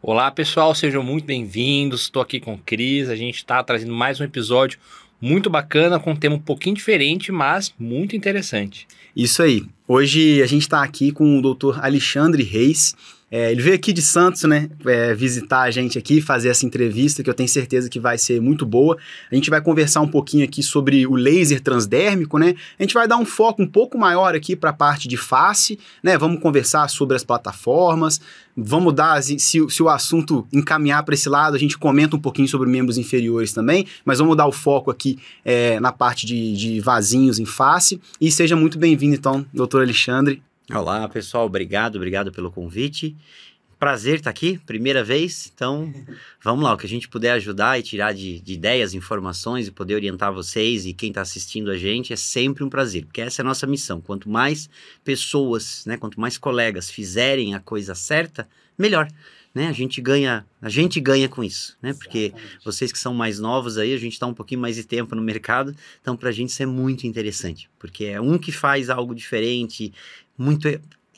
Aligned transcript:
Olá 0.00 0.30
pessoal, 0.30 0.74
sejam 0.74 1.02
muito 1.02 1.26
bem-vindos. 1.26 2.02
Estou 2.02 2.22
aqui 2.22 2.40
com 2.40 2.54
o 2.54 2.58
Cris. 2.58 3.10
A 3.10 3.16
gente 3.16 3.36
está 3.36 3.62
trazendo 3.62 3.92
mais 3.92 4.18
um 4.18 4.24
episódio 4.24 4.78
muito 5.20 5.50
bacana, 5.50 6.00
com 6.00 6.12
um 6.12 6.16
tema 6.16 6.36
um 6.36 6.40
pouquinho 6.40 6.76
diferente, 6.76 7.30
mas 7.30 7.74
muito 7.78 8.16
interessante. 8.16 8.86
Isso 9.14 9.42
aí. 9.42 9.66
Hoje 9.90 10.42
a 10.42 10.46
gente 10.46 10.64
está 10.64 10.82
aqui 10.82 11.10
com 11.10 11.38
o 11.38 11.54
Dr. 11.54 11.82
Alexandre 11.82 12.42
Reis. 12.42 12.94
É, 13.30 13.50
ele 13.52 13.62
veio 13.62 13.74
aqui 13.74 13.90
de 13.90 14.02
Santos, 14.02 14.42
né, 14.44 14.68
é, 14.86 15.14
visitar 15.14 15.62
a 15.62 15.70
gente 15.70 15.98
aqui, 15.98 16.20
fazer 16.20 16.48
essa 16.48 16.64
entrevista 16.64 17.22
que 17.22 17.28
eu 17.28 17.34
tenho 17.34 17.48
certeza 17.48 17.88
que 17.88 17.98
vai 17.98 18.18
ser 18.18 18.38
muito 18.40 18.66
boa. 18.66 18.98
A 19.30 19.34
gente 19.34 19.48
vai 19.48 19.62
conversar 19.62 20.02
um 20.02 20.08
pouquinho 20.08 20.44
aqui 20.44 20.62
sobre 20.62 21.06
o 21.06 21.14
laser 21.14 21.60
transdérmico, 21.60 22.38
né? 22.38 22.54
A 22.78 22.82
gente 22.82 22.92
vai 22.92 23.08
dar 23.08 23.16
um 23.16 23.24
foco 23.24 23.62
um 23.62 23.66
pouco 23.66 23.98
maior 23.98 24.34
aqui 24.34 24.54
para 24.54 24.70
a 24.70 24.74
parte 24.74 25.08
de 25.08 25.16
face, 25.16 25.78
né? 26.02 26.18
Vamos 26.18 26.40
conversar 26.40 26.88
sobre 26.88 27.16
as 27.16 27.24
plataformas, 27.24 28.20
vamos 28.56 28.92
dar, 28.92 29.22
se, 29.22 29.38
se 29.38 29.82
o 29.82 29.88
assunto 29.88 30.46
encaminhar 30.52 31.04
para 31.04 31.14
esse 31.14 31.28
lado, 31.28 31.54
a 31.54 31.58
gente 31.58 31.78
comenta 31.78 32.16
um 32.16 32.18
pouquinho 32.18 32.48
sobre 32.48 32.68
membros 32.68 32.98
inferiores 32.98 33.52
também, 33.52 33.86
mas 34.04 34.18
vamos 34.18 34.36
dar 34.36 34.46
o 34.46 34.52
foco 34.52 34.90
aqui 34.90 35.18
é, 35.44 35.78
na 35.78 35.92
parte 35.92 36.26
de, 36.26 36.56
de 36.56 36.80
vasinhos 36.80 37.38
em 37.38 37.44
face. 37.44 38.00
E 38.20 38.32
seja 38.32 38.56
muito 38.56 38.78
bem-vindo, 38.78 39.14
então, 39.14 39.46
doutor 39.52 39.77
Alexandre. 39.82 40.42
Olá, 40.72 41.08
pessoal. 41.08 41.46
Obrigado, 41.46 41.96
obrigado 41.96 42.30
pelo 42.30 42.50
convite. 42.50 43.16
Prazer 43.78 44.16
estar 44.16 44.30
aqui, 44.30 44.58
primeira 44.58 45.04
vez. 45.04 45.50
Então, 45.54 45.92
vamos 46.42 46.64
lá. 46.64 46.74
O 46.74 46.76
que 46.76 46.84
a 46.84 46.88
gente 46.88 47.08
puder 47.08 47.32
ajudar 47.32 47.78
e 47.78 47.82
tirar 47.82 48.12
de, 48.12 48.40
de 48.40 48.52
ideias, 48.52 48.92
informações 48.92 49.68
e 49.68 49.70
poder 49.70 49.94
orientar 49.94 50.32
vocês 50.32 50.84
e 50.84 50.92
quem 50.92 51.10
está 51.10 51.20
assistindo 51.20 51.70
a 51.70 51.76
gente 51.76 52.12
é 52.12 52.16
sempre 52.16 52.64
um 52.64 52.68
prazer, 52.68 53.04
porque 53.04 53.20
essa 53.20 53.40
é 53.40 53.42
a 53.42 53.46
nossa 53.46 53.66
missão. 53.66 54.00
Quanto 54.00 54.28
mais 54.28 54.68
pessoas, 55.04 55.84
né, 55.86 55.96
quanto 55.96 56.20
mais 56.20 56.36
colegas 56.36 56.90
fizerem 56.90 57.54
a 57.54 57.60
coisa 57.60 57.94
certa, 57.94 58.48
melhor. 58.76 59.08
Né? 59.54 59.66
A 59.68 59.72
gente 59.72 60.00
ganha, 60.00 60.46
a 60.60 60.68
gente 60.68 61.00
ganha 61.00 61.28
com 61.28 61.42
isso, 61.42 61.76
né? 61.82 61.94
Porque 61.94 62.32
vocês 62.64 62.92
que 62.92 62.98
são 62.98 63.14
mais 63.14 63.38
novos 63.38 63.78
aí, 63.78 63.92
a 63.94 63.98
gente 63.98 64.12
está 64.12 64.26
um 64.26 64.34
pouquinho 64.34 64.60
mais 64.60 64.76
de 64.76 64.84
tempo 64.84 65.14
no 65.14 65.22
mercado, 65.22 65.74
então 66.00 66.16
para 66.16 66.28
a 66.28 66.32
gente 66.32 66.50
isso 66.50 66.62
é 66.62 66.66
muito 66.66 67.06
interessante, 67.06 67.68
porque 67.78 68.04
é 68.04 68.20
um 68.20 68.38
que 68.38 68.52
faz 68.52 68.90
algo 68.90 69.14
diferente, 69.14 69.92
muito 70.36 70.68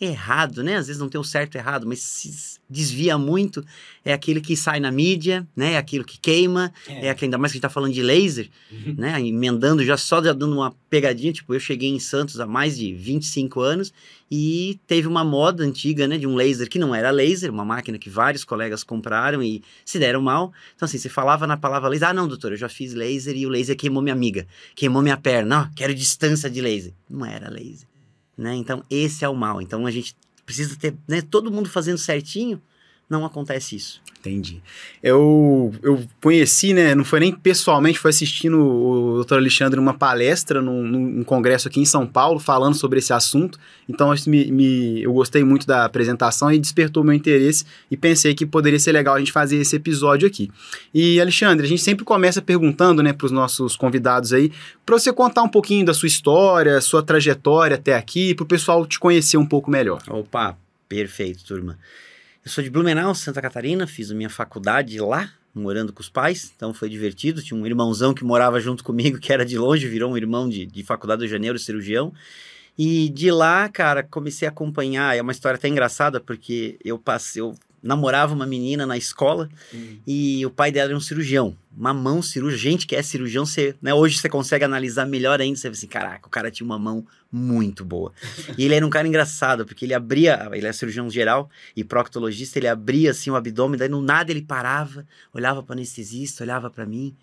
errado, 0.00 0.62
né? 0.62 0.76
Às 0.76 0.86
vezes 0.86 1.00
não 1.00 1.08
tem 1.08 1.20
o 1.20 1.24
certo 1.24 1.54
e 1.54 1.58
errado, 1.58 1.86
mas 1.86 2.00
se 2.00 2.58
desvia 2.68 3.18
muito, 3.18 3.64
é 4.04 4.12
aquele 4.12 4.40
que 4.40 4.56
sai 4.56 4.80
na 4.80 4.90
mídia, 4.90 5.46
né? 5.54 5.72
É 5.72 5.76
aquilo 5.76 6.04
que 6.04 6.18
queima, 6.18 6.72
é, 6.86 7.06
é 7.06 7.10
aquele, 7.10 7.26
ainda 7.26 7.38
mais 7.38 7.52
que 7.52 7.56
a 7.56 7.58
gente 7.58 7.62
tá 7.62 7.68
falando 7.68 7.92
de 7.92 8.02
laser, 8.02 8.48
uhum. 8.72 8.94
né? 8.96 9.20
Emendando 9.20 9.84
já 9.84 9.96
só 9.96 10.22
já 10.22 10.32
dando 10.32 10.54
uma 10.54 10.74
pegadinha, 10.88 11.32
tipo, 11.32 11.52
eu 11.52 11.60
cheguei 11.60 11.90
em 11.90 11.98
Santos 11.98 12.40
há 12.40 12.46
mais 12.46 12.78
de 12.78 12.94
25 12.94 13.60
anos 13.60 13.92
e 14.30 14.80
teve 14.86 15.06
uma 15.06 15.24
moda 15.24 15.64
antiga, 15.64 16.08
né? 16.08 16.16
De 16.16 16.26
um 16.26 16.34
laser 16.34 16.68
que 16.68 16.78
não 16.78 16.94
era 16.94 17.10
laser, 17.10 17.50
uma 17.50 17.64
máquina 17.64 17.98
que 17.98 18.08
vários 18.08 18.42
colegas 18.42 18.82
compraram 18.82 19.42
e 19.42 19.62
se 19.84 19.98
deram 19.98 20.22
mal. 20.22 20.52
Então, 20.74 20.86
assim, 20.86 20.96
você 20.96 21.08
falava 21.10 21.46
na 21.46 21.58
palavra 21.58 21.90
laser, 21.90 22.08
ah, 22.08 22.14
não, 22.14 22.26
doutor, 22.26 22.52
eu 22.52 22.56
já 22.56 22.68
fiz 22.68 22.94
laser 22.94 23.36
e 23.36 23.44
o 23.44 23.50
laser 23.50 23.76
queimou 23.76 24.02
minha 24.02 24.14
amiga, 24.14 24.46
queimou 24.74 25.02
minha 25.02 25.16
perna, 25.16 25.64
não, 25.64 25.70
quero 25.74 25.94
distância 25.94 26.48
de 26.48 26.60
laser. 26.60 26.94
Não 27.08 27.26
era 27.26 27.50
laser 27.50 27.89
né? 28.40 28.54
Então, 28.54 28.82
esse 28.90 29.24
é 29.24 29.28
o 29.28 29.34
mal. 29.34 29.60
Então, 29.60 29.86
a 29.86 29.90
gente 29.90 30.16
precisa 30.46 30.76
ter 30.76 30.96
né, 31.06 31.20
todo 31.20 31.50
mundo 31.50 31.68
fazendo 31.68 31.98
certinho, 31.98 32.60
não 33.10 33.24
acontece 33.24 33.74
isso. 33.74 34.00
Entendi. 34.20 34.60
Eu, 35.02 35.72
eu 35.82 36.04
conheci, 36.20 36.74
né? 36.74 36.94
Não 36.94 37.04
foi 37.04 37.20
nem 37.20 37.32
pessoalmente, 37.32 37.98
foi 37.98 38.10
assistindo 38.10 38.60
o 38.60 39.24
Dr. 39.24 39.36
Alexandre 39.36 39.80
numa 39.80 39.94
palestra 39.94 40.60
num, 40.60 40.82
num, 40.82 41.24
congresso 41.24 41.68
aqui 41.68 41.80
em 41.80 41.86
São 41.86 42.06
Paulo, 42.06 42.38
falando 42.38 42.74
sobre 42.74 42.98
esse 42.98 43.14
assunto. 43.14 43.58
Então, 43.88 44.12
isso 44.12 44.28
me, 44.28 44.52
me, 44.52 45.02
eu 45.02 45.14
gostei 45.14 45.42
muito 45.42 45.66
da 45.66 45.86
apresentação 45.86 46.52
e 46.52 46.58
despertou 46.58 47.02
meu 47.02 47.14
interesse 47.14 47.64
e 47.90 47.96
pensei 47.96 48.34
que 48.34 48.44
poderia 48.44 48.78
ser 48.78 48.92
legal 48.92 49.14
a 49.14 49.18
gente 49.18 49.32
fazer 49.32 49.56
esse 49.56 49.74
episódio 49.74 50.28
aqui. 50.28 50.50
E, 50.92 51.18
Alexandre, 51.18 51.64
a 51.64 51.68
gente 51.68 51.82
sempre 51.82 52.04
começa 52.04 52.42
perguntando, 52.42 53.02
né, 53.02 53.14
para 53.14 53.24
os 53.24 53.32
nossos 53.32 53.74
convidados 53.74 54.34
aí, 54.34 54.52
para 54.84 54.98
você 54.98 55.10
contar 55.14 55.42
um 55.42 55.48
pouquinho 55.48 55.86
da 55.86 55.94
sua 55.94 56.08
história, 56.08 56.78
sua 56.82 57.02
trajetória 57.02 57.76
até 57.76 57.94
aqui, 57.94 58.34
para 58.34 58.44
o 58.44 58.46
pessoal 58.46 58.86
te 58.86 59.00
conhecer 59.00 59.38
um 59.38 59.46
pouco 59.46 59.70
melhor. 59.70 60.02
Opa, 60.10 60.58
perfeito, 60.86 61.42
turma. 61.42 61.78
Eu 62.42 62.50
sou 62.50 62.64
de 62.64 62.70
Blumenau, 62.70 63.14
Santa 63.14 63.42
Catarina, 63.42 63.86
fiz 63.86 64.10
a 64.10 64.14
minha 64.14 64.30
faculdade 64.30 64.98
lá, 64.98 65.30
morando 65.54 65.92
com 65.92 66.00
os 66.00 66.08
pais, 66.08 66.50
então 66.56 66.72
foi 66.72 66.88
divertido. 66.88 67.42
Tinha 67.42 67.58
um 67.60 67.66
irmãozão 67.66 68.14
que 68.14 68.24
morava 68.24 68.58
junto 68.58 68.82
comigo, 68.82 69.18
que 69.20 69.30
era 69.30 69.44
de 69.44 69.58
longe, 69.58 69.86
virou 69.86 70.10
um 70.10 70.16
irmão 70.16 70.48
de, 70.48 70.64
de 70.64 70.82
faculdade 70.82 71.20
do 71.20 71.28
Janeiro, 71.28 71.58
cirurgião. 71.58 72.14
E 72.78 73.10
de 73.10 73.30
lá, 73.30 73.68
cara, 73.68 74.02
comecei 74.02 74.48
a 74.48 74.50
acompanhar. 74.50 75.14
É 75.14 75.20
uma 75.20 75.32
história 75.32 75.56
até 75.56 75.68
engraçada, 75.68 76.18
porque 76.18 76.78
eu 76.82 76.98
passei, 76.98 77.42
eu 77.42 77.54
namorava 77.82 78.34
uma 78.34 78.46
menina 78.46 78.86
na 78.86 78.96
escola 78.96 79.48
uhum. 79.72 79.98
e 80.06 80.44
o 80.44 80.50
pai 80.50 80.70
dela 80.70 80.90
era 80.90 80.96
um 80.96 81.00
cirurgião, 81.00 81.56
uma 81.76 81.94
mão 81.94 82.20
cirúrgica. 82.20 82.62
Gente 82.62 82.86
que 82.86 82.94
é 82.94 83.02
cirurgião, 83.02 83.46
você, 83.46 83.74
né, 83.80 83.94
hoje 83.94 84.18
você 84.18 84.28
consegue 84.28 84.64
analisar 84.64 85.06
melhor 85.06 85.40
ainda. 85.40 85.56
Você 85.56 85.68
vê 85.68 85.74
assim, 85.74 85.86
caraca, 85.86 86.26
o 86.26 86.30
cara 86.30 86.50
tinha 86.50 86.64
uma 86.64 86.78
mão 86.78 87.06
muito 87.32 87.84
boa. 87.84 88.12
e 88.58 88.64
ele 88.64 88.74
era 88.74 88.86
um 88.86 88.90
cara 88.90 89.08
engraçado, 89.08 89.64
porque 89.64 89.84
ele 89.84 89.94
abria, 89.94 90.48
ele 90.52 90.66
é 90.66 90.72
cirurgião 90.72 91.08
geral 91.08 91.48
e 91.74 91.82
proctologista, 91.82 92.58
ele 92.58 92.68
abria 92.68 93.12
assim 93.12 93.30
o 93.30 93.36
abdômen, 93.36 93.78
daí 93.78 93.88
no 93.88 94.02
nada 94.02 94.30
ele 94.30 94.42
parava, 94.42 95.06
olhava 95.32 95.62
para 95.62 95.74
anestesista, 95.74 96.44
olhava 96.44 96.70
para 96.70 96.84
mim 96.84 97.16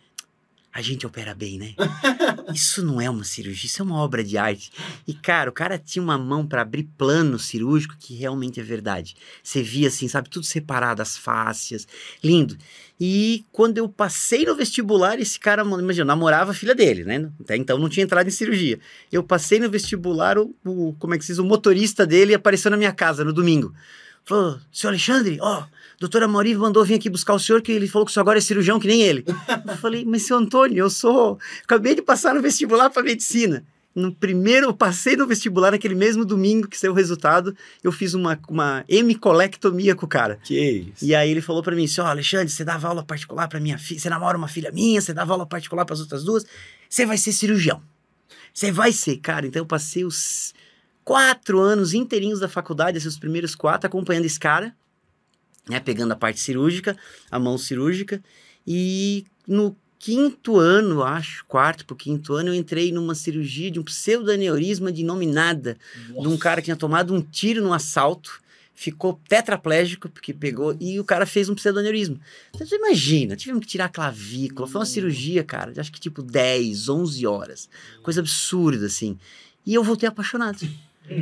a 0.73 0.81
gente 0.81 1.07
opera 1.07 1.33
bem, 1.33 1.57
né? 1.57 1.73
Isso 2.53 2.83
não 2.85 3.01
é 3.01 3.09
uma 3.09 3.23
cirurgia, 3.23 3.65
isso 3.65 3.81
é 3.81 3.85
uma 3.85 3.97
obra 3.97 4.23
de 4.23 4.37
arte. 4.37 4.71
E, 5.07 5.13
cara, 5.13 5.49
o 5.49 5.53
cara 5.53 5.77
tinha 5.77 6.01
uma 6.01 6.17
mão 6.17 6.45
para 6.45 6.61
abrir 6.61 6.83
plano 6.97 7.37
cirúrgico 7.37 7.95
que 7.99 8.15
realmente 8.15 8.59
é 8.59 8.63
verdade. 8.63 9.15
Você 9.43 9.61
via 9.61 9.87
assim, 9.87 10.07
sabe, 10.07 10.29
tudo 10.29 10.45
separado, 10.45 11.01
as 11.01 11.17
fáscias, 11.17 11.87
lindo. 12.23 12.55
E 12.99 13.45
quando 13.51 13.77
eu 13.77 13.89
passei 13.89 14.45
no 14.45 14.55
vestibular, 14.55 15.19
esse 15.19 15.39
cara, 15.39 15.63
imagina, 15.63 16.05
namorava 16.05 16.51
a 16.51 16.53
filha 16.53 16.73
dele, 16.73 17.03
né? 17.03 17.29
Até 17.41 17.57
então 17.57 17.77
não 17.77 17.89
tinha 17.89 18.03
entrado 18.03 18.27
em 18.27 18.31
cirurgia. 18.31 18.79
Eu 19.11 19.23
passei 19.23 19.59
no 19.59 19.69
vestibular, 19.69 20.37
o, 20.37 20.55
o 20.65 20.93
como 20.99 21.13
é 21.13 21.17
que 21.17 21.25
se 21.25 21.31
diz, 21.31 21.39
o 21.39 21.43
motorista 21.43 22.05
dele 22.05 22.33
apareceu 22.33 22.71
na 22.71 22.77
minha 22.77 22.93
casa 22.93 23.23
no 23.23 23.33
domingo. 23.33 23.73
Falou, 24.23 24.59
seu 24.71 24.89
Alexandre, 24.89 25.37
ó, 25.41 25.65
doutora 25.99 26.27
Mauri 26.27 26.55
mandou 26.55 26.83
vir 26.83 26.95
aqui 26.95 27.09
buscar 27.09 27.33
o 27.33 27.39
senhor, 27.39 27.61
que 27.61 27.71
ele 27.71 27.87
falou 27.87 28.05
que 28.05 28.11
o 28.11 28.13
senhor 28.13 28.23
agora 28.23 28.37
é 28.37 28.41
cirurgião 28.41 28.79
que 28.79 28.87
nem 28.87 29.01
ele. 29.01 29.25
eu 29.67 29.77
falei, 29.77 30.05
mas 30.05 30.23
seu 30.23 30.37
Antônio, 30.37 30.77
eu 30.77 30.89
sou. 30.89 31.39
Acabei 31.63 31.95
de 31.95 32.01
passar 32.01 32.33
no 32.35 32.41
vestibular 32.41 32.89
para 32.89 33.03
medicina. 33.03 33.65
No 33.97 34.13
primeiro, 34.13 34.67
eu 34.67 34.73
passei 34.75 35.15
no 35.15 35.25
vestibular 35.25 35.71
naquele 35.71 35.95
mesmo 35.95 36.23
domingo 36.23 36.67
que 36.67 36.77
saiu 36.77 36.91
o 36.91 36.95
resultado, 36.95 37.57
eu 37.83 37.91
fiz 37.91 38.13
uma, 38.13 38.39
uma 38.47 38.85
hemicolectomia 38.87 39.95
com 39.95 40.05
o 40.05 40.07
cara. 40.07 40.39
Que 40.43 40.91
isso. 40.93 41.03
E 41.03 41.15
aí 41.15 41.31
ele 41.31 41.41
falou 41.41 41.63
para 41.63 41.75
mim 41.75 41.85
assim: 41.85 42.01
ó, 42.01 42.03
oh, 42.03 42.07
Alexandre, 42.07 42.47
você 42.47 42.63
dava 42.63 42.87
aula 42.87 43.03
particular 43.03 43.47
para 43.47 43.59
minha 43.59 43.79
filha, 43.79 43.99
você 43.99 44.07
namora 44.07 44.37
uma 44.37 44.47
filha 44.47 44.71
minha, 44.71 45.01
você 45.01 45.15
dava 45.15 45.33
aula 45.33 45.47
particular 45.47 45.83
para 45.83 45.95
as 45.95 45.99
outras 45.99 46.23
duas, 46.23 46.45
você 46.87 47.07
vai 47.07 47.17
ser 47.17 47.31
cirurgião. 47.31 47.81
Você 48.53 48.71
vai 48.71 48.91
ser, 48.91 49.17
cara. 49.17 49.47
Então 49.47 49.63
eu 49.63 49.65
passei 49.65 50.05
os 50.05 50.53
quatro 51.03 51.59
anos 51.59 51.95
inteirinhos 51.95 52.39
da 52.39 52.47
faculdade, 52.47 52.99
esses 52.99 53.17
primeiros 53.17 53.55
quatro, 53.55 53.87
acompanhando 53.87 54.25
esse 54.25 54.39
cara, 54.39 54.75
né, 55.69 55.79
pegando 55.79 56.11
a 56.11 56.15
parte 56.15 56.39
cirúrgica, 56.39 56.97
a 57.29 57.39
mão 57.39 57.57
cirúrgica, 57.57 58.21
e 58.65 59.25
no 59.47 59.75
quinto 59.99 60.57
ano, 60.57 61.03
acho, 61.03 61.45
quarto 61.45 61.85
pro 61.85 61.95
quinto 61.95 62.33
ano, 62.33 62.49
eu 62.49 62.53
entrei 62.53 62.91
numa 62.91 63.15
cirurgia 63.15 63.71
de 63.71 63.79
um 63.79 63.83
pseudoaneurisma 63.83 64.91
de 64.91 65.03
nome 65.03 65.25
nada, 65.25 65.77
Nossa. 66.09 66.21
de 66.21 66.27
um 66.27 66.37
cara 66.37 66.61
que 66.61 66.65
tinha 66.65 66.75
tomado 66.75 67.13
um 67.13 67.21
tiro 67.21 67.61
no 67.61 67.73
assalto, 67.73 68.41
ficou 68.73 69.19
tetraplégico, 69.27 70.07
porque 70.07 70.33
pegou, 70.33 70.77
e 70.79 70.99
o 70.99 71.03
cara 71.03 71.25
fez 71.25 71.49
um 71.49 71.55
pseudoaneurisma. 71.55 72.19
Então, 72.53 72.65
você 72.65 72.75
imagina, 72.75 73.35
tivemos 73.35 73.61
que 73.61 73.71
tirar 73.71 73.85
a 73.85 73.89
clavícula, 73.89 74.67
foi 74.67 74.79
uma 74.79 74.85
cirurgia, 74.85 75.43
cara, 75.43 75.73
de 75.73 75.79
acho 75.79 75.91
que 75.91 75.99
tipo 75.99 76.21
10, 76.21 76.87
11 76.87 77.25
horas, 77.25 77.69
coisa 78.03 78.19
absurda, 78.19 78.85
assim. 78.85 79.17
E 79.65 79.73
eu 79.73 79.83
voltei 79.83 80.07
apaixonado. 80.07 80.59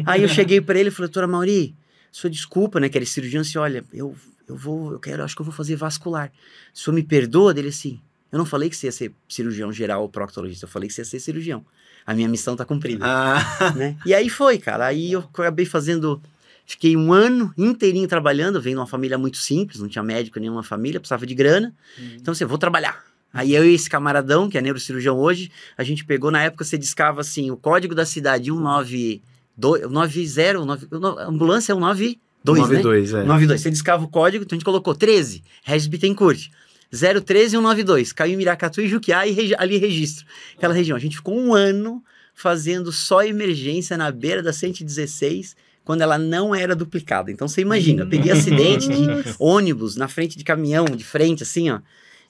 Aí 0.05 0.21
eu 0.21 0.27
cheguei 0.27 0.59
para 0.59 0.79
ele 0.79 0.89
e 0.89 0.91
falei, 0.91 1.07
doutora 1.07 1.27
Mauri, 1.27 1.73
sua 2.11 2.29
desculpa, 2.29 2.79
né? 2.79 2.89
Que 2.89 2.97
era 2.97 3.05
cirurgião, 3.05 3.41
assim, 3.41 3.57
olha, 3.57 3.83
eu, 3.93 4.15
eu 4.47 4.55
vou, 4.55 4.91
eu 4.91 4.99
quero, 4.99 5.23
acho 5.23 5.35
que 5.35 5.41
eu 5.41 5.45
vou 5.45 5.53
fazer 5.53 5.75
vascular. 5.75 6.31
O 6.73 6.77
senhor 6.77 6.95
me 6.95 7.03
perdoa 7.03 7.53
dele 7.53 7.69
assim? 7.69 7.99
Eu 8.31 8.37
não 8.37 8.45
falei 8.45 8.69
que 8.69 8.75
você 8.75 8.87
ia 8.87 8.91
ser 8.91 9.13
cirurgião 9.29 9.71
geral 9.71 10.01
ou 10.01 10.09
proctologista, 10.09 10.65
eu 10.65 10.69
falei 10.69 10.87
que 10.87 10.93
você 10.93 11.01
ia 11.01 11.05
ser 11.05 11.19
cirurgião. 11.19 11.65
A 12.05 12.13
minha 12.13 12.27
missão 12.27 12.55
tá 12.55 12.65
cumprida. 12.65 13.05
Ah. 13.05 13.73
Né? 13.75 13.97
E 14.05 14.13
aí 14.13 14.29
foi, 14.29 14.57
cara. 14.57 14.85
Aí 14.85 15.11
eu 15.11 15.19
acabei 15.19 15.65
fazendo. 15.65 16.21
Fiquei 16.65 16.95
um 16.97 17.13
ano 17.13 17.53
inteirinho 17.57 18.07
trabalhando, 18.07 18.61
venho 18.61 18.75
de 18.75 18.79
uma 18.79 18.87
família 18.87 19.17
muito 19.17 19.37
simples, 19.37 19.79
não 19.79 19.87
tinha 19.87 20.03
médico 20.03 20.39
nenhuma 20.39 20.63
família, 20.63 20.99
precisava 20.99 21.25
de 21.25 21.35
grana. 21.35 21.73
Uhum. 21.97 22.15
Então, 22.15 22.31
assim, 22.31 22.43
eu 22.43 22.47
vou 22.47 22.57
trabalhar. 22.57 23.03
Aí 23.31 23.53
eu 23.53 23.65
e 23.65 23.73
esse 23.73 23.89
camaradão, 23.89 24.49
que 24.49 24.57
é 24.57 24.61
neurocirurgião 24.61 25.17
hoje, 25.19 25.51
a 25.77 25.83
gente 25.83 26.05
pegou, 26.05 26.31
na 26.31 26.41
época 26.41 26.63
você 26.63 26.77
discava 26.77 27.21
assim, 27.21 27.51
o 27.51 27.57
código 27.57 27.93
da 27.93 28.05
cidade 28.05 28.45
19 28.45 29.21
do, 29.57 29.89
90, 29.89 30.65
9, 30.65 30.87
ambulância 31.19 31.71
é 31.71 31.75
o 32.53 32.55
92, 32.55 33.11
92, 33.11 33.11
né? 33.13 33.21
É. 33.21 33.25
92. 33.25 33.61
Você 33.61 33.71
discava 33.71 34.03
o 34.03 34.07
código, 34.07 34.43
então 34.43 34.55
a 34.55 34.57
gente 34.57 34.65
colocou 34.65 34.93
13, 34.95 35.43
Regis 35.63 35.87
Bittencourt. 35.87 36.49
01392. 36.91 38.13
Caiu 38.13 38.33
em 38.33 38.37
Miracatu 38.37 38.81
e 38.81 38.87
Juquiá 38.87 39.25
e 39.27 39.31
regi- 39.31 39.55
ali 39.57 39.77
registro. 39.77 40.25
Aquela 40.57 40.73
região. 40.73 40.95
A 40.95 40.99
gente 40.99 41.17
ficou 41.17 41.37
um 41.37 41.53
ano 41.53 42.03
fazendo 42.33 42.91
só 42.91 43.23
emergência 43.23 43.97
na 43.97 44.11
beira 44.11 44.41
da 44.43 44.53
116 44.53 45.55
quando 45.83 46.01
ela 46.01 46.17
não 46.17 46.53
era 46.55 46.75
duplicada. 46.75 47.31
Então 47.31 47.47
você 47.47 47.61
imagina, 47.61 48.03
eu 48.03 48.07
peguei 48.07 48.31
acidente 48.31 48.87
de 48.87 49.05
ônibus 49.39 49.95
na 49.95 50.07
frente 50.07 50.37
de 50.37 50.43
caminhão, 50.43 50.85
de 50.85 51.03
frente, 51.03 51.43
assim, 51.43 51.69
ó. 51.69 51.79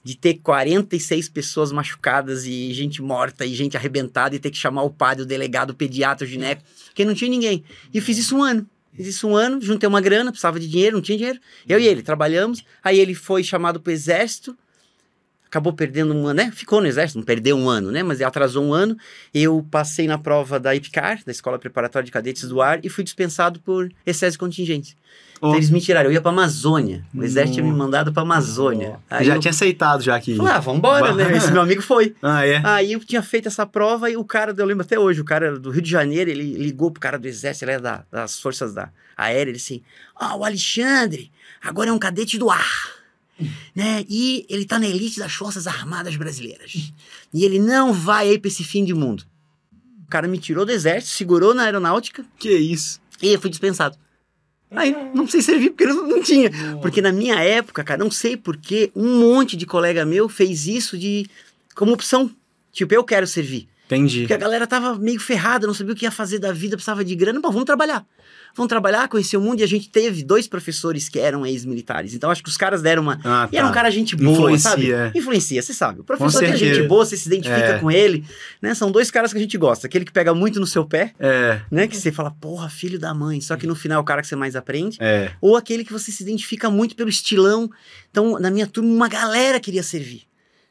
De 0.04 0.16
ter 0.16 0.36
46 0.36 1.30
pessoas 1.30 1.72
machucadas 1.72 2.46
e 2.46 2.72
gente 2.74 3.02
morta 3.02 3.44
e 3.46 3.56
gente 3.56 3.76
arrebentada 3.76 4.36
e 4.36 4.40
ter 4.40 4.52
que 4.52 4.58
chamar 4.58 4.84
o 4.84 4.90
padre, 4.92 5.24
o 5.24 5.26
delegado, 5.26 5.72
o 5.72 5.74
pediatra, 5.74 6.28
o 6.28 6.30
gineco, 6.30 6.62
porque 6.88 7.04
não 7.04 7.16
tinha 7.16 7.30
ninguém. 7.30 7.64
E 7.92 7.98
eu 7.98 8.04
fiz 8.04 8.18
isso 8.20 8.36
um 8.38 8.44
ano. 8.44 8.68
Fiz 8.96 9.08
isso 9.08 9.28
um 9.28 9.36
ano, 9.36 9.62
juntei 9.62 9.88
uma 9.88 10.00
grana, 10.00 10.32
precisava 10.32 10.60
de 10.60 10.68
dinheiro, 10.68 10.96
não 10.96 11.02
tinha 11.02 11.18
dinheiro. 11.18 11.40
Eu 11.68 11.80
e 11.80 11.86
ele 11.86 12.02
trabalhamos. 12.02 12.64
Aí 12.84 13.00
ele 13.00 13.14
foi 13.14 13.44
chamado 13.44 13.80
pro 13.80 13.92
exército, 13.92 14.58
acabou 15.46 15.74
perdendo 15.74 16.14
um 16.14 16.28
ano, 16.28 16.34
né? 16.34 16.52
Ficou 16.52 16.82
no 16.82 16.88
exército, 16.88 17.20
não 17.20 17.26
perdeu 17.26 17.58
um 17.58 17.70
ano, 17.70 17.92
né? 17.92 18.04
Mas 18.04 18.22
atrasou 18.22 18.64
um 18.64 18.74
ano. 18.74 18.98
Eu 19.34 19.66
passei 19.70 20.08
na 20.08 20.18
prova 20.18 20.60
da 20.60 20.76
IPCAR, 20.76 21.22
da 21.26 21.32
Escola 21.32 21.60
Preparatória 21.60 22.06
de 22.06 22.12
Cadetes 22.12 22.48
do 22.48 22.62
Ar, 22.62 22.80
e 22.84 22.90
fui 22.90 23.04
dispensado 23.04 23.60
por 23.60 23.92
excesso 24.06 24.34
de 24.34 24.40
contingente. 24.40 24.98
Ó, 25.46 25.50
Então 25.50 25.56
eles 25.58 25.70
me 25.70 25.80
tiraram, 25.82 26.10
eu 26.10 26.14
ia 26.14 26.22
pra 26.22 26.32
Amazônia. 26.32 27.06
O 27.14 27.24
exército 27.24 27.56
tinha 27.60 27.66
me 27.66 27.72
mandado 27.78 28.12
pra 28.12 28.24
Amazônia. 28.24 29.00
Aí 29.10 29.26
já 29.26 29.36
eu 29.36 29.40
tinha 29.40 29.52
aceitado 29.52 30.02
já 30.02 30.20
que... 30.20 30.36
falei, 30.36 30.54
ah, 30.54 30.60
vambora, 30.60 31.14
né? 31.14 31.36
Esse 31.38 31.52
meu 31.52 31.62
amigo 31.62 31.82
foi. 31.82 32.16
Ah, 32.24 32.46
é? 32.46 32.62
Aí 32.66 32.94
eu 32.94 33.00
tinha 33.00 33.22
feito 33.22 33.48
essa 33.48 33.66
prova 33.66 34.10
e 34.10 34.18
o 34.18 34.24
cara, 34.24 34.54
eu 34.58 34.66
lembro 34.66 34.84
até 34.84 34.98
hoje, 35.00 35.22
o 35.22 35.26
cara 35.26 35.60
do 35.60 35.70
Rio 35.70 35.82
de 35.82 35.90
Janeiro, 35.90 36.30
ele 36.30 36.44
ligou 36.58 36.90
pro 36.92 37.00
cara 37.02 37.18
do 37.20 37.28
exército, 37.28 37.66
ele 37.66 37.72
é 37.74 37.80
da- 37.80 38.04
das 38.12 38.40
forças 38.40 38.74
da 38.74 38.90
aérea, 39.16 39.50
ele 39.52 39.58
assim, 39.58 39.82
ó, 40.20 40.38
o 40.38 40.44
Alexandre, 40.46 41.32
agora 41.62 41.90
é 41.90 41.94
um 41.94 42.00
cadete 42.00 42.38
do 42.38 42.50
ar, 42.50 42.90
né? 43.76 44.04
E 44.10 44.46
ele 44.50 44.66
tá 44.66 44.80
na 44.80 44.88
elite 44.88 45.20
das 45.20 45.34
forças 45.34 45.68
armadas 45.68 46.16
brasileiras. 46.16 46.92
E 47.34 47.44
ele 47.44 47.60
não 47.60 47.94
vai 47.94 48.30
aí 48.30 48.40
pra 48.40 48.48
esse 48.48 48.64
fim 48.64 48.84
de 48.86 48.94
mundo. 48.94 49.24
O 50.06 50.10
cara 50.10 50.28
me 50.28 50.38
tirou 50.38 50.66
do 50.66 50.72
exército, 50.72 51.14
segurou 51.14 51.54
na 51.54 51.64
aeronáutica 51.64 52.24
Que 52.40 52.50
isso? 52.56 53.02
e 53.22 53.34
eu 53.34 53.40
fui 53.42 53.50
dispensado. 53.50 53.98
Aí 54.72 54.92
não 55.14 55.26
precisei 55.26 55.42
servir 55.42 55.70
porque 55.72 55.84
eu 55.84 55.96
não, 55.96 56.08
não 56.08 56.22
tinha. 56.22 56.50
Porque 56.82 57.02
na 57.02 57.12
minha 57.12 57.36
época, 57.42 57.84
cara, 57.84 58.04
não 58.04 58.12
sei 58.12 58.36
porquê, 58.36 58.92
um 58.96 59.20
monte 59.20 59.56
de 59.56 59.66
colega 59.66 60.06
meu 60.06 60.28
fez 60.28 60.68
isso 60.68 60.98
de 60.98 61.28
como 61.76 61.94
opção. 61.94 62.30
Tipo, 62.72 62.94
eu 62.94 63.04
quero 63.04 63.26
servir. 63.28 63.68
Entendi. 63.86 64.22
Porque 64.22 64.34
a 64.34 64.38
galera 64.38 64.66
tava 64.66 64.96
meio 64.96 65.20
ferrada, 65.20 65.68
não 65.68 65.74
sabia 65.74 65.94
o 65.94 65.96
que 65.96 66.06
ia 66.06 66.12
fazer 66.12 66.40
da 66.40 66.52
vida, 66.52 66.76
precisava 66.76 67.06
de 67.06 67.16
grana. 67.16 67.40
Bom, 67.40 67.52
vamos 67.52 67.66
trabalhar. 67.66 68.06
Vamos 68.56 68.70
trabalhar, 68.70 69.08
conhecer 69.10 69.36
o 69.38 69.42
mundo. 69.42 69.60
E 69.60 69.64
a 69.64 69.68
gente 69.68 69.90
teve 69.90 70.24
dois 70.24 70.48
professores 70.48 71.10
que 71.10 71.20
eram 71.20 71.46
ex-militares. 71.46 72.14
Então 72.14 72.32
acho 72.32 72.42
que 72.42 72.50
os 72.50 72.56
caras 72.58 72.82
deram 72.82 73.02
uma. 73.04 73.20
Ah, 73.24 73.50
E 73.52 73.58
era 73.58 73.66
um 73.66 73.70
tá. 73.70 73.76
cara 73.76 73.90
gente 73.92 74.16
boa, 74.16 74.32
Influencia, 74.34 74.70
sabe? 74.70 74.94
é. 74.94 75.12
Influencia, 75.14 75.62
você 75.62 75.74
sabe. 75.74 76.00
O 76.00 76.04
professor 76.04 76.40
que 76.40 76.46
é 76.52 76.56
gente 76.58 76.84
boa, 76.84 77.06
você 77.06 77.18
se 77.18 77.28
identifica 77.28 77.58
É. 77.76 77.80
com 77.80 77.92
ele. 77.92 78.24
Né? 78.62 78.74
São 78.74 78.90
dois 78.90 79.12
caras 79.12 79.32
que 79.34 79.38
a 79.38 79.42
gente 79.42 79.58
gosta. 79.58 79.88
Aquele 79.88 80.06
que 80.06 80.12
pega 80.12 80.34
muito 80.34 80.60
no 80.60 80.66
seu 80.66 80.86
pé, 80.86 81.14
É, 81.20 81.62
né? 81.70 81.88
Que 81.88 81.98
você 81.98 82.12
fala, 82.12 82.32
porra, 82.32 82.70
filho 82.70 82.98
da 82.98 83.14
mãe. 83.14 83.42
Só 83.42 83.56
que 83.58 83.68
no 83.68 83.76
final 83.76 83.98
é 83.98 84.02
o 84.02 84.06
cara 84.06 84.22
que 84.22 84.28
você 84.28 84.36
mais 84.36 84.56
aprende. 84.56 84.98
é. 85.02 85.32
Ou 85.42 85.56
aquele 85.58 85.84
que 85.84 85.92
você 85.92 86.12
se 86.12 86.24
identifica 86.24 86.70
muito 86.70 86.96
pelo 86.96 87.10
estilão. 87.10 87.70
Então, 88.10 88.40
na 88.40 88.50
minha 88.50 88.66
turma, 88.68 88.90
uma 88.90 89.08
galera 89.10 89.60
queria 89.60 89.84
servir. 89.84 90.24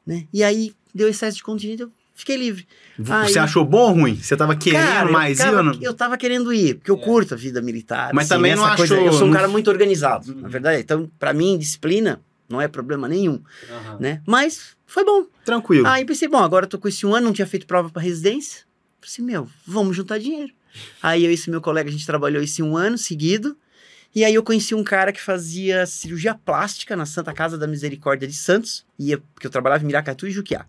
Né? 0.06 0.24
E 0.32 0.42
aí, 0.42 0.72
deu 0.94 1.08
excesso 1.08 1.36
de 1.36 1.42
contingente, 1.42 1.82
eu 1.82 1.90
fiquei 2.14 2.36
livre. 2.36 2.66
Você 2.98 3.38
Aí- 3.38 3.44
achou 3.44 3.64
bom 3.64 3.88
ou 3.88 3.92
ruim? 3.92 4.16
Você 4.16 4.36
tava 4.36 4.54
querendo 4.56 4.86
Cara, 4.86 5.10
mais 5.10 5.40
eu, 5.40 5.46
ir 5.46 5.48
ou 5.48 5.54
tava, 5.56 5.62
não? 5.62 5.82
eu 5.82 5.94
tava 5.94 6.16
querendo 6.16 6.52
ir, 6.52 6.74
porque 6.76 6.90
eu 6.90 6.96
curto 6.96 7.34
a 7.34 7.36
vida 7.36 7.60
militar. 7.60 8.12
Mas 8.14 8.26
assim, 8.26 8.36
também 8.36 8.54
não 8.54 8.62
coisa- 8.76 8.94
achou- 8.94 9.06
Eu 9.06 9.12
sou 9.12 9.26
um 9.28 9.32
cara 9.32 9.48
muito 9.48 9.68
organizado, 9.70 10.34
na 10.34 10.48
verdade. 10.48 10.80
Então, 10.80 11.10
pra 11.18 11.32
mim, 11.32 11.58
disciplina 11.58 12.20
não 12.48 12.60
é 12.60 12.68
problema 12.68 13.08
nenhum, 13.08 13.42
né? 13.98 14.22
Mas 14.26 14.76
foi 14.86 15.04
bom. 15.04 15.26
Tranquilo. 15.44 15.86
Aí 15.86 16.04
pensei, 16.04 16.28
bom, 16.28 16.38
agora 16.38 16.66
eu 16.66 16.68
tô 16.70 16.78
com 16.78 16.86
esse 16.88 17.04
um 17.04 17.14
ano, 17.14 17.26
não 17.26 17.32
tinha 17.32 17.46
feito 17.46 17.66
prova 17.66 17.90
pra 17.90 18.00
residência. 18.00 18.62
Pensei, 19.00 19.24
meu, 19.24 19.48
vamos 19.66 19.96
juntar 19.96 20.18
dinheiro. 20.18 20.52
Aí 21.02 21.24
eu 21.24 21.30
e 21.30 21.34
esse 21.34 21.50
meu 21.50 21.60
colega, 21.60 21.88
a 21.88 21.92
gente 21.92 22.06
trabalhou 22.06 22.42
esse 22.42 22.62
um 22.62 22.76
ano 22.76 22.96
seguido. 22.96 23.56
E 24.14 24.24
aí 24.24 24.32
eu 24.34 24.42
conheci 24.44 24.74
um 24.76 24.84
cara 24.84 25.12
que 25.12 25.20
fazia 25.20 25.84
cirurgia 25.86 26.34
plástica 26.34 26.94
na 26.94 27.04
Santa 27.04 27.32
Casa 27.32 27.58
da 27.58 27.66
Misericórdia 27.66 28.28
de 28.28 28.34
Santos. 28.34 28.86
Ia, 28.98 29.18
porque 29.34 29.46
eu 29.46 29.50
trabalhava 29.50 29.82
em 29.82 29.86
Miracatu 29.86 30.26
e 30.26 30.30
Juquiá. 30.30 30.64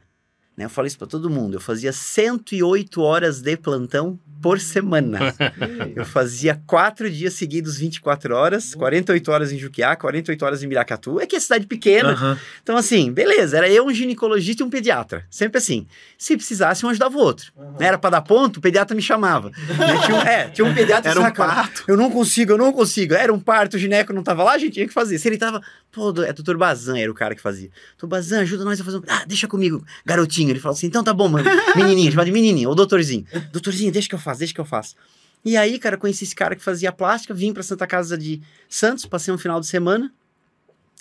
Né, 0.57 0.65
eu 0.65 0.69
falei 0.69 0.87
isso 0.87 0.97
pra 0.97 1.07
todo 1.07 1.29
mundo. 1.29 1.55
Eu 1.55 1.61
fazia 1.61 1.91
108 1.91 3.01
horas 3.01 3.41
de 3.41 3.57
plantão 3.57 4.19
por 4.41 4.59
semana. 4.59 5.33
Eu 5.95 6.05
fazia 6.05 6.61
quatro 6.67 7.09
dias 7.09 7.33
seguidos, 7.33 7.77
24 7.79 8.35
horas, 8.35 8.75
48 8.75 9.31
horas 9.31 9.51
em 9.51 9.57
Juquiá, 9.57 9.95
48 9.95 10.45
horas 10.45 10.61
em 10.61 10.67
Miracatu. 10.67 11.19
É 11.19 11.25
que 11.25 11.35
é 11.35 11.39
cidade 11.39 11.65
pequena, 11.65 12.11
Aham. 12.11 12.39
então, 12.61 12.77
assim, 12.77 13.11
beleza, 13.11 13.57
era 13.57 13.67
eu, 13.67 13.87
um 13.87 13.93
ginecologista 13.93 14.61
e 14.61 14.65
um 14.65 14.69
pediatra. 14.69 15.25
Sempre 15.31 15.57
assim. 15.57 15.87
Se 16.15 16.37
precisasse, 16.37 16.85
um 16.85 16.89
ajudava 16.89 17.17
o 17.17 17.21
outro. 17.21 17.51
Era 17.79 17.97
pra 17.97 18.11
dar 18.11 18.21
ponto, 18.21 18.57
o 18.57 18.61
pediatra 18.61 18.95
me 18.95 19.01
chamava. 19.01 19.51
Né, 19.75 19.99
Tinha, 20.05 20.17
um, 20.17 20.21
é, 20.21 20.49
tinha 20.49 20.65
um 20.65 20.73
pediatra 20.73 21.11
Era 21.11 21.19
um 21.19 21.31
parto. 21.31 21.83
Eu 21.87 21.97
não 21.97 22.09
consigo, 22.11 22.51
eu 22.51 22.57
não 22.57 22.71
consigo. 22.71 23.13
Era 23.13 23.33
um 23.33 23.39
parto, 23.39 23.75
o 23.75 23.79
gineco 23.79 24.13
não 24.13 24.23
tava 24.23 24.43
lá, 24.43 24.53
a 24.53 24.57
gente 24.57 24.73
tinha 24.73 24.87
que 24.87 24.93
fazer. 24.93 25.17
Se 25.17 25.27
ele 25.27 25.37
tava, 25.37 25.61
pô, 25.91 26.09
é 26.23 26.31
doutor 26.31 26.57
Bazan, 26.57 26.97
era 26.97 27.11
o 27.11 27.15
cara 27.15 27.33
que 27.35 27.41
fazia. 27.41 27.69
Doutor 27.97 28.07
Bazan, 28.07 28.41
ajuda 28.41 28.63
nós 28.63 28.79
a 28.79 28.83
fazer 28.83 28.97
um. 28.97 29.03
Ah, 29.07 29.23
deixa 29.27 29.47
comigo, 29.47 29.83
garotinho. 30.05 30.44
Ele 30.51 30.59
falou 30.59 30.75
assim: 30.75 30.87
então 30.87 31.03
tá 31.03 31.13
bom, 31.13 31.27
mano. 31.27 31.49
Menininha, 31.75 32.11
chama 32.11 32.25
de 32.25 32.31
menininha, 32.31 32.67
ou 32.69 32.75
doutorzinho. 32.75 33.25
Doutorzinho, 33.51 33.91
deixa 33.91 34.09
que 34.09 34.15
eu 34.15 34.19
faço, 34.19 34.39
deixa 34.39 34.53
que 34.53 34.61
eu 34.61 34.65
faço. 34.65 34.95
E 35.43 35.55
aí, 35.55 35.77
cara, 35.77 35.95
conheci 35.95 36.23
esse 36.23 36.35
cara 36.35 36.55
que 36.55 36.63
fazia 36.63 36.91
plástica, 36.91 37.33
vim 37.33 37.53
pra 37.53 37.61
Santa 37.61 37.85
Casa 37.85 38.17
de 38.17 38.41
Santos, 38.67 39.05
passei 39.05 39.33
um 39.33 39.37
final 39.37 39.59
de 39.59 39.67
semana, 39.67 40.11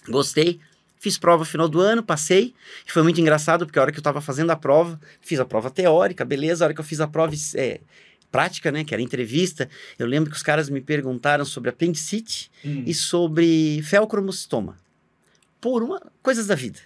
gostei. 0.08 0.60
Fiz 0.98 1.18
prova 1.18 1.40
no 1.40 1.44
final 1.44 1.68
do 1.68 1.80
ano, 1.80 2.02
passei. 2.02 2.54
E 2.86 2.92
foi 2.92 3.02
muito 3.02 3.20
engraçado, 3.20 3.66
porque 3.66 3.78
a 3.78 3.82
hora 3.82 3.92
que 3.92 3.98
eu 3.98 4.02
tava 4.02 4.22
fazendo 4.22 4.50
a 4.50 4.56
prova, 4.56 4.98
fiz 5.20 5.38
a 5.38 5.44
prova 5.44 5.70
teórica, 5.70 6.24
beleza. 6.24 6.64
A 6.64 6.66
hora 6.66 6.74
que 6.74 6.80
eu 6.80 6.84
fiz 6.84 6.98
a 7.00 7.06
prova 7.06 7.34
é, 7.56 7.80
prática, 8.30 8.72
né, 8.72 8.84
que 8.84 8.92
era 8.92 9.02
entrevista, 9.02 9.68
eu 9.98 10.06
lembro 10.06 10.30
que 10.30 10.36
os 10.36 10.42
caras 10.42 10.68
me 10.68 10.80
perguntaram 10.80 11.44
sobre 11.44 11.70
apendicite 11.70 12.50
e 12.86 12.92
sobre 12.92 13.80
felcromostoma. 13.82 14.76
Por 15.64 15.82
uma... 15.82 15.98
Coisas 16.22 16.46
da 16.46 16.54
vida. 16.54 16.78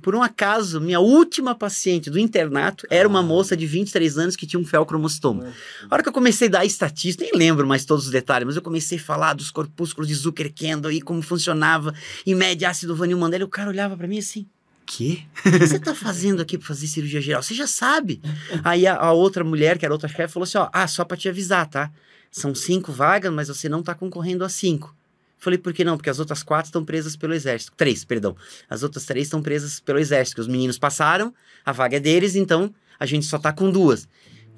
Por 0.00 0.14
um 0.14 0.22
acaso, 0.22 0.80
minha 0.80 0.98
última 1.00 1.54
paciente 1.54 2.08
do 2.08 2.18
internato 2.18 2.86
era 2.88 3.06
uma 3.06 3.22
moça 3.22 3.54
de 3.54 3.66
23 3.66 4.16
anos 4.16 4.36
que 4.36 4.46
tinha 4.46 4.58
um 4.58 4.64
felcromostoma. 4.64 5.52
A 5.90 5.94
hora 5.94 6.02
que 6.02 6.08
eu 6.08 6.12
comecei 6.14 6.48
a 6.48 6.52
dar 6.52 6.64
estatística, 6.64 7.22
nem 7.22 7.38
lembro 7.38 7.66
mais 7.66 7.84
todos 7.84 8.06
os 8.06 8.10
detalhes, 8.10 8.46
mas 8.46 8.56
eu 8.56 8.62
comecei 8.62 8.96
a 8.96 9.00
falar 9.02 9.34
dos 9.34 9.50
corpúsculos 9.50 10.08
de 10.08 10.14
Zucker-Kendall 10.14 10.92
e 10.92 11.02
como 11.02 11.20
funcionava, 11.20 11.92
em 12.26 12.34
média 12.34 12.70
ácido 12.70 12.96
Vanil 12.96 13.18
Mandela, 13.18 13.44
o 13.44 13.48
cara 13.48 13.68
olhava 13.68 13.98
pra 13.98 14.08
mim 14.08 14.18
assim, 14.18 14.46
Que? 14.86 15.26
o 15.44 15.50
que 15.50 15.66
você 15.66 15.78
tá 15.78 15.94
fazendo 15.94 16.40
aqui 16.40 16.56
pra 16.56 16.66
fazer 16.68 16.86
cirurgia 16.86 17.20
geral? 17.20 17.42
Você 17.42 17.52
já 17.52 17.66
sabe. 17.66 18.18
Aí 18.64 18.86
a, 18.86 18.96
a 18.96 19.12
outra 19.12 19.44
mulher, 19.44 19.76
que 19.76 19.84
era 19.84 19.92
outra 19.92 20.08
chefe, 20.08 20.32
falou 20.32 20.44
assim, 20.44 20.56
ó, 20.56 20.70
ah, 20.72 20.88
só 20.88 21.04
pra 21.04 21.18
te 21.18 21.28
avisar, 21.28 21.66
tá? 21.68 21.90
São 22.30 22.54
cinco 22.54 22.92
vagas, 22.92 23.30
mas 23.30 23.48
você 23.48 23.68
não 23.68 23.82
tá 23.82 23.94
concorrendo 23.94 24.42
a 24.42 24.48
cinco. 24.48 24.96
Falei, 25.42 25.58
por 25.58 25.72
que 25.72 25.82
não? 25.82 25.96
Porque 25.96 26.08
as 26.08 26.20
outras 26.20 26.40
quatro 26.44 26.68
estão 26.68 26.84
presas 26.84 27.16
pelo 27.16 27.34
exército. 27.34 27.72
Três, 27.76 28.04
perdão. 28.04 28.36
As 28.70 28.84
outras 28.84 29.04
três 29.04 29.26
estão 29.26 29.42
presas 29.42 29.80
pelo 29.80 29.98
exército, 29.98 30.40
os 30.40 30.46
meninos 30.46 30.78
passaram, 30.78 31.34
a 31.64 31.72
vaga 31.72 31.96
é 31.96 32.00
deles, 32.00 32.36
então 32.36 32.72
a 32.96 33.04
gente 33.06 33.26
só 33.26 33.40
tá 33.40 33.52
com 33.52 33.68
duas. 33.68 34.06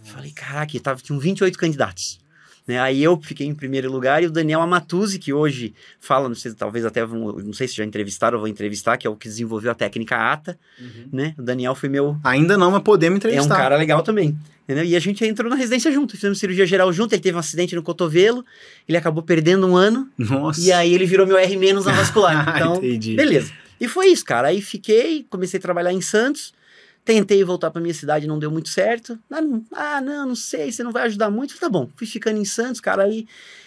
Falei, 0.03 0.31
caraca, 0.31 0.79
tinham 1.03 1.19
28 1.19 1.59
candidatos. 1.59 2.19
Né? 2.67 2.81
Aí 2.81 3.03
eu 3.03 3.21
fiquei 3.23 3.47
em 3.47 3.55
primeiro 3.55 3.93
lugar 3.93 4.23
e 4.23 4.27
o 4.27 4.31
Daniel 4.31 4.63
Amatuzzi, 4.63 5.19
que 5.19 5.33
hoje 5.35 5.75
fala, 6.01 6.29
não 6.29 6.35
sei, 6.35 6.53
talvez 6.55 6.85
até, 6.87 7.05
vão, 7.05 7.33
não 7.35 7.53
sei 7.53 7.69
se 7.69 7.77
já 7.77 7.85
entrevistaram 7.85 8.37
ou 8.37 8.41
vou 8.41 8.49
entrevistar, 8.49 8.97
que 8.97 9.07
é 9.07 9.11
o 9.11 9.15
que 9.17 9.29
desenvolveu 9.29 9.71
a 9.71 9.75
técnica 9.75 10.17
ATA, 10.17 10.59
né? 11.13 11.35
O 11.39 11.43
Daniel 11.43 11.75
foi 11.75 11.91
meu 11.91 12.17
Ainda 12.25 12.57
não, 12.57 12.71
mas 12.71 12.83
podemos 12.83 13.17
é 13.17 13.19
entrevistar. 13.19 13.55
um 13.55 13.59
cara 13.59 13.77
legal 13.77 14.03
também. 14.03 14.35
Entendeu? 14.65 14.83
E 14.85 14.97
a 14.97 14.99
gente 14.99 15.23
entrou 15.27 15.51
na 15.51 15.57
residência 15.57 15.93
junto, 15.93 16.17
fizemos 16.17 16.39
cirurgia 16.39 16.65
geral 16.65 16.91
junto, 16.91 17.15
ele 17.15 17.21
teve 17.21 17.37
um 17.37 17.41
acidente 17.41 17.75
no 17.77 17.83
cotovelo, 17.83 18.43
ele 18.89 18.97
acabou 18.97 19.23
perdendo 19.23 19.67
um 19.67 19.77
ano, 19.77 20.09
Nossa. 20.17 20.59
e 20.59 20.73
aí 20.73 20.95
ele 20.95 21.05
virou 21.05 21.27
meu 21.27 21.37
R- 21.37 21.57
na 21.75 21.93
vascular. 21.93 22.49
Então, 22.57 22.77
Entendi. 22.77 23.15
beleza. 23.15 23.53
E 23.79 23.87
foi 23.87 24.07
isso, 24.07 24.25
cara. 24.25 24.49
Aí 24.49 24.63
fiquei, 24.63 25.27
comecei 25.29 25.59
a 25.59 25.61
trabalhar 25.61 25.93
em 25.93 26.01
Santos, 26.01 26.55
tentei 27.05 27.45
voltar 27.45 27.71
pra 27.71 27.83
minha 27.83 27.93
cidade, 27.93 28.27
não 28.27 28.39
deu 28.39 28.51
muito 28.51 28.69
certo. 28.69 29.19
Ah, 29.31 29.41
não, 29.41 29.65
ah, 29.73 30.01
não, 30.01 30.29
não 30.29 30.35
sei, 30.35 30.73
você 30.73 30.83
não 30.83 30.93
vai 30.93 31.03
ajudar 31.05 31.31
muito. 31.31 31.59
Tá 31.59 31.69
bom, 31.69 31.89
fui 31.97 32.07
ficando 32.07 32.39
em 32.39 32.45
Santos, 32.45 32.81
cara. 32.81 33.05
Aí 33.05 33.27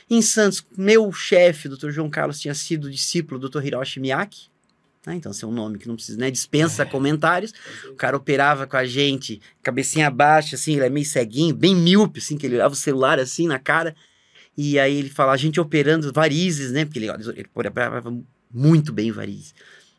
em 0.09 0.21
Santos, 0.21 0.65
meu 0.75 1.11
chefe, 1.11 1.69
Dr. 1.69 1.91
João 1.91 2.09
Carlos, 2.09 2.39
tinha 2.39 2.55
sido 2.55 2.89
discípulo 2.89 3.39
do 3.39 3.49
Dr. 3.49 3.65
Hiroshi 3.65 3.99
Miyake. 3.99 4.47
né? 5.05 5.15
Então, 5.15 5.31
esse 5.31 5.43
é 5.43 5.47
um 5.47 5.51
nome 5.51 5.77
que 5.77 5.87
não 5.87 5.95
precisa, 5.95 6.17
né? 6.17 6.31
Dispensa 6.31 6.85
comentários. 6.85 7.53
O 7.89 7.95
cara 7.95 8.17
operava 8.17 8.65
com 8.65 8.77
a 8.77 8.85
gente, 8.85 9.39
cabecinha 9.61 10.09
baixa, 10.09 10.55
assim, 10.55 10.73
ele 10.73 10.85
é 10.85 10.89
meio 10.89 11.05
ceguinho, 11.05 11.55
bem 11.55 11.75
míope, 11.75 12.19
assim, 12.19 12.37
que 12.37 12.45
ele 12.45 12.55
olhava 12.55 12.73
o 12.73 12.77
celular 12.77 13.19
assim 13.19 13.47
na 13.47 13.59
cara. 13.59 13.95
E 14.57 14.79
aí 14.79 14.97
ele 14.97 15.09
fala, 15.09 15.33
a 15.33 15.37
gente 15.37 15.59
operando 15.59 16.11
varizes, 16.11 16.71
né? 16.71 16.85
Porque 16.85 16.97
ele, 16.97 17.07
ele 17.35 17.47
operava 17.53 18.11
muito 18.51 18.91
bem 18.91 19.11
varizes. 19.11 19.53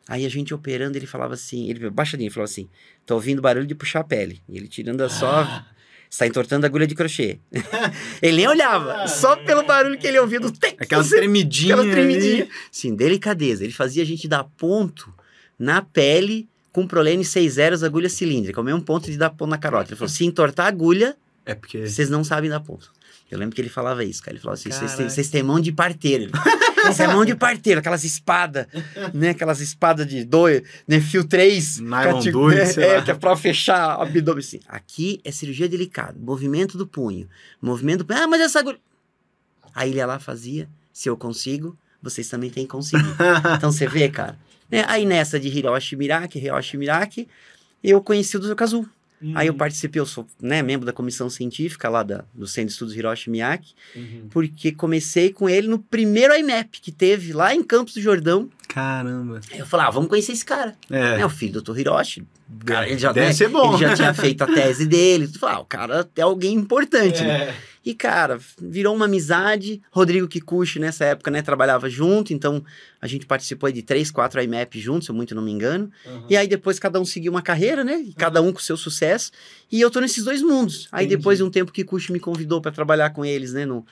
Aí 0.09 0.25
a 0.25 0.29
gente 0.29 0.55
operando, 0.55 0.97
ele 0.97 1.05
falava 1.05 1.35
assim, 1.35 1.69
ele 1.69 1.87
baixadinho, 1.91 2.27
ele 2.27 2.33
falava 2.33 2.49
assim, 2.51 2.67
tô 3.05 3.13
ouvindo 3.13 3.43
barulho 3.43 3.67
de 3.67 3.75
puxar 3.75 3.99
a 3.99 4.03
pele. 4.03 4.41
E 4.49 4.57
ele 4.57 4.67
tirando 4.67 5.01
a 5.01 5.07
só, 5.07 5.63
está 6.09 6.25
entortando 6.25 6.65
a 6.65 6.67
agulha 6.67 6.87
de 6.87 6.95
crochê. 6.95 7.37
ele 8.19 8.37
nem 8.37 8.47
olhava, 8.47 9.07
só 9.07 9.35
pelo 9.35 9.63
barulho 9.63 9.99
que 9.99 10.07
ele 10.07 10.17
ouvia 10.17 10.39
do 10.39 10.51
tec, 10.51 10.81
Aquela 10.81 11.03
tremidinha. 11.03 11.75
Aquela 11.75 11.91
tremidinha. 11.91 12.43
ali. 12.45 12.51
Sim, 12.71 12.95
delicadeza. 12.95 13.63
Ele 13.63 13.71
fazia 13.71 14.01
a 14.01 14.05
gente 14.05 14.27
dar 14.27 14.43
ponto 14.43 15.13
na 15.59 15.83
pele 15.83 16.49
Cumprolene 16.71 17.23
6 17.23 17.53
zeros, 17.53 17.83
agulha 17.83 18.09
cilíndrica, 18.09 18.59
o 18.59 18.63
mesmo 18.63 18.81
ponto 18.81 19.11
de 19.11 19.17
dar 19.17 19.29
ponto 19.29 19.49
na 19.49 19.57
carótida. 19.57 19.93
Ele 19.93 19.99
falou, 19.99 20.09
se 20.09 20.25
entortar 20.25 20.65
a 20.65 20.69
agulha, 20.69 21.15
É 21.45 21.53
porque. 21.53 21.87
vocês 21.87 22.09
não 22.09 22.23
sabem 22.23 22.49
dar 22.49 22.59
ponto. 22.59 22.91
Eu 23.29 23.37
lembro 23.37 23.55
que 23.55 23.61
ele 23.61 23.69
falava 23.69 24.03
isso, 24.03 24.23
cara. 24.23 24.35
Ele 24.35 24.41
falava 24.41 24.59
assim: 24.59 24.71
vocês 25.07 25.29
têm 25.29 25.43
mão 25.43 25.59
de 25.59 25.71
parteiro. 25.71 26.31
Isso 26.87 27.01
é 27.01 27.07
mão 27.07 27.25
de 27.25 27.35
parteiro, 27.35 27.79
aquelas 27.79 28.03
espadas, 28.03 28.67
né? 29.13 29.29
Aquelas 29.29 29.59
espadas 29.59 30.07
de 30.07 30.23
dois, 30.23 30.61
né? 30.87 30.99
Fio 30.99 31.23
3. 31.23 31.79
Nylon 31.79 32.31
dois, 32.31 32.69
sei 32.69 32.83
é, 32.83 32.97
lá. 32.97 33.01
que 33.03 33.11
é 33.11 33.13
pra 33.13 33.35
fechar 33.35 33.99
o 33.99 34.01
abdômen. 34.03 34.39
Assim. 34.39 34.59
Aqui 34.67 35.19
é 35.23 35.31
cirurgia 35.31 35.67
delicada. 35.67 36.15
Movimento 36.19 36.77
do 36.77 36.87
punho. 36.87 37.27
Movimento 37.61 37.99
do 37.99 38.05
punho. 38.05 38.19
Ah, 38.19 38.27
mas 38.27 38.41
essa 38.41 38.59
agulha. 38.59 38.79
Aí 39.73 39.89
ele 39.89 39.97
ia 39.97 40.05
lá 40.05 40.19
fazia. 40.19 40.69
Se 40.91 41.09
eu 41.09 41.15
consigo, 41.15 41.77
vocês 42.01 42.27
também 42.27 42.49
têm 42.49 42.65
que 42.65 42.71
conseguir. 42.71 43.03
Então 43.57 43.71
você 43.71 43.87
vê, 43.87 44.09
cara. 44.09 44.37
Né? 44.69 44.83
Aí 44.87 45.05
nessa 45.05 45.39
de 45.39 45.47
Hiroshi 45.47 45.95
Miraki, 45.95 46.39
Hiroshi 46.39 46.77
Miraki, 46.77 47.27
eu 47.83 48.01
conheci 48.01 48.37
o 48.37 48.39
Dr. 48.39 48.55
Kazu. 48.55 48.89
Aí 49.35 49.47
eu 49.47 49.53
participei, 49.53 49.99
eu 49.99 50.05
sou 50.05 50.25
né, 50.41 50.61
membro 50.61 50.85
da 50.85 50.93
comissão 50.93 51.29
científica 51.29 51.89
lá 51.89 52.03
da, 52.03 52.23
do 52.33 52.47
Centro 52.47 52.67
de 52.67 52.71
Estudos 52.73 52.95
Hiroshi 52.95 53.29
Miyake, 53.29 53.73
Uhum. 53.95 54.27
porque 54.29 54.71
comecei 54.71 55.33
com 55.33 55.49
ele 55.49 55.67
no 55.67 55.77
primeiro 55.79 56.33
IMAP 56.33 56.79
que 56.81 56.91
teve 56.91 57.33
lá 57.33 57.53
em 57.53 57.61
Campos 57.63 57.93
do 57.95 58.01
Jordão. 58.01 58.49
Caramba. 58.69 59.41
Aí 59.51 59.59
eu 59.59 59.65
falei, 59.65 59.87
ah, 59.87 59.89
vamos 59.89 60.09
conhecer 60.09 60.31
esse 60.31 60.45
cara. 60.45 60.75
É. 60.89 61.19
É, 61.21 61.25
o 61.25 61.29
filho 61.29 61.61
do 61.61 61.73
Dr. 61.73 61.79
Hiroshi. 61.79 62.23
Cara, 62.65 62.87
ele 62.87 62.97
já, 62.97 63.11
Deve 63.11 63.27
né, 63.27 63.33
ser 63.33 63.49
bom. 63.49 63.73
Ele 63.75 63.87
já 63.87 63.95
tinha 63.95 64.13
feito 64.15 64.41
a 64.43 64.47
tese 64.47 64.85
dele. 64.85 65.27
Tu 65.27 65.37
fala, 65.39 65.55
ah, 65.57 65.59
o 65.59 65.65
cara 65.65 66.07
é 66.15 66.21
alguém 66.21 66.53
importante, 66.55 67.21
né? 67.23 67.53
E, 67.89 67.95
cara, 67.95 68.37
virou 68.61 68.95
uma 68.95 69.05
amizade. 69.05 69.81
Rodrigo 69.91 70.27
Kikuchi, 70.27 70.77
nessa 70.77 71.05
época, 71.05 71.31
né, 71.31 71.41
trabalhava 71.41 71.89
junto, 71.89 72.31
então 72.31 72.63
a 73.01 73.07
gente 73.07 73.25
participou 73.25 73.71
de 73.71 73.81
três, 73.81 74.11
quatro 74.11 74.39
IMAP 74.39 74.75
juntos, 74.75 75.05
se 75.05 75.11
eu 75.11 75.15
muito 75.15 75.33
não 75.33 75.41
me 75.41 75.49
engano. 75.49 75.89
Uhum. 76.05 76.25
E 76.29 76.37
aí 76.37 76.47
depois 76.47 76.77
cada 76.77 77.01
um 77.01 77.05
seguiu 77.05 77.31
uma 77.31 77.41
carreira, 77.41 77.83
né? 77.83 78.05
Cada 78.15 78.43
um 78.43 78.53
com 78.53 78.59
seu 78.59 78.77
sucesso. 78.77 79.31
E 79.71 79.81
eu 79.81 79.89
tô 79.89 79.99
nesses 79.99 80.23
dois 80.23 80.43
mundos. 80.43 80.87
Aí 80.91 81.05
Entendi. 81.05 81.17
depois 81.17 81.39
de 81.39 81.43
um 81.43 81.49
tempo 81.49 81.71
que 81.71 81.83
Kikuchi 81.83 82.11
me 82.11 82.19
convidou 82.19 82.61
para 82.61 82.71
trabalhar 82.71 83.09
com 83.09 83.25
eles, 83.25 83.53
né? 83.53 83.65
No, 83.65 83.83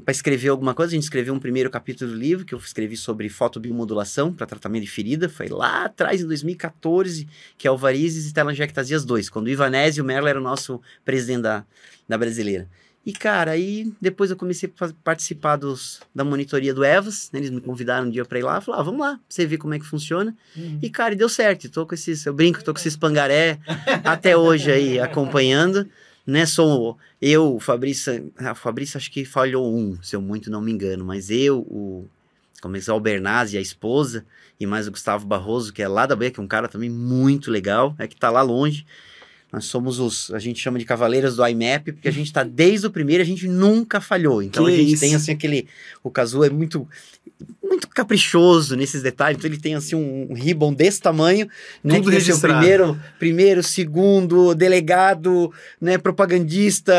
para 0.00 0.12
escrever 0.12 0.48
alguma 0.48 0.72
coisa, 0.72 0.92
a 0.92 0.94
gente 0.94 1.02
escreveu 1.02 1.34
um 1.34 1.38
primeiro 1.38 1.68
capítulo 1.68 2.12
do 2.12 2.16
livro 2.16 2.46
que 2.46 2.54
eu 2.54 2.58
escrevi 2.58 2.96
sobre 2.96 3.28
fotobiomodulação 3.28 4.32
para 4.32 4.46
tratamento 4.46 4.84
de 4.84 4.90
ferida. 4.90 5.28
Foi 5.28 5.48
lá 5.48 5.84
atrás, 5.84 6.22
em 6.22 6.26
2014, 6.26 7.28
que 7.58 7.68
é 7.68 7.70
o 7.70 7.76
Varizes 7.76 8.30
e 8.30 8.32
Telangiectasias 8.32 9.04
2, 9.04 9.28
quando 9.28 9.48
o 9.48 9.50
Ivanese 9.50 9.98
e 9.98 10.02
o 10.02 10.06
Merlo 10.06 10.26
era 10.26 10.40
o 10.40 10.42
nosso 10.42 10.80
presidente 11.04 11.42
da, 11.42 11.66
da 12.08 12.16
brasileira. 12.16 12.66
E, 13.06 13.12
cara, 13.12 13.52
aí 13.52 13.92
depois 14.00 14.32
eu 14.32 14.36
comecei 14.36 14.68
a 14.80 14.88
participar 15.04 15.54
dos, 15.54 16.00
da 16.12 16.24
monitoria 16.24 16.74
do 16.74 16.84
EVAS, 16.84 17.30
né? 17.32 17.38
Eles 17.38 17.50
me 17.50 17.60
convidaram 17.60 18.08
um 18.08 18.10
dia 18.10 18.24
para 18.24 18.36
ir 18.40 18.42
lá, 18.42 18.60
falaram, 18.60 18.82
ah, 18.82 18.84
vamos 18.84 19.00
lá, 19.00 19.12
pra 19.12 19.20
você 19.28 19.46
ver 19.46 19.58
como 19.58 19.74
é 19.74 19.78
que 19.78 19.86
funciona. 19.86 20.36
Uhum. 20.56 20.80
E, 20.82 20.90
cara, 20.90 21.14
e 21.14 21.16
deu 21.16 21.28
certo. 21.28 21.70
Tô 21.70 21.86
com 21.86 21.94
esses, 21.94 22.26
eu 22.26 22.34
brinco, 22.34 22.64
tô 22.64 22.74
com 22.74 22.80
esses 22.80 22.96
pangaré 22.96 23.60
até 24.02 24.36
hoje 24.36 24.72
aí 24.72 24.98
acompanhando. 24.98 25.88
Né, 26.26 26.44
sou 26.44 26.98
eu, 27.22 27.54
o 27.54 27.60
Fabrício, 27.60 28.32
ah, 28.36 28.50
o 28.50 28.54
Fabrício 28.56 28.98
acho 28.98 29.12
que 29.12 29.24
falhou 29.24 29.72
um, 29.72 29.96
se 30.02 30.16
eu 30.16 30.20
muito 30.20 30.50
não 30.50 30.60
me 30.60 30.72
engano, 30.72 31.04
mas 31.04 31.30
eu, 31.30 31.58
o 31.60 32.08
começou 32.60 32.94
o 32.94 32.96
Albernaz 32.96 33.52
e 33.52 33.58
a 33.58 33.60
esposa, 33.60 34.26
e 34.58 34.66
mais 34.66 34.88
o 34.88 34.90
Gustavo 34.90 35.24
Barroso, 35.24 35.72
que 35.72 35.80
é 35.80 35.86
lá 35.86 36.04
da 36.04 36.16
Bahia, 36.16 36.32
que 36.32 36.40
é 36.40 36.42
um 36.42 36.48
cara 36.48 36.66
também 36.66 36.90
muito 36.90 37.48
legal, 37.48 37.94
é 37.96 38.08
que 38.08 38.16
tá 38.16 38.28
lá 38.28 38.42
longe. 38.42 38.84
Nós 39.52 39.66
somos 39.66 39.98
os, 40.00 40.30
a 40.32 40.38
gente 40.38 40.60
chama 40.60 40.78
de 40.78 40.84
cavaleiros 40.84 41.36
do 41.36 41.46
IMAP, 41.46 41.92
porque 41.92 42.08
a 42.08 42.12
gente 42.12 42.32
tá 42.32 42.42
desde 42.42 42.86
o 42.86 42.90
primeiro, 42.90 43.22
a 43.22 43.26
gente 43.26 43.46
nunca 43.46 44.00
falhou. 44.00 44.42
Então 44.42 44.64
Que 44.64 44.72
a 44.72 44.76
gente 44.76 44.92
isso. 44.92 45.00
tem 45.00 45.14
assim 45.14 45.32
aquele, 45.32 45.68
o 46.02 46.10
Kazu 46.10 46.42
é 46.44 46.50
muito 46.50 46.86
muito 47.66 47.88
caprichoso 47.88 48.76
nesses 48.76 49.02
detalhes, 49.02 49.38
então 49.38 49.50
ele 49.50 49.60
tem 49.60 49.74
assim 49.74 49.94
um, 49.94 50.28
um 50.30 50.34
ribbon 50.34 50.72
desse 50.72 51.00
tamanho, 51.00 51.48
né, 51.82 51.96
Tudo 51.96 52.04
que 52.04 52.08
o 52.08 52.12
registrado. 52.12 52.58
primeiro, 52.58 53.00
primeiro, 53.18 53.62
segundo, 53.62 54.54
delegado, 54.54 55.52
né, 55.80 55.98
propagandista, 55.98 56.94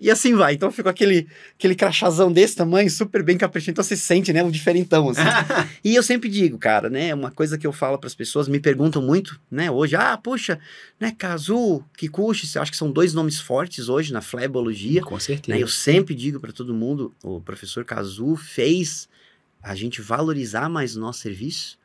e 0.00 0.10
assim 0.10 0.34
vai. 0.34 0.54
Então 0.54 0.70
fica 0.70 0.90
aquele, 0.90 1.26
aquele 1.58 1.74
crachazão 1.74 2.32
desse 2.32 2.56
tamanho, 2.56 2.90
super 2.90 3.22
bem 3.22 3.36
caprichado, 3.36 3.72
então 3.72 3.84
você 3.84 3.96
sente, 3.96 4.32
né, 4.32 4.42
o 4.42 4.50
diferentão, 4.50 5.08
assim. 5.10 5.20
e 5.84 5.94
eu 5.94 6.02
sempre 6.02 6.28
digo, 6.28 6.58
cara, 6.58 6.88
né, 6.88 7.14
uma 7.14 7.30
coisa 7.30 7.58
que 7.58 7.66
eu 7.66 7.72
falo 7.72 7.98
para 7.98 8.06
as 8.06 8.14
pessoas, 8.14 8.48
me 8.48 8.60
perguntam 8.60 9.02
muito, 9.02 9.40
né, 9.50 9.70
hoje, 9.70 9.96
ah, 9.96 10.16
puxa, 10.16 10.58
né, 11.00 11.14
Kazu, 11.16 11.84
Kikuchi, 11.96 12.48
eu 12.54 12.62
acho 12.62 12.70
que 12.70 12.76
são 12.76 12.90
dois 12.90 13.12
nomes 13.14 13.40
fortes 13.40 13.88
hoje 13.88 14.12
na 14.12 14.20
flebologia, 14.20 15.02
Com 15.02 15.14
né, 15.14 15.20
certeza. 15.20 15.58
eu 15.58 15.68
sempre 15.68 16.14
digo 16.14 16.40
para 16.40 16.52
todo 16.52 16.74
mundo, 16.74 17.12
o 17.22 17.40
professor 17.40 17.84
Kazu 17.84 18.36
fez 18.36 19.08
a 19.62 19.74
gente 19.74 20.00
valorizar 20.02 20.68
mais 20.68 20.96
o 20.96 21.00
nosso 21.00 21.20
serviço, 21.20 21.78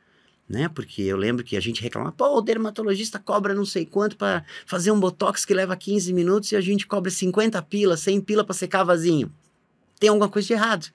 né? 0.49 0.69
Porque 0.69 1.01
eu 1.01 1.17
lembro 1.17 1.43
que 1.43 1.57
a 1.57 1.59
gente 1.59 1.81
reclama, 1.81 2.11
pô, 2.11 2.37
o 2.37 2.41
dermatologista 2.41 3.19
cobra 3.19 3.53
não 3.53 3.65
sei 3.65 3.85
quanto 3.85 4.15
para 4.15 4.43
fazer 4.65 4.91
um 4.91 4.99
botox 4.99 5.45
que 5.45 5.53
leva 5.53 5.75
15 5.75 6.13
minutos 6.13 6.51
e 6.51 6.55
a 6.55 6.61
gente 6.61 6.87
cobra 6.87 7.11
50 7.11 7.61
pila, 7.63 7.97
100 7.97 8.21
pila 8.21 8.43
para 8.43 8.53
secar 8.53 8.83
vasinho. 8.83 9.31
Tem 9.99 10.09
alguma 10.09 10.29
coisa 10.29 10.47
de 10.47 10.53
errado, 10.53 10.87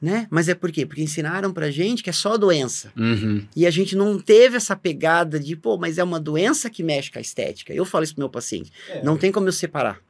né? 0.00 0.26
Mas 0.30 0.48
é 0.48 0.54
por 0.54 0.70
quê? 0.70 0.86
Porque 0.86 1.02
ensinaram 1.02 1.52
pra 1.52 1.70
gente 1.70 2.02
que 2.02 2.10
é 2.10 2.12
só 2.12 2.36
doença. 2.36 2.92
Uhum. 2.96 3.44
E 3.56 3.66
a 3.66 3.70
gente 3.70 3.96
não 3.96 4.18
teve 4.18 4.56
essa 4.56 4.76
pegada 4.76 5.40
de, 5.40 5.56
pô, 5.56 5.76
mas 5.76 5.98
é 5.98 6.04
uma 6.04 6.20
doença 6.20 6.70
que 6.70 6.82
mexe 6.82 7.10
com 7.10 7.18
a 7.18 7.22
estética. 7.22 7.72
Eu 7.74 7.84
falo 7.84 8.04
isso 8.04 8.14
pro 8.14 8.22
meu 8.22 8.30
paciente. 8.30 8.70
É. 8.88 9.02
Não 9.02 9.16
tem 9.16 9.32
como 9.32 9.48
eu 9.48 9.52
separar. 9.52 10.00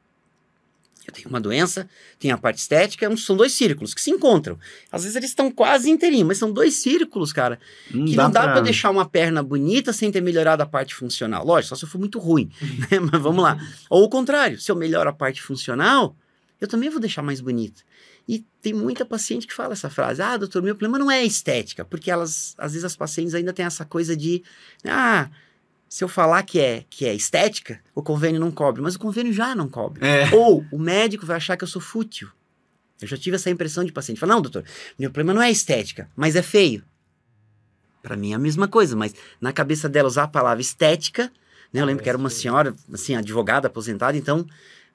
Eu 1.06 1.12
tenho 1.12 1.28
uma 1.28 1.40
doença, 1.40 1.88
tem 2.18 2.30
a 2.30 2.38
parte 2.38 2.58
estética, 2.58 3.08
um- 3.08 3.16
são 3.16 3.36
dois 3.36 3.52
círculos 3.52 3.92
que 3.92 4.00
se 4.00 4.10
encontram. 4.10 4.58
Às 4.90 5.02
vezes 5.02 5.16
eles 5.16 5.30
estão 5.30 5.50
quase 5.50 5.90
inteirinhos, 5.90 6.26
mas 6.28 6.38
são 6.38 6.50
dois 6.52 6.74
círculos, 6.76 7.32
cara, 7.32 7.58
que 8.06 8.16
não 8.16 8.30
dá 8.30 8.40
pra 8.42 8.60
deixar 8.64 8.90
uma 8.90 9.04
perna 9.08 9.42
bonita 9.42 9.92
sem 9.92 10.10
ter 10.10 10.20
melhorado 10.22 10.62
a 10.62 10.66
parte 10.66 10.94
funcional. 10.94 11.44
Lógico, 11.44 11.68
só 11.70 11.76
se 11.76 11.84
eu 11.84 11.88
for 11.88 11.98
muito 11.98 12.18
ruim, 12.18 12.50
né? 12.90 12.98
Mas 13.00 13.20
vamos 13.20 13.42
lá. 13.42 13.58
Ou 13.90 14.04
o 14.04 14.08
contrário, 14.08 14.58
se 14.58 14.70
eu 14.70 14.76
melhoro 14.76 15.10
a 15.10 15.12
parte 15.12 15.42
funcional, 15.42 16.16
eu 16.60 16.66
também 16.68 16.88
vou 16.88 17.00
deixar 17.00 17.20
mais 17.22 17.40
bonita. 17.40 17.82
E 18.26 18.42
tem 18.62 18.72
muita 18.72 19.04
paciente 19.04 19.46
que 19.46 19.52
fala 19.52 19.74
essa 19.74 19.90
frase: 19.90 20.22
ah, 20.22 20.38
doutor, 20.38 20.62
meu 20.62 20.74
problema 20.74 20.98
não 20.98 21.10
é 21.10 21.18
a 21.18 21.24
estética, 21.24 21.84
porque 21.84 22.10
elas, 22.10 22.54
às 22.56 22.72
vezes 22.72 22.84
as 22.84 22.96
pacientes 22.96 23.34
ainda 23.34 23.52
têm 23.52 23.66
essa 23.66 23.84
coisa 23.84 24.16
de, 24.16 24.42
ah, 24.86 25.28
se 25.94 26.02
eu 26.02 26.08
falar 26.08 26.42
que 26.42 26.58
é, 26.58 26.84
que 26.90 27.06
é 27.06 27.14
estética, 27.14 27.80
o 27.94 28.02
convênio 28.02 28.40
não 28.40 28.50
cobre, 28.50 28.82
mas 28.82 28.96
o 28.96 28.98
convênio 28.98 29.32
já 29.32 29.54
não 29.54 29.68
cobre. 29.68 30.04
É. 30.04 30.28
Ou 30.34 30.66
o 30.72 30.76
médico 30.76 31.24
vai 31.24 31.36
achar 31.36 31.56
que 31.56 31.62
eu 31.62 31.68
sou 31.68 31.80
fútil. 31.80 32.28
Eu 33.00 33.06
já 33.06 33.16
tive 33.16 33.36
essa 33.36 33.48
impressão 33.48 33.84
de 33.84 33.92
paciente. 33.92 34.18
Fala, 34.18 34.34
não, 34.34 34.42
doutor, 34.42 34.64
meu 34.98 35.08
problema 35.08 35.34
não 35.34 35.40
é 35.40 35.52
estética, 35.52 36.10
mas 36.16 36.34
é 36.34 36.42
feio. 36.42 36.82
Pra 38.02 38.16
mim 38.16 38.32
é 38.32 38.34
a 38.34 38.40
mesma 38.40 38.66
coisa, 38.66 38.96
mas 38.96 39.14
na 39.40 39.52
cabeça 39.52 39.88
dela 39.88 40.08
usar 40.08 40.24
a 40.24 40.28
palavra 40.28 40.60
estética, 40.60 41.30
né? 41.72 41.80
Eu 41.80 41.86
lembro 41.86 42.02
que 42.02 42.08
era 42.08 42.18
uma 42.18 42.28
senhora, 42.28 42.74
assim, 42.92 43.14
advogada, 43.14 43.68
aposentada, 43.68 44.16
então 44.16 44.44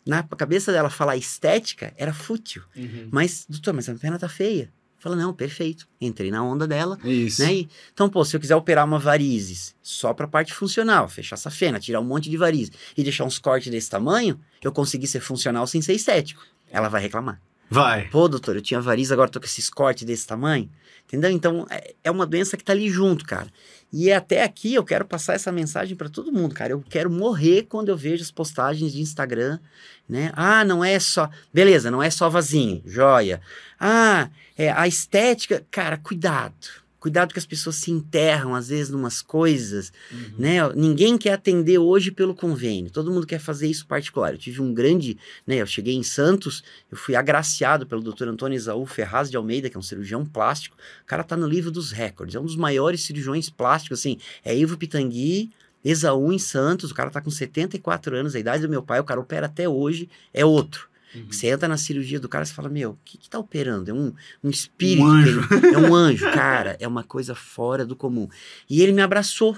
na 0.06 0.22
cabeça 0.22 0.70
dela 0.70 0.90
falar 0.90 1.16
estética 1.16 1.94
era 1.96 2.14
fútil. 2.14 2.62
Uhum. 2.76 3.08
Mas, 3.10 3.46
doutor, 3.48 3.74
mas 3.74 3.88
a 3.88 3.96
perna 3.96 4.20
tá 4.20 4.28
feia. 4.28 4.70
Fala, 5.00 5.16
não, 5.16 5.34
perfeito. 5.34 5.88
Entrei 6.00 6.30
na 6.30 6.44
onda 6.44 6.68
dela, 6.68 7.00
Isso. 7.04 7.42
né? 7.42 7.54
E- 7.54 7.70
então, 7.94 8.10
pô, 8.10 8.24
se 8.26 8.36
eu 8.36 8.40
quiser 8.40 8.56
operar 8.56 8.86
uma 8.86 9.00
varizes 9.00 9.74
só 9.82 10.14
pra 10.14 10.28
parte 10.28 10.54
funcional, 10.54 11.08
fechar 11.08 11.36
essa 11.36 11.50
fena, 11.50 11.80
tirar 11.80 12.02
um 12.02 12.06
monte 12.06 12.30
de 12.30 12.36
varizes 12.38 12.72
e 12.98 13.04
deixar 13.04 13.24
uns 13.24 13.40
cortes 13.40 13.72
desse 13.72 13.90
tamanho, 13.90 14.40
eu 14.62 14.72
consegui 14.72 15.08
ser 15.08 15.22
funcional 15.22 15.66
sem 15.66 15.82
ser 15.82 15.94
estético. 15.94 16.46
Ela 16.70 16.90
vai 16.90 17.02
reclamar. 17.02 17.42
Vai. 17.70 18.08
Pô, 18.10 18.28
doutor, 18.28 18.56
eu 18.56 18.62
tinha 18.62 18.82
variz, 18.82 19.12
agora 19.12 19.30
tô 19.30 19.40
com 19.40 19.46
esses 19.46 19.70
cortes 19.70 20.04
desse 20.04 20.26
tamanho. 20.26 20.70
Entendeu? 21.06 21.32
Então, 21.32 21.66
é, 21.70 21.96
é 22.04 22.12
uma 22.12 22.26
doença 22.26 22.56
que 22.56 22.64
tá 22.64 22.72
ali 22.72 22.90
junto, 22.90 23.26
cara. 23.26 23.48
E 23.92 24.12
até 24.12 24.44
aqui 24.44 24.76
eu 24.76 24.84
quero 24.84 25.06
passar 25.06 25.34
essa 25.34 25.52
mensagem 25.52 25.96
pra 25.96 26.08
todo 26.08 26.32
mundo, 26.32 26.54
cara. 26.54 26.74
Eu 26.74 26.84
quero 26.88 27.10
morrer 27.10 27.64
quando 27.64 27.90
eu 27.90 27.98
vejo 27.98 28.22
as 28.22 28.30
postagens 28.30 28.94
de 28.94 29.02
Instagram, 29.02 29.60
né? 30.08 30.32
Ah, 30.36 30.64
não 30.64 30.84
é 30.84 31.00
só. 31.00 31.30
Beleza, 31.52 31.90
não 31.90 32.02
é 32.02 32.12
só 32.12 32.30
vasinho, 32.30 32.84
joia. 32.86 33.42
Ah, 33.80 34.30
é 34.56 34.72
a 34.72 34.88
estética. 34.88 35.66
Cara, 35.72 35.98
cuidado. 35.98 36.54
Cuidado 37.00 37.32
que 37.34 37.40
as 37.40 37.46
pessoas 37.46 37.78
se 37.78 37.92
enterram, 37.92 38.54
às 38.54 38.68
vezes, 38.70 38.90
numas 38.90 39.22
coisas, 39.22 39.92
Uhum. 40.12 40.20
né? 40.38 40.58
Ninguém 40.76 41.18
quer 41.18 41.32
atender 41.34 41.78
hoje 41.78 42.12
pelo 42.12 42.36
convênio. 42.36 42.92
Todo 42.92 43.10
mundo 43.12 43.26
quer 43.26 43.40
fazer 43.40 43.68
isso 43.68 43.88
particular. 43.88 44.34
Eu 44.34 44.38
tive 44.38 44.62
um 44.62 44.74
grande, 44.74 45.18
né? 45.48 45.56
Eu 45.58 45.66
cheguei 45.66 45.96
em 45.96 46.04
Santos, 46.04 46.64
eu 46.92 46.98
fui 46.98 47.16
agraciado 47.16 47.88
pelo 47.88 48.02
Dr. 48.02 48.28
Antônio 48.28 48.58
Isaú 48.58 48.86
Ferraz 48.86 49.30
de 49.32 49.38
Almeida, 49.38 49.70
que 49.70 49.78
é 49.78 49.80
um 49.80 49.84
cirurgião 49.84 50.26
plástico. 50.26 50.76
O 51.04 51.06
cara 51.06 51.24
tá 51.24 51.38
no 51.38 51.48
livro 51.48 51.72
dos 51.72 51.92
recordes, 51.92 52.36
é 52.36 52.40
um 52.40 52.46
dos 52.46 52.58
maiores 52.58 53.02
cirurgiões 53.06 53.50
plásticos, 53.50 54.00
assim. 54.00 54.18
É 54.44 54.56
Ivo 54.56 54.78
Pitangui, 54.78 55.52
Esaú 55.86 56.34
em 56.34 56.40
Santos, 56.40 56.92
o 56.92 56.94
cara 56.94 57.10
tá 57.10 57.22
com 57.22 57.32
74 57.32 58.14
anos, 58.16 58.36
a 58.36 58.40
idade 58.40 58.64
do 58.64 58.70
meu 58.70 58.84
pai, 58.84 59.00
o 59.00 59.04
cara 59.06 59.22
opera 59.22 59.46
até 59.46 59.70
hoje, 59.70 60.10
é 60.34 60.44
outro. 60.44 60.90
Uhum. 61.16 61.26
Você 61.32 61.48
entra 61.48 61.68
na 61.68 61.78
cirurgia 61.78 62.20
do 62.20 62.30
cara 62.30 62.44
e 62.46 62.48
fala, 62.48 62.70
meu, 62.70 62.92
o 62.92 62.98
que, 63.04 63.18
que 63.18 63.30
tá 63.30 63.40
operando? 63.40 63.90
É 63.90 63.94
um, 63.94 64.14
um 64.44 64.50
espírito. 64.50 65.04
Um 65.04 65.08
anjo. 65.08 65.48
ele- 65.52 65.76
é 65.76 65.78
um 65.78 65.96
anjo, 65.96 66.26
cara. 66.34 66.78
É 66.80 66.88
uma 66.88 67.04
coisa 67.04 67.34
fora 67.36 67.86
do 67.86 67.96
comum. 67.96 68.28
E 68.70 68.82
ele 68.82 68.92
me 68.92 69.02
abraçou. 69.02 69.54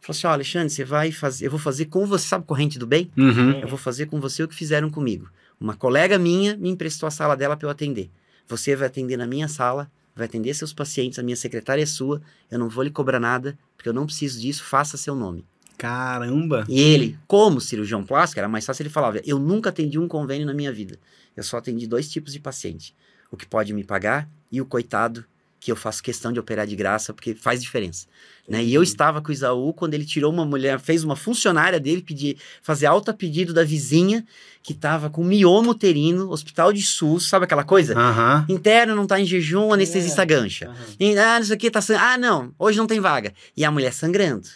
Falou 0.00 0.16
assim, 0.18 0.26
ó, 0.26 0.30
Alexandre, 0.30 0.70
você 0.70 0.84
vai 0.84 1.10
fazer, 1.10 1.46
eu 1.46 1.50
vou 1.50 1.58
fazer 1.58 1.86
com 1.86 2.06
você, 2.06 2.26
sabe 2.28 2.44
corrente 2.44 2.78
do 2.78 2.86
bem? 2.86 3.10
Uhum. 3.16 3.52
Eu 3.60 3.66
vou 3.68 3.78
fazer 3.78 4.06
com 4.06 4.20
você 4.20 4.42
o 4.42 4.48
que 4.48 4.54
fizeram 4.54 4.90
comigo. 4.90 5.28
Uma 5.58 5.74
colega 5.74 6.18
minha 6.18 6.56
me 6.56 6.68
emprestou 6.68 7.06
a 7.06 7.10
sala 7.10 7.34
dela 7.36 7.56
para 7.56 7.66
eu 7.66 7.70
atender. 7.70 8.10
Você 8.46 8.76
vai 8.76 8.86
atender 8.86 9.16
na 9.16 9.26
minha 9.26 9.48
sala, 9.48 9.90
vai 10.14 10.26
atender 10.26 10.52
seus 10.52 10.74
pacientes, 10.74 11.18
a 11.18 11.22
minha 11.22 11.36
secretária 11.36 11.82
é 11.82 11.86
sua, 11.86 12.20
eu 12.50 12.58
não 12.58 12.68
vou 12.68 12.84
lhe 12.84 12.90
cobrar 12.90 13.18
nada, 13.18 13.58
porque 13.76 13.88
eu 13.88 13.92
não 13.94 14.04
preciso 14.04 14.38
disso, 14.38 14.62
faça 14.62 14.98
seu 14.98 15.14
nome. 15.14 15.44
Caramba! 15.76 16.64
E 16.68 16.80
ele, 16.80 17.18
como 17.26 17.60
cirurgião 17.60 18.04
plástico, 18.04 18.40
era 18.40 18.48
mais 18.48 18.64
fácil, 18.64 18.82
ele 18.82 18.90
falava: 18.90 19.20
Eu 19.24 19.38
nunca 19.38 19.70
atendi 19.70 19.98
um 19.98 20.08
convênio 20.08 20.46
na 20.46 20.54
minha 20.54 20.72
vida. 20.72 20.98
Eu 21.36 21.42
só 21.42 21.58
atendi 21.58 21.86
dois 21.86 22.08
tipos 22.10 22.32
de 22.32 22.40
paciente: 22.40 22.94
o 23.30 23.36
que 23.36 23.46
pode 23.46 23.72
me 23.72 23.84
pagar 23.84 24.28
e 24.50 24.60
o 24.60 24.66
coitado 24.66 25.24
que 25.64 25.72
eu 25.72 25.76
faço 25.76 26.02
questão 26.02 26.30
de 26.30 26.38
operar 26.38 26.66
de 26.66 26.76
graça, 26.76 27.14
porque 27.14 27.34
faz 27.34 27.62
diferença. 27.62 28.06
Né? 28.46 28.62
E 28.62 28.74
eu 28.74 28.82
estava 28.82 29.22
com 29.22 29.30
o 29.30 29.32
Isaú 29.32 29.72
quando 29.72 29.94
ele 29.94 30.04
tirou 30.04 30.30
uma 30.30 30.44
mulher, 30.44 30.78
fez 30.78 31.02
uma 31.02 31.16
funcionária 31.16 31.80
dele 31.80 32.02
pedir, 32.02 32.36
fazer 32.60 32.84
alta 32.84 33.14
pedido 33.14 33.54
da 33.54 33.64
vizinha 33.64 34.26
que 34.62 34.74
estava 34.74 35.08
com 35.08 35.24
mioma 35.24 35.70
uterino, 35.70 36.30
hospital 36.30 36.70
de 36.70 36.82
SUS, 36.82 37.30
sabe 37.30 37.46
aquela 37.46 37.64
coisa? 37.64 37.98
Interno, 38.46 38.94
não 38.94 39.06
tá 39.06 39.18
em 39.18 39.24
jejum, 39.24 39.72
anestesista 39.72 40.22
gancha. 40.26 40.66
Aham. 40.66 40.84
E, 41.00 41.18
ah, 41.18 41.40
isso 41.40 41.54
aqui 41.54 41.70
tá 41.70 41.80
sangrando. 41.80 42.10
Ah, 42.10 42.18
não, 42.18 42.54
hoje 42.58 42.76
não 42.76 42.86
tem 42.86 43.00
vaga. 43.00 43.32
E 43.56 43.64
a 43.64 43.70
mulher 43.70 43.94
sangrando. 43.94 44.46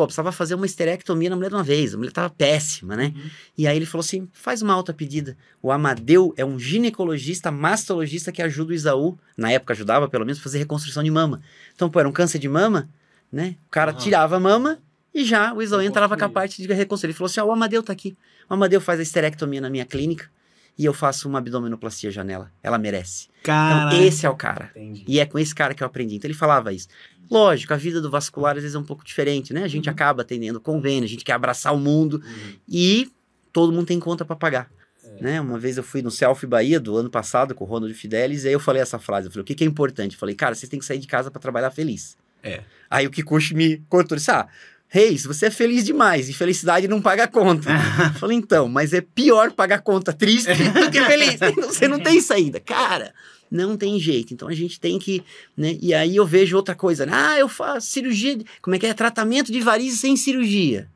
Pô, 0.00 0.06
precisava 0.06 0.32
fazer 0.32 0.54
uma 0.54 0.64
esterectomia 0.64 1.28
na 1.28 1.36
mulher 1.36 1.50
de 1.50 1.56
uma 1.56 1.62
vez. 1.62 1.92
A 1.92 1.98
mulher 1.98 2.10
tava 2.10 2.30
péssima, 2.30 2.96
né? 2.96 3.12
Uhum. 3.14 3.30
E 3.58 3.66
aí 3.66 3.76
ele 3.76 3.84
falou 3.84 4.00
assim: 4.00 4.26
faz 4.32 4.62
uma 4.62 4.72
alta 4.72 4.94
pedida. 4.94 5.36
O 5.60 5.70
Amadeu 5.70 6.32
é 6.38 6.44
um 6.44 6.58
ginecologista, 6.58 7.50
mastologista 7.50 8.32
que 8.32 8.40
ajuda 8.40 8.70
o 8.70 8.74
Isaú, 8.74 9.18
na 9.36 9.52
época 9.52 9.74
ajudava 9.74 10.08
pelo 10.08 10.24
menos, 10.24 10.38
a 10.38 10.42
fazer 10.42 10.56
reconstrução 10.56 11.04
de 11.04 11.10
mama. 11.10 11.42
Então, 11.74 11.90
pô, 11.90 12.00
era 12.00 12.08
um 12.08 12.12
câncer 12.12 12.38
de 12.38 12.48
mama, 12.48 12.88
né? 13.30 13.56
O 13.66 13.70
cara 13.70 13.90
Aham. 13.90 14.00
tirava 14.00 14.36
a 14.36 14.40
mama 14.40 14.78
e 15.12 15.22
já 15.22 15.52
o 15.52 15.60
Isaú 15.60 15.82
entrava 15.82 16.16
com 16.16 16.24
a 16.24 16.30
parte 16.30 16.62
de 16.62 16.72
reconstruir. 16.72 17.10
Ele 17.10 17.18
falou 17.18 17.26
assim: 17.26 17.40
ó, 17.40 17.44
o 17.44 17.52
Amadeu 17.52 17.82
tá 17.82 17.92
aqui. 17.92 18.16
O 18.48 18.54
Amadeu 18.54 18.80
faz 18.80 19.00
a 19.00 19.02
esterectomia 19.02 19.60
na 19.60 19.68
minha 19.68 19.84
clínica 19.84 20.30
e 20.78 20.84
eu 20.84 20.92
faço 20.94 21.28
uma 21.28 21.38
abdominoplastia 21.38 22.10
janela. 22.10 22.50
Ela 22.62 22.78
merece. 22.78 23.28
Caraca. 23.42 23.94
Então, 23.94 24.06
esse 24.06 24.24
é 24.26 24.30
o 24.30 24.36
cara. 24.36 24.70
Entendi. 24.74 25.04
E 25.06 25.20
é 25.20 25.26
com 25.26 25.38
esse 25.38 25.54
cara 25.54 25.74
que 25.74 25.82
eu 25.82 25.86
aprendi. 25.86 26.16
Então 26.16 26.28
ele 26.28 26.36
falava 26.36 26.72
isso. 26.72 26.88
Lógico, 27.30 27.72
a 27.72 27.76
vida 27.76 28.00
do 28.00 28.10
vascular 28.10 28.56
às 28.56 28.62
vezes 28.62 28.74
é 28.74 28.78
um 28.78 28.84
pouco 28.84 29.04
diferente, 29.04 29.52
né? 29.54 29.62
A 29.62 29.68
gente 29.68 29.86
Uhum. 29.88 29.92
acaba 29.92 30.22
atendendo 30.22 30.60
convênio, 30.60 31.04
a 31.04 31.08
gente 31.08 31.24
quer 31.24 31.32
abraçar 31.32 31.72
o 31.74 31.78
mundo 31.78 32.14
Uhum. 32.24 32.52
e 32.68 33.10
todo 33.52 33.72
mundo 33.72 33.86
tem 33.86 34.00
conta 34.00 34.24
para 34.24 34.34
pagar. 34.36 34.70
É. 35.04 35.22
Né? 35.22 35.40
Uma 35.40 35.58
vez 35.58 35.76
eu 35.76 35.82
fui 35.82 36.02
no 36.02 36.10
Selfie 36.10 36.46
Bahia 36.46 36.80
do 36.80 36.96
ano 36.96 37.08
passado 37.10 37.54
com 37.54 37.64
o 37.64 37.66
Ronald 37.66 37.92
Fidelis 37.94 38.44
e 38.44 38.48
aí 38.48 38.52
eu 38.54 38.60
falei 38.60 38.82
essa 38.82 38.98
frase. 38.98 39.26
Eu 39.28 39.30
falei, 39.30 39.42
o 39.42 39.44
que, 39.44 39.54
que 39.54 39.64
é 39.64 39.66
importante? 39.66 40.14
Eu 40.14 40.18
falei, 40.18 40.34
cara, 40.34 40.54
vocês 40.54 40.68
têm 40.68 40.78
que 40.80 40.84
sair 40.86 40.98
de 40.98 41.06
casa 41.06 41.30
para 41.30 41.40
trabalhar 41.40 41.70
feliz. 41.70 42.16
É. 42.42 42.62
Aí 42.88 43.06
o 43.06 43.10
Kikuchi 43.10 43.54
me 43.54 43.78
cortou. 43.88 44.16
Disse, 44.16 44.30
ah, 44.30 44.48
Reis, 44.92 45.24
você 45.24 45.46
é 45.46 45.50
feliz 45.50 45.84
demais 45.84 46.28
e 46.28 46.32
felicidade 46.32 46.88
não 46.88 47.00
paga 47.00 47.28
conta. 47.28 47.70
Eu 47.70 48.14
falei, 48.18 48.36
então, 48.36 48.68
mas 48.68 48.92
é 48.92 49.00
pior 49.00 49.52
pagar 49.52 49.82
conta 49.82 50.12
triste 50.12 50.52
do 50.52 50.90
que 50.90 51.00
feliz. 51.04 51.38
Você 51.64 51.86
não 51.86 52.00
tem 52.00 52.20
saída. 52.20 52.58
Cara, 52.58 53.14
não 53.48 53.76
tem 53.76 54.00
jeito. 54.00 54.34
Então 54.34 54.48
a 54.48 54.52
gente 54.52 54.80
tem 54.80 54.98
que. 54.98 55.22
Né? 55.56 55.78
E 55.80 55.94
aí 55.94 56.16
eu 56.16 56.26
vejo 56.26 56.56
outra 56.56 56.74
coisa. 56.74 57.06
né? 57.06 57.12
Ah, 57.14 57.38
eu 57.38 57.48
faço 57.48 57.86
cirurgia. 57.86 58.38
Como 58.60 58.74
é 58.74 58.80
que 58.80 58.86
é? 58.86 58.92
Tratamento 58.92 59.52
de 59.52 59.60
varizes 59.60 60.00
sem 60.00 60.16
cirurgia. 60.16 60.88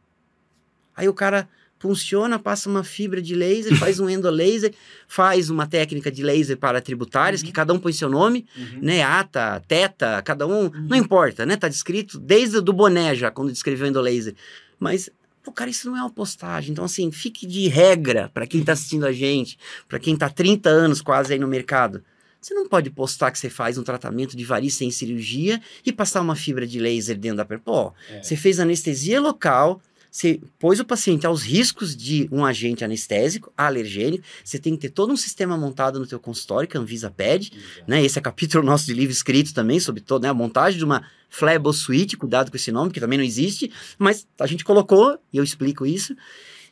Aí 0.97 1.09
o 1.09 1.15
cara 1.15 1.49
funciona, 1.89 2.39
passa 2.39 2.67
uma 2.71 2.83
fibra 2.83 3.21
de 3.21 3.35
laser, 3.35 3.77
faz 3.77 4.01
um 4.01 4.09
endolaser, 4.09 4.73
faz 5.07 5.51
uma 5.51 5.67
técnica 5.67 6.11
de 6.11 6.23
laser 6.23 6.57
para 6.57 6.81
tributárias, 6.81 7.43
que 7.43 7.53
cada 7.53 7.75
um 7.75 7.79
põe 7.79 7.93
seu 7.93 8.09
nome, 8.09 8.47
Uhum. 8.57 8.79
né? 8.81 9.03
Ata, 9.03 9.63
teta, 9.69 10.23
cada 10.23 10.47
um, 10.47 10.71
não 10.89 10.97
importa, 10.97 11.45
né? 11.45 11.57
Tá 11.59 11.69
descrito 11.69 12.19
desde 12.19 12.59
do 12.63 12.73
boné 12.73 13.15
já, 13.15 13.31
quando 13.31 13.53
descreveu 13.53 13.87
endolaser. 13.87 14.35
Mas, 14.81 15.11
pô, 15.43 15.53
cara, 15.53 15.69
isso 15.69 15.91
não 15.91 15.97
é 15.99 16.01
uma 16.01 16.11
postagem. 16.11 16.73
Então, 16.73 16.87
assim, 16.87 17.13
fique 17.13 17.47
de 17.47 17.69
regra 17.69 18.31
para 18.33 18.47
quem 18.47 18.65
tá 18.65 18.73
assistindo 18.73 19.05
a 19.05 19.13
gente, 19.13 19.59
para 19.87 19.99
quem 19.99 20.17
tá 20.17 20.31
30 20.31 20.71
anos 20.71 21.03
quase 21.03 21.35
aí 21.35 21.39
no 21.39 21.47
mercado. 21.47 22.03
Você 22.41 22.53
não 22.55 22.67
pode 22.67 22.89
postar 22.91 23.31
que 23.31 23.39
você 23.39 23.49
faz 23.51 23.77
um 23.79 23.83
tratamento 23.83 24.35
de 24.37 24.45
variz 24.45 24.75
sem 24.75 24.91
cirurgia 24.91 25.61
e 25.85 25.91
passar 25.93 26.21
uma 26.23 26.37
fibra 26.37 26.67
de 26.67 26.79
laser 26.79 27.19
dentro 27.19 27.39
da 27.39 27.45
perna. 27.45 27.63
Pô, 27.65 27.93
É. 28.11 28.23
você 28.23 28.37
fez 28.37 28.59
anestesia 28.59 29.21
local, 29.21 29.81
você 30.15 30.41
pôs 30.61 30.79
o 30.79 30.85
paciente 30.85 31.27
aos 31.27 31.43
riscos 31.43 31.97
de 31.97 32.29
um 32.31 32.45
agente 32.45 32.85
anestésico, 32.85 33.53
alergênico, 33.57 34.25
você 34.45 34.61
tem 34.61 34.75
que 34.77 34.83
ter 34.83 34.91
todo 34.91 35.13
um 35.13 35.17
sistema 35.17 35.59
montado 35.59 35.99
no 35.99 36.07
teu 36.07 36.21
consultório, 36.21 36.69
que 36.69 36.77
a 36.77 36.81
Anvisa 36.81 37.11
pede, 37.11 37.51
né? 37.85 38.01
Esse 38.01 38.21
é 38.21 38.23
capítulo 38.23 38.63
nosso 38.65 38.87
de 38.87 38.95
livro 38.95 39.13
escrito 39.13 39.53
também 39.53 39.81
sobre 39.81 40.01
toda 40.01 40.29
né, 40.29 40.31
a 40.31 40.35
montagem 40.35 40.79
de 40.79 40.85
uma 40.85 41.05
Flebo 41.29 41.73
Suite, 41.73 42.17
cuidado 42.17 42.49
com 42.49 42.57
esse 42.57 42.71
nome, 42.71 42.93
que 42.93 43.01
também 43.01 43.19
não 43.19 43.25
existe, 43.25 43.73
mas 43.99 44.25
a 44.39 44.47
gente 44.47 44.65
colocou, 44.65 45.19
e 45.33 45.37
eu 45.37 45.43
explico 45.43 45.85
isso, 45.85 46.15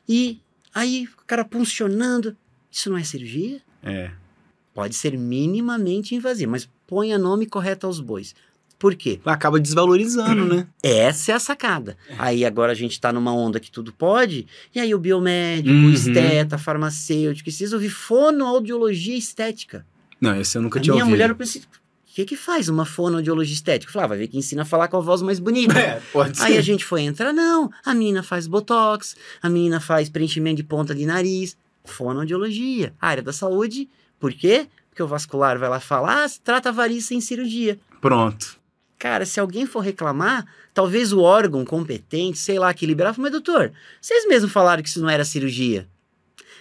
e 0.08 0.40
aí 0.72 1.08
o 1.20 1.26
cara 1.26 1.44
funcionando, 1.44 2.36
isso 2.70 2.90
não 2.90 2.96
é 2.96 3.02
cirurgia? 3.02 3.60
É. 3.82 4.12
Pode 4.72 4.94
ser 4.94 5.18
minimamente 5.18 6.14
invasivo, 6.14 6.52
mas 6.52 6.70
ponha 6.86 7.18
nome 7.18 7.46
correto 7.46 7.88
aos 7.88 7.98
bois. 7.98 8.36
Por 8.82 8.96
quê? 8.96 9.20
Acaba 9.24 9.60
desvalorizando, 9.60 10.44
né? 10.44 10.66
Essa 10.82 11.30
é 11.30 11.34
a 11.36 11.38
sacada. 11.38 11.96
Aí 12.18 12.44
agora 12.44 12.72
a 12.72 12.74
gente 12.74 13.00
tá 13.00 13.12
numa 13.12 13.32
onda 13.32 13.60
que 13.60 13.70
tudo 13.70 13.92
pode, 13.92 14.44
e 14.74 14.80
aí 14.80 14.92
o 14.92 14.98
biomédico, 14.98 15.72
Uhum. 15.72 15.86
o 15.86 15.90
esteta, 15.92 16.58
farmacêutico, 16.58 17.44
precisa 17.44 17.76
ouvir 17.76 17.90
fonoaudiologia 17.90 19.16
estética. 19.16 19.86
Não, 20.20 20.34
esse 20.40 20.58
eu 20.58 20.62
nunca 20.62 20.80
a 20.80 20.82
tinha 20.82 20.94
minha 20.94 21.04
ouvido. 21.04 21.14
mulher, 21.14 21.30
eu 21.30 21.36
pensei, 21.36 21.62
o 21.62 21.64
que 22.12 22.24
que 22.24 22.36
faz 22.36 22.68
uma 22.68 22.84
fonoaudiologia 22.84 23.54
estética? 23.54 23.88
Eu 23.88 23.92
falei, 23.92 24.04
ah, 24.04 24.08
vai 24.08 24.18
ver 24.18 24.26
que 24.26 24.36
ensina 24.36 24.62
a 24.62 24.64
falar 24.64 24.88
com 24.88 24.96
a 24.96 25.00
voz 25.00 25.22
mais 25.22 25.38
bonita. 25.38 25.74
É, 25.78 26.00
pode 26.12 26.36
ser. 26.36 26.42
Aí 26.44 26.58
a 26.58 26.60
gente 26.60 26.84
foi 26.84 27.02
entrar, 27.02 27.32
não, 27.32 27.70
a 27.84 27.94
menina 27.94 28.20
faz 28.24 28.48
botox, 28.48 29.14
a 29.40 29.48
menina 29.48 29.78
faz 29.78 30.08
preenchimento 30.08 30.56
de 30.56 30.64
ponta 30.64 30.92
de 30.92 31.06
nariz, 31.06 31.56
fonoaudiologia, 31.84 32.92
área 33.00 33.22
da 33.22 33.32
saúde, 33.32 33.88
por 34.18 34.32
quê? 34.32 34.66
Porque 34.90 35.02
o 35.02 35.06
vascular 35.06 35.56
vai 35.56 35.68
lá 35.68 35.78
falar, 35.78 36.24
ah, 36.24 36.30
trata 36.42 36.72
variz 36.72 37.04
sem 37.06 37.20
cirurgia. 37.20 37.78
Pronto. 38.00 38.60
Cara, 39.02 39.26
se 39.26 39.40
alguém 39.40 39.66
for 39.66 39.80
reclamar, 39.80 40.46
talvez 40.72 41.12
o 41.12 41.18
órgão 41.18 41.64
competente, 41.64 42.38
sei 42.38 42.56
lá, 42.56 42.72
que 42.72 42.86
liberar, 42.86 43.12
fala, 43.12 43.24
mas 43.24 43.32
doutor, 43.32 43.72
vocês 44.00 44.28
mesmos 44.28 44.52
falaram 44.52 44.80
que 44.80 44.88
isso 44.88 45.00
não 45.00 45.10
era 45.10 45.24
cirurgia. 45.24 45.88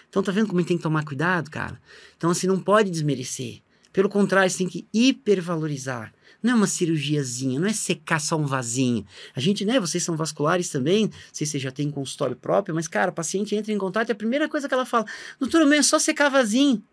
Então 0.09 0.23
tá 0.23 0.31
vendo 0.31 0.47
como 0.47 0.57
a 0.57 0.61
gente 0.61 0.69
tem 0.69 0.77
que 0.77 0.81
tomar 0.81 1.05
cuidado, 1.05 1.51
cara? 1.51 1.79
Então 2.17 2.31
assim, 2.31 2.47
não 2.47 2.59
pode 2.59 2.89
desmerecer. 2.89 3.61
Pelo 3.93 4.09
contrário, 4.09 4.49
você 4.49 4.57
tem 4.57 4.67
que 4.67 4.87
hipervalorizar. 4.91 6.11
Não 6.41 6.53
é 6.53 6.55
uma 6.55 6.65
cirurgiazinha, 6.65 7.59
não 7.59 7.67
é 7.67 7.73
secar 7.73 8.19
só 8.19 8.37
um 8.37 8.47
vasinho. 8.47 9.05
A 9.35 9.39
gente, 9.39 9.63
né, 9.63 9.79
vocês 9.79 10.03
são 10.03 10.17
vasculares 10.17 10.67
também, 10.69 11.05
não 11.05 11.11
sei 11.31 11.45
se 11.45 11.51
você 11.51 11.59
já 11.59 11.69
tem 11.69 11.91
consultório 11.91 12.35
próprio, 12.35 12.73
mas 12.73 12.87
cara, 12.87 13.09
a 13.09 13.13
paciente 13.13 13.55
entra 13.55 13.71
em 13.71 13.77
contato 13.77 14.09
e 14.09 14.13
a 14.13 14.15
primeira 14.15 14.49
coisa 14.49 14.67
que 14.67 14.73
ela 14.73 14.83
fala, 14.83 15.05
doutor, 15.39 15.61
o 15.61 15.67
meu 15.67 15.77
é 15.77 15.83
só 15.83 15.99
secar 15.99 16.29
vasinho. 16.29 16.83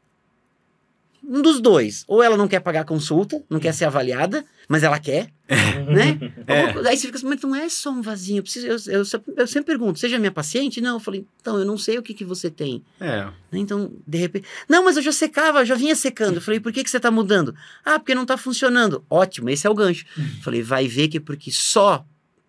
Um 1.30 1.42
dos 1.42 1.60
dois. 1.60 2.04
Ou 2.08 2.22
ela 2.22 2.36
não 2.38 2.48
quer 2.48 2.60
pagar 2.60 2.80
a 2.80 2.84
consulta, 2.84 3.42
não 3.50 3.60
quer 3.60 3.74
ser 3.74 3.84
avaliada, 3.84 4.42
mas 4.66 4.82
ela 4.82 4.98
quer, 4.98 5.28
né? 5.86 6.18
É. 6.46 6.88
Aí 6.88 6.96
você 6.96 7.06
fica 7.06 7.18
assim, 7.18 7.26
mas 7.26 7.40
não 7.42 7.54
é 7.54 7.68
só 7.68 7.90
um 7.90 8.00
vasinho. 8.00 8.38
Eu, 8.38 8.42
preciso, 8.42 8.66
eu, 8.66 8.76
eu, 8.98 9.04
sempre- 9.04 9.34
eu 9.36 9.46
sempre 9.46 9.66
pergunto, 9.66 9.98
seja 9.98 10.18
minha 10.18 10.32
paciente? 10.32 10.80
Não, 10.80 10.94
eu 10.96 11.00
falei, 11.00 11.26
então, 11.40 11.58
eu 11.58 11.66
não 11.66 11.76
sei 11.76 11.98
o 11.98 12.02
que, 12.02 12.14
que 12.14 12.24
você 12.24 12.50
tem. 12.50 12.82
É. 12.98 13.24
Né? 13.24 13.32
Então, 13.58 13.92
de 14.06 14.16
repente, 14.18 14.46
não, 14.68 14.84
mas 14.84 14.96
eu 14.96 15.02
já 15.02 15.12
secava, 15.12 15.60
eu 15.60 15.66
já 15.66 15.74
vinha 15.74 15.94
secando. 15.94 16.36
Eu 16.36 16.40
falei, 16.40 16.60
por 16.60 16.72
que, 16.72 16.82
que 16.82 16.88
você 16.90 16.98
tá 16.98 17.10
mudando? 17.10 17.54
Ah, 17.84 17.98
porque 17.98 18.14
não 18.14 18.24
tá 18.24 18.36
funcionando. 18.38 19.04
Ótimo, 19.10 19.50
esse 19.50 19.66
é 19.66 19.70
o 19.70 19.74
gancho. 19.74 20.06
Eu 20.16 20.42
falei, 20.42 20.62
vai 20.62 20.88
ver 20.88 21.08
que 21.08 21.20
porque 21.20 21.50
só 21.50 22.04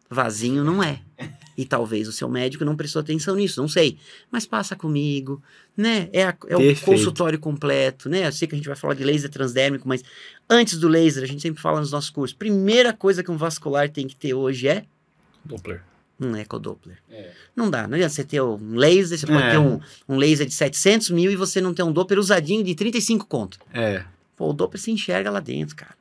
vasinho 0.10 0.64
não 0.64 0.82
é. 0.82 1.02
E 1.60 1.66
talvez 1.66 2.08
o 2.08 2.12
seu 2.14 2.30
médico 2.30 2.64
não 2.64 2.74
prestou 2.76 3.02
atenção 3.02 3.36
nisso, 3.36 3.60
não 3.60 3.68
sei. 3.68 3.98
Mas 4.32 4.46
passa 4.46 4.78
comigo, 4.78 5.44
né? 5.76 6.08
É, 6.14 6.24
a- 6.24 6.38
é 6.48 6.56
o 6.56 6.76
consultório 6.82 7.38
completo, 7.38 8.08
né? 8.08 8.28
Eu 8.28 8.32
sei 8.32 8.48
que 8.48 8.56
a 8.56 8.58
gente 8.58 8.68
vai 8.68 8.78
falar 8.78 8.94
de 8.94 9.04
laser 9.04 9.30
transdérmico, 9.30 9.86
mas 9.86 10.02
antes 10.50 10.78
do 10.78 10.88
laser, 10.88 11.22
a 11.24 11.28
gente 11.28 11.42
sempre 11.42 11.62
fala 11.62 11.82
nos 11.82 11.92
nossos 11.92 12.10
cursos. 12.10 12.34
Primeira 12.38 12.94
coisa 12.94 13.22
que 13.24 13.30
um 13.30 13.36
vascular 13.36 13.90
tem 13.90 14.08
que 14.08 14.16
ter 14.16 14.34
hoje 14.34 14.70
é 14.70 14.86
Doppler. 15.44 15.82
um 16.18 16.34
ecodoppler. 16.38 16.98
É. 17.12 17.32
Não 17.54 17.70
dá, 17.70 17.88
não 17.88 17.96
adianta 17.96 18.14
você 18.14 18.24
ter 18.24 18.42
um 18.42 18.76
laser, 18.76 19.18
você 19.18 19.28
pode 19.28 19.44
É. 19.44 19.52
ter 19.52 19.58
um, 19.58 19.80
um 20.08 20.16
laser 20.18 20.46
de 20.48 20.54
700 20.54 21.10
mil 21.10 21.30
e 21.30 21.36
você 21.36 21.60
não 21.60 21.74
ter 21.74 21.84
um 21.84 21.92
Doppler 21.92 22.20
usadinho 22.20 22.64
de 22.64 22.74
35 22.74 23.26
conto. 23.28 23.60
É. 23.74 24.06
Pô, 24.38 24.50
o 24.50 24.54
Doppler 24.54 24.82
se 24.82 24.92
enxerga 24.92 25.30
lá 25.30 25.42
dentro, 25.42 25.76
cara. 25.76 25.96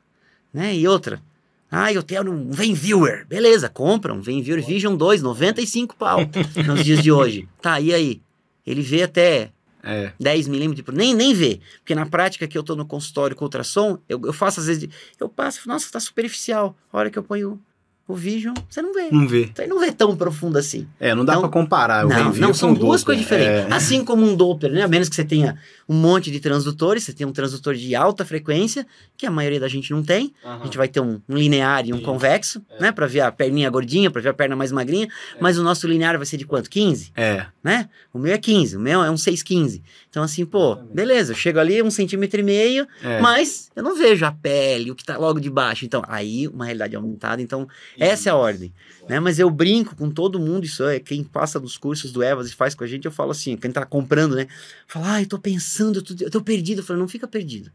Né? 0.54 0.74
E 0.76 0.86
outra, 0.86 1.20
ah, 1.70 1.92
eu 1.92 2.02
tenho 2.02 2.30
um 2.30 2.50
Venviewer. 2.50 3.26
Beleza, 3.26 3.68
compra 3.68 4.12
um 4.12 4.20
Venviewer 4.20 4.64
Vision 4.64 4.96
2, 4.96 5.22
95 5.22 5.96
pau 5.96 6.20
nos 6.66 6.84
dias 6.84 7.02
de 7.02 7.12
hoje. 7.12 7.48
Tá, 7.60 7.80
e 7.80 7.92
aí? 7.92 8.22
Ele 8.66 8.82
vê 8.82 9.02
até 9.02 9.50
É. 9.82 10.12
10 10.20 10.48
milímetros, 10.48 10.84
por- 10.84 10.94
nem, 10.94 11.14
nem 11.14 11.32
vê. 11.34 11.60
Porque 11.78 11.94
na 11.94 12.06
prática 12.06 12.46
que 12.48 12.56
eu 12.58 12.62
tô 12.62 12.74
no 12.76 12.84
consultório 12.86 13.34
com 13.36 13.44
ultrassom, 13.44 13.98
eu, 14.08 14.20
eu 14.24 14.32
faço 14.32 14.60
às 14.60 14.66
vezes, 14.66 14.88
eu 15.20 15.28
passo, 15.28 15.66
nossa, 15.68 15.90
tá 15.92 16.00
superficial. 16.00 16.76
A 16.92 16.98
hora 16.98 17.10
que 17.10 17.18
eu 17.18 17.22
ponho 17.22 17.60
o 18.08 18.14
Vision, 18.14 18.54
você 18.70 18.80
não 18.80 18.94
vê. 18.94 19.08
Não 19.12 19.28
vê. 19.28 19.42
Então 19.44 19.62
ele 19.64 19.72
não 19.74 19.78
vê 19.80 19.92
tão 19.92 20.16
profundo 20.16 20.56
assim. 20.58 20.88
É, 20.98 21.14
não 21.14 21.24
dá 21.26 21.34
Não- 21.34 21.42
pra 21.42 21.50
comparar. 21.50 22.06
o 22.06 22.08
Não, 22.08 22.32
não, 22.34 22.54
são 22.54 22.72
duas 22.72 23.02
Doppler. 23.02 23.04
coisas 23.04 23.22
diferentes. 23.22 23.70
É. 23.70 23.74
Assim 23.74 24.02
como 24.04 24.24
um 24.24 24.34
Doppler, 24.34 24.72
né? 24.72 24.82
A 24.82 24.88
menos 24.88 25.08
que 25.10 25.14
você 25.14 25.24
tenha 25.24 25.58
um 25.86 25.94
monte 25.94 26.30
de 26.30 26.40
transdutores, 26.40 27.04
você 27.04 27.12
tem 27.12 27.26
um 27.26 27.32
transdutor 27.32 27.74
de 27.74 27.94
alta 27.94 28.24
frequência, 28.24 28.86
que 29.16 29.26
a 29.26 29.30
maioria 29.30 29.60
da 29.60 29.68
gente 29.68 29.90
não 29.92 30.02
tem. 30.02 30.32
A 30.42 30.64
gente 30.64 30.76
vai 30.78 30.88
ter 30.88 31.00
um, 31.00 31.20
um 31.28 31.36
linear 31.36 31.86
e 31.86 31.92
um 31.92 31.96
Isso. 31.96 32.04
convexo, 32.04 32.62
É. 32.70 32.82
né? 32.82 32.92
Pra 32.92 33.06
ver 33.06 33.20
a 33.20 33.30
perninha 33.30 33.68
gordinha, 33.68 34.10
pra 34.10 34.22
ver 34.22 34.30
a 34.30 34.34
perna 34.34 34.56
mais 34.56 34.72
magrinha. 34.72 35.06
Mas 35.38 35.58
o 35.58 35.62
nosso 35.62 35.86
linear 35.86 36.16
vai 36.16 36.24
ser 36.26 36.38
de 36.38 36.46
quanto? 36.46 36.70
15? 36.70 37.12
É. 37.14 37.44
Né? 37.62 37.90
O 38.12 38.18
meu 38.18 38.32
é 38.32 38.38
15, 38.38 38.76
o 38.76 38.80
meu 38.80 39.04
é 39.04 39.10
um 39.10 39.16
615. 39.18 39.82
Então, 40.08 40.22
assim, 40.22 40.46
pô, 40.46 40.76
beleza, 40.76 41.32
eu 41.32 41.36
chego 41.36 41.58
ali 41.58 41.82
um 41.82 41.90
centímetro 41.90 42.40
e 42.40 42.42
meio, 42.42 42.86
É. 43.02 43.20
mas 43.20 43.70
eu 43.76 43.82
não 43.82 43.94
vejo 43.94 44.24
a 44.24 44.32
pele, 44.32 44.90
o 44.90 44.94
que 44.94 45.04
tá 45.04 45.18
logo 45.18 45.38
de 45.38 45.50
baixo. 45.50 45.84
Então, 45.84 46.02
aí 46.08 46.48
uma 46.48 46.64
realidade 46.64 46.96
aumentada. 46.96 47.42
Então, 47.42 47.68
Essa 47.98 48.30
é 48.30 48.32
a 48.32 48.36
ordem. 48.36 48.72
Né? 49.08 49.18
Mas 49.18 49.38
eu 49.38 49.50
brinco 49.50 49.96
com 49.96 50.10
todo 50.10 50.38
mundo, 50.38 50.64
isso 50.64 50.84
é 50.86 51.00
quem 51.00 51.24
passa 51.24 51.58
dos 51.58 51.76
cursos 51.76 52.12
do 52.12 52.22
Evas 52.22 52.48
e 52.48 52.54
faz 52.54 52.74
com 52.74 52.84
a 52.84 52.86
gente, 52.86 53.06
eu 53.06 53.10
falo 53.10 53.30
assim, 53.30 53.56
quem 53.56 53.70
tá 53.70 53.84
comprando, 53.84 54.36
né? 54.36 54.46
Fala, 54.86 55.14
ah, 55.14 55.22
eu 55.22 55.26
tô 55.26 55.38
pensando, 55.38 55.98
eu 55.98 56.02
tô, 56.02 56.14
eu 56.24 56.30
tô 56.30 56.40
perdido. 56.40 56.80
Eu 56.80 56.84
falo, 56.84 56.98
não 56.98 57.08
fica 57.08 57.26
perdido. 57.26 57.72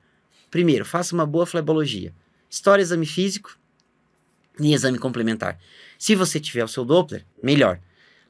Primeiro, 0.49 0.85
faça 0.85 1.13
uma 1.13 1.25
boa 1.25 1.45
flebologia. 1.45 2.13
História, 2.49 2.81
exame 2.81 3.05
físico 3.05 3.57
e 4.59 4.73
exame 4.73 4.99
complementar. 4.99 5.59
Se 5.97 6.15
você 6.15 6.39
tiver 6.39 6.63
o 6.63 6.67
seu 6.67 6.85
Doppler, 6.85 7.25
melhor. 7.41 7.79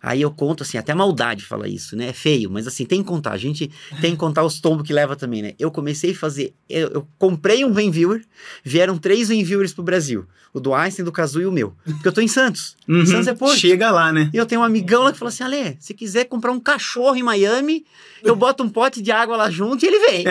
Aí 0.04 0.22
eu 0.22 0.30
conto 0.30 0.64
assim, 0.64 0.78
até 0.78 0.94
maldade 0.94 1.46
fala 1.46 1.66
isso, 1.66 1.96
né? 1.96 2.10
É 2.10 2.14
feio, 2.14 2.52
mas 2.52 2.68
assim, 2.68 2.84
tem 2.84 3.02
que 3.02 3.08
contar. 3.08 3.32
A 3.32 3.38
gente 3.38 3.72
tem 4.02 4.12
que 4.12 4.18
contar 4.18 4.44
os 4.44 4.60
tombos 4.60 4.86
que 4.86 4.92
leva 4.92 5.16
também, 5.16 5.42
né? 5.42 5.54
Eu 5.58 5.72
comecei 5.72 6.12
a 6.12 6.16
fazer. 6.16 6.54
Eu, 6.70 6.90
eu 6.90 7.08
comprei 7.18 7.64
um 7.64 7.72
Venviewer, 7.72 8.22
vieram 8.66 8.98
três 8.98 9.30
Venviewers 9.30 9.74
pro 9.74 9.82
Brasil: 9.82 10.26
o 10.54 10.60
do 10.60 10.74
Einstein, 10.74 11.06
do 11.06 11.12
Cazu 11.12 11.40
e 11.40 11.46
o 11.46 11.54
meu. 11.54 11.74
Porque 11.86 12.06
eu 12.10 12.12
tô 12.12 12.20
em 12.20 12.28
Santos. 12.28 12.76
Uhum, 12.86 13.06
Santos 13.06 13.28
é 13.28 13.34
Porto. 13.34 13.58
Chega 13.58 13.92
lá, 13.92 14.12
né? 14.12 14.30
E 14.34 14.38
eu 14.38 14.46
tenho 14.46 14.60
um 14.60 14.64
amigão 14.66 15.04
lá 15.04 15.14
que 15.14 15.18
falou 15.18 15.30
assim: 15.30 15.44
Ale, 15.44 15.78
se 15.80 15.94
quiser 15.94 16.26
comprar 16.26 16.52
um 16.52 16.60
cachorro 16.60 17.16
em 17.16 17.24
Miami, 17.24 17.86
eu 18.22 18.36
boto 18.36 18.62
um 18.62 18.68
pote 18.68 19.02
de 19.02 19.10
água 19.10 19.38
lá 19.38 19.50
junto 19.50 19.86
e 19.86 19.88
ele 19.88 20.00
vem. 20.00 20.26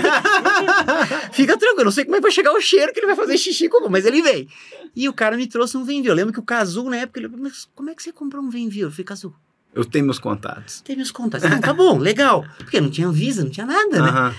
Fica 1.33 1.57
tranquilo, 1.57 1.87
não 1.87 1.93
sei 1.93 2.05
como 2.05 2.17
é 2.17 2.19
que 2.19 2.23
vai 2.25 2.31
chegar 2.31 2.53
o 2.53 2.61
cheiro 2.61 2.93
que 2.93 3.01
ele 3.01 3.07
vai 3.07 3.17
fazer 3.17 3.39
xixi, 3.39 3.71
mas 3.89 4.05
ele 4.05 4.21
vem. 4.21 4.47
E 4.95 5.09
o 5.09 5.15
cara 5.15 5.35
me 5.35 5.47
trouxe 5.47 5.79
um 5.79 5.85
Venviewer. 5.85 6.11
Eu 6.11 6.17
lembro 6.17 6.33
que 6.35 6.41
o 6.41 6.43
Cazu, 6.43 6.85
na 6.91 6.99
época, 6.99 7.19
ele 7.21 7.29
falou: 7.31 7.43
Mas 7.43 7.67
como 7.75 7.89
é 7.89 7.95
que 7.95 8.03
você 8.03 8.13
comprou 8.13 8.45
um 8.45 8.51
Venviewer? 8.51 8.89
Eu 8.89 8.93
falei, 8.93 9.05
Cazu. 9.07 9.35
Eu 9.75 9.85
tenho 9.85 10.05
meus 10.05 10.19
contatos. 10.19 10.81
Tem 10.83 10.97
meus 10.97 11.11
contatos. 11.11 11.49
Não, 11.49 11.61
tá 11.61 11.73
bom, 11.73 11.99
legal. 11.99 12.45
Porque 12.59 12.81
não 12.81 12.91
tinha 12.91 13.11
Visa, 13.11 13.43
não 13.43 13.51
tinha 13.51 13.67
nada, 13.67 14.03
né? 14.03 14.35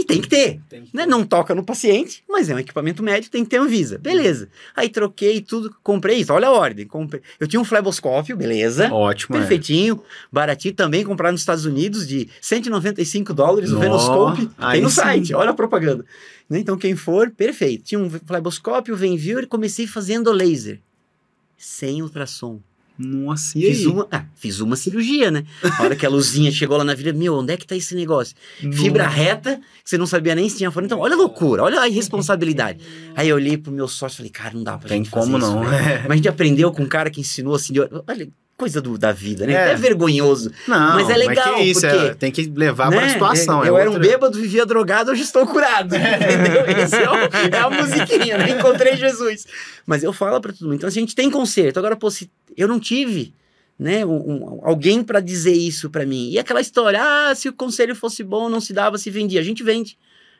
E 0.00 0.04
tem 0.04 0.20
que 0.20 0.28
ter. 0.28 0.60
Tem 0.68 0.84
que 0.84 0.96
Né? 0.96 1.04
Não 1.04 1.24
toca 1.24 1.54
no 1.54 1.62
paciente, 1.62 2.24
mas 2.28 2.48
é 2.48 2.54
um 2.54 2.58
equipamento 2.58 3.02
médico, 3.02 3.30
tem 3.30 3.44
que 3.44 3.50
ter 3.50 3.58
Anvisa. 3.58 3.98
Beleza. 3.98 4.48
Aí 4.74 4.88
troquei 4.88 5.42
tudo, 5.42 5.74
comprei 5.82 6.18
isso. 6.18 6.32
Olha 6.32 6.48
a 6.48 6.52
ordem. 6.52 6.86
Comprei. 6.86 7.20
Eu 7.38 7.46
tinha 7.46 7.60
um 7.60 7.64
fleboscópio, 7.64 8.36
beleza. 8.36 8.90
Ótimo, 8.92 9.36
é. 9.36 9.40
Perfeitinho, 9.40 10.02
baratinho 10.32 10.74
também, 10.74 11.04
comprar 11.04 11.32
nos 11.32 11.42
Estados 11.42 11.66
Unidos 11.66 12.06
de 12.06 12.28
195 12.40 13.34
dólares 13.34 13.70
o 13.70 13.74
Nó, 13.74 13.80
Venoscope. 13.80 14.48
Tem 14.72 14.80
no 14.80 14.88
sim. 14.88 14.96
site, 14.96 15.34
olha 15.34 15.50
a 15.50 15.54
propaganda. 15.54 16.04
Né? 16.48 16.60
Então, 16.60 16.78
quem 16.78 16.96
for, 16.96 17.30
perfeito. 17.30 17.84
Tinha 17.84 18.00
um 18.00 18.08
fleboscópio, 18.08 18.96
Venviewer 18.96 19.44
e 19.44 19.46
comecei 19.46 19.86
fazendo 19.86 20.32
laser. 20.32 20.80
Sem 21.58 22.00
ultrassom. 22.00 22.60
Nossa, 23.02 23.58
e 23.58 23.62
Fiz 23.62 23.78
aí? 23.80 23.86
uma, 23.86 24.06
ah, 24.12 24.24
fiz 24.34 24.60
uma 24.60 24.76
cirurgia, 24.76 25.30
né? 25.30 25.44
A 25.78 25.82
hora 25.82 25.96
que 25.96 26.04
a 26.04 26.08
luzinha 26.08 26.52
chegou 26.52 26.76
lá 26.76 26.84
na 26.84 26.92
vida, 26.94 27.12
meu, 27.12 27.34
onde 27.38 27.52
é 27.52 27.56
que 27.56 27.66
tá 27.66 27.74
esse 27.74 27.94
negócio? 27.94 28.36
Fibra 28.72 29.08
reta, 29.08 29.56
que 29.82 29.88
você 29.88 29.96
não 29.96 30.06
sabia 30.06 30.34
nem 30.34 30.48
se 30.48 30.58
tinha 30.58 30.70
fora. 30.70 30.84
Então, 30.84 30.98
olha 30.98 31.14
a 31.14 31.16
loucura, 31.16 31.62
olha 31.62 31.80
a 31.80 31.88
irresponsabilidade. 31.88 32.78
Aí 33.16 33.28
eu 33.28 33.36
olhei 33.36 33.56
pro 33.56 33.72
meu 33.72 33.88
sócio 33.88 34.14
e 34.14 34.18
falei, 34.18 34.30
cara, 34.30 34.54
não 34.54 34.62
dá 34.62 34.76
pra 34.76 34.88
Tem 34.88 34.98
gente 34.98 35.10
fazer 35.10 35.24
como 35.32 35.38
isso, 35.38 35.50
não. 35.50 35.64
velho. 35.64 36.02
Mas 36.04 36.10
a 36.12 36.16
gente 36.16 36.28
aprendeu 36.28 36.70
com 36.72 36.82
um 36.82 36.88
cara 36.88 37.10
que 37.10 37.20
ensinou 37.20 37.54
assim, 37.54 37.72
de- 37.72 37.80
olha, 37.80 38.28
coisa 38.60 38.80
do, 38.80 38.96
da 38.98 39.10
vida, 39.12 39.46
né? 39.46 39.54
É. 39.54 39.72
É 39.72 39.74
vergonhoso. 39.74 40.52
Não, 40.68 40.94
Mas 40.96 41.08
é 41.10 41.16
legal, 41.16 41.54
que 41.56 41.62
isso, 41.62 41.80
porque- 41.80 41.96
é, 41.96 42.14
tem 42.14 42.30
que 42.30 42.42
levar 42.54 42.88
pra 42.90 43.00
né? 43.00 43.08
situação. 43.08 43.64
Eu, 43.64 43.76
é 43.76 43.80
era 43.80 43.90
um 43.90 43.94
outra- 43.94 44.08
bêbado, 44.08 44.38
vivia 44.38 44.64
drogado, 44.66 45.10
hoje 45.10 45.22
estou 45.22 45.46
curado. 45.46 45.94
Entendeu? 45.96 46.84
Esse 46.84 46.96
é, 46.96 47.56
é 47.56 47.58
a 47.58 47.70
musiquinha, 47.70 48.38
né? 48.38 48.50
Encontrei 48.50 48.96
Jesus. 48.96 49.46
Mas 49.86 50.02
eu 50.04 50.12
falo 50.12 50.40
pra 50.40 50.52
todo 50.52 50.62
mundo. 50.64 50.74
Então, 50.74 50.88
a 50.88 50.92
gente 50.92 51.14
tem 51.14 51.30
conserto. 51.30 51.78
Agora, 51.78 51.96
pô, 51.96 52.10
se 52.10 52.30
eu 52.56 52.68
não 52.68 52.78
tive 52.78 53.32
né, 53.78 54.04
um- 54.04 54.10
um- 54.10 54.60
alguém 54.62 55.02
pra 55.02 55.20
dizer 55.20 55.54
isso 55.54 55.88
pra 55.88 56.04
mim. 56.04 56.30
E 56.30 56.38
aquela 56.38 56.60
história, 56.60 57.00
ah, 57.02 57.34
se 57.34 57.48
o 57.48 57.52
conselho 57.52 57.96
fosse 57.96 58.22
bom, 58.22 58.48
não 58.50 58.60
se 58.60 58.74
dava, 58.74 58.98
se 58.98 59.10
vendia. 59.10 59.40
A 59.40 59.42
gente 59.42 59.62
vende. 59.62 59.96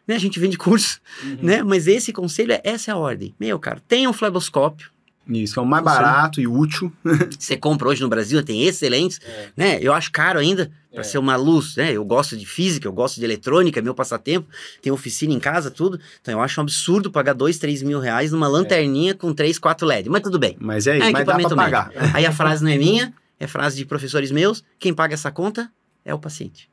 Né? 0.06 0.14
A 0.14 0.18
gente 0.18 0.38
vende 0.38 0.58
curso, 0.58 1.00
Uhum. 1.24 1.38
né? 1.42 1.62
Mas 1.62 1.86
esse 1.86 2.12
conselho, 2.12 2.52
é 2.52 2.60
essa 2.64 2.90
é 2.90 2.94
a 2.94 2.96
ordem. 2.98 3.34
Meu, 3.40 3.58
cara, 3.58 3.80
tenha 3.88 4.10
um 4.10 4.12
fleboscópio. 4.12 4.90
Isso, 5.28 5.60
é 5.60 5.62
o 5.62 5.66
mais 5.66 5.84
barato 5.84 6.40
e 6.40 6.46
útil. 6.46 6.92
Você 7.38 7.56
compra 7.56 7.88
hoje 7.88 8.00
no 8.02 8.08
Brasil, 8.08 8.42
tem 8.42 8.64
excelentes, 8.64 9.20
né? 9.56 9.78
Eu 9.80 9.92
acho 9.92 10.10
caro 10.10 10.38
ainda 10.40 10.70
para 10.90 11.02
É. 11.02 11.04
ser 11.04 11.18
uma 11.18 11.36
luz, 11.36 11.76
né? 11.76 11.92
Eu 11.92 12.04
gosto 12.04 12.36
de 12.36 12.44
física, 12.44 12.88
eu 12.88 12.92
gosto 12.92 13.16
de 13.20 13.24
eletrônica, 13.24 13.78
é 13.78 13.82
meu 13.82 13.94
passatempo, 13.94 14.48
tem 14.82 14.90
oficina 14.90 15.32
em 15.32 15.38
casa, 15.38 15.70
tudo. 15.70 16.00
Então 16.20 16.32
eu 16.34 16.40
acho 16.40 16.60
um 16.60 16.64
absurdo 16.64 17.10
pagar 17.12 17.32
dois, 17.34 17.58
três 17.58 17.80
mil 17.82 18.00
reais 18.00 18.32
numa 18.32 18.48
lanterninha 18.48 19.14
com 19.14 19.32
três, 19.32 19.56
quatro 19.58 19.86
LED. 19.86 20.08
Mas 20.08 20.22
tudo 20.22 20.38
bem. 20.38 20.56
Mas 20.58 20.86
é, 20.88 20.96
É 20.98 21.10
mas 21.12 21.24
dá 21.24 21.36
pra 21.38 21.48
pagar. 21.56 21.92
Aí 22.12 22.26
a 22.26 22.32
frase 22.32 22.64
não 22.64 22.70
é 22.70 22.76
minha, 22.78 23.12
é 23.38 23.46
frase 23.46 23.76
de 23.76 23.84
professores 23.84 24.32
meus. 24.32 24.64
Quem 24.80 24.92
paga 24.92 25.14
essa 25.14 25.30
conta 25.30 25.70
é 26.04 26.12
o 26.12 26.18
paciente. 26.18 26.68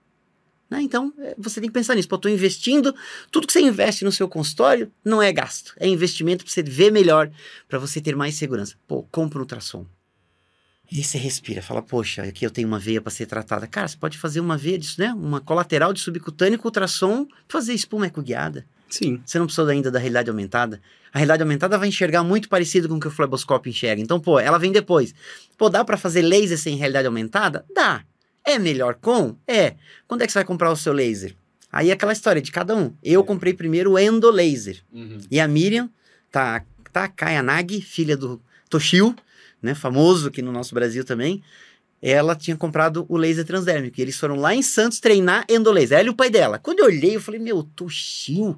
Né? 0.70 0.82
Então, 0.82 1.14
é, 1.20 1.36
você 1.38 1.62
tem 1.62 1.70
que 1.70 1.74
pensar 1.74 1.96
nisso. 1.96 2.08
Pô, 2.08 2.16
eu 2.16 2.20
tô 2.20 2.30
investindo, 2.30 2.94
tudo 3.32 3.48
que 3.48 3.54
você 3.54 3.62
investe 3.62 4.04
no 4.04 4.12
seu 4.12 4.28
consultório 4.28 4.92
não 5.04 5.22
é 5.22 5.32
gasto. 5.32 5.74
É 5.78 5.88
investimento 5.88 6.44
para 6.44 6.54
você 6.54 6.64
ver 6.64 6.92
melhor, 6.92 7.32
para 7.68 7.80
você 7.80 8.02
ter 8.02 8.16
mais 8.16 8.36
segurança. 8.36 8.76
Pô, 8.88 9.04
compra 9.04 9.40
um 9.40 9.42
ultrassom. 9.42 9.86
E 10.90 10.98
aí 10.98 11.04
você 11.04 11.18
respira, 11.18 11.62
fala, 11.62 11.82
poxa, 11.82 12.24
aqui 12.24 12.46
eu 12.46 12.50
tenho 12.50 12.68
uma 12.68 12.80
veia 12.80 13.02
para 13.02 13.12
ser 13.12 13.26
tratada. 13.26 13.68
Cara, 13.68 13.88
você 13.88 13.98
pode 13.98 14.18
fazer 14.18 14.40
uma 14.40 14.58
veia 14.58 14.78
disso, 14.78 15.02
né? 15.02 15.14
Uma 15.14 15.42
colateral 15.42 15.92
de 15.92 16.00
subcutâneo 16.00 16.58
com 16.58 16.68
ultrassom, 16.68 17.28
fazer 17.48 17.74
espuma 17.74 18.08
ecoguiada. 18.08 18.66
Sim. 18.90 19.22
Você 19.26 19.38
não 19.38 19.46
precisa 19.46 19.70
ainda 19.70 19.92
da 19.92 20.00
realidade 20.00 20.30
aumentada. 20.30 20.82
A 21.12 21.20
realidade 21.20 21.44
aumentada 21.44 21.78
vai 21.78 21.90
enxergar 21.90 22.24
muito 22.24 22.48
parecido 22.48 22.88
com 22.88 22.96
o 22.96 23.00
que 23.02 23.08
o 23.08 23.12
fleboscópio 23.12 23.70
enxerga. 23.70 24.02
Então, 24.02 24.18
pô, 24.18 24.40
ela 24.40 24.58
vem 24.58 24.72
depois. 24.72 25.14
Pô, 25.58 25.70
dá 25.70 25.84
para 25.84 25.98
fazer 25.98 26.22
laser 26.22 26.58
sem 26.58 26.78
realidade 26.78 27.06
aumentada? 27.06 27.66
Dá. 27.74 28.04
É 28.48 28.58
melhor 28.58 28.96
com? 28.96 29.36
É. 29.46 29.76
Quando 30.08 30.22
é 30.22 30.26
que 30.26 30.32
você 30.32 30.40
vai 30.40 30.46
comprar 30.46 30.72
o 30.72 30.76
seu 30.78 30.94
laser? 30.94 31.36
Aí 31.70 31.90
é 31.90 31.92
aquela 31.92 32.14
história 32.14 32.42
de 32.42 32.50
cada 32.50 32.74
um. 32.74 32.94
Eu 33.04 33.22
comprei 33.26 33.54
primeiro 33.54 33.92
o 33.92 34.00
endolaser. 34.00 34.82
Uhum. 34.90 35.18
E 35.30 35.38
a 35.38 35.46
Miriam, 35.50 35.90
tá, 36.32 36.64
tá 36.94 37.10
Kayanagi, 37.10 37.82
filha 37.82 38.16
do 38.16 38.42
Toshio, 38.70 39.14
né, 39.62 39.76
famoso 39.76 40.30
aqui 40.30 40.42
no 40.42 40.54
nosso 40.54 40.74
Brasil 40.74 41.04
também, 41.04 41.44
ela 42.02 42.38
tinha 42.38 42.56
comprado 42.56 43.06
o 43.10 43.18
laser 43.18 43.46
transdérmico. 43.46 44.00
E 44.00 44.02
eles 44.02 44.18
foram 44.18 44.36
lá 44.36 44.56
em 44.56 44.62
Santos 44.62 45.02
treinar 45.02 45.46
endolaser. 45.50 46.00
Ela 46.00 46.08
e 46.08 46.12
o 46.12 46.16
pai 46.16 46.30
dela. 46.30 46.58
Quando 46.58 46.80
eu 46.80 46.86
olhei, 46.86 47.18
eu 47.18 47.22
falei, 47.22 47.42
meu, 47.42 47.64
Toshio 47.64 48.58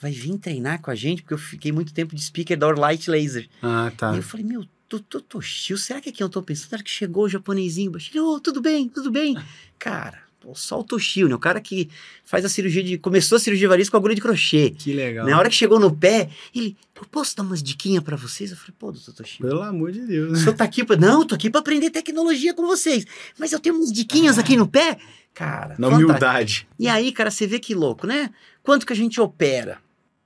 vai 0.00 0.12
vir 0.12 0.38
treinar 0.38 0.80
com 0.80 0.90
a 0.90 0.94
gente, 0.94 1.20
porque 1.20 1.34
eu 1.34 1.38
fiquei 1.38 1.72
muito 1.72 1.92
tempo 1.92 2.14
de 2.14 2.22
speaker 2.22 2.56
da 2.56 2.68
Orlight 2.68 3.10
Laser. 3.10 3.48
Ah, 3.60 3.92
tá. 3.94 4.14
E 4.14 4.16
eu 4.16 4.22
falei, 4.22 4.46
meu, 4.46 4.64
Toshio, 4.88 5.76
será 5.76 6.00
que 6.00 6.08
é 6.08 6.12
quem 6.12 6.24
eu 6.24 6.28
tô 6.28 6.42
pensando? 6.42 6.72
Hora 6.74 6.82
que 6.82 6.90
chegou 6.90 7.24
o 7.24 7.28
japonesinho, 7.28 7.92
oh, 8.16 8.40
tudo 8.40 8.60
bem, 8.60 8.88
tudo 8.88 9.10
bem. 9.10 9.36
Cara, 9.78 10.18
pô, 10.40 10.54
só 10.54 10.80
o 10.80 10.84
Toshio, 10.84 11.28
né? 11.28 11.34
O 11.34 11.38
cara 11.38 11.60
que 11.60 11.88
faz 12.24 12.44
a 12.44 12.48
cirurgia 12.48 12.82
de... 12.82 12.96
Começou 12.96 13.36
a 13.36 13.38
cirurgia 13.38 13.66
de 13.66 13.68
variz 13.68 13.90
com 13.90 13.96
agulha 13.96 14.14
de 14.14 14.20
crochê. 14.20 14.70
Que 14.70 14.92
legal. 14.92 15.26
Na 15.26 15.38
hora 15.38 15.48
que 15.50 15.54
chegou 15.54 15.78
no 15.80 15.94
pé, 15.94 16.30
ele, 16.54 16.76
eu 16.94 17.04
posso 17.06 17.36
dar 17.36 17.42
umas 17.42 17.62
diquinhas 17.62 18.02
pra 18.02 18.16
vocês? 18.16 18.50
Eu 18.52 18.56
falei, 18.56 18.74
pô, 18.78 18.92
doutor 18.92 19.12
Toshio, 19.12 19.46
Pelo 19.46 19.62
amor 19.62 19.92
de 19.92 20.00
Deus. 20.06 20.30
o 20.30 20.32
né? 20.34 20.38
senhor 20.38 20.54
tá 20.54 20.64
aqui 20.64 20.84
pra... 20.84 20.96
Não, 20.96 21.26
tô 21.26 21.34
aqui 21.34 21.50
pra 21.50 21.60
aprender 21.60 21.90
tecnologia 21.90 22.54
com 22.54 22.66
vocês. 22.66 23.04
Mas 23.38 23.52
eu 23.52 23.58
tenho 23.60 23.74
umas 23.76 23.92
diquinhas 23.92 24.38
aqui 24.38 24.56
no 24.56 24.66
pé. 24.68 24.98
Cara, 25.34 25.74
Na 25.78 25.90
fantástico. 25.90 26.04
humildade. 26.06 26.68
E 26.78 26.88
aí, 26.88 27.12
cara, 27.12 27.30
você 27.30 27.46
vê 27.46 27.58
que 27.58 27.74
louco, 27.74 28.06
né? 28.06 28.30
Quanto 28.62 28.86
que 28.86 28.92
a 28.92 28.96
gente 28.96 29.20
opera, 29.20 29.78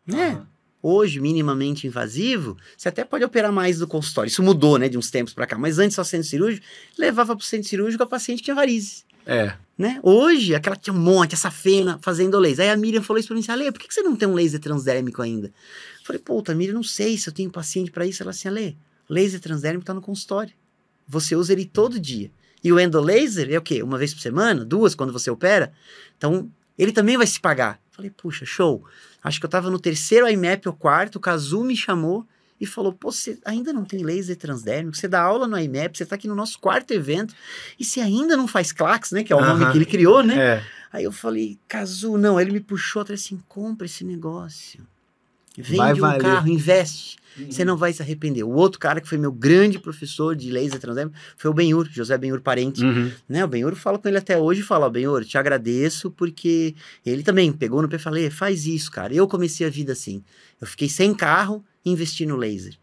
né? 0.07 0.29
Aham. 0.35 0.47
Hoje, 0.83 1.21
minimamente 1.21 1.87
invasivo, 1.87 2.57
você 2.77 2.89
até 2.89 3.05
pode 3.05 3.25
operar 3.25 3.53
mais 3.53 3.79
do 3.79 3.87
consultório. 3.87 4.29
Isso 4.29 4.43
mudou, 4.43 4.79
né, 4.79 4.89
de 4.89 4.97
uns 4.97 5.11
tempos 5.11 5.35
pra 5.35 5.47
cá. 5.47 5.59
Mas 5.59 5.79
antes, 5.79 5.95
só 5.95 6.05
centro 6.05 6.29
cirúrgico, 6.29 6.65
levava 6.99 7.37
pro 7.37 7.45
centro 7.45 7.69
cirúrgico 7.69 8.03
a 8.03 8.07
paciente 8.07 8.39
que 8.39 8.45
tinha 8.45 8.55
varizes. 8.55 9.05
É. 9.27 9.53
Né? 9.77 10.01
Hoje, 10.03 10.55
aquela 10.55 10.77
tinha 10.77 10.95
um 10.95 10.99
monte, 10.99 11.35
essa 11.35 11.51
fena 11.51 11.99
fazendo 12.03 12.39
laser. 12.39 12.65
Aí 12.65 12.71
a 12.71 12.77
Miriam 12.77 13.03
falou 13.03 13.19
isso 13.19 13.29
pra 13.29 13.35
mim 13.35 13.41
assim, 13.41 13.53
Ale, 13.53 13.71
por 13.71 13.79
que 13.79 13.89
que 13.89 13.95
você 13.95 14.03
não 14.03 14.17
tem 14.17 14.29
um 14.29 14.35
laser 14.35 14.61
transdérmico 14.61 15.23
ainda? 15.23 15.49
Eu 15.49 16.07
falei, 16.07 16.21
puta, 16.21 16.55
Miriam, 16.55 16.75
não 16.75 16.83
sei 16.83 17.17
se 17.19 17.29
eu 17.29 17.33
tenho 17.33 17.51
paciente 17.51 17.91
pra 17.91 18.07
isso. 18.07 18.23
Ela 18.23 18.31
assim, 18.31 18.49
Ale, 18.49 18.77
laser 19.09 19.41
transdérmico 19.41 19.85
tá 19.85 19.95
no 19.95 20.01
consultório. 20.01 20.53
Você 21.07 21.37
usa 21.37 21.53
ele 21.53 21.65
todo 21.65 22.01
dia. 22.01 22.31
E 22.63 22.73
o 22.73 22.79
endolaser 22.79 23.51
é 23.51 23.59
o 23.59 23.63
quê? 23.63 23.83
Uma 23.83 23.99
vez 23.99 24.13
por 24.13 24.21
semana? 24.21 24.65
Duas, 24.65 24.95
quando 24.95 25.13
você 25.13 25.31
opera? 25.31 25.73
Então, 26.17 26.51
ele 26.79 26.93
também 26.93 27.17
vai 27.17 27.27
se 27.27 27.41
pagar. 27.41 27.81
Eu 27.91 27.97
falei, 27.97 28.11
puxa, 28.11 28.45
show. 28.45 28.85
Acho 29.23 29.39
que 29.39 29.47
eu 29.47 29.51
tava 29.51 29.71
no 29.71 29.79
terceiro 29.79 30.29
IMAP 30.29 30.67
ou 30.67 30.73
quarto, 30.73 31.17
o 31.17 31.21
Kazu 31.21 31.63
me 31.63 31.77
chamou 31.77 32.27
e 32.61 32.67
falou, 32.67 32.93
pô, 32.93 33.11
você 33.11 33.39
ainda 33.45 33.73
não 33.73 33.85
tem 33.85 34.03
laser 34.03 34.37
transdérmico? 34.37 34.97
Você 34.97 35.09
dá 35.09 35.23
aula 35.23 35.47
no 35.47 35.59
IMAP, 35.59 35.97
você 35.97 36.05
tá 36.05 36.15
aqui 36.15 36.29
no 36.29 36.35
nosso 36.35 36.59
quarto 36.59 36.93
evento, 36.93 37.35
e 37.79 37.85
você 37.85 38.01
ainda 38.01 38.37
não 38.37 38.47
faz 38.47 38.71
claques, 38.71 39.13
né? 39.13 39.25
Que 39.25 39.33
é 39.33 39.37
o 39.37 39.41
nome 39.41 39.65
Aham. 39.65 39.73
que 39.73 39.79
ele 39.79 39.87
criou, 39.87 40.23
né? 40.23 40.39
É. 40.39 40.65
Aí 40.93 41.05
eu 41.05 41.13
falei, 41.13 41.59
Cazu, 41.69 42.19
não. 42.19 42.39
Ele 42.39 42.51
me 42.51 42.61
puxou 42.61 43.01
atrás 43.03 43.21
assim: 43.21 43.41
compra 43.49 43.87
esse 43.87 44.05
negócio. 44.05 44.87
Vende 45.57 45.77
Vai 45.77 45.93
um 45.95 45.97
valer. 45.97 46.21
carro, 46.21 46.49
investe. 46.49 47.17
Uhum. 47.39 47.51
Você 47.51 47.65
não 47.65 47.77
vai 47.77 47.93
se 47.93 48.03
arrepender. 48.03 48.43
O 48.43 48.51
outro 48.51 48.79
cara 48.79 49.01
que 49.01 49.09
foi 49.09 49.19
meu 49.19 49.33
grande 49.33 49.79
professor 49.79 50.35
de 50.35 50.51
laser 50.51 50.81
transdérmico 50.81 51.17
foi 51.37 51.51
o 51.51 51.55
Benhur, 51.55 51.89
José 51.91 52.17
Benhur 52.19 52.41
Parente. 52.41 52.85
Uhum. 52.85 53.11
Né? 53.29 53.45
O 53.45 53.49
Benhur 53.49 53.75
fala 53.75 53.99
com 53.99 54.09
ele 54.09 54.19
até 54.19 54.39
hoje 54.39 54.61
e 54.61 54.65
fala: 54.65 54.87
"Ó, 54.87 54.91
Benhur, 54.91 55.25
te 55.25 55.39
agradeço 55.39 56.11
porque 56.11 56.75
ele 57.05 57.23
também 57.23 57.53
pegou 57.53 57.81
no 57.83 57.89
pé 57.89 57.97
e 57.97 57.99
falei: 57.99 58.31
faz 58.31 58.67
isso, 58.67 58.91
cara. 58.91 59.15
Eu 59.15 59.27
comecei 59.29 59.67
a 59.67 59.71
vida 59.71 59.93
assim. 59.93 60.23
Eu 60.61 60.67
fiquei 60.67 60.89
sem 60.89 61.15
carro 61.15 61.65
e 61.85 61.91
investi 61.91 62.27
no 62.27 62.37
laser. 62.37 62.75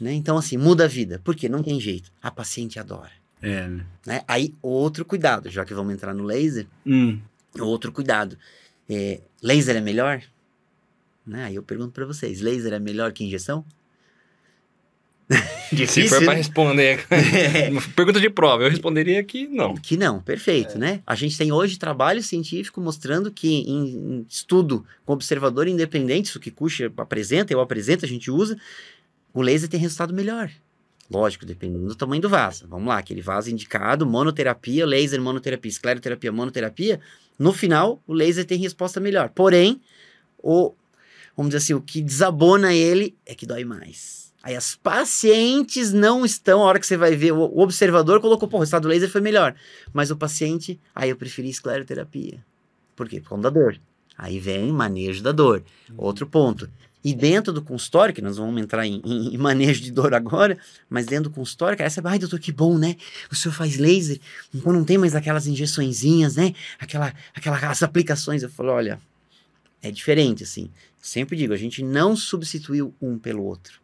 Né? 0.00 0.12
Então, 0.14 0.36
assim, 0.36 0.56
muda 0.56 0.84
a 0.84 0.88
vida. 0.88 1.20
Por 1.22 1.36
quê? 1.36 1.48
Não 1.48 1.62
tem 1.62 1.80
jeito. 1.80 2.10
A 2.20 2.30
paciente 2.30 2.78
adora. 2.78 3.12
É, 3.40 3.68
né? 3.68 3.86
Né? 4.06 4.22
Aí, 4.26 4.54
outro 4.60 5.04
cuidado, 5.04 5.48
já 5.50 5.64
que 5.64 5.74
vamos 5.74 5.92
entrar 5.92 6.14
no 6.14 6.24
laser. 6.24 6.66
Hum. 6.86 7.20
Outro 7.58 7.92
cuidado. 7.92 8.36
É, 8.88 9.20
laser 9.42 9.76
é 9.76 9.80
melhor? 9.80 10.22
Né? 11.26 11.44
Aí 11.44 11.54
eu 11.54 11.62
pergunto 11.62 11.92
pra 11.92 12.04
vocês: 12.04 12.40
laser 12.40 12.72
é 12.72 12.78
melhor 12.78 13.12
que 13.12 13.24
injeção? 13.24 13.64
Se 15.88 16.08
for 16.08 16.20
né? 16.20 16.26
para 16.26 16.34
responder. 16.34 17.06
Pergunta 17.96 18.20
de 18.20 18.28
prova, 18.28 18.64
eu 18.64 18.70
responderia 18.70 19.22
que 19.24 19.46
não. 19.46 19.74
Que 19.74 19.96
não, 19.96 20.20
perfeito, 20.20 20.78
né? 20.78 21.00
A 21.06 21.14
gente 21.14 21.36
tem 21.36 21.52
hoje 21.52 21.78
trabalho 21.78 22.22
científico 22.22 22.80
mostrando 22.80 23.30
que 23.30 23.48
em, 23.48 24.26
estudo 24.28 24.84
com 25.04 25.12
observador 25.12 25.66
independente, 25.66 26.26
isso 26.26 26.40
que 26.40 26.50
Kucher 26.50 26.92
apresenta, 26.96 27.52
eu 27.52 27.60
apresento, 27.60 28.04
a 28.04 28.08
gente 28.08 28.30
usa, 28.30 28.58
o 29.32 29.40
laser 29.40 29.68
tem 29.68 29.80
resultado 29.80 30.12
melhor. 30.12 30.50
Lógico, 31.10 31.44
dependendo 31.44 31.86
do 31.86 31.94
tamanho 31.94 32.22
do 32.22 32.28
vaso. 32.28 32.66
Vamos 32.68 32.88
lá, 32.88 32.98
aquele 32.98 33.20
vaso 33.20 33.50
indicado, 33.50 34.06
monoterapia, 34.06 34.86
laser 34.86 35.20
monoterapia, 35.20 35.68
escleroterapia, 35.70 36.32
monoterapia. 36.32 37.00
No 37.38 37.52
final, 37.52 38.02
o 38.06 38.14
laser 38.14 38.46
tem 38.46 38.58
resposta 38.58 38.98
melhor. 38.98 39.28
Porém, 39.28 39.80
o, 40.38 40.72
vamos 41.36 41.50
dizer 41.50 41.58
assim, 41.58 41.74
o 41.74 41.82
que 41.82 42.00
desabona 42.00 42.72
ele 42.72 43.14
é 43.26 43.34
que 43.34 43.44
dói 43.44 43.64
mais. 43.64 44.31
Aí 44.42 44.56
as 44.56 44.74
pacientes 44.74 45.92
não 45.92 46.24
estão, 46.24 46.62
a 46.62 46.64
hora 46.64 46.80
que 46.80 46.86
você 46.86 46.96
vai 46.96 47.14
ver, 47.14 47.32
o 47.32 47.58
observador 47.60 48.20
colocou, 48.20 48.48
pô, 48.48 48.56
o 48.56 48.60
resultado 48.60 48.82
do 48.82 48.88
laser 48.88 49.08
foi 49.08 49.20
melhor. 49.20 49.54
Mas 49.92 50.10
o 50.10 50.16
paciente, 50.16 50.80
aí 50.94 51.10
eu 51.10 51.16
preferi 51.16 51.48
escleroterapia. 51.48 52.44
Por 52.96 53.08
quê? 53.08 53.20
Por 53.20 53.28
conta 53.28 53.42
da 53.42 53.60
dor. 53.60 53.80
Aí 54.18 54.40
vem 54.40 54.72
manejo 54.72 55.22
da 55.22 55.30
dor. 55.30 55.62
Outro 55.96 56.26
ponto. 56.26 56.68
E 57.04 57.14
dentro 57.14 57.52
do 57.52 57.62
consultório, 57.62 58.14
que 58.14 58.22
nós 58.22 58.36
vamos 58.36 58.60
entrar 58.60 58.86
em, 58.86 59.00
em, 59.04 59.34
em, 59.34 59.38
manejo 59.38 59.82
de 59.82 59.90
dor 59.90 60.14
agora, 60.14 60.56
mas 60.88 61.06
dentro 61.06 61.30
do 61.30 61.34
consultório, 61.34 61.76
cara, 61.76 61.90
você 61.90 62.00
vai, 62.00 62.12
ai, 62.12 62.18
doutor, 62.18 62.38
que 62.38 62.52
bom, 62.52 62.78
né? 62.78 62.96
O 63.30 63.34
senhor 63.34 63.52
faz 63.52 63.76
laser, 63.76 64.20
então 64.54 64.72
não 64.72 64.84
tem 64.84 64.98
mais 64.98 65.14
aquelas 65.14 65.46
injeçõezinhas, 65.46 66.36
né? 66.36 66.54
Aquela, 66.78 67.12
aquelas 67.34 67.82
aplicações. 67.82 68.42
Eu 68.42 68.50
falo, 68.50 68.70
olha, 68.70 69.00
é 69.80 69.90
diferente, 69.90 70.44
assim. 70.44 70.70
Sempre 71.00 71.36
digo, 71.36 71.52
a 71.52 71.56
gente 71.56 71.82
não 71.82 72.14
substituiu 72.14 72.94
um 73.02 73.18
pelo 73.18 73.42
outro. 73.42 73.81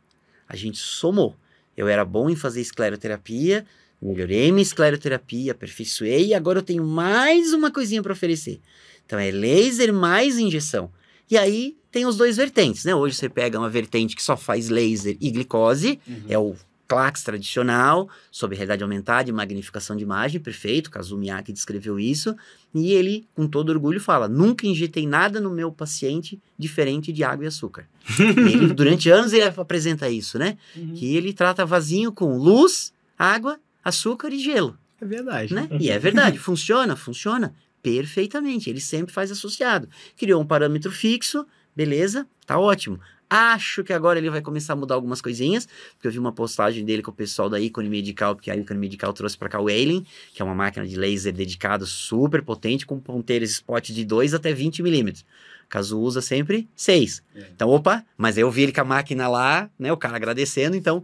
A 0.48 0.56
gente 0.56 0.78
somou. 0.78 1.36
Eu 1.76 1.86
era 1.86 2.04
bom 2.04 2.28
em 2.30 2.36
fazer 2.36 2.60
escleroterapia, 2.60 3.64
melhorei 4.00 4.50
minha 4.50 4.62
escleroterapia, 4.62 5.52
aperfeiçoei, 5.52 6.28
e 6.28 6.34
agora 6.34 6.58
eu 6.58 6.62
tenho 6.62 6.84
mais 6.84 7.52
uma 7.52 7.70
coisinha 7.70 8.02
para 8.02 8.12
oferecer. 8.12 8.60
Então 9.04 9.18
é 9.18 9.30
laser 9.30 9.92
mais 9.92 10.38
injeção. 10.38 10.90
E 11.30 11.36
aí 11.36 11.76
tem 11.90 12.06
os 12.06 12.16
dois 12.16 12.36
vertentes, 12.36 12.84
né? 12.84 12.94
Hoje 12.94 13.16
você 13.16 13.28
pega 13.28 13.58
uma 13.58 13.68
vertente 13.68 14.16
que 14.16 14.22
só 14.22 14.36
faz 14.36 14.68
laser 14.68 15.16
e 15.20 15.30
glicose, 15.30 16.00
uhum. 16.06 16.22
é 16.28 16.38
o 16.38 16.56
CLAX 16.88 17.22
tradicional, 17.22 18.08
sobre 18.32 18.56
realidade 18.56 18.82
aumentada 18.82 19.28
e 19.28 19.32
magnificação 19.32 19.94
de 19.94 20.02
imagem, 20.02 20.40
perfeito, 20.40 20.90
Kazumi 20.90 21.28
descreveu 21.52 22.00
isso, 22.00 22.34
e 22.74 22.92
ele, 22.92 23.28
com 23.34 23.46
todo 23.46 23.68
orgulho, 23.68 24.00
fala, 24.00 24.26
nunca 24.26 24.66
injetei 24.66 25.06
nada 25.06 25.38
no 25.40 25.50
meu 25.50 25.70
paciente 25.70 26.40
diferente 26.58 27.12
de 27.12 27.22
água 27.22 27.44
e 27.44 27.48
açúcar. 27.48 27.86
ele, 28.18 28.72
durante 28.72 29.10
anos 29.10 29.34
ele 29.34 29.44
apresenta 29.44 30.08
isso, 30.08 30.38
né? 30.38 30.56
Uhum. 30.74 30.94
Que 30.94 31.14
ele 31.14 31.34
trata 31.34 31.66
vasinho 31.66 32.10
com 32.10 32.38
luz, 32.38 32.92
água, 33.18 33.60
açúcar 33.84 34.32
e 34.32 34.38
gelo. 34.38 34.78
É 35.00 35.04
verdade. 35.04 35.54
Né? 35.54 35.68
E 35.78 35.90
é 35.90 35.98
verdade, 35.98 36.38
funciona, 36.38 36.96
funciona 36.96 37.54
perfeitamente, 37.82 38.68
ele 38.68 38.80
sempre 38.80 39.12
faz 39.12 39.30
associado. 39.30 39.88
Criou 40.16 40.40
um 40.40 40.46
parâmetro 40.46 40.90
fixo, 40.90 41.46
beleza, 41.76 42.26
tá 42.46 42.58
ótimo. 42.58 42.98
Acho 43.30 43.84
que 43.84 43.92
agora 43.92 44.18
ele 44.18 44.30
vai 44.30 44.40
começar 44.40 44.72
a 44.72 44.76
mudar 44.76 44.94
algumas 44.94 45.20
coisinhas, 45.20 45.68
porque 45.94 46.06
eu 46.06 46.12
vi 46.12 46.18
uma 46.18 46.32
postagem 46.32 46.84
dele 46.84 47.02
com 47.02 47.10
o 47.10 47.14
pessoal 47.14 47.50
da 47.50 47.60
Icone 47.60 47.88
Medical, 47.88 48.34
porque 48.34 48.50
a 48.50 48.56
Icone 48.56 48.80
Medical 48.80 49.12
trouxe 49.12 49.36
para 49.36 49.50
cá 49.50 49.60
o 49.60 49.68
Alien, 49.68 50.06
que 50.32 50.40
é 50.40 50.44
uma 50.44 50.54
máquina 50.54 50.86
de 50.86 50.96
laser 50.96 51.34
dedicado 51.34 51.86
super 51.86 52.42
potente, 52.42 52.86
com 52.86 52.98
ponteiros 52.98 53.50
spot 53.50 53.90
de 53.90 54.04
2 54.04 54.32
até 54.32 54.52
20 54.54 54.82
milímetros. 54.82 55.26
Caso 55.68 56.00
usa 56.00 56.22
sempre 56.22 56.66
6. 56.74 57.22
É. 57.34 57.40
Então, 57.54 57.68
opa, 57.68 58.04
mas 58.16 58.38
eu 58.38 58.50
vi 58.50 58.62
ele 58.62 58.72
com 58.72 58.80
a 58.80 58.84
máquina 58.84 59.28
lá, 59.28 59.70
né, 59.78 59.92
o 59.92 59.96
cara 59.96 60.16
agradecendo, 60.16 60.74
então 60.74 61.02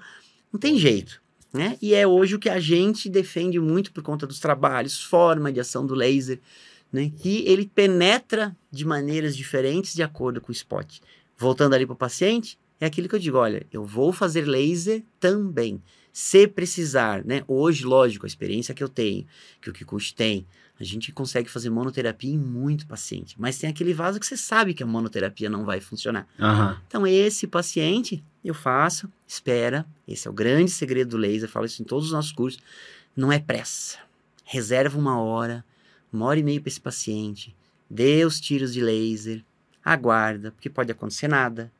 não 0.51 0.59
tem 0.59 0.79
jeito. 0.79 1.23
Né? 1.53 1.77
E 1.81 1.95
é 1.95 2.07
hoje 2.07 2.35
o 2.35 2.39
que 2.39 2.49
a 2.49 2.59
gente 2.59 3.09
defende 3.09 3.61
muito 3.61 3.93
por 3.93 4.03
conta 4.03 4.27
dos 4.27 4.41
trabalhos, 4.41 5.01
forma 5.01 5.53
de 5.53 5.61
ação 5.61 5.87
do 5.87 5.95
laser, 5.95 6.41
né? 6.93 7.13
que 7.17 7.45
ele 7.47 7.71
penetra 7.73 8.57
de 8.73 8.85
maneiras 8.85 9.37
diferentes 9.37 9.95
de 9.95 10.03
acordo 10.03 10.41
com 10.41 10.49
o 10.49 10.53
spot. 10.53 10.99
Voltando 11.45 11.75
ali 11.75 11.85
para 11.85 11.93
o 11.93 11.97
paciente, 11.97 12.59
é 12.81 12.87
aquilo 12.87 13.07
que 13.07 13.15
eu 13.15 13.19
digo: 13.19 13.37
olha, 13.37 13.67
eu 13.71 13.85
vou 13.85 14.15
fazer 14.15 14.47
laser 14.47 15.05
também. 15.21 15.83
Se 16.11 16.49
precisar, 16.49 17.23
né? 17.23 17.45
Hoje, 17.47 17.85
lógico, 17.85 18.25
a 18.25 18.27
experiência 18.27 18.73
que 18.73 18.83
eu 18.83 18.89
tenho, 18.89 19.27
que 19.61 19.69
o 19.69 19.73
Kikuchi 19.73 20.15
tem, 20.15 20.47
a 20.81 20.83
gente 20.83 21.13
consegue 21.13 21.51
fazer 21.51 21.69
monoterapia 21.69 22.33
em 22.33 22.39
muito 22.39 22.87
paciente. 22.87 23.35
Mas 23.39 23.59
tem 23.59 23.69
aquele 23.69 23.93
vaso 23.93 24.19
que 24.19 24.25
você 24.25 24.39
sabe 24.39 24.73
que 24.73 24.83
a 24.83 24.87
monoterapia 24.87 25.51
não 25.51 25.67
vai 25.67 25.83
funcionar. 25.83 26.27
Uhum. 26.39 26.77
Então, 26.87 27.07
esse 27.07 27.47
paciente, 27.47 28.25
eu 28.43 28.55
faço, 28.55 29.07
espera. 29.27 29.85
Esse 30.09 30.27
é 30.27 30.31
o 30.31 30.35
grande 30.35 30.71
segredo 30.71 31.11
do 31.11 31.17
laser, 31.19 31.43
eu 31.43 31.53
falo 31.53 31.67
isso 31.67 31.83
em 31.83 31.85
todos 31.85 32.07
os 32.07 32.13
nossos 32.13 32.33
cursos. 32.33 32.63
Não 33.15 33.31
é 33.31 33.39
pressa. 33.39 33.99
Reserva 34.45 34.99
uma 34.99 35.21
hora, 35.21 35.63
uma 36.11 36.25
hora 36.25 36.41
e 36.41 36.43
meia 36.43 36.59
para 36.61 36.69
esse 36.69 36.81
paciente. 36.81 37.55
Dê 37.91 38.25
os 38.25 38.41
tiros 38.41 38.73
de 38.73 38.81
laser 38.81 39.45
aguarda, 39.85 40.51
porque 40.53 40.71
pode 40.71 40.91
acontecer 40.91 41.29
nada. 41.29 41.71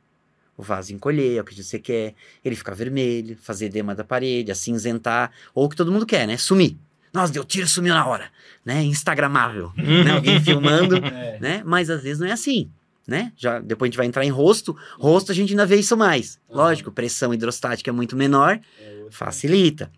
O 0.57 0.63
vaso 0.63 0.93
encolher, 0.93 1.37
é 1.37 1.41
o 1.41 1.43
que 1.43 1.61
você 1.61 1.79
quer, 1.79 2.13
ele 2.43 2.55
ficar 2.55 2.73
vermelho, 2.73 3.37
fazer 3.41 3.65
edema 3.65 3.93
da 3.93 4.03
parede, 4.03 4.51
acinzentar, 4.51 5.31
ou 5.53 5.65
o 5.65 5.69
que 5.69 5.75
todo 5.75 5.91
mundo 5.91 6.05
quer, 6.05 6.25
né? 6.25 6.37
Sumir. 6.37 6.77
Nossa, 7.11 7.31
deu 7.31 7.43
tiro, 7.45 7.67
sumiu 7.67 7.93
na 7.93 8.05
hora, 8.05 8.29
né? 8.63 8.83
Instagramável, 8.83 9.71
né? 9.77 10.11
Alguém 10.11 10.39
filmando, 10.43 10.97
é. 10.97 11.39
né? 11.39 11.63
Mas 11.65 11.89
às 11.89 12.03
vezes 12.03 12.19
não 12.19 12.27
é 12.27 12.31
assim, 12.31 12.69
né? 13.07 13.31
Já, 13.37 13.59
depois 13.59 13.87
a 13.87 13.89
gente 13.89 13.97
vai 13.97 14.05
entrar 14.05 14.25
em 14.25 14.29
rosto, 14.29 14.75
rosto 14.99 15.31
a 15.31 15.35
gente 15.35 15.51
ainda 15.51 15.65
vê 15.65 15.77
isso 15.77 15.95
mais. 15.95 16.39
Uhum. 16.49 16.57
Lógico, 16.57 16.91
pressão 16.91 17.33
hidrostática 17.33 17.89
é 17.89 17.93
muito 17.93 18.15
menor, 18.15 18.59
é 18.79 19.05
facilita. 19.09 19.89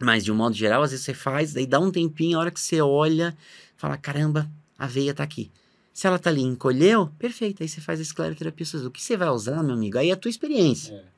Mas 0.00 0.24
de 0.24 0.32
um 0.32 0.34
modo 0.34 0.54
geral, 0.54 0.82
às 0.82 0.90
vezes 0.90 1.04
você 1.04 1.14
faz, 1.14 1.52
daí 1.52 1.66
dá 1.66 1.78
um 1.78 1.90
tempinho, 1.90 2.38
a 2.38 2.40
hora 2.40 2.50
que 2.50 2.60
você 2.60 2.80
olha, 2.80 3.36
fala, 3.76 3.96
caramba, 3.96 4.50
a 4.78 4.86
veia 4.86 5.14
tá 5.14 5.22
aqui. 5.22 5.50
Se 5.92 6.06
ela 6.06 6.18
tá 6.18 6.30
ali 6.30 6.42
encolheu, 6.42 7.10
perfeito. 7.18 7.62
Aí 7.62 7.68
você 7.68 7.80
faz 7.80 7.98
a 7.98 8.02
escleroterapia. 8.02 8.66
O 8.86 8.90
que 8.90 9.02
você 9.02 9.16
vai 9.16 9.28
usar, 9.28 9.62
meu 9.62 9.74
amigo? 9.74 9.98
Aí 9.98 10.10
é 10.10 10.12
a 10.12 10.16
tua 10.16 10.30
experiência. 10.30 10.94
É. 10.94 11.12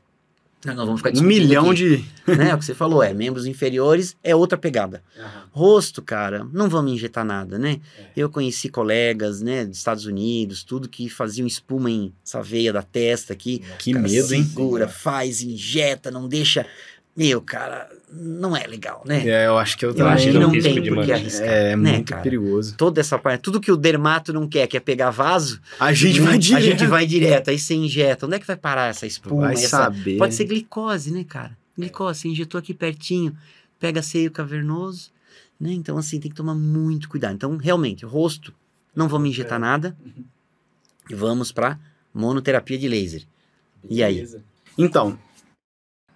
Nós 0.72 0.86
vamos 0.86 1.02
ficar 1.02 1.12
um 1.18 1.22
milhão 1.22 1.70
aqui, 1.70 1.98
de. 2.26 2.32
né? 2.36 2.48
É 2.48 2.54
o 2.54 2.58
que 2.58 2.64
você 2.64 2.74
falou, 2.74 3.02
é. 3.02 3.12
Membros 3.12 3.44
inferiores 3.44 4.16
é 4.24 4.34
outra 4.34 4.56
pegada. 4.56 5.02
Uhum. 5.16 5.24
Rosto, 5.52 6.00
cara, 6.00 6.48
não 6.52 6.70
vamos 6.70 6.92
injetar 6.92 7.24
nada, 7.24 7.58
né? 7.58 7.80
É. 7.98 8.06
Eu 8.16 8.30
conheci 8.30 8.70
colegas, 8.70 9.42
né, 9.42 9.66
dos 9.66 9.76
Estados 9.76 10.06
Unidos, 10.06 10.64
tudo 10.64 10.88
que 10.88 11.10
faziam 11.10 11.46
espuma 11.46 11.90
em 11.90 12.14
essa 12.24 12.42
veia 12.42 12.72
da 12.72 12.82
testa 12.82 13.34
aqui. 13.34 13.62
Que 13.78 13.92
medo, 13.92 14.32
hein? 14.32 14.42
Segura, 14.42 14.88
faz, 14.88 15.42
injeta, 15.42 16.10
não 16.10 16.26
deixa 16.26 16.66
meu, 17.16 17.40
cara, 17.40 17.88
não 18.16 18.56
é 18.56 18.66
legal, 18.66 19.02
né? 19.04 19.26
É, 19.26 19.46
eu 19.46 19.58
acho 19.58 19.76
que 19.76 19.84
eu, 19.84 19.92
eu 19.94 20.06
acho 20.06 20.30
que 20.30 20.38
não 20.38 20.50
tem 20.50 20.82
por 20.82 21.04
que 21.04 21.12
arriscar. 21.12 21.48
É, 21.48 21.76
né, 21.76 21.92
muito 21.92 22.10
cara? 22.10 22.22
perigoso. 22.22 22.76
Toda 22.76 23.00
essa 23.00 23.18
parte, 23.18 23.40
tudo 23.40 23.60
que 23.60 23.72
o 23.72 23.76
dermato 23.76 24.32
não 24.32 24.46
quer, 24.46 24.66
que 24.66 24.76
é 24.76 24.80
pegar 24.80 25.10
vaso, 25.10 25.60
a 25.80 25.92
gente 25.92 26.20
vai 26.20 26.38
direto. 26.38 26.58
A 26.58 26.70
gente 26.70 26.86
vai 26.86 27.06
direto, 27.06 27.50
aí 27.50 27.58
você 27.58 27.74
injeta. 27.74 28.26
Onde 28.26 28.36
é 28.36 28.38
que 28.38 28.46
vai 28.46 28.56
parar 28.56 28.88
essa 28.88 29.06
espuma? 29.06 29.42
Vai 29.42 29.54
essa... 29.54 29.68
saber. 29.68 30.18
Pode 30.18 30.34
ser 30.34 30.44
glicose, 30.44 31.10
né, 31.10 31.24
cara? 31.24 31.56
Glicose, 31.76 32.20
você 32.20 32.28
injetou 32.28 32.58
aqui 32.58 32.72
pertinho, 32.72 33.36
pega 33.80 34.00
seio 34.02 34.30
cavernoso, 34.30 35.10
né? 35.58 35.72
Então, 35.72 35.98
assim, 35.98 36.20
tem 36.20 36.30
que 36.30 36.36
tomar 36.36 36.54
muito 36.54 37.08
cuidado. 37.08 37.34
Então, 37.34 37.56
realmente, 37.56 38.04
rosto, 38.04 38.54
não 38.94 39.08
vamos 39.08 39.28
injetar 39.28 39.58
nada. 39.58 39.96
E 41.10 41.14
vamos 41.14 41.50
para 41.50 41.78
monoterapia 42.12 42.78
de 42.78 42.88
laser. 42.88 43.22
E 43.90 44.02
aí? 44.02 44.26
Então, 44.78 45.18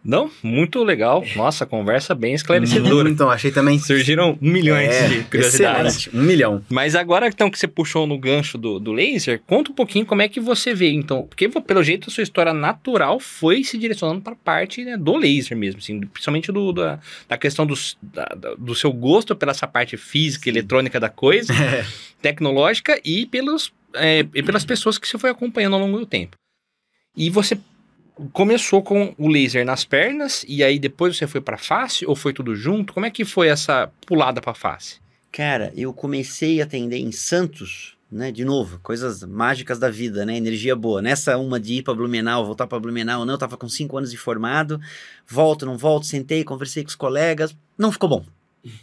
não, 0.09 0.31
muito 0.43 0.83
legal. 0.83 1.23
Nossa, 1.37 1.67
conversa 1.67 2.15
bem 2.15 2.33
esclarecedora. 2.33 3.11
Então, 3.11 3.29
achei 3.29 3.51
também. 3.53 3.79
Surgiram 3.79 4.39
milhões 4.41 4.89
é, 4.89 5.07
de 5.07 5.25
curiosidades. 5.25 6.09
Um 6.15 6.23
milhão. 6.23 6.65
Mas 6.71 6.95
agora 6.95 7.29
então 7.29 7.51
que 7.51 7.59
você 7.59 7.69
puxou 7.69 8.07
no 8.07 8.19
gancho 8.19 8.57
do, 8.57 8.81
do 8.81 8.91
laser, 8.91 9.39
conta 9.47 9.71
um 9.71 9.75
pouquinho 9.75 10.07
como 10.07 10.23
é 10.23 10.29
que 10.29 10.41
você 10.41 10.73
vê, 10.73 10.91
então. 10.91 11.27
Porque 11.27 11.47
pelo 11.51 11.83
jeito 11.83 12.09
a 12.09 12.11
sua 12.11 12.23
história 12.23 12.55
natural 12.55 13.21
foi 13.21 13.63
se 13.63 13.77
direcionando 13.77 14.23
para 14.23 14.33
a 14.33 14.37
parte 14.37 14.83
né, 14.83 14.97
do 14.97 15.15
laser 15.15 15.55
mesmo, 15.55 15.79
assim, 15.81 16.01
principalmente 16.01 16.51
do, 16.51 16.73
da, 16.73 16.99
da 17.29 17.37
questão 17.37 17.67
dos, 17.67 17.99
da, 18.01 18.25
do 18.57 18.75
seu 18.75 18.91
gosto 18.91 19.37
pela 19.37 19.51
essa 19.51 19.67
parte 19.67 19.99
física, 19.99 20.49
eletrônica 20.49 20.99
da 20.99 21.11
coisa, 21.11 21.53
é. 21.53 21.85
tecnológica 22.23 22.99
e, 23.05 23.27
pelos, 23.27 23.75
é, 23.93 24.21
e 24.21 24.43
pelas 24.43 24.65
pessoas 24.65 24.97
que 24.97 25.07
você 25.07 25.19
foi 25.19 25.29
acompanhando 25.29 25.75
ao 25.75 25.81
longo 25.81 25.99
do 25.99 26.07
tempo. 26.07 26.35
E 27.15 27.29
você 27.29 27.59
começou 28.33 28.83
com 28.83 29.15
o 29.19 29.29
laser 29.29 29.65
nas 29.65 29.85
pernas 29.85 30.45
e 30.49 30.63
aí 30.63 30.79
depois 30.79 31.17
você 31.17 31.27
foi 31.27 31.41
para 31.41 31.57
face 31.57 32.07
ou 32.07 32.17
foi 32.17 32.33
tudo 32.33 32.55
junto? 32.55 32.93
Como 32.93 33.07
é 33.07 33.11
que 33.11 33.25
foi 33.25 33.49
essa 33.49 33.91
pulada 34.07 34.41
para 34.41 34.55
face? 34.55 35.01
Cara, 35.31 35.73
eu 35.77 35.93
comecei 35.93 36.61
a 36.61 36.65
atender 36.65 36.99
em 36.99 37.13
Santos, 37.13 37.97
né? 38.11 38.33
De 38.33 38.45
novo, 38.45 38.81
coisas 38.81 39.23
mágicas 39.23 39.79
da 39.79 39.91
vida, 39.91 40.25
né? 40.25 40.37
Energia 40.37 40.75
boa. 40.75 41.03
Nessa 41.03 41.37
uma 41.37 41.61
de 41.61 41.75
ir 41.75 41.83
para 41.83 41.95
Blumenau, 41.95 42.47
voltar 42.47 42.67
para 42.67 42.81
Blumenau, 42.81 43.25
não, 43.25 43.35
eu 43.35 43.39
tava 43.39 43.57
com 43.57 43.69
cinco 43.69 43.97
anos 43.97 44.11
de 44.11 44.17
formado, 44.17 44.81
volto, 45.27 45.67
não 45.67 45.77
volto, 45.77 46.07
sentei, 46.07 46.43
conversei 46.43 46.83
com 46.83 46.89
os 46.89 46.97
colegas, 46.97 47.57
não 47.77 47.93
ficou 47.93 48.09
bom. 48.09 48.25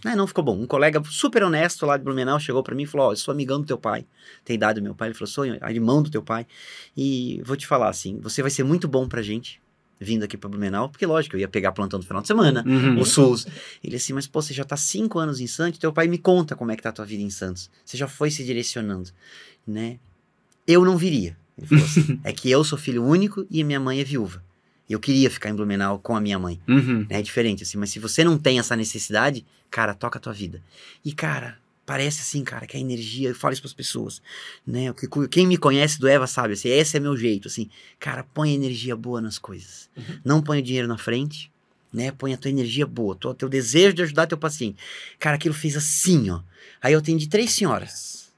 Né, 0.03 0.15
não 0.15 0.25
ficou 0.25 0.43
bom. 0.43 0.57
Um 0.59 0.65
colega 0.65 1.01
super 1.09 1.43
honesto 1.43 1.85
lá 1.85 1.97
de 1.97 2.03
Blumenau 2.03 2.39
chegou 2.39 2.63
para 2.63 2.73
mim 2.73 2.83
e 2.83 2.85
falou: 2.87 3.07
Ó, 3.07 3.09
oh, 3.09 3.13
eu 3.13 3.17
sou 3.17 3.31
amigão 3.31 3.59
do 3.59 3.67
teu 3.67 3.77
pai. 3.77 4.05
Tem 4.43 4.55
idade 4.55 4.79
do 4.79 4.83
meu 4.83 4.95
pai. 4.95 5.09
Ele 5.09 5.15
falou: 5.15 5.27
sou 5.27 5.45
irmão 5.45 6.01
do 6.01 6.09
teu 6.09 6.23
pai. 6.23 6.47
E 6.95 7.41
vou 7.45 7.55
te 7.57 7.67
falar 7.67 7.89
assim: 7.89 8.17
você 8.19 8.41
vai 8.41 8.49
ser 8.49 8.63
muito 8.63 8.87
bom 8.87 9.07
pra 9.07 9.21
gente. 9.21 9.61
vindo 9.99 10.23
aqui 10.23 10.35
para 10.37 10.49
Blumenau, 10.49 10.89
porque 10.89 11.05
lógico, 11.05 11.35
eu 11.35 11.39
ia 11.39 11.47
pegar 11.47 11.71
plantão 11.71 11.97
no 11.99 12.05
final 12.05 12.21
de 12.21 12.27
semana, 12.27 12.63
Uhum. 12.67 12.99
o 12.99 13.05
SUS. 13.05 13.47
Ele 13.83 13.95
assim, 13.95 14.11
mas 14.13 14.27
pô, 14.27 14.41
você 14.41 14.53
já 14.53 14.63
tá 14.65 14.75
cinco 14.75 15.19
anos 15.19 15.39
em 15.39 15.47
Santos, 15.47 15.79
teu 15.79 15.91
pai 15.93 16.07
me 16.07 16.17
conta 16.17 16.53
como 16.55 16.69
é 16.71 16.75
que 16.75 16.83
tá 16.83 16.89
a 16.89 16.91
tua 16.91 17.05
vida 17.05 17.23
em 17.23 17.29
Santos. 17.29 17.69
Você 17.83 17.95
já 17.97 18.05
foi 18.07 18.29
se 18.29 18.43
direcionando, 18.43 19.09
né? 19.65 19.97
Eu 20.67 20.83
não 20.83 20.97
viria. 20.97 21.37
Ele 21.57 21.67
falou 21.67 21.85
assim, 21.85 22.19
é 22.25 22.33
que 22.33 22.51
eu 22.51 22.61
sou 22.63 22.77
filho 22.77 23.03
único 23.05 23.45
e 23.49 23.63
minha 23.63 23.79
mãe 23.79 23.99
é 24.01 24.03
viúva. 24.03 24.43
Eu 24.89 24.99
queria 24.99 25.29
ficar 25.29 25.49
em 25.49 25.55
Blumenau 25.55 25.99
com 25.99 26.15
a 26.15 26.21
minha 26.21 26.37
mãe. 26.37 26.61
Uhum. 26.67 27.05
É 27.09 27.21
diferente, 27.21 27.63
assim, 27.63 27.77
mas 27.77 27.89
se 27.89 27.99
você 27.99 28.23
não 28.23 28.37
tem 28.37 28.59
essa 28.59 28.75
necessidade, 28.75 29.45
cara, 29.71 29.93
toca 29.93 30.19
a 30.19 30.21
tua 30.21 30.33
vida. 30.33 30.61
E, 31.03 31.11
cara, 31.11 31.57
parece 31.85 32.21
assim, 32.21 32.43
cara, 32.43 32.67
que 32.67 32.77
a 32.77 32.79
energia, 32.79 33.29
eu 33.29 33.35
falo 33.35 33.53
isso 33.53 33.61
pras 33.61 33.73
pessoas, 33.73 34.21
né? 34.65 34.93
Quem 35.29 35.47
me 35.47 35.57
conhece 35.57 35.99
do 35.99 36.07
Eva 36.07 36.27
sabe, 36.27 36.53
assim, 36.53 36.69
esse 36.69 36.97
é 36.97 36.99
meu 36.99 37.15
jeito, 37.17 37.47
assim, 37.47 37.69
cara, 37.99 38.23
põe 38.23 38.53
energia 38.53 38.95
boa 38.95 39.21
nas 39.21 39.37
coisas. 39.37 39.89
Não 40.23 40.41
põe 40.41 40.59
o 40.59 40.63
dinheiro 40.63 40.87
na 40.87 40.97
frente, 40.97 41.51
né? 41.93 42.11
Põe 42.11 42.33
a 42.33 42.37
tua 42.37 42.51
energia 42.51 42.85
boa, 42.85 43.17
o 43.23 43.33
teu 43.33 43.49
desejo 43.49 43.93
de 43.95 44.03
ajudar 44.03 44.27
teu 44.27 44.37
paciente. 44.37 44.77
Cara, 45.19 45.35
aquilo 45.35 45.53
fez 45.53 45.75
assim, 45.75 46.29
ó. 46.29 46.41
Aí 46.81 46.93
eu 46.93 46.99
atendi 46.99 47.27
três 47.27 47.51
senhoras. 47.51 48.33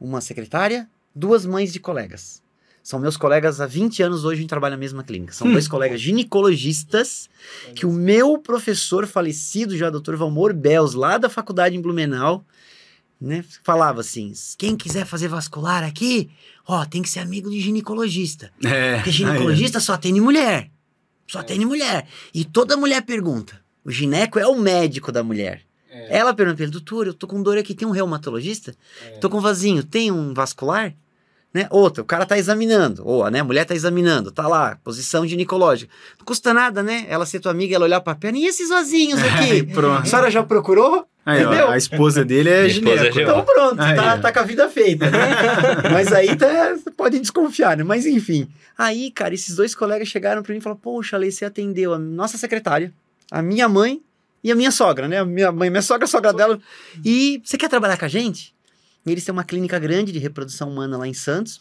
Uma 0.00 0.20
secretária, 0.20 0.88
duas 1.14 1.46
mães 1.46 1.72
de 1.72 1.78
colegas. 1.78 2.41
São 2.82 2.98
meus 2.98 3.16
colegas 3.16 3.60
há 3.60 3.66
20 3.66 4.02
anos, 4.02 4.24
hoje 4.24 4.38
a 4.38 4.40
gente 4.40 4.48
trabalha 4.48 4.72
na 4.72 4.80
mesma 4.80 5.04
clínica. 5.04 5.32
São 5.32 5.50
dois 5.50 5.68
colegas 5.68 6.00
ginecologistas 6.00 7.30
que 7.74 7.86
o 7.86 7.92
meu 7.92 8.38
professor 8.38 9.06
falecido 9.06 9.76
já, 9.76 9.88
Dr. 9.88 10.16
Valmor 10.16 10.52
Bells, 10.52 10.96
lá 10.96 11.16
da 11.16 11.28
faculdade 11.28 11.76
em 11.76 11.80
Blumenau, 11.80 12.44
né, 13.20 13.44
falava 13.62 14.00
assim: 14.00 14.32
quem 14.58 14.76
quiser 14.76 15.06
fazer 15.06 15.28
vascular 15.28 15.84
aqui, 15.84 16.28
ó, 16.66 16.84
tem 16.84 17.02
que 17.02 17.08
ser 17.08 17.20
amigo 17.20 17.48
de 17.48 17.60
ginecologista. 17.60 18.50
É. 18.64 18.96
Porque 18.96 19.12
ginecologista 19.12 19.78
só 19.78 19.92
atende 19.92 20.20
mulher. 20.20 20.68
Só 21.28 21.38
atende 21.38 21.64
mulher. 21.64 22.08
E 22.34 22.44
toda 22.44 22.76
mulher 22.76 23.02
pergunta. 23.02 23.62
O 23.84 23.90
gineco 23.90 24.38
é 24.38 24.46
o 24.46 24.58
médico 24.58 25.12
da 25.12 25.22
mulher. 25.22 25.62
Ela 26.08 26.34
pergunta 26.34 26.56
pra 26.56 26.64
ele, 26.64 26.72
doutor, 26.72 27.06
eu 27.06 27.14
tô 27.14 27.26
com 27.26 27.42
dor 27.42 27.58
aqui, 27.58 27.74
tem 27.74 27.86
um 27.86 27.90
reumatologista? 27.90 28.74
Tô 29.20 29.28
com 29.28 29.40
vasinho, 29.40 29.84
tem 29.84 30.10
um 30.10 30.32
vascular? 30.32 30.94
Né? 31.54 31.66
Outra, 31.70 32.02
o 32.02 32.06
cara 32.06 32.24
tá 32.24 32.38
examinando, 32.38 33.02
ou 33.06 33.28
né, 33.30 33.40
a 33.40 33.44
mulher 33.44 33.66
tá 33.66 33.74
examinando, 33.74 34.30
tá 34.32 34.48
lá, 34.48 34.78
posição 34.82 35.26
ginecológica. 35.26 35.92
Não 36.18 36.24
custa 36.24 36.54
nada, 36.54 36.82
né? 36.82 37.04
Ela 37.10 37.26
ser 37.26 37.40
tua 37.40 37.50
amiga, 37.52 37.74
ela 37.76 37.84
olhar 37.84 38.00
pra 38.00 38.14
perna, 38.14 38.38
e 38.38 38.46
esses 38.46 38.70
vasinhos 38.70 39.20
aqui? 39.22 39.62
pronto. 39.64 40.00
a 40.00 40.04
senhora 40.06 40.30
já 40.30 40.42
procurou? 40.42 41.06
Aí, 41.26 41.44
ó, 41.44 41.48
Entendeu? 41.48 41.68
a 41.68 41.76
esposa 41.76 42.24
dele 42.24 42.48
é 42.48 42.64
é 42.64 42.68
gineco. 42.70 42.96
gineco. 42.96 43.20
Então 43.20 43.44
pronto, 43.44 43.80
Aí, 43.80 43.94
tá, 43.94 44.18
tá 44.18 44.32
com 44.32 44.38
a 44.38 44.42
vida 44.44 44.68
feita, 44.70 45.10
né? 45.10 45.18
Mas 45.92 46.10
aí 46.12 46.34
tá, 46.34 46.70
você 46.74 46.90
pode 46.90 47.18
desconfiar, 47.20 47.76
né? 47.76 47.84
Mas 47.84 48.06
enfim. 48.06 48.48
Aí, 48.76 49.10
cara, 49.10 49.32
esses 49.34 49.54
dois 49.54 49.74
colegas 49.74 50.08
chegaram 50.08 50.42
pra 50.42 50.52
mim 50.52 50.58
e 50.58 50.62
falaram: 50.62 50.80
Poxa, 50.80 51.16
Lei, 51.16 51.30
você 51.30 51.44
atendeu 51.44 51.92
a 51.94 51.98
nossa 51.98 52.36
secretária, 52.38 52.92
a 53.30 53.40
minha 53.40 53.68
mãe 53.68 54.00
e 54.42 54.50
a 54.50 54.54
minha 54.56 54.72
sogra, 54.72 55.06
né? 55.06 55.18
A 55.18 55.24
minha 55.24 55.52
mãe, 55.52 55.70
minha 55.70 55.82
sogra, 55.82 56.06
a 56.06 56.08
sogra 56.08 56.32
dela. 56.32 56.58
E 57.04 57.40
você 57.44 57.56
quer 57.56 57.68
trabalhar 57.68 57.96
com 57.98 58.04
a 58.06 58.08
gente? 58.08 58.52
E 59.04 59.10
eles 59.10 59.24
têm 59.24 59.32
uma 59.32 59.44
clínica 59.44 59.78
grande 59.78 60.12
de 60.12 60.18
reprodução 60.18 60.70
humana 60.70 60.96
lá 60.96 61.06
em 61.06 61.14
Santos. 61.14 61.60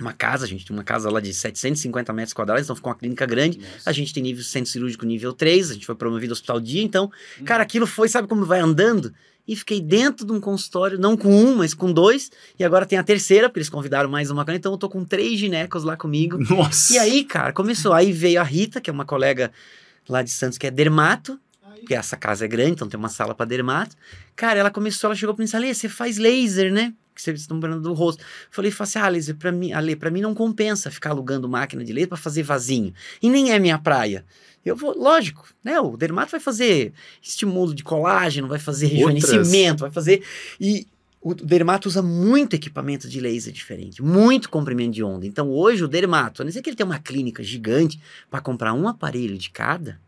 Uma 0.00 0.12
casa, 0.12 0.44
a 0.44 0.48
gente 0.48 0.64
tem 0.64 0.74
uma 0.74 0.82
casa 0.82 1.10
lá 1.10 1.20
de 1.20 1.32
750 1.32 2.12
metros 2.12 2.32
quadrados, 2.32 2.64
então 2.64 2.74
ficou 2.74 2.90
uma 2.90 2.98
clínica 2.98 3.26
grande. 3.26 3.60
A 3.84 3.92
gente 3.92 4.12
tem 4.12 4.22
nível 4.22 4.42
centro 4.42 4.70
cirúrgico 4.70 5.04
nível 5.04 5.32
3, 5.32 5.70
a 5.70 5.74
gente 5.74 5.86
foi 5.86 5.94
promovido 5.94 6.32
ao 6.32 6.34
hospital 6.34 6.60
dia, 6.60 6.82
então, 6.82 7.10
cara, 7.44 7.62
aquilo 7.62 7.86
foi, 7.86 8.08
sabe 8.08 8.26
como 8.26 8.44
vai 8.44 8.60
andando? 8.60 9.12
E 9.46 9.56
fiquei 9.56 9.80
dentro 9.80 10.24
de 10.24 10.32
um 10.32 10.40
consultório, 10.40 10.98
não 10.98 11.16
com 11.16 11.28
um, 11.28 11.56
mas 11.56 11.74
com 11.74 11.92
dois, 11.92 12.30
e 12.58 12.64
agora 12.64 12.86
tem 12.86 12.98
a 12.98 13.02
terceira, 13.02 13.48
porque 13.48 13.58
eles 13.58 13.68
convidaram 13.68 14.08
mais 14.08 14.30
uma, 14.30 14.44
então 14.54 14.72
eu 14.72 14.78
tô 14.78 14.88
com 14.88 15.04
três 15.04 15.38
ginecos 15.38 15.84
lá 15.84 15.96
comigo. 15.96 16.38
Nossa. 16.38 16.94
E 16.94 16.98
aí, 16.98 17.24
cara, 17.24 17.52
começou. 17.52 17.92
Aí 17.92 18.12
veio 18.12 18.40
a 18.40 18.44
Rita, 18.44 18.80
que 18.80 18.88
é 18.88 18.92
uma 18.92 19.04
colega 19.04 19.52
lá 20.08 20.22
de 20.22 20.30
Santos, 20.30 20.58
que 20.58 20.66
é 20.66 20.70
dermato, 20.70 21.38
porque 21.82 21.94
essa 21.94 22.16
casa 22.16 22.44
é 22.44 22.48
grande, 22.48 22.72
então 22.72 22.88
tem 22.88 22.98
uma 22.98 23.08
sala 23.08 23.34
pra 23.34 23.44
dermato. 23.44 23.96
Cara, 24.34 24.58
ela 24.60 24.70
começou, 24.70 25.08
ela 25.08 25.16
chegou 25.16 25.34
pra 25.34 25.42
mim 25.42 25.44
e 25.44 25.46
disse, 25.46 25.56
Ale, 25.56 25.74
você 25.74 25.88
faz 25.88 26.16
laser, 26.16 26.72
né? 26.72 26.94
Que 27.14 27.20
vocês 27.20 27.40
estão 27.40 27.60
falando 27.60 27.82
do 27.82 27.92
rosto. 27.92 28.24
Falei, 28.50 28.70
falei 28.70 28.88
assim, 28.88 28.98
ah, 28.98 29.08
laser, 29.08 29.36
pra 29.36 29.52
mim, 29.52 29.72
Ale, 29.72 29.94
pra 29.96 30.10
mim 30.10 30.20
não 30.20 30.34
compensa 30.34 30.90
ficar 30.90 31.10
alugando 31.10 31.48
máquina 31.48 31.84
de 31.84 31.92
laser 31.92 32.08
pra 32.08 32.18
fazer 32.18 32.42
vasinho. 32.42 32.94
E 33.20 33.28
nem 33.28 33.52
é 33.52 33.58
minha 33.58 33.78
praia. 33.78 34.24
Eu 34.64 34.76
vou, 34.76 34.96
lógico, 34.96 35.48
né? 35.62 35.80
O 35.80 35.96
dermato 35.96 36.30
vai 36.30 36.40
fazer 36.40 36.92
estímulo 37.20 37.74
de 37.74 37.82
colágeno, 37.82 38.48
vai 38.48 38.60
fazer 38.60 38.86
rejuvenescimento, 38.86 39.80
vai 39.80 39.90
fazer. 39.90 40.22
E 40.60 40.86
o 41.20 41.34
dermato 41.34 41.88
usa 41.88 42.02
muito 42.02 42.54
equipamento 42.54 43.08
de 43.08 43.20
laser 43.20 43.52
diferente, 43.52 44.02
muito 44.02 44.48
comprimento 44.48 44.92
de 44.92 45.04
onda. 45.04 45.26
Então 45.26 45.50
hoje 45.50 45.84
o 45.84 45.88
dermato, 45.88 46.42
a 46.42 46.44
não 46.44 46.52
ser 46.52 46.62
que 46.62 46.70
ele 46.70 46.76
tenha 46.76 46.86
uma 46.86 46.98
clínica 46.98 47.42
gigante 47.42 48.00
para 48.30 48.40
comprar 48.40 48.72
um 48.72 48.88
aparelho 48.88 49.38
de 49.38 49.50
cada, 49.50 50.00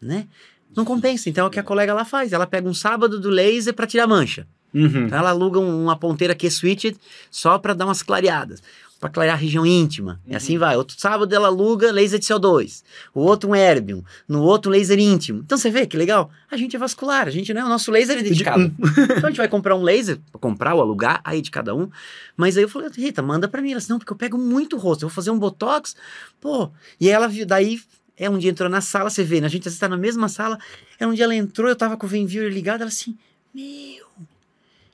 né? 0.00 0.28
Não 0.76 0.84
compensa. 0.84 1.28
Então 1.28 1.44
é 1.44 1.48
o 1.48 1.50
que 1.50 1.60
a 1.60 1.62
colega 1.62 1.92
lá 1.94 2.04
faz. 2.04 2.32
Ela 2.32 2.46
pega 2.46 2.68
um 2.68 2.74
sábado 2.74 3.20
do 3.20 3.28
laser 3.30 3.74
para 3.74 3.86
tirar 3.86 4.06
mancha. 4.06 4.46
Uhum. 4.72 5.06
Então 5.06 5.18
ela 5.18 5.30
aluga 5.30 5.60
um- 5.60 5.84
uma 5.84 5.96
ponteira 5.96 6.34
Q-switched 6.34 6.96
só 7.30 7.58
para 7.58 7.74
dar 7.74 7.84
umas 7.84 8.02
clareadas, 8.02 8.60
para 8.98 9.08
clarear 9.08 9.36
a 9.36 9.38
região 9.38 9.64
íntima. 9.64 10.20
E 10.26 10.34
assim 10.34 10.58
vai. 10.58 10.76
Outro 10.76 10.96
sábado 10.98 11.32
ela 11.32 11.46
aluga 11.46 11.92
laser 11.92 12.18
de 12.18 12.26
CO2, 12.26 12.82
o 13.14 13.20
outro 13.20 13.50
um 13.50 13.54
erbium, 13.54 14.02
no 14.26 14.42
outro 14.42 14.72
um 14.72 14.74
laser 14.74 14.98
íntimo. 14.98 15.42
Então 15.44 15.56
você 15.56 15.70
vê 15.70 15.86
que 15.86 15.96
legal? 15.96 16.28
A 16.50 16.56
gente 16.56 16.74
é 16.74 16.78
vascular, 16.78 17.28
a 17.28 17.30
gente, 17.30 17.54
né? 17.54 17.62
O 17.64 17.68
nosso 17.68 17.92
laser 17.92 18.18
é 18.18 18.22
dedicado. 18.22 18.74
então 19.16 19.26
a 19.26 19.30
gente 19.30 19.36
vai 19.36 19.46
comprar 19.48 19.76
um 19.76 19.82
laser, 19.82 20.18
comprar 20.40 20.74
ou 20.74 20.80
alugar, 20.80 21.20
aí 21.22 21.40
de 21.40 21.52
cada 21.52 21.72
um. 21.72 21.88
Mas 22.36 22.56
aí 22.56 22.64
eu 22.64 22.68
falei, 22.68 22.88
Rita, 22.96 23.22
manda 23.22 23.46
para 23.46 23.62
mim. 23.62 23.70
Ela 23.70 23.78
disse, 23.78 23.90
não, 23.90 23.98
porque 24.00 24.12
eu 24.12 24.16
pego 24.16 24.36
muito 24.36 24.76
rosto, 24.76 25.04
eu 25.04 25.08
vou 25.08 25.14
fazer 25.14 25.30
um 25.30 25.38
botox, 25.38 25.94
pô. 26.40 26.68
E 27.00 27.08
ela 27.08 27.28
viu, 27.28 27.46
daí 27.46 27.80
é 28.18 28.28
um 28.30 28.38
dia 28.38 28.50
entrou 28.50 28.68
na 28.68 28.80
sala, 28.80 29.10
você 29.10 29.22
vê, 29.24 29.40
né? 29.40 29.46
A 29.46 29.50
gente 29.50 29.62
às 29.62 29.72
vezes 29.72 29.78
tá 29.78 29.88
na 29.88 29.96
mesma 29.96 30.28
sala. 30.28 30.58
É 30.98 31.06
um 31.06 31.12
dia 31.14 31.24
ela 31.24 31.34
entrou, 31.34 31.68
eu 31.68 31.76
tava 31.76 31.96
com 31.96 32.06
o 32.06 32.08
Venviewer 32.08 32.52
ligado, 32.52 32.80
ela 32.82 32.88
assim, 32.88 33.16
meu, 33.54 34.06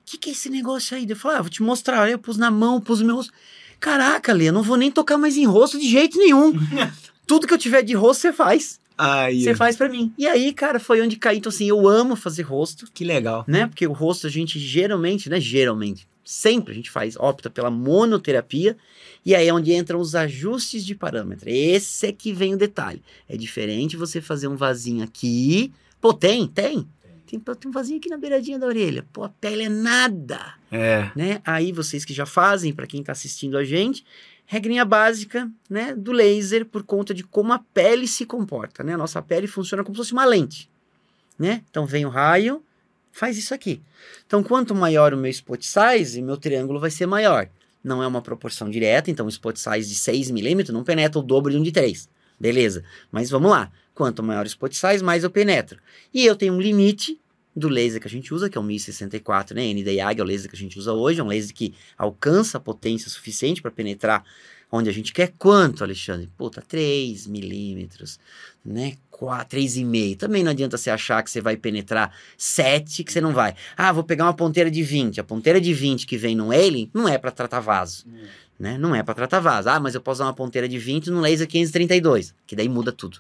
que 0.05 0.19
que 0.19 0.31
é 0.31 0.33
esse 0.33 0.49
negócio 0.49 0.97
aí? 0.97 1.07
Eu 1.09 1.17
falei, 1.17 1.39
ah, 1.39 1.43
vou 1.43 1.51
te 1.51 1.63
mostrar. 1.63 2.03
Aí 2.03 2.13
eu 2.13 2.19
pus 2.19 2.37
na 2.37 2.51
mão, 2.51 2.81
pus 2.81 3.01
no 3.01 3.07
meu 3.07 3.17
rosto. 3.17 3.33
Caraca, 3.79 4.33
Lê, 4.33 4.49
eu 4.49 4.53
não 4.53 4.63
vou 4.63 4.77
nem 4.77 4.91
tocar 4.91 5.17
mais 5.17 5.37
em 5.37 5.45
rosto 5.47 5.79
de 5.79 5.89
jeito 5.89 6.19
nenhum. 6.19 6.53
Tudo 7.27 7.47
que 7.47 7.55
eu 7.55 7.59
tiver 7.59 7.83
de 7.83 7.95
rosto, 7.95 8.23
você 8.23 8.33
faz. 8.33 8.81
Aí, 8.99 9.43
Você 9.43 9.55
faz 9.55 9.77
pra 9.77 9.89
mim. 9.89 10.13
E 10.19 10.27
aí, 10.27 10.53
cara, 10.53 10.79
foi 10.79 11.01
onde 11.01 11.17
caí. 11.17 11.39
Então, 11.39 11.49
assim, 11.49 11.67
eu 11.67 11.89
amo 11.89 12.15
fazer 12.17 12.43
rosto, 12.43 12.87
que 12.93 13.03
legal. 13.05 13.45
né? 13.49 13.67
Porque 13.67 13.87
o 13.87 13.93
rosto 13.93 14.27
a 14.27 14.31
gente 14.31 14.59
geralmente, 14.59 15.31
né? 15.31 15.41
Geralmente, 15.41 16.07
sempre 16.31 16.73
a 16.73 16.77
gente 16.77 16.91
faz, 16.91 17.17
opta 17.17 17.51
pela 17.51 17.71
monoterapia. 17.71 18.77
E 19.27 19.35
aí 19.35 19.49
é 19.49 19.53
onde 19.53 19.73
entram 19.73 20.01
os 20.01 20.15
ajustes 20.15 20.85
de 20.85 20.95
parâmetro. 20.95 21.51
Esse 21.51 22.07
é 22.07 22.13
que 22.13 22.33
vem 22.33 22.55
o 22.55 22.57
detalhe. 22.57 23.03
É 23.29 23.37
diferente 23.37 23.97
você 23.97 24.21
fazer 24.21 24.47
um 24.47 24.57
vasinho 24.57 25.03
aqui. 25.03 25.73
Pô, 26.01 26.15
tem, 26.15 26.47
tem. 26.47 26.87
Tem, 27.27 27.39
tem 27.39 27.69
um 27.69 27.73
vasinho 27.73 27.99
aqui 27.99 28.09
na 28.09 28.17
beiradinha 28.17 28.59
da 28.59 28.67
orelha. 28.67 29.05
Pô, 29.13 29.25
a 29.25 29.29
pele 29.29 29.65
é 29.65 29.69
nada 29.69 30.55
É. 30.71 31.11
né? 31.15 31.41
Aí 31.45 31.73
vocês 31.73 32.05
que 32.05 32.15
já 32.15 32.27
fazem, 32.27 32.73
para 32.73 32.87
quem 32.87 33.01
está 33.01 33.13
assistindo 33.13 33.59
a 33.59 33.65
gente, 33.65 34.05
regrinha 34.47 34.85
básica, 34.85 35.51
né, 35.69 35.95
do 35.95 36.11
laser 36.11 36.65
por 36.65 36.83
conta 36.83 37.15
de 37.15 37.23
como 37.23 37.53
a 37.53 37.59
pele 37.59 38.09
se 38.09 38.25
comporta, 38.25 38.83
né? 38.83 38.95
A 38.95 38.99
nossa 38.99 39.21
pele 39.23 39.47
funciona 39.47 39.85
como 39.85 39.95
se 39.95 39.99
fosse 39.99 40.13
uma 40.13 40.25
lente, 40.25 40.69
né? 41.39 41.63
Então 41.71 41.87
vem 41.87 42.05
o 42.05 42.09
raio, 42.09 42.63
faz 43.13 43.37
isso 43.37 43.55
aqui. 43.55 43.81
Então 44.27 44.43
quanto 44.43 44.75
maior 44.75 45.13
o 45.13 45.17
meu 45.17 45.31
spot 45.31 45.63
size, 45.63 46.21
meu 46.23 46.37
triângulo 46.37 46.81
vai 46.81 46.91
ser 46.91 47.07
maior. 47.07 47.49
Não 47.83 48.03
é 48.03 48.07
uma 48.07 48.21
proporção 48.21 48.69
direta, 48.69 49.11
então 49.11 49.27
um 49.27 49.31
spot 49.31 49.57
size 49.57 49.89
de 49.89 49.95
6 49.95 50.31
milímetros 50.31 50.75
não 50.75 50.85
penetra 50.85 51.19
o 51.19 51.23
dobro 51.23 51.51
de 51.51 51.59
um 51.59 51.63
de 51.63 51.73
3. 51.73 52.09
Beleza. 52.39 52.85
Mas 53.11 53.31
vamos 53.31 53.51
lá. 53.51 53.71
Quanto 53.95 54.23
maior 54.23 54.45
o 54.45 54.47
spot 54.47 54.73
size, 54.73 55.03
mais 55.03 55.25
eu 55.25 55.31
penetro. 55.31 55.79
E 56.13 56.25
eu 56.25 56.37
tenho 56.37 56.55
um 56.55 56.61
limite 56.61 57.21
do 57.55 57.69
laser 57.69 58.01
que 58.01 58.07
a 58.07 58.11
gente 58.11 58.33
usa, 58.33 58.49
que 58.49 58.57
é 58.57 58.61
o 58.61 58.65
1064, 58.65 59.55
né? 59.55 59.73
NDIAG 59.73 60.21
é 60.21 60.23
o 60.23 60.27
laser 60.27 60.49
que 60.49 60.57
a 60.57 60.59
gente 60.59 60.79
usa 60.79 60.93
hoje, 60.93 61.21
é 61.21 61.25
um 61.25 61.27
laser 61.27 61.55
que 61.55 61.75
alcança 61.99 62.59
a 62.59 62.61
potência 62.61 63.11
suficiente 63.11 63.61
para 63.61 63.71
penetrar 63.71 64.25
onde 64.71 64.89
a 64.89 64.93
gente 64.93 65.13
quer. 65.13 65.33
Quanto, 65.39 65.83
Alexandre? 65.83 66.29
Puta, 66.39 66.63
3 66.63 67.27
milímetros, 67.27 68.19
né? 68.65 68.97
4, 69.21 69.59
3,5. 69.59 70.17
Também 70.17 70.43
não 70.43 70.51
adianta 70.51 70.79
você 70.79 70.89
achar 70.89 71.23
que 71.23 71.31
você 71.31 71.43
vai 71.43 71.55
penetrar 71.55 72.11
7, 72.39 73.05
que 73.05 73.13
você 73.13 73.21
não 73.21 73.35
vai. 73.35 73.55
Ah, 73.77 73.93
vou 73.93 74.03
pegar 74.03 74.25
uma 74.25 74.33
ponteira 74.33 74.71
de 74.71 74.83
20. 74.83 75.21
A 75.21 75.25
ponteira 75.25 75.61
de 75.61 75.75
20 75.75 76.07
que 76.07 76.17
vem 76.17 76.35
no 76.35 76.51
Alien 76.51 76.91
não 76.95 77.07
é 77.07 77.19
para 77.19 77.31
tratar 77.31 77.61
vaso, 77.61 78.07
né? 78.59 78.79
Não 78.79 78.95
é 78.95 79.03
para 79.03 79.13
tratar 79.13 79.39
vaso. 79.41 79.69
Ah, 79.69 79.79
mas 79.79 79.95
eu 79.95 80.01
posso 80.01 80.23
usar 80.23 80.25
uma 80.25 80.33
ponteira 80.33 80.67
de 80.67 80.79
20 80.79 81.11
no 81.11 81.21
laser 81.21 81.47
532, 81.47 82.35
que 82.47 82.57
daí 82.57 82.67
muda 82.67 82.91
tudo. 82.91 83.19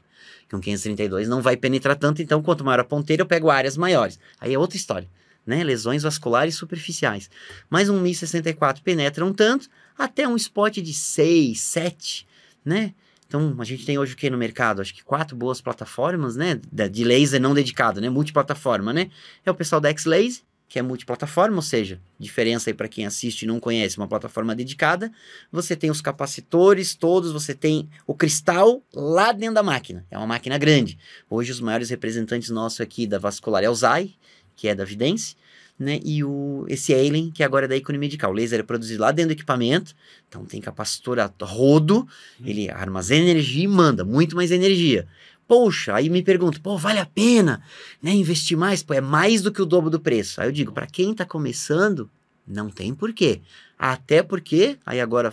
Com 0.50 0.58
532 0.58 1.28
não 1.28 1.42
vai 1.42 1.54
penetrar 1.54 1.94
tanto, 1.96 2.22
então 2.22 2.42
quanto 2.42 2.64
maior 2.64 2.80
a 2.80 2.84
ponteira, 2.84 3.22
eu 3.22 3.26
pego 3.26 3.50
áreas 3.50 3.76
maiores. 3.76 4.18
Aí 4.40 4.54
é 4.54 4.58
outra 4.58 4.78
história, 4.78 5.08
né? 5.44 5.62
Lesões 5.62 6.02
vasculares 6.02 6.54
superficiais. 6.54 7.28
Mas 7.68 7.90
um 7.90 8.00
1064 8.00 8.82
penetra 8.82 9.22
um 9.22 9.34
tanto, 9.34 9.68
até 9.98 10.26
um 10.26 10.34
spot 10.34 10.78
de 10.78 10.94
6, 10.94 11.60
7, 11.60 12.26
né? 12.64 12.94
Então, 13.30 13.54
a 13.60 13.64
gente 13.64 13.86
tem 13.86 13.96
hoje 13.96 14.14
o 14.14 14.16
que 14.16 14.28
no 14.28 14.36
mercado? 14.36 14.82
Acho 14.82 14.92
que 14.92 15.04
quatro 15.04 15.36
boas 15.36 15.60
plataformas, 15.60 16.34
né? 16.34 16.60
De 16.90 17.04
laser 17.04 17.40
não 17.40 17.54
dedicado, 17.54 18.00
né? 18.00 18.10
Multiplataforma, 18.10 18.92
né? 18.92 19.08
É 19.46 19.50
o 19.52 19.54
pessoal 19.54 19.80
da 19.80 19.88
X-Laser, 19.88 20.42
que 20.68 20.80
é 20.80 20.82
multiplataforma, 20.82 21.54
ou 21.54 21.62
seja, 21.62 22.00
diferença 22.18 22.70
aí 22.70 22.74
para 22.74 22.88
quem 22.88 23.06
assiste 23.06 23.42
e 23.42 23.46
não 23.46 23.60
conhece, 23.60 23.98
uma 23.98 24.08
plataforma 24.08 24.52
dedicada, 24.52 25.12
você 25.52 25.76
tem 25.76 25.92
os 25.92 26.00
capacitores 26.00 26.96
todos, 26.96 27.30
você 27.30 27.54
tem 27.54 27.88
o 28.04 28.16
cristal 28.16 28.82
lá 28.92 29.30
dentro 29.30 29.54
da 29.54 29.62
máquina. 29.62 30.04
É 30.10 30.18
uma 30.18 30.26
máquina 30.26 30.58
grande. 30.58 30.98
Hoje 31.28 31.52
os 31.52 31.60
maiores 31.60 31.88
representantes 31.88 32.50
nossos 32.50 32.80
aqui 32.80 33.06
da 33.06 33.20
vascular 33.20 33.62
é 33.62 33.70
o 33.70 33.74
Zai, 33.76 34.10
que 34.56 34.66
é 34.66 34.74
da 34.74 34.84
Vidence, 34.84 35.36
né? 35.80 35.98
E 36.04 36.22
o, 36.22 36.66
esse 36.68 36.92
Alien, 36.92 37.30
que 37.30 37.42
agora 37.42 37.64
é 37.64 37.68
da 37.68 37.74
Icone 37.74 37.96
Medical. 37.96 38.30
O 38.30 38.34
laser 38.34 38.60
é 38.60 38.62
produzido 38.62 39.00
lá 39.00 39.10
dentro 39.10 39.30
do 39.30 39.38
equipamento, 39.38 39.94
então 40.28 40.44
tem 40.44 40.60
capacitor 40.60 41.18
a 41.18 41.32
rodo, 41.42 42.06
ele 42.44 42.68
armazena 42.70 43.30
energia 43.30 43.64
e 43.64 43.66
manda 43.66 44.04
muito 44.04 44.36
mais 44.36 44.50
energia. 44.50 45.08
Poxa, 45.48 45.94
aí 45.94 46.10
me 46.10 46.22
pergunto, 46.22 46.60
pô, 46.60 46.76
vale 46.76 46.98
a 47.00 47.06
pena, 47.06 47.62
né, 48.02 48.12
investir 48.12 48.56
mais? 48.58 48.82
Pô, 48.82 48.92
é 48.92 49.00
mais 49.00 49.40
do 49.40 49.50
que 49.50 49.62
o 49.62 49.66
dobro 49.66 49.88
do 49.88 49.98
preço. 49.98 50.40
Aí 50.40 50.46
eu 50.46 50.52
digo, 50.52 50.70
para 50.70 50.86
quem 50.86 51.14
tá 51.14 51.24
começando, 51.24 52.08
não 52.46 52.68
tem 52.68 52.94
porquê. 52.94 53.40
Até 53.78 54.22
porque, 54.22 54.76
aí 54.84 55.00
agora 55.00 55.32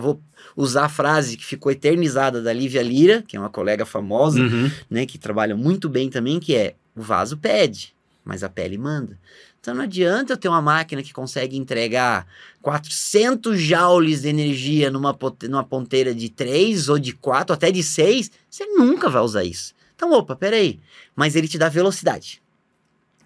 vou 0.00 0.20
usar 0.56 0.86
a 0.86 0.88
frase 0.88 1.36
que 1.36 1.44
ficou 1.44 1.70
eternizada 1.70 2.42
da 2.42 2.52
Lívia 2.52 2.82
Lira, 2.82 3.22
que 3.26 3.36
é 3.36 3.40
uma 3.40 3.48
colega 3.48 3.86
famosa, 3.86 4.40
Uhum. 4.40 4.68
né, 4.90 5.06
que 5.06 5.16
trabalha 5.16 5.54
muito 5.56 5.88
bem 5.88 6.10
também, 6.10 6.40
que 6.40 6.56
é 6.56 6.74
o 6.94 7.00
vaso 7.00 7.36
pede, 7.36 7.94
mas 8.24 8.42
a 8.42 8.48
pele 8.48 8.76
manda. 8.76 9.16
Então 9.66 9.74
não 9.74 9.82
adianta 9.82 10.32
eu 10.32 10.36
ter 10.36 10.48
uma 10.48 10.62
máquina 10.62 11.02
que 11.02 11.12
consegue 11.12 11.56
entregar 11.56 12.24
400 12.62 13.60
joules 13.60 14.22
de 14.22 14.28
energia 14.28 14.92
numa, 14.92 15.18
numa 15.42 15.64
ponteira 15.64 16.14
de 16.14 16.28
3 16.28 16.88
ou 16.88 17.00
de 17.00 17.12
4, 17.12 17.52
até 17.52 17.72
de 17.72 17.82
6, 17.82 18.30
você 18.48 18.64
nunca 18.66 19.10
vai 19.10 19.20
usar 19.22 19.42
isso. 19.42 19.74
Então, 19.96 20.12
opa, 20.12 20.36
peraí, 20.36 20.78
mas 21.16 21.34
ele 21.34 21.48
te 21.48 21.58
dá 21.58 21.68
velocidade. 21.68 22.40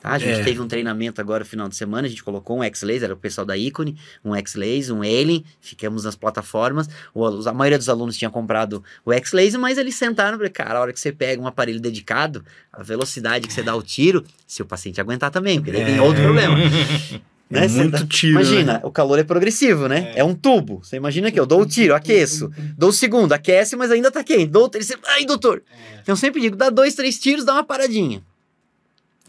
Tá? 0.00 0.10
A 0.12 0.18
gente 0.18 0.40
É. 0.40 0.44
teve 0.44 0.60
um 0.60 0.66
treinamento 0.66 1.20
agora 1.20 1.40
no 1.44 1.48
final 1.48 1.68
de 1.68 1.76
semana, 1.76 2.06
a 2.06 2.10
gente 2.10 2.24
colocou 2.24 2.58
um 2.58 2.62
X-Laser, 2.64 3.04
era 3.04 3.12
o 3.14 3.16
pessoal 3.18 3.44
da 3.44 3.56
Icone, 3.56 3.96
um 4.24 4.34
X-Laser, 4.34 4.94
um 4.94 5.02
Alien, 5.02 5.44
ficamos 5.60 6.04
nas 6.04 6.16
plataformas, 6.16 6.88
o- 7.14 7.46
a 7.48 7.52
maioria 7.52 7.76
dos 7.76 7.88
alunos 7.88 8.16
tinha 8.16 8.30
comprado 8.30 8.82
o 9.04 9.12
X-Laser, 9.12 9.60
mas 9.60 9.76
eles 9.76 9.94
sentaram 9.94 10.42
e 10.42 10.48
cara, 10.48 10.78
a 10.78 10.82
hora 10.82 10.92
que 10.92 10.98
você 11.00 11.12
pega 11.12 11.40
um 11.42 11.46
aparelho 11.46 11.78
dedicado, 11.80 12.42
a 12.72 12.82
velocidade 12.82 13.46
que 13.46 13.52
você 13.52 13.62
dá 13.62 13.76
o 13.76 13.82
tiro, 13.82 14.24
se 14.46 14.62
o 14.62 14.64
paciente 14.64 15.00
aguentar 15.00 15.30
também, 15.30 15.58
porque 15.58 15.70
daí 15.72 15.84
vem 15.84 15.96
É. 15.98 16.00
outro 16.02 16.22
problema. 16.22 16.54
Né? 17.50 17.64
É 17.64 17.68
muito 17.68 17.90
dá- 17.90 18.06
tiro. 18.06 18.34
Imagina, 18.40 18.74
né? 18.74 18.80
o 18.84 18.92
calor 18.92 19.18
é 19.18 19.24
progressivo, 19.24 19.88
né? 19.88 20.12
É. 20.14 20.22
um 20.22 20.36
tubo. 20.36 20.84
Você 20.84 20.94
imagina 20.94 21.32
que 21.32 21.40
eu 21.40 21.44
dou 21.44 21.62
o 21.62 21.66
tiro, 21.66 21.96
aqueço. 21.96 22.48
Dou 22.78 22.90
o 22.90 22.92
segundo, 22.92 23.32
aquece, 23.32 23.74
mas 23.74 23.90
ainda 23.90 24.08
tá 24.08 24.22
quente. 24.22 24.46
Dou 24.46 24.66
o 24.66 24.68
terceiro, 24.68 25.02
ai, 25.04 25.24
doutor. 25.24 25.60
Então 26.00 26.12
eu 26.12 26.16
sempre 26.16 26.40
digo, 26.40 26.54
dá 26.54 26.70
dois, 26.70 26.94
três 26.94 27.18
tiros, 27.18 27.44
dá 27.44 27.54
uma 27.54 27.64
paradinha. 27.64 28.22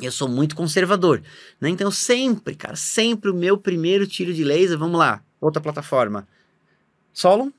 Eu 0.02 0.12
sou 0.12 0.28
muito 0.28 0.56
conservador, 0.56 1.22
né? 1.60 1.70
Então 1.70 1.92
sempre, 1.92 2.56
cara, 2.56 2.76
sempre 2.76 3.30
o 3.30 3.34
meu 3.34 3.58
primeiro 3.58 4.08
tiro 4.08 4.34
de 4.34 4.44
laser, 4.44 4.78
vamos 4.78 4.98
lá, 4.98 5.24
outra 5.40 5.62
plataforma. 5.62 6.28
Solon, 7.14 7.52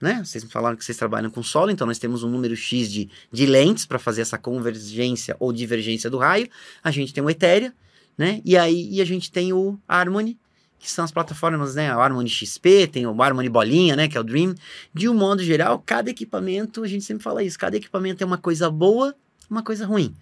né? 0.00 0.22
Vocês 0.24 0.44
me 0.44 0.50
falaram 0.50 0.76
que 0.76 0.84
vocês 0.84 0.98
trabalham 0.98 1.30
com 1.30 1.42
Solon, 1.42 1.70
então 1.70 1.86
nós 1.86 1.98
temos 1.98 2.22
um 2.22 2.28
número 2.28 2.56
X 2.56 2.92
de, 2.92 3.08
de 3.32 3.46
lentes 3.46 3.86
para 3.86 3.98
fazer 3.98 4.22
essa 4.22 4.36
convergência 4.36 5.36
ou 5.38 5.52
divergência 5.52 6.10
do 6.10 6.18
raio. 6.18 6.48
A 6.82 6.90
gente 6.90 7.14
tem 7.14 7.22
o 7.22 7.30
Ethereum, 7.30 7.72
né? 8.16 8.40
E 8.44 8.56
aí 8.56 8.88
e 8.90 9.00
a 9.00 9.04
gente 9.04 9.30
tem 9.30 9.52
o 9.52 9.78
Harmony, 9.88 10.38
que 10.78 10.90
são 10.90 11.04
as 11.04 11.10
plataformas, 11.10 11.74
né? 11.74 11.94
O 11.96 12.00
Harmony 12.00 12.28
XP, 12.28 12.88
tem 12.88 13.06
o 13.06 13.22
Harmony 13.22 13.48
Bolinha, 13.48 13.96
né? 13.96 14.08
Que 14.08 14.18
é 14.18 14.20
o 14.20 14.24
Dream. 14.24 14.54
De 14.92 15.08
um 15.08 15.14
modo 15.14 15.42
geral, 15.42 15.82
cada 15.84 16.10
equipamento, 16.10 16.82
a 16.82 16.86
gente 16.86 17.04
sempre 17.04 17.22
fala 17.22 17.42
isso, 17.42 17.58
cada 17.58 17.76
equipamento 17.76 18.18
tem 18.18 18.26
uma 18.26 18.38
coisa 18.38 18.70
boa, 18.70 19.14
uma 19.48 19.62
coisa 19.62 19.86
ruim. 19.86 20.14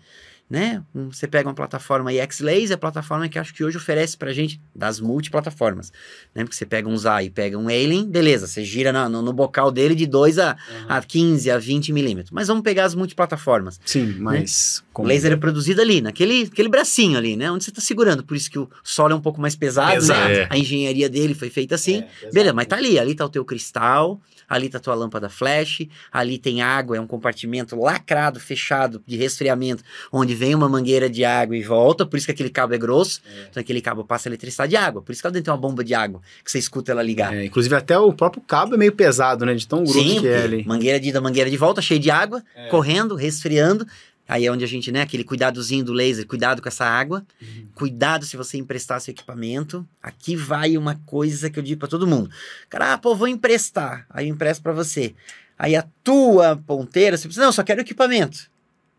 Né? 0.52 0.82
Você 1.10 1.26
pega 1.26 1.48
uma 1.48 1.54
plataforma 1.54 2.10
aí, 2.10 2.18
X-Laser, 2.18 2.72
é 2.72 2.74
a 2.74 2.76
plataforma 2.76 3.26
que 3.26 3.38
acho 3.38 3.54
que 3.54 3.64
hoje 3.64 3.78
oferece 3.78 4.18
pra 4.18 4.34
gente 4.34 4.60
das 4.76 5.00
multiplataformas. 5.00 5.90
Né? 6.34 6.44
Porque 6.44 6.54
você 6.54 6.66
pega 6.66 6.86
um 6.86 6.94
Zai, 6.94 7.30
pega 7.30 7.56
um 7.56 7.68
Alien, 7.68 8.06
beleza, 8.06 8.46
você 8.46 8.62
gira 8.62 8.92
na- 8.92 9.08
no, 9.08 9.22
no 9.22 9.32
bocal 9.32 9.70
dele 9.72 9.94
de 9.94 10.04
2 10.06 10.38
a, 10.38 10.54
a 10.86 11.00
15, 11.00 11.50
a 11.50 11.56
20 11.56 11.90
milímetros. 11.90 12.30
Mas 12.30 12.48
vamos 12.48 12.62
pegar 12.62 12.84
as 12.84 12.94
multiplataformas. 12.94 13.80
Sim, 13.86 14.16
mas. 14.18 14.84
O 14.94 15.02
laser 15.04 15.32
é 15.32 15.36
produzido 15.36 15.80
ali, 15.80 16.02
naquele 16.02 16.42
aquele 16.42 16.68
bracinho 16.68 17.16
ali, 17.16 17.34
né? 17.34 17.50
Onde 17.50 17.64
você 17.64 17.70
tá 17.72 17.80
segurando. 17.80 18.22
Por 18.22 18.36
isso 18.36 18.50
que 18.50 18.58
o 18.58 18.68
solo 18.84 19.14
é 19.14 19.16
um 19.16 19.22
pouco 19.22 19.40
mais 19.40 19.56
pesado, 19.56 19.94
Pesado. 19.94 20.20
né? 20.28 20.34
É. 20.40 20.46
A 20.50 20.58
engenharia 20.58 21.08
dele 21.08 21.32
foi 21.32 21.48
feita 21.48 21.76
assim. 21.76 22.04
Beleza, 22.30 22.52
mas 22.52 22.66
tá 22.66 22.76
ali. 22.76 22.98
Ali 22.98 23.14
tá 23.14 23.24
o 23.24 23.28
teu 23.30 23.42
cristal, 23.42 24.20
ali 24.52 24.68
tá 24.68 24.76
a 24.76 24.80
tua 24.80 24.94
lâmpada 24.94 25.28
flash, 25.30 25.86
ali 26.12 26.36
tem 26.36 26.60
água, 26.60 26.96
é 26.96 27.00
um 27.00 27.06
compartimento 27.06 27.74
lacrado, 27.74 28.38
fechado, 28.38 29.02
de 29.06 29.16
resfriamento, 29.16 29.82
onde 30.12 30.34
vem 30.34 30.54
uma 30.54 30.68
mangueira 30.68 31.08
de 31.08 31.24
água 31.24 31.56
e 31.56 31.62
volta, 31.62 32.04
por 32.04 32.16
isso 32.18 32.26
que 32.26 32.32
aquele 32.32 32.50
cabo 32.50 32.74
é 32.74 32.78
grosso. 32.78 33.22
Então 33.50 33.60
aquele 33.60 33.80
cabo 33.80 34.04
passa 34.04 34.28
eletricidade 34.28 34.70
de 34.70 34.76
água. 34.76 35.00
Por 35.00 35.12
isso 35.12 35.22
que 35.22 35.26
ela 35.26 35.32
dentro 35.32 35.46
tem 35.46 35.54
uma 35.54 35.60
bomba 35.60 35.82
de 35.82 35.94
água, 35.94 36.20
que 36.44 36.50
você 36.50 36.58
escuta 36.58 36.92
ela 36.92 37.02
ligar. 37.02 37.34
É, 37.34 37.46
inclusive, 37.46 37.74
até 37.74 37.98
o 37.98 38.12
próprio 38.12 38.42
cabo 38.42 38.74
é 38.74 38.76
meio 38.78 38.92
pesado, 38.92 39.46
né? 39.46 39.54
De 39.54 39.66
tão 39.66 39.82
grosso 39.84 40.20
que 40.20 40.28
é 40.28 40.42
ali. 40.42 40.64
mangueira 40.66 41.00
de 41.00 41.08
ida, 41.08 41.20
mangueira 41.20 41.50
de 41.50 41.56
volta, 41.56 41.80
cheio 41.80 41.98
de 41.98 42.10
água, 42.10 42.42
É. 42.54 42.68
correndo, 42.68 43.14
resfriando. 43.14 43.86
Aí 44.28 44.46
é 44.46 44.52
onde 44.52 44.64
a 44.64 44.68
gente, 44.68 44.90
né, 44.90 45.02
aquele 45.02 45.24
cuidadozinho 45.24 45.84
do 45.84 45.92
laser, 45.92 46.26
cuidado 46.26 46.62
com 46.62 46.68
essa 46.68 46.84
água. 46.84 47.26
Uhum. 47.40 47.66
Cuidado 47.74 48.24
se 48.24 48.36
você 48.36 48.56
emprestar 48.56 49.00
seu 49.00 49.12
equipamento. 49.12 49.86
Aqui 50.02 50.36
vai 50.36 50.76
uma 50.76 50.94
coisa 51.04 51.50
que 51.50 51.58
eu 51.58 51.62
digo 51.62 51.80
pra 51.80 51.88
todo 51.88 52.06
mundo. 52.06 52.30
Cara, 52.70 52.94
ah, 52.94 52.98
pô, 52.98 53.14
vou 53.14 53.28
emprestar. 53.28 54.06
Aí 54.08 54.28
eu 54.28 54.34
empresto 54.34 54.62
pra 54.62 54.72
você. 54.72 55.14
Aí 55.58 55.76
a 55.76 55.84
tua 56.02 56.56
ponteira, 56.56 57.16
você 57.16 57.24
precisa, 57.24 57.44
não, 57.44 57.52
só 57.52 57.62
quero 57.62 57.80
o 57.80 57.84
equipamento. 57.84 58.50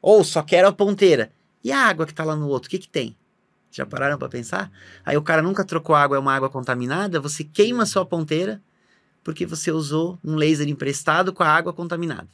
Ou 0.01 0.24
só 0.24 0.43
quero 0.43 0.67
a 0.67 0.74
ponteira. 0.74 1.32
E 1.63 1.71
a 1.71 1.80
água 1.80 2.05
que 2.05 2.13
tá 2.13 2.24
lá 2.24 2.36
no 2.36 2.47
outro, 2.47 2.67
o 2.67 2.69
que 2.69 2.78
que 2.78 2.89
tem? 2.89 3.15
Já 3.71 3.86
pararam 3.86 4.17
pra 4.17 4.30
pensar? 4.30 4.71
Aí 5.03 5.17
o 5.17 5.21
cara 5.21 5.41
nunca 5.41 5.63
trocou 5.63 5.95
água, 5.95 6.17
é 6.17 6.19
uma 6.19 6.36
água 6.36 6.49
contaminada, 6.49 7.19
você 7.19 7.43
queima 7.43 7.84
a 7.84 7.86
sua 7.86 8.05
ponteira 8.05 8.61
porque 9.24 9.45
você 9.45 9.71
usou 9.71 10.19
um 10.24 10.36
laser 10.36 10.67
emprestado 10.67 11.32
com 11.32 11.43
a 11.43 11.47
água 11.47 11.74
contaminada. 11.74 12.28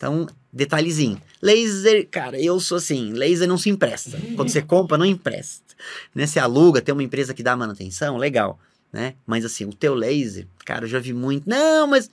Então, 0.00 0.26
detalhezinho. 0.50 1.20
Laser, 1.42 2.08
cara, 2.10 2.40
eu 2.40 2.58
sou 2.58 2.78
assim, 2.78 3.12
laser 3.12 3.46
não 3.46 3.58
se 3.58 3.68
empresta. 3.68 4.18
Quando 4.34 4.48
você 4.48 4.62
compra, 4.62 4.96
não 4.96 5.04
empresta. 5.04 5.74
Né? 6.14 6.26
Você 6.26 6.38
aluga, 6.38 6.80
tem 6.80 6.94
uma 6.94 7.02
empresa 7.02 7.34
que 7.34 7.42
dá 7.42 7.54
manutenção, 7.54 8.16
legal, 8.16 8.58
né? 8.90 9.12
Mas 9.26 9.44
assim, 9.44 9.66
o 9.66 9.74
teu 9.74 9.94
laser, 9.94 10.46
cara, 10.64 10.84
eu 10.84 10.88
já 10.88 10.98
vi 10.98 11.12
muito. 11.12 11.46
Não, 11.46 11.86
mas 11.86 12.10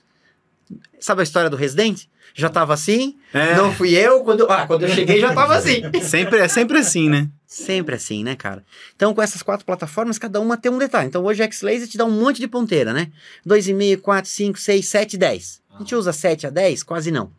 sabe 1.00 1.22
a 1.22 1.24
história 1.24 1.48
do 1.48 1.56
Resident? 1.56 2.04
Já 2.34 2.50
tava 2.50 2.74
assim, 2.74 3.16
É, 3.32 3.56
não 3.56 3.72
fui 3.72 3.96
eu, 3.96 4.22
quando, 4.22 4.44
ah, 4.50 4.66
quando 4.66 4.82
eu 4.82 4.90
cheguei 4.90 5.18
já 5.18 5.32
tava 5.32 5.56
assim. 5.56 5.80
sempre, 6.04 6.40
é 6.40 6.46
sempre 6.46 6.78
assim, 6.78 7.08
né? 7.08 7.26
Sempre 7.46 7.94
assim, 7.94 8.22
né, 8.22 8.36
cara? 8.36 8.62
Então, 8.94 9.14
com 9.14 9.22
essas 9.22 9.42
quatro 9.42 9.64
plataformas, 9.64 10.18
cada 10.18 10.38
uma 10.38 10.58
tem 10.58 10.70
um 10.70 10.76
detalhe. 10.76 11.08
Então, 11.08 11.24
hoje 11.24 11.42
o 11.42 11.44
X-Laser 11.44 11.88
te 11.88 11.96
dá 11.96 12.04
um 12.04 12.10
monte 12.10 12.38
de 12.38 12.46
ponteira, 12.46 12.92
né? 12.92 13.10
2,5, 13.46 13.96
4, 14.02 14.30
5, 14.30 14.58
6, 14.58 14.86
7, 14.86 15.16
10. 15.16 15.62
A 15.74 15.78
gente 15.78 15.94
usa 15.94 16.12
7 16.12 16.46
a 16.46 16.50
10? 16.50 16.82
Quase 16.82 17.10
não. 17.10 17.37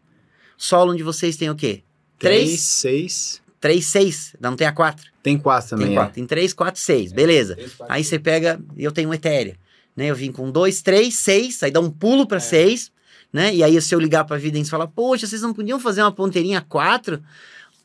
Solo 0.62 0.94
de 0.94 1.02
vocês 1.02 1.38
tem 1.38 1.50
o 1.50 1.56
quê? 1.56 1.84
3, 2.20 2.50
3, 2.50 2.60
6. 2.60 3.42
3, 3.62 3.86
6. 3.86 4.36
Não 4.42 4.58
tem 4.58 4.68
a 4.68 4.74
4? 4.74 5.10
Tem 5.24 5.38
4 5.38 5.70
também. 5.70 5.88
Tem 5.88 5.96
é. 5.96 6.00
4. 6.00 6.14
Tem 6.14 6.26
3, 6.26 6.54
4, 6.54 6.82
6. 6.82 7.14
Beleza. 7.14 7.58
Aí 7.88 8.04
você 8.04 8.20
pega, 8.20 8.60
eu 8.78 8.92
tenho 8.92 9.08
um 9.08 9.14
Ethereum, 9.14 9.56
né? 9.96 10.08
Eu 10.08 10.16
vim 10.16 10.34
com 10.34 10.52
2, 10.52 10.82
3, 10.82 11.16
6, 11.16 11.64
aí 11.64 11.72
dá 11.72 11.80
um 11.80 11.90
pulo 11.90 12.28
para 12.28 12.42
6, 12.42 12.92
né? 13.32 13.56
E 13.56 13.64
aí 13.64 13.82
se 13.82 13.96
eu 13.96 14.00
ligar 14.02 14.26
para 14.26 14.36
a 14.36 14.40
Vidence 14.40 14.68
e 14.68 14.70
falar, 14.70 14.88
poxa, 14.88 15.26
vocês 15.26 15.42
não 15.42 15.54
podiam 15.54 15.80
fazer 15.80 16.02
uma 16.02 16.12
ponteirinha 16.12 16.60
4? 16.60 17.24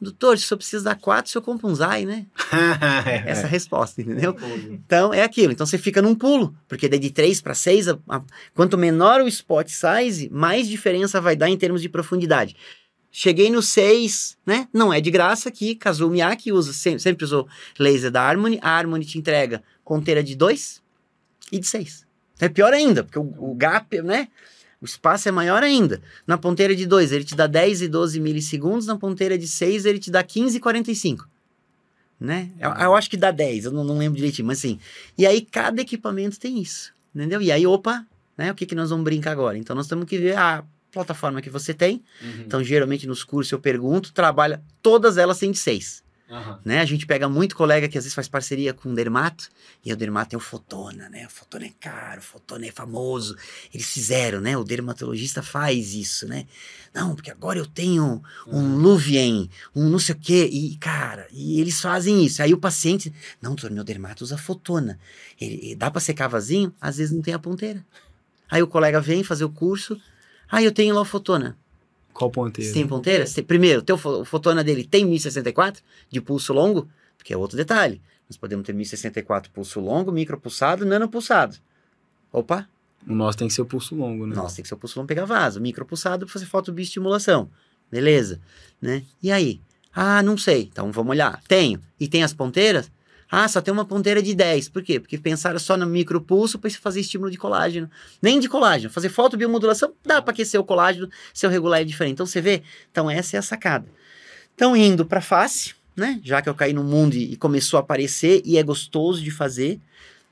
Doutor, 0.05 0.39
se 0.39 0.53
eu 0.53 0.57
preciso 0.57 0.85
dar 0.85 0.95
4, 0.95 1.31
se 1.31 1.37
eu 1.37 1.43
compro 1.43 1.67
um 1.69 1.75
Zai, 1.75 2.05
né? 2.05 2.27
É. 3.07 3.31
Essa 3.31 3.47
é 3.47 3.51
resposta, 3.51 4.01
entendeu? 4.01 4.37
Então 4.71 5.13
é 5.13 5.23
aquilo. 5.23 5.53
Então 5.53 5.67
você 5.67 5.77
fica 5.79 6.01
num 6.01 6.15
pulo, 6.15 6.55
porque 6.69 6.89
daí 6.89 6.99
de 6.99 7.11
3 7.11 7.41
para 7.41 7.55
6, 7.55 7.89
a- 7.89 7.99
a- 8.09 8.23
quanto 8.55 8.79
menor 8.79 9.21
o 9.21 9.29
spot 9.29 9.69
size, 9.69 10.29
mais 10.31 10.69
diferença 10.69 11.21
vai 11.21 11.35
dar 11.35 11.49
em 11.51 11.57
termos 11.57 11.83
de 11.83 11.89
profundidade. 11.89 12.55
Cheguei 13.11 13.49
no 13.51 13.63
6, 13.63 14.37
né? 14.45 14.69
Não 14.73 14.93
é 14.93 15.01
de 15.01 15.11
graça 15.11 15.51
que 15.51 15.75
Kazuo 15.77 16.11
Miyake 16.11 16.51
usa, 16.53 16.73
sempre, 16.73 17.01
sempre 17.01 17.25
usou 17.25 17.47
laser 17.79 18.11
da 18.11 18.23
Harmony. 18.23 18.59
A 18.61 18.71
Harmony 18.71 19.05
te 19.05 19.19
entrega 19.19 19.63
ponteira 19.85 20.23
de 20.23 20.35
2 20.35 20.83
e 21.53 21.59
de 21.61 21.67
6. 21.67 22.05
É 22.41 22.49
pior 22.49 22.73
ainda, 22.73 23.05
porque 23.05 23.19
o, 23.19 23.35
o 23.39 23.55
gap, 23.55 24.03
né? 24.03 24.29
O 24.85 24.87
espaço 24.87 25.27
é 25.27 25.33
maior 25.33 25.63
ainda. 25.63 26.03
Na 26.27 26.37
ponteira 26.37 26.77
de 26.77 26.85
2, 26.85 27.11
ele 27.11 27.25
te 27.25 27.35
dá 27.35 27.47
10 27.47 27.81
e 27.81 27.89
12 27.89 28.21
milissegundos. 28.21 28.87
Na 28.87 28.99
ponteira 28.99 29.39
de 29.39 29.49
6, 29.49 29.87
ele 29.87 29.99
te 29.99 30.11
dá 30.11 30.23
15 30.23 30.59
e 30.59 30.61
45. 30.61 31.27
Né? 32.21 32.51
Eu, 32.61 32.69
eu 32.71 32.95
acho 32.95 33.09
que 33.09 33.17
dá 33.17 33.31
10, 33.31 33.65
eu 33.65 33.73
não, 33.73 33.83
não 33.83 33.97
lembro 33.97 34.17
direitinho, 34.17 34.47
mas 34.47 34.59
assim. 34.59 34.79
E 35.17 35.27
aí, 35.27 35.41
cada 35.41 35.81
equipamento 35.81 36.39
tem 36.39 36.61
isso. 36.61 36.93
Entendeu? 37.15 37.41
E 37.41 37.51
aí, 37.51 37.67
opa, 37.67 38.07
né? 38.37 38.53
O 38.53 38.55
que, 38.55 38.67
que 38.67 38.75
nós 38.75 38.91
vamos 38.91 39.05
brincar 39.05 39.31
agora? 39.31 39.57
Então, 39.57 39.75
nós 39.75 39.87
temos 39.87 40.05
que 40.05 40.19
ver 40.19 40.37
a 40.37 40.63
plataforma 40.93 41.41
que 41.41 41.49
você 41.49 41.73
tem. 41.73 42.05
Então, 42.41 42.63
geralmente 42.63 43.07
nos 43.07 43.25
cursos 43.25 43.53
eu 43.53 43.59
pergunto, 43.59 44.13
trabalha, 44.13 44.63
todas 44.83 45.17
elas 45.17 45.39
têm 45.39 45.51
de 45.51 45.59
6. 45.59 46.04
Aham. 46.31 46.59
né? 46.65 46.81
A 46.81 46.85
gente 46.87 47.07
pega 47.07 47.29
muito 47.29 47.55
colega 47.55 47.87
que 47.89 47.99
às 47.99 48.05
vezes 48.05 48.15
faz 48.15 48.27
parceria 48.29 48.73
com 48.73 48.91
o 48.91 48.95
Dermato, 48.95 49.49
e 49.85 49.93
o 49.93 49.97
Dermato 49.97 50.31
tem 50.31 50.37
o 50.39 50.41
Fotona, 50.41 51.09
né? 51.11 51.27
O 51.27 51.31
Fotona 51.31 51.67
é 51.67 51.73
caro, 51.79 52.21
o 52.21 52.25
Fotona 52.25 52.67
é 52.67 52.71
famoso. 52.73 53.37
Eles 53.73 53.87
fizeram, 53.87 54.41
né? 54.41 54.57
O 54.57 54.65
dermatologista 54.65 55.43
faz 55.43 55.93
isso, 55.95 56.27
né? 56.27 56.47
Não, 56.95 57.15
porque 57.15 57.31
agora 57.31 57.59
eu 57.59 57.67
tenho 57.67 58.23
um 58.47 58.77
Luvien, 58.77 59.51
um 59.77 59.89
não 59.91 59.99
sei 59.99 60.15
o 60.15 60.19
quê, 60.19 60.49
e 60.51 60.77
cara, 60.79 61.27
e 61.31 61.61
eles 61.61 61.81
fazem 61.81 62.25
isso. 62.25 62.43
Aí 62.43 62.55
o 62.55 62.59
paciente, 62.59 63.13
não, 63.43 63.51
doutor, 63.55 63.71
meu 63.71 63.85
dermato 63.85 64.25
usa 64.25 64.39
Fotona. 64.39 64.99
Ele, 65.41 65.55
ele- 65.63 65.75
dá 65.77 65.91
pra 65.91 66.01
secar 66.01 66.29
vazio? 66.29 66.73
Às 66.81 66.97
vezes 66.97 67.13
não 67.15 67.21
tem 67.21 67.35
a 67.35 67.39
ponteira. 67.39 67.85
Aí 68.51 68.63
o 68.63 68.67
colega 68.67 69.01
vem 69.01 69.23
fazer 69.23 69.45
o 69.45 69.51
curso, 69.51 70.01
aí 70.51 70.65
eu 70.65 70.73
tenho 70.73 70.95
lá 70.95 71.01
o 71.01 71.05
Fotona. 71.05 71.57
Qual 72.15 72.31
ponteiro? 72.31 72.69
Você 72.69 72.75
tem 72.75 72.87
ponteira? 72.87 73.27
Você- 73.27 73.43
primeiro, 73.43 73.83
teu, 73.83 73.97
o 73.97 74.25
fotona 74.25 74.65
dele 74.65 74.85
tem 74.85 75.05
1064 75.05 75.83
de 76.09 76.21
pulso 76.21 76.53
longo, 76.55 76.89
porque 77.19 77.35
é 77.35 77.37
outro 77.37 77.57
detalhe. 77.57 78.01
Nós 78.31 78.39
podemos 78.39 78.65
ter 78.65 78.73
1064 78.73 79.51
pulso 79.51 79.81
longo, 79.81 80.11
micropulsado, 80.11 80.87
nanopulsado. 80.87 81.57
Opa, 82.33 82.67
O 83.07 83.15
nosso 83.15 83.37
tem 83.37 83.49
que 83.49 83.53
ser 83.55 83.61
o 83.61 83.67
pulso 83.67 83.95
longo, 83.95 84.27
né? 84.27 84.35
nossa, 84.35 84.57
tem 84.57 84.63
que 84.63 84.69
ser 84.69 84.75
o 84.75 84.79
pulso 84.79 84.99
longo 84.99 85.07
pegar 85.07 85.27
vaso. 85.27 85.61
Micropulsado 85.61 86.25
para 86.25 86.33
fazer 86.33 86.47
fotobiostimulação. 86.47 87.51
Beleza, 87.91 88.41
né? 88.81 89.03
E 89.23 89.31
aí? 89.31 89.61
Ah, 89.93 90.23
não 90.23 90.39
sei. 90.39 90.63
Então 90.73 90.91
vamos 90.91 91.11
olhar. 91.11 91.41
Tenho. 91.47 91.81
E 92.01 92.09
tem 92.09 92.23
as 92.25 92.33
ponteiras? 92.33 92.91
Ah, 93.31 93.49
só 93.49 93.61
tem 93.61 93.73
uma 93.73 93.85
ponteira 93.85 94.23
de 94.23 94.35
10. 94.35 94.69
Por 94.69 94.83
quê? 94.83 95.01
Porque 95.01 95.19
pensaram 95.19 95.59
só 95.59 95.77
no 95.77 95.87
micropulso 95.87 96.59
para 96.59 96.71
fazer 96.71 97.01
estímulo 97.01 97.31
de 97.31 97.39
colágeno. 97.39 97.91
Nem 98.21 98.39
de 98.39 98.49
colágeno. 98.49 98.93
Fazer 98.93 99.09
fotobiomodulação 99.09 99.93
dá 100.05 100.23
para 100.23 100.33
aquecer 100.33 100.61
o 100.61 100.65
colágeno 100.65 101.09
se 101.33 101.45
eu 101.45 101.51
regular 101.51 101.81
é 101.81 101.85
diferente. 101.85 102.15
Então 102.15 102.27
você 102.27 102.41
vê? 102.41 102.63
Então 102.91 103.11
essa 103.11 103.37
é 103.37 103.39
a 103.39 103.43
sacada. 103.43 103.87
Então 104.55 104.77
indo 104.77 105.05
para 105.05 105.21
face, 105.21 105.75
né? 105.97 106.21
Já 106.23 106.41
que 106.41 106.49
eu 106.49 106.55
caí 106.55 106.73
no 106.73 106.85
mundo 106.85 107.15
e 107.15 107.33
e 107.33 107.37
começou 107.37 107.79
a 107.79 107.81
aparecer 107.81 108.43
e 108.45 108.57
é 108.59 108.63
gostoso 108.63 109.23
de 109.23 109.31
fazer. 109.31 109.81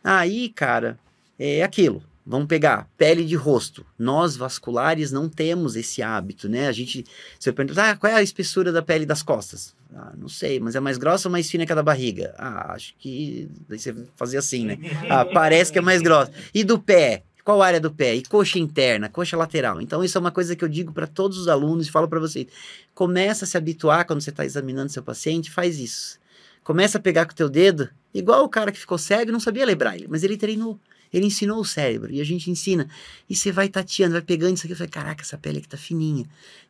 Aí, 0.05 0.49
cara, 0.49 0.99
é 1.38 1.62
aquilo. 1.62 2.03
Vamos 2.24 2.46
pegar 2.46 2.88
pele 2.96 3.24
de 3.24 3.34
rosto. 3.34 3.84
Nós 3.98 4.36
vasculares 4.36 5.10
não 5.10 5.28
temos 5.28 5.74
esse 5.74 6.02
hábito, 6.02 6.48
né? 6.48 6.68
A 6.68 6.72
gente, 6.72 7.04
você 7.38 7.52
pergunta, 7.52 7.90
ah, 7.90 7.96
qual 7.96 8.12
é 8.12 8.16
a 8.16 8.22
espessura 8.22 8.70
da 8.70 8.80
pele 8.80 9.04
das 9.04 9.22
costas? 9.22 9.74
Ah, 9.94 10.12
não 10.16 10.28
sei, 10.28 10.60
mas 10.60 10.76
é 10.76 10.80
mais 10.80 10.98
grossa 10.98 11.28
ou 11.28 11.32
mais 11.32 11.50
fina 11.50 11.66
que 11.66 11.72
a 11.72 11.74
da 11.74 11.82
barriga? 11.82 12.32
Ah, 12.38 12.72
acho 12.74 12.94
que. 12.96 13.48
Daí 13.68 13.78
você 13.78 13.94
fazia 14.14 14.38
assim, 14.38 14.64
né? 14.64 14.78
Ah, 15.10 15.24
parece 15.34 15.72
que 15.72 15.78
é 15.78 15.82
mais 15.82 16.00
grossa. 16.00 16.32
E 16.54 16.62
do 16.62 16.78
pé? 16.78 17.24
Qual 17.44 17.60
área 17.60 17.80
do 17.80 17.90
pé? 17.90 18.14
E 18.14 18.22
coxa 18.22 18.58
interna, 18.58 19.08
coxa 19.08 19.36
lateral. 19.36 19.80
Então, 19.80 20.04
isso 20.04 20.16
é 20.16 20.20
uma 20.20 20.30
coisa 20.30 20.54
que 20.54 20.64
eu 20.64 20.68
digo 20.68 20.92
para 20.92 21.08
todos 21.08 21.36
os 21.36 21.48
alunos 21.48 21.88
e 21.88 21.90
falo 21.90 22.06
para 22.06 22.20
vocês. 22.20 22.46
Começa 22.94 23.44
a 23.44 23.48
se 23.48 23.56
habituar 23.56 24.06
quando 24.06 24.20
você 24.20 24.30
está 24.30 24.44
examinando 24.44 24.92
seu 24.92 25.02
paciente, 25.02 25.50
faz 25.50 25.78
isso. 25.80 26.20
Começa 26.62 26.98
a 26.98 27.00
pegar 27.00 27.26
com 27.26 27.32
o 27.32 27.34
teu 27.34 27.48
dedo, 27.48 27.88
igual 28.14 28.44
o 28.44 28.48
cara 28.48 28.70
que 28.70 28.78
ficou 28.78 28.96
cego 28.96 29.30
e 29.30 29.32
não 29.32 29.40
sabia 29.40 29.66
ler 29.66 29.74
braille, 29.74 30.06
mas 30.08 30.22
ele 30.22 30.36
treinou. 30.36 30.78
Ele 31.12 31.26
ensinou 31.26 31.60
o 31.60 31.64
cérebro 31.64 32.10
e 32.10 32.20
a 32.20 32.24
gente 32.24 32.50
ensina. 32.50 32.88
E 33.28 33.36
você 33.36 33.52
vai 33.52 33.68
tateando, 33.68 34.12
vai 34.12 34.22
pegando 34.22 34.54
isso 34.54 34.66
aqui 34.66 34.72
e 34.72 34.76
fala: 34.76 34.88
caraca, 34.88 35.22
essa 35.22 35.36
pele 35.36 35.58
aqui 35.58 35.68
tá 35.68 35.76
fininha, 35.76 36.24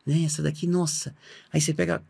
né? 0.05 0.23
Essa 0.23 0.41
daqui, 0.41 0.67
nossa. 0.67 1.15
Aí 1.51 1.61
você 1.61 1.73
pega, 1.73 2.01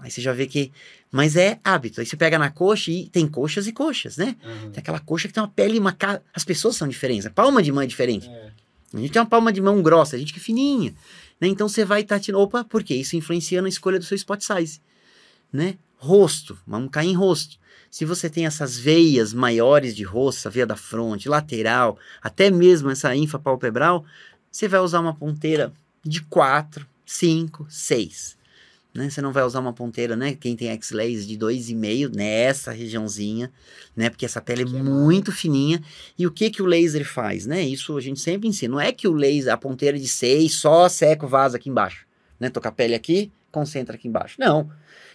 aí 0.00 0.10
você 0.10 0.20
já 0.20 0.32
vê 0.32 0.46
que. 0.46 0.70
Mas 1.10 1.36
é 1.36 1.58
hábito. 1.64 2.00
Aí 2.00 2.06
você 2.06 2.16
pega 2.16 2.38
na 2.38 2.50
coxa 2.50 2.90
e 2.90 3.08
tem 3.08 3.26
coxas 3.26 3.66
e 3.66 3.72
coxas, 3.72 4.16
né? 4.16 4.36
Aham. 4.44 4.70
Tem 4.70 4.80
aquela 4.80 5.00
coxa 5.00 5.28
que 5.28 5.34
tem 5.34 5.42
uma 5.42 5.48
pele, 5.48 5.78
uma. 5.78 5.96
As 6.34 6.44
pessoas 6.44 6.76
são 6.76 6.86
diferentes, 6.86 7.24
a 7.26 7.30
palma 7.30 7.62
de 7.62 7.72
mão 7.72 7.82
é 7.82 7.86
diferente. 7.86 8.28
É. 8.28 8.52
A 8.92 8.98
gente 8.98 9.12
tem 9.12 9.22
uma 9.22 9.28
palma 9.28 9.50
de 9.50 9.60
mão 9.60 9.80
grossa, 9.82 10.16
a 10.16 10.18
gente 10.18 10.32
que 10.34 10.38
é 10.38 10.42
fininha. 10.42 10.94
Né? 11.40 11.48
Então 11.48 11.68
você 11.68 11.84
vai 11.84 12.04
tateando. 12.04 12.38
Opa, 12.38 12.64
por 12.64 12.84
quê? 12.84 12.94
Isso 12.94 13.16
influencia 13.16 13.62
na 13.62 13.68
escolha 13.68 13.98
do 13.98 14.04
seu 14.04 14.14
spot 14.14 14.42
size. 14.42 14.80
Né? 15.50 15.76
Rosto, 15.96 16.58
vamos 16.66 16.90
cair 16.90 17.08
em 17.08 17.14
rosto. 17.14 17.56
Se 17.92 18.06
você 18.06 18.30
tem 18.30 18.46
essas 18.46 18.78
veias 18.78 19.34
maiores 19.34 19.94
de 19.94 20.02
rosto, 20.02 20.38
essa 20.38 20.48
veia 20.48 20.66
da 20.66 20.76
fronte, 20.76 21.28
lateral, 21.28 21.98
até 22.22 22.50
mesmo 22.50 22.88
essa 22.88 23.14
infrapalpebral, 23.14 24.02
você 24.50 24.66
vai 24.66 24.80
usar 24.80 24.98
uma 24.98 25.14
ponteira 25.14 25.70
de 26.02 26.22
4, 26.22 26.86
5, 27.04 27.66
6. 27.68 28.38
Né? 28.94 29.10
Você 29.10 29.20
não 29.20 29.30
vai 29.30 29.44
usar 29.44 29.60
uma 29.60 29.74
ponteira, 29.74 30.16
né? 30.16 30.34
Quem 30.34 30.56
tem 30.56 30.70
X-Lays 30.70 31.26
de 31.26 31.36
2,5 31.36 32.16
nessa 32.16 32.72
regiãozinha, 32.72 33.52
né? 33.94 34.08
Porque 34.08 34.24
essa 34.24 34.40
pele 34.40 34.62
é 34.62 34.64
muito 34.64 35.30
fininha. 35.30 35.82
E 36.18 36.26
o 36.26 36.30
que 36.30 36.48
que 36.48 36.62
o 36.62 36.66
laser 36.66 37.04
faz, 37.04 37.44
né? 37.44 37.60
Isso 37.60 37.94
a 37.94 38.00
gente 38.00 38.20
sempre 38.20 38.48
ensina. 38.48 38.72
Não 38.72 38.80
é 38.80 38.90
que 38.90 39.06
o 39.06 39.12
laser, 39.12 39.52
a 39.52 39.58
ponteira 39.58 39.98
de 39.98 40.08
6, 40.08 40.54
só 40.54 40.88
seca 40.88 41.26
o 41.26 41.28
vaso 41.28 41.56
aqui 41.56 41.68
embaixo, 41.68 42.06
né? 42.42 42.50
Toca 42.50 42.68
a 42.68 42.72
pele 42.72 42.94
aqui, 42.94 43.30
concentra 43.50 43.94
aqui 43.94 44.08
embaixo. 44.08 44.36
Não, 44.38 44.68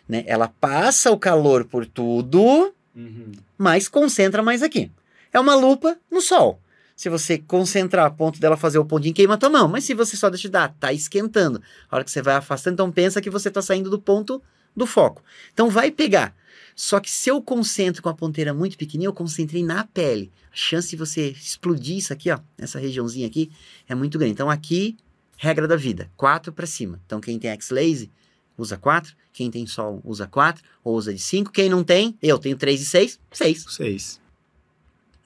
né? 0.07 0.23
Ela 0.25 0.47
passa 0.47 1.11
o 1.11 1.19
calor 1.19 1.65
por 1.65 1.85
tudo, 1.85 2.73
Uhum. 2.95 3.31
mas 3.57 3.87
concentra 3.87 4.41
mais 4.41 4.63
aqui. 4.63 4.89
É 5.31 5.39
uma 5.39 5.53
lupa 5.53 5.97
no 6.09 6.21
sol. 6.21 6.59
Se 6.95 7.09
você 7.09 7.37
concentrar 7.37 8.05
a 8.07 8.09
ponto 8.09 8.39
dela 8.39 8.57
fazer 8.57 8.79
o 8.79 8.85
pontinho, 8.85 9.13
queima 9.13 9.35
a 9.35 9.37
tua 9.37 9.49
mão. 9.51 9.67
Mas 9.67 9.83
se 9.83 9.93
você 9.93 10.17
só 10.17 10.29
deixa 10.31 10.49
dar, 10.49 10.73
tá 10.79 10.91
esquentando. 10.91 11.61
A 11.91 11.95
hora 11.95 12.03
que 12.03 12.09
você 12.09 12.23
vai 12.23 12.33
afastando, 12.35 12.73
então 12.73 12.91
pensa 12.91 13.21
que 13.21 13.29
você 13.29 13.51
tá 13.51 13.61
saindo 13.61 13.87
do 13.89 13.99
ponto 13.99 14.41
do 14.75 14.87
foco. 14.87 15.21
Então 15.53 15.69
vai 15.69 15.91
pegar. 15.91 16.33
Só 16.75 16.99
que 16.99 17.11
se 17.11 17.29
eu 17.29 17.39
concentro 17.41 18.01
com 18.01 18.09
a 18.09 18.13
ponteira 18.15 18.51
muito 18.53 18.77
pequenininha, 18.77 19.09
eu 19.09 19.13
concentrei 19.13 19.63
na 19.63 19.83
pele. 19.83 20.31
A 20.51 20.55
chance 20.55 20.89
de 20.89 20.95
você 20.95 21.29
explodir 21.31 21.97
isso 21.97 22.13
aqui, 22.13 22.31
ó, 22.31 22.39
essa 22.57 22.79
regiãozinha 22.79 23.27
aqui, 23.27 23.51
é 23.87 23.93
muito 23.93 24.17
grande. 24.17 24.33
Então 24.33 24.49
aqui, 24.49 24.97
regra 25.37 25.67
da 25.67 25.75
vida, 25.75 26.11
4 26.17 26.51
para 26.51 26.65
cima. 26.65 26.99
Então 27.05 27.21
quem 27.21 27.37
tem 27.39 27.51
X-Lazy, 27.51 28.11
usa 28.57 28.77
4. 28.77 29.15
Quem 29.31 29.51
tem 29.51 29.67
sol, 29.67 30.01
usa 30.03 30.25
4 30.27 30.63
ou 30.83 30.95
usa 30.95 31.13
de 31.13 31.19
5. 31.19 31.51
Quem 31.51 31.69
não 31.69 31.83
tem, 31.83 32.17
eu 32.21 32.39
tenho 32.39 32.57
3 32.57 32.81
e 32.81 32.85
6, 32.85 33.19
6 33.31 33.65
Seis. 33.69 34.21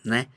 né? 0.04 0.28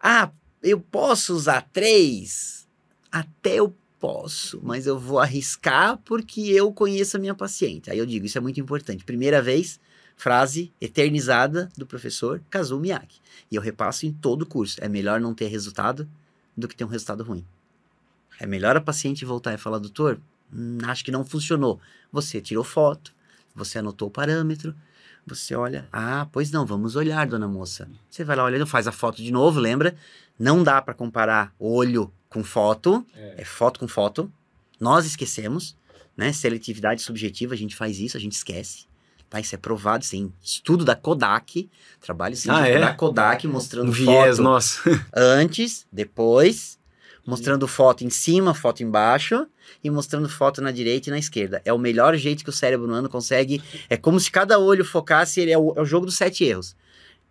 Ah, 0.00 0.30
eu 0.62 0.78
posso 0.78 1.34
usar 1.34 1.62
três? 1.72 2.66
Até 3.10 3.54
eu 3.54 3.74
posso, 3.98 4.60
mas 4.62 4.86
eu 4.86 4.98
vou 4.98 5.18
arriscar 5.18 5.96
porque 6.04 6.40
eu 6.42 6.70
conheço 6.72 7.16
a 7.16 7.20
minha 7.20 7.34
paciente. 7.34 7.90
Aí 7.90 7.98
eu 7.98 8.04
digo, 8.04 8.26
isso 8.26 8.36
é 8.36 8.40
muito 8.40 8.60
importante. 8.60 9.04
Primeira 9.04 9.40
vez, 9.40 9.80
frase 10.16 10.70
eternizada 10.80 11.70
do 11.76 11.86
professor 11.86 12.42
Kazuo 12.50 12.78
Miyake. 12.78 13.18
E 13.50 13.56
eu 13.56 13.62
repasso 13.62 14.04
em 14.06 14.12
todo 14.12 14.42
o 14.42 14.46
curso. 14.46 14.76
É 14.82 14.88
melhor 14.88 15.20
não 15.20 15.34
ter 15.34 15.46
resultado 15.46 16.08
do 16.56 16.68
que 16.68 16.76
ter 16.76 16.84
um 16.84 16.88
resultado 16.88 17.22
ruim. 17.24 17.44
É 18.38 18.46
melhor 18.46 18.76
a 18.76 18.80
paciente 18.80 19.24
voltar 19.24 19.54
e 19.54 19.58
falar, 19.58 19.78
doutor, 19.78 20.20
hum, 20.52 20.78
acho 20.84 21.04
que 21.04 21.10
não 21.10 21.24
funcionou. 21.24 21.80
Você 22.12 22.40
tirou 22.40 22.62
foto, 22.64 23.12
você 23.54 23.78
anotou 23.78 24.08
o 24.08 24.10
parâmetro, 24.10 24.74
você 25.26 25.54
olha, 25.54 25.88
ah, 25.92 26.26
pois 26.30 26.50
não, 26.50 26.64
vamos 26.64 26.94
olhar, 26.96 27.26
dona 27.26 27.48
moça. 27.48 27.88
Você 28.08 28.22
vai 28.24 28.36
lá 28.36 28.44
olhando, 28.44 28.66
faz 28.66 28.86
a 28.86 28.92
foto 28.92 29.22
de 29.22 29.32
novo, 29.32 29.58
lembra? 29.58 29.96
Não 30.38 30.62
dá 30.62 30.80
para 30.82 30.94
comparar 30.94 31.52
olho 31.58 32.12
com 32.28 32.44
foto, 32.44 33.04
É. 33.14 33.36
é 33.38 33.44
foto 33.44 33.80
com 33.80 33.88
foto. 33.88 34.30
Nós 34.78 35.06
esquecemos, 35.06 35.76
né? 36.16 36.32
Seletividade 36.32 37.00
subjetiva, 37.02 37.54
a 37.54 37.56
gente 37.56 37.74
faz 37.74 37.98
isso, 37.98 38.16
a 38.16 38.20
gente 38.20 38.32
esquece. 38.34 38.86
Tá? 39.28 39.40
Isso 39.40 39.54
é 39.54 39.58
provado, 39.58 40.04
sim. 40.04 40.32
Estudo 40.40 40.84
da 40.84 40.94
Kodak, 40.94 41.68
trabalho 42.00 42.36
científico 42.36 42.64
Ah, 42.64 42.68
é? 42.68 42.78
da 42.78 42.94
Kodak 42.94 43.48
mostrando 43.48 43.88
Um 43.88 43.92
viés 43.92 44.36
foto 44.36 44.42
nosso. 44.44 44.82
antes, 45.12 45.84
depois, 45.90 46.78
mostrando 47.26 47.66
foto 47.66 48.04
em 48.04 48.10
cima, 48.10 48.54
foto 48.54 48.82
embaixo 48.82 49.46
e 49.82 49.90
mostrando 49.90 50.28
foto 50.28 50.62
na 50.62 50.70
direita 50.70 51.08
e 51.08 51.12
na 51.12 51.18
esquerda. 51.18 51.60
É 51.64 51.72
o 51.72 51.78
melhor 51.78 52.16
jeito 52.16 52.44
que 52.44 52.50
o 52.50 52.52
cérebro 52.52 52.86
humano 52.86 53.08
consegue. 53.08 53.60
É 53.90 53.96
como 53.96 54.20
se 54.20 54.30
cada 54.30 54.58
olho 54.58 54.84
focasse, 54.84 55.40
ele 55.40 55.50
é 55.50 55.58
o, 55.58 55.74
é 55.76 55.80
o 55.80 55.84
jogo 55.84 56.06
dos 56.06 56.16
sete 56.16 56.44
erros. 56.44 56.76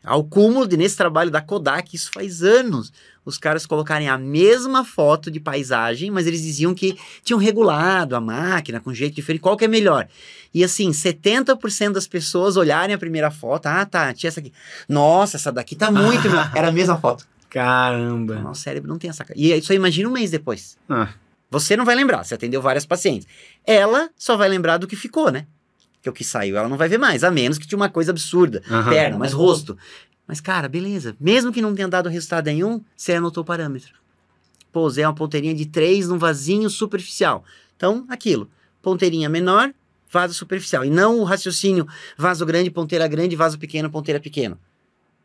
Ao 0.03 0.23
cúmulo 0.23 0.67
de 0.67 0.77
nesse 0.77 0.95
trabalho 0.95 1.31
da 1.31 1.41
Kodak, 1.41 1.95
isso 1.95 2.11
faz 2.13 2.43
anos, 2.43 2.93
os 3.25 3.39
caras 3.39 3.65
colocarem 3.65 4.07
a 4.07 4.19
mesma 4.19 4.85
foto 4.85 5.31
de 5.31 5.39
paisagem, 5.39 6.11
mas 6.11 6.27
eles 6.27 6.43
diziam 6.43 6.75
que 6.75 6.95
tinham 7.23 7.39
regulado 7.39 8.15
a 8.15 8.21
máquina 8.21 8.79
com 8.79 8.93
jeito 8.93 9.15
diferente, 9.15 9.41
qual 9.41 9.57
que 9.57 9.65
é 9.65 9.67
melhor? 9.67 10.07
E 10.53 10.63
assim, 10.63 10.91
70% 10.91 11.93
das 11.93 12.05
pessoas 12.05 12.55
olharem 12.55 12.93
a 12.93 12.99
primeira 12.99 13.31
foto, 13.31 13.65
ah 13.65 13.83
tá, 13.83 14.13
tinha 14.13 14.27
essa 14.27 14.39
aqui. 14.39 14.53
Nossa, 14.87 15.37
essa 15.37 15.51
daqui 15.51 15.75
tá 15.75 15.89
muito 15.89 16.29
melhor. 16.29 16.51
Era 16.53 16.67
a 16.67 16.71
mesma 16.71 16.97
foto. 16.97 17.25
Caramba. 17.59 18.35
O 18.35 18.41
nosso 18.41 18.61
cérebro 18.61 18.89
não 18.89 18.97
tem 18.99 19.09
essa. 19.09 19.25
E 19.33 19.53
aí 19.53 19.61
só 19.61 19.73
imagina 19.73 20.09
um 20.09 20.11
mês 20.11 20.29
depois. 20.29 20.77
Ah, 20.89 21.07
Você 21.49 21.77
não 21.77 21.85
vai 21.85 21.95
lembrar, 21.95 22.21
você 22.25 22.35
atendeu 22.35 22.61
várias 22.61 22.85
pacientes. 22.85 23.25
Ela 23.65 24.09
só 24.17 24.35
vai 24.35 24.49
lembrar 24.49 24.77
do 24.77 24.85
que 24.85 24.95
ficou, 24.97 25.31
né? 25.31 25.47
Que 26.01 26.09
o 26.09 26.13
que 26.13 26.23
saiu 26.23 26.57
ela 26.57 26.67
não 26.67 26.75
vai 26.75 26.89
ver 26.89 26.97
mais, 26.97 27.23
a 27.23 27.31
menos 27.31 27.57
que 27.57 27.65
tinha 27.65 27.77
uma 27.77 27.87
coisa 27.89 28.11
absurda. 28.11 28.61
aham. 28.69 28.89
Perna, 28.89 29.17
mas 29.17 29.31
rosto. 29.31 29.77
Mas, 30.27 30.41
cara, 30.41 30.67
beleza. 30.67 31.15
Mesmo 31.17 31.53
que 31.53 31.61
não 31.61 31.73
tenha 31.73 31.87
dado 31.87 32.09
resultado 32.09 32.47
nenhum, 32.47 32.81
você 32.93 33.13
anotou 33.13 33.41
o 33.41 33.45
parâmetro. 33.45 33.93
Pô, 34.71 34.81
usei 34.81 35.05
uma 35.05 35.15
ponteirinha 35.15 35.55
de 35.55 35.65
3 35.65 36.09
num 36.09 36.17
vasinho 36.17 36.69
superficial. 36.69 37.45
Então, 37.77 38.05
aquilo. 38.09 38.49
Ponteirinha 38.81 39.29
menor, 39.29 39.71
vaso 40.11 40.33
superficial. 40.33 40.83
E 40.83 40.89
não 40.89 41.19
o 41.19 41.23
raciocínio 41.23 41.87
vaso 42.17 42.45
grande, 42.45 42.69
ponteira 42.69 43.07
grande, 43.07 43.33
vaso 43.35 43.57
pequeno, 43.57 43.89
ponteira 43.89 44.19
pequeno. 44.19 44.59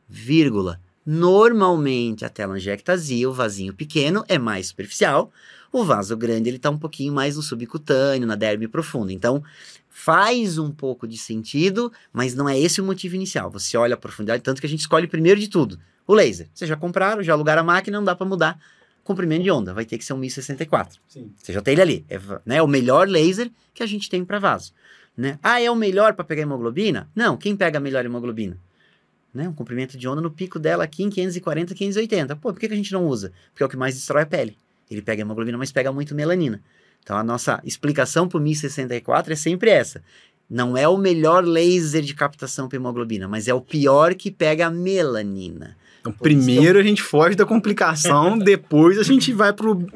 Vírgula. 0.09 0.81
Normalmente 1.13 2.25
a 2.25 2.29
telangiectasia, 2.29 3.29
o 3.29 3.33
vasinho 3.33 3.75
pequeno, 3.75 4.25
é 4.29 4.39
mais 4.39 4.69
superficial. 4.69 5.33
O 5.73 5.83
vaso 5.83 6.17
grande 6.17 6.49
ele 6.49 6.57
está 6.57 6.71
um 6.71 6.79
pouquinho 6.79 7.13
mais 7.13 7.35
no 7.35 7.43
subcutâneo, 7.43 8.29
na 8.29 8.37
derme 8.37 8.69
profunda. 8.69 9.13
Então 9.13 9.43
faz 9.89 10.57
um 10.57 10.71
pouco 10.71 11.09
de 11.09 11.19
sentido, 11.19 11.93
mas 12.13 12.37
não 12.37 12.49
é 12.49 12.57
esse 12.57 12.81
o 12.81 12.85
motivo 12.85 13.17
inicial. 13.17 13.51
Você 13.51 13.77
olha 13.77 13.95
a 13.95 13.97
profundidade, 13.97 14.41
tanto 14.41 14.61
que 14.61 14.69
a 14.69 14.71
gente 14.71 14.79
escolhe 14.83 15.09
primeiro 15.09 15.41
de 15.41 15.49
tudo 15.49 15.81
o 16.07 16.15
laser. 16.15 16.49
Vocês 16.55 16.69
já 16.69 16.77
compraram, 16.77 17.25
já 17.25 17.33
alugaram 17.33 17.63
a 17.63 17.65
máquina, 17.65 17.99
não 17.99 18.05
dá 18.05 18.15
para 18.15 18.25
mudar 18.25 18.61
comprimento 19.03 19.43
de 19.43 19.51
onda. 19.51 19.75
Vai 19.75 19.85
ter 19.85 19.99
que 19.99 20.05
ser 20.05 20.13
um 20.13 20.19
1064. 20.19 21.01
Sim. 21.09 21.33
Você 21.37 21.53
já 21.53 21.61
tem 21.61 21.73
ele 21.73 21.83
ali. 21.83 22.07
É 22.09 22.21
né, 22.47 22.63
o 22.63 22.69
melhor 22.69 23.09
laser 23.09 23.51
que 23.75 23.83
a 23.83 23.87
gente 23.87 24.09
tem 24.09 24.25
para 24.25 24.39
vaso. 24.39 24.73
Né? 25.17 25.41
Ah, 25.43 25.61
é 25.61 25.69
o 25.69 25.75
melhor 25.75 26.15
para 26.15 26.25
pegar 26.25 26.43
hemoglobina? 26.43 27.11
Não, 27.17 27.37
quem 27.37 27.57
pega 27.57 27.79
a 27.79 27.81
melhor 27.81 28.05
hemoglobina? 28.05 28.57
Né? 29.33 29.49
Um 29.49 29.53
comprimento 29.53 29.97
de 29.97 30.09
onda 30.09 30.21
no 30.21 30.31
pico 30.31 30.59
dela 30.59 30.85
aqui 30.85 31.03
em 31.03 31.11
540, 31.11 31.75
580. 31.75 32.37
Pô, 32.37 32.53
por 32.53 32.59
que, 32.59 32.67
que 32.67 32.75
a 32.75 32.77
gente 32.77 32.93
não 32.93 33.07
usa? 33.07 33.33
Porque 33.51 33.63
é 33.63 33.67
o 33.67 33.69
que 33.69 33.77
mais 33.77 33.95
destrói 33.95 34.23
a 34.23 34.27
pele. 34.27 34.57
Ele 34.91 35.01
pega 35.01 35.23
hemoglobina, 35.23 35.57
mas 35.57 35.71
pega 35.71 35.93
muito 35.93 36.15
melanina. 36.15 36.61
Então 37.03 37.17
a 37.17 37.23
nossa 37.23 37.61
explicação 37.65 38.29
para 38.29 38.39
o 38.39 38.41
1064 38.41 39.33
é 39.33 39.37
sempre 39.37 39.71
essa. 39.71 40.03
Não 40.49 40.77
é 40.77 40.89
o 40.89 40.97
melhor 40.97 41.45
laser 41.45 42.03
de 42.03 42.13
captação 42.13 42.69
para 42.69 42.77
hemoglobina, 42.77 43.29
mas 43.29 43.47
é 43.47 43.55
o 43.55 43.61
pior 43.61 44.15
que 44.15 44.33
pega 44.33 44.67
a 44.67 44.71
melanina. 44.71 45.77
Então, 46.01 46.13
primeiro 46.13 46.79
a 46.79 46.83
gente 46.83 47.03
foge 47.03 47.37
da 47.37 47.47
complicação, 47.47 48.37
depois 48.39 48.99
a 48.99 49.03
gente 49.03 49.33
vai 49.33 49.53
pro. 49.53 49.87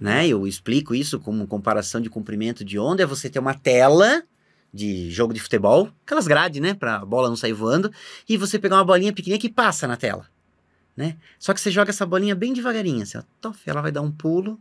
né? 0.00 0.28
Eu 0.28 0.46
explico 0.46 0.94
isso 0.94 1.18
como 1.18 1.46
comparação 1.46 2.00
de 2.00 2.10
comprimento 2.10 2.64
de 2.64 2.78
onda: 2.78 3.02
é 3.02 3.06
você 3.06 3.30
ter 3.30 3.38
uma 3.38 3.54
tela 3.54 4.22
de 4.72 5.10
jogo 5.10 5.34
de 5.34 5.40
futebol, 5.40 5.90
aquelas 6.06 6.26
grades, 6.26 6.60
né, 6.60 6.72
para 6.74 6.96
a 6.96 7.04
bola 7.04 7.28
não 7.28 7.36
sair 7.36 7.52
voando, 7.52 7.92
e 8.28 8.36
você 8.36 8.58
pegar 8.58 8.76
uma 8.76 8.84
bolinha 8.84 9.12
pequenininha 9.12 9.40
que 9.40 9.50
passa 9.50 9.86
na 9.86 9.96
tela, 9.96 10.26
né? 10.96 11.16
Só 11.38 11.52
que 11.52 11.60
você 11.60 11.70
joga 11.70 11.90
essa 11.90 12.06
bolinha 12.06 12.34
bem 12.34 12.52
devagarinho, 12.52 13.02
assim, 13.02 13.18
ó, 13.18 13.22
tof, 13.40 13.60
ela 13.66 13.82
vai 13.82 13.92
dar 13.92 14.00
um 14.00 14.10
pulo, 14.10 14.58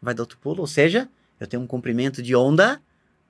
vai 0.00 0.14
dar 0.14 0.22
outro 0.22 0.38
pulo, 0.38 0.60
ou 0.60 0.66
seja, 0.66 1.08
eu 1.38 1.46
tenho 1.46 1.62
um 1.62 1.66
comprimento 1.66 2.22
de 2.22 2.34
onda 2.34 2.80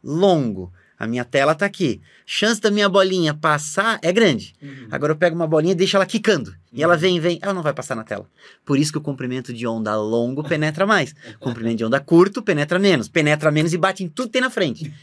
longo. 0.03 0.73
A 0.99 1.07
minha 1.07 1.25
tela 1.25 1.53
tá 1.53 1.67
aqui. 1.67 2.01
Chance 2.25 2.61
da 2.61 2.71
minha 2.71 2.89
bolinha 2.89 3.35
passar 3.35 3.99
é 4.03 4.13
grande. 4.13 4.55
Uhum. 4.63 4.87
Agora 4.89 5.13
eu 5.13 5.17
pego 5.17 5.35
uma 5.35 5.49
bolinha 5.49 5.73
e 5.73 5.75
deixo 5.75 5.97
ela 5.97 6.07
quicando. 6.07 6.51
Uhum. 6.51 6.57
E 6.75 6.83
ela 6.83 6.97
vem, 6.97 7.19
vem, 7.19 7.41
ela 7.43 7.53
não 7.53 7.63
vai 7.63 7.73
passar 7.73 7.97
na 7.97 8.05
tela. 8.05 8.31
Por 8.65 8.79
isso 8.79 8.93
que 8.93 8.99
o 8.99 9.01
comprimento 9.01 9.53
de 9.53 9.67
onda 9.67 9.97
longo 9.97 10.45
penetra 10.45 10.87
mais. 10.87 11.13
comprimento 11.41 11.79
de 11.79 11.85
onda 11.85 11.99
curto 11.99 12.41
penetra 12.41 12.79
menos. 12.79 13.09
Penetra 13.09 13.51
menos 13.51 13.73
e 13.73 13.79
bate 13.79 14.05
em 14.05 14.09
tudo 14.09 14.27
que 14.27 14.35
tem 14.35 14.43
na 14.43 14.51
frente. 14.51 14.95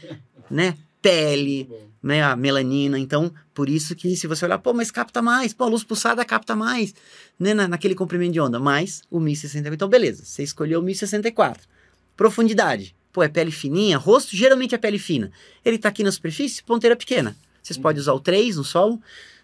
né? 0.50 0.74
Pele, 1.02 1.68
né? 2.02 2.22
A 2.22 2.36
melanina. 2.36 2.98
Então, 2.98 3.32
por 3.54 3.68
isso 3.68 3.94
que 3.94 4.14
se 4.16 4.26
você 4.26 4.44
olhar, 4.44 4.58
pô, 4.58 4.72
mas 4.72 4.90
capta 4.90 5.22
mais. 5.22 5.54
Pô, 5.54 5.64
a 5.64 5.68
luz 5.68 5.84
pulsada 5.84 6.24
capta 6.24 6.54
mais. 6.54 6.94
Né? 7.38 7.54
Na, 7.54 7.66
naquele 7.66 7.94
comprimento 7.94 8.32
de 8.32 8.40
onda. 8.40 8.58
Mais 8.58 9.02
o 9.10 9.18
1064. 9.18 9.74
Então, 9.74 9.88
beleza. 9.88 10.24
Você 10.24 10.42
escolheu 10.42 10.80
o 10.80 10.82
1064. 10.82 11.68
Profundidade 12.16 12.94
Pô, 13.12 13.22
é 13.22 13.28
pele 13.28 13.50
fininha, 13.50 13.98
rosto 13.98 14.36
geralmente 14.36 14.74
é 14.74 14.78
pele 14.78 14.98
fina. 14.98 15.32
Ele 15.64 15.78
tá 15.78 15.88
aqui 15.88 16.04
na 16.04 16.12
superfície, 16.12 16.62
ponteira 16.62 16.94
pequena. 16.94 17.36
Vocês 17.62 17.76
uhum. 17.76 17.82
podem 17.82 18.00
usar 18.00 18.12
o 18.12 18.20
3 18.20 18.56
no 18.56 18.64
solo, 18.64 19.00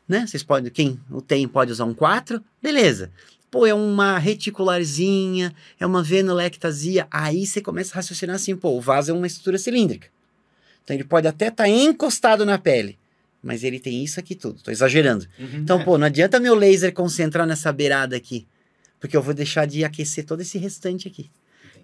né? 0.09 0.27
Vocês 0.27 0.43
podem, 0.43 0.71
quem 0.71 1.01
o 1.11 1.21
tem 1.21 1.47
pode 1.49 1.73
usar 1.73 1.85
um 1.85 1.95
4, 1.95 2.43
beleza. 2.63 3.11
Pô, 3.51 3.67
é 3.67 3.75
uma 3.75 4.19
reticularzinha, 4.19 5.53
é 5.81 5.87
uma 5.87 6.03
venulectasia. 6.03 7.09
Aí 7.11 7.45
você 7.45 7.61
começa 7.61 7.93
a 7.93 7.97
raciocinar 7.97 8.37
assim, 8.37 8.57
pô, 8.57 8.71
o 8.71 8.81
vaso 8.81 9.11
é 9.11 9.15
uma 9.15 9.27
estrutura 9.27 9.59
cilíndrica. 9.59 10.09
Então 10.87 10.95
ele 10.95 11.03
pode 11.03 11.27
até 11.27 11.49
estar 11.49 11.65
tá 11.65 11.69
encostado 11.69 12.47
na 12.47 12.59
pele, 12.59 12.97
mas 13.43 13.65
ele 13.65 13.81
tem 13.81 14.05
isso 14.05 14.21
aqui 14.21 14.37
tudo. 14.37 14.63
Tô 14.63 14.71
exagerando. 14.71 15.27
Uhum. 15.37 15.57
Então, 15.57 15.83
pô, 15.83 15.99
não 15.99 16.07
adianta 16.07 16.39
meu 16.39 16.55
laser 16.55 16.95
concentrar 16.95 17.45
nessa 17.45 17.73
beirada 17.73 18.15
aqui, 18.15 18.47
porque 19.01 19.17
eu 19.17 19.21
vou 19.21 19.35
deixar 19.35 19.67
de 19.67 19.85
aquecer 19.85 20.25
todo 20.25 20.43
esse 20.43 20.57
restante 20.59 21.09
aqui. 21.09 21.29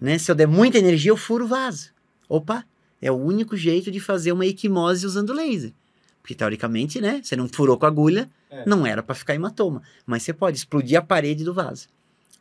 Né? 0.00 0.18
Se 0.18 0.30
eu 0.30 0.36
der 0.36 0.46
muita 0.46 0.78
energia, 0.78 1.10
eu 1.10 1.16
furo 1.16 1.46
o 1.46 1.48
vaso. 1.48 1.90
Opa, 2.28 2.64
é 3.00 3.10
o 3.10 3.16
único 3.16 3.56
jeito 3.56 3.90
de 3.90 3.98
fazer 3.98 4.30
uma 4.30 4.46
equimose 4.46 5.04
usando 5.04 5.32
laser. 5.32 5.72
Porque 6.20 6.36
teoricamente, 6.36 7.00
né, 7.00 7.20
você 7.20 7.34
não 7.34 7.48
furou 7.48 7.76
com 7.76 7.86
agulha, 7.86 8.30
é. 8.48 8.62
não 8.64 8.86
era 8.86 9.02
para 9.02 9.16
ficar 9.16 9.34
hematoma. 9.34 9.82
Mas 10.06 10.22
você 10.22 10.32
pode 10.32 10.58
explodir 10.58 10.96
a 10.96 11.02
parede 11.02 11.42
do 11.42 11.52
vaso. 11.52 11.88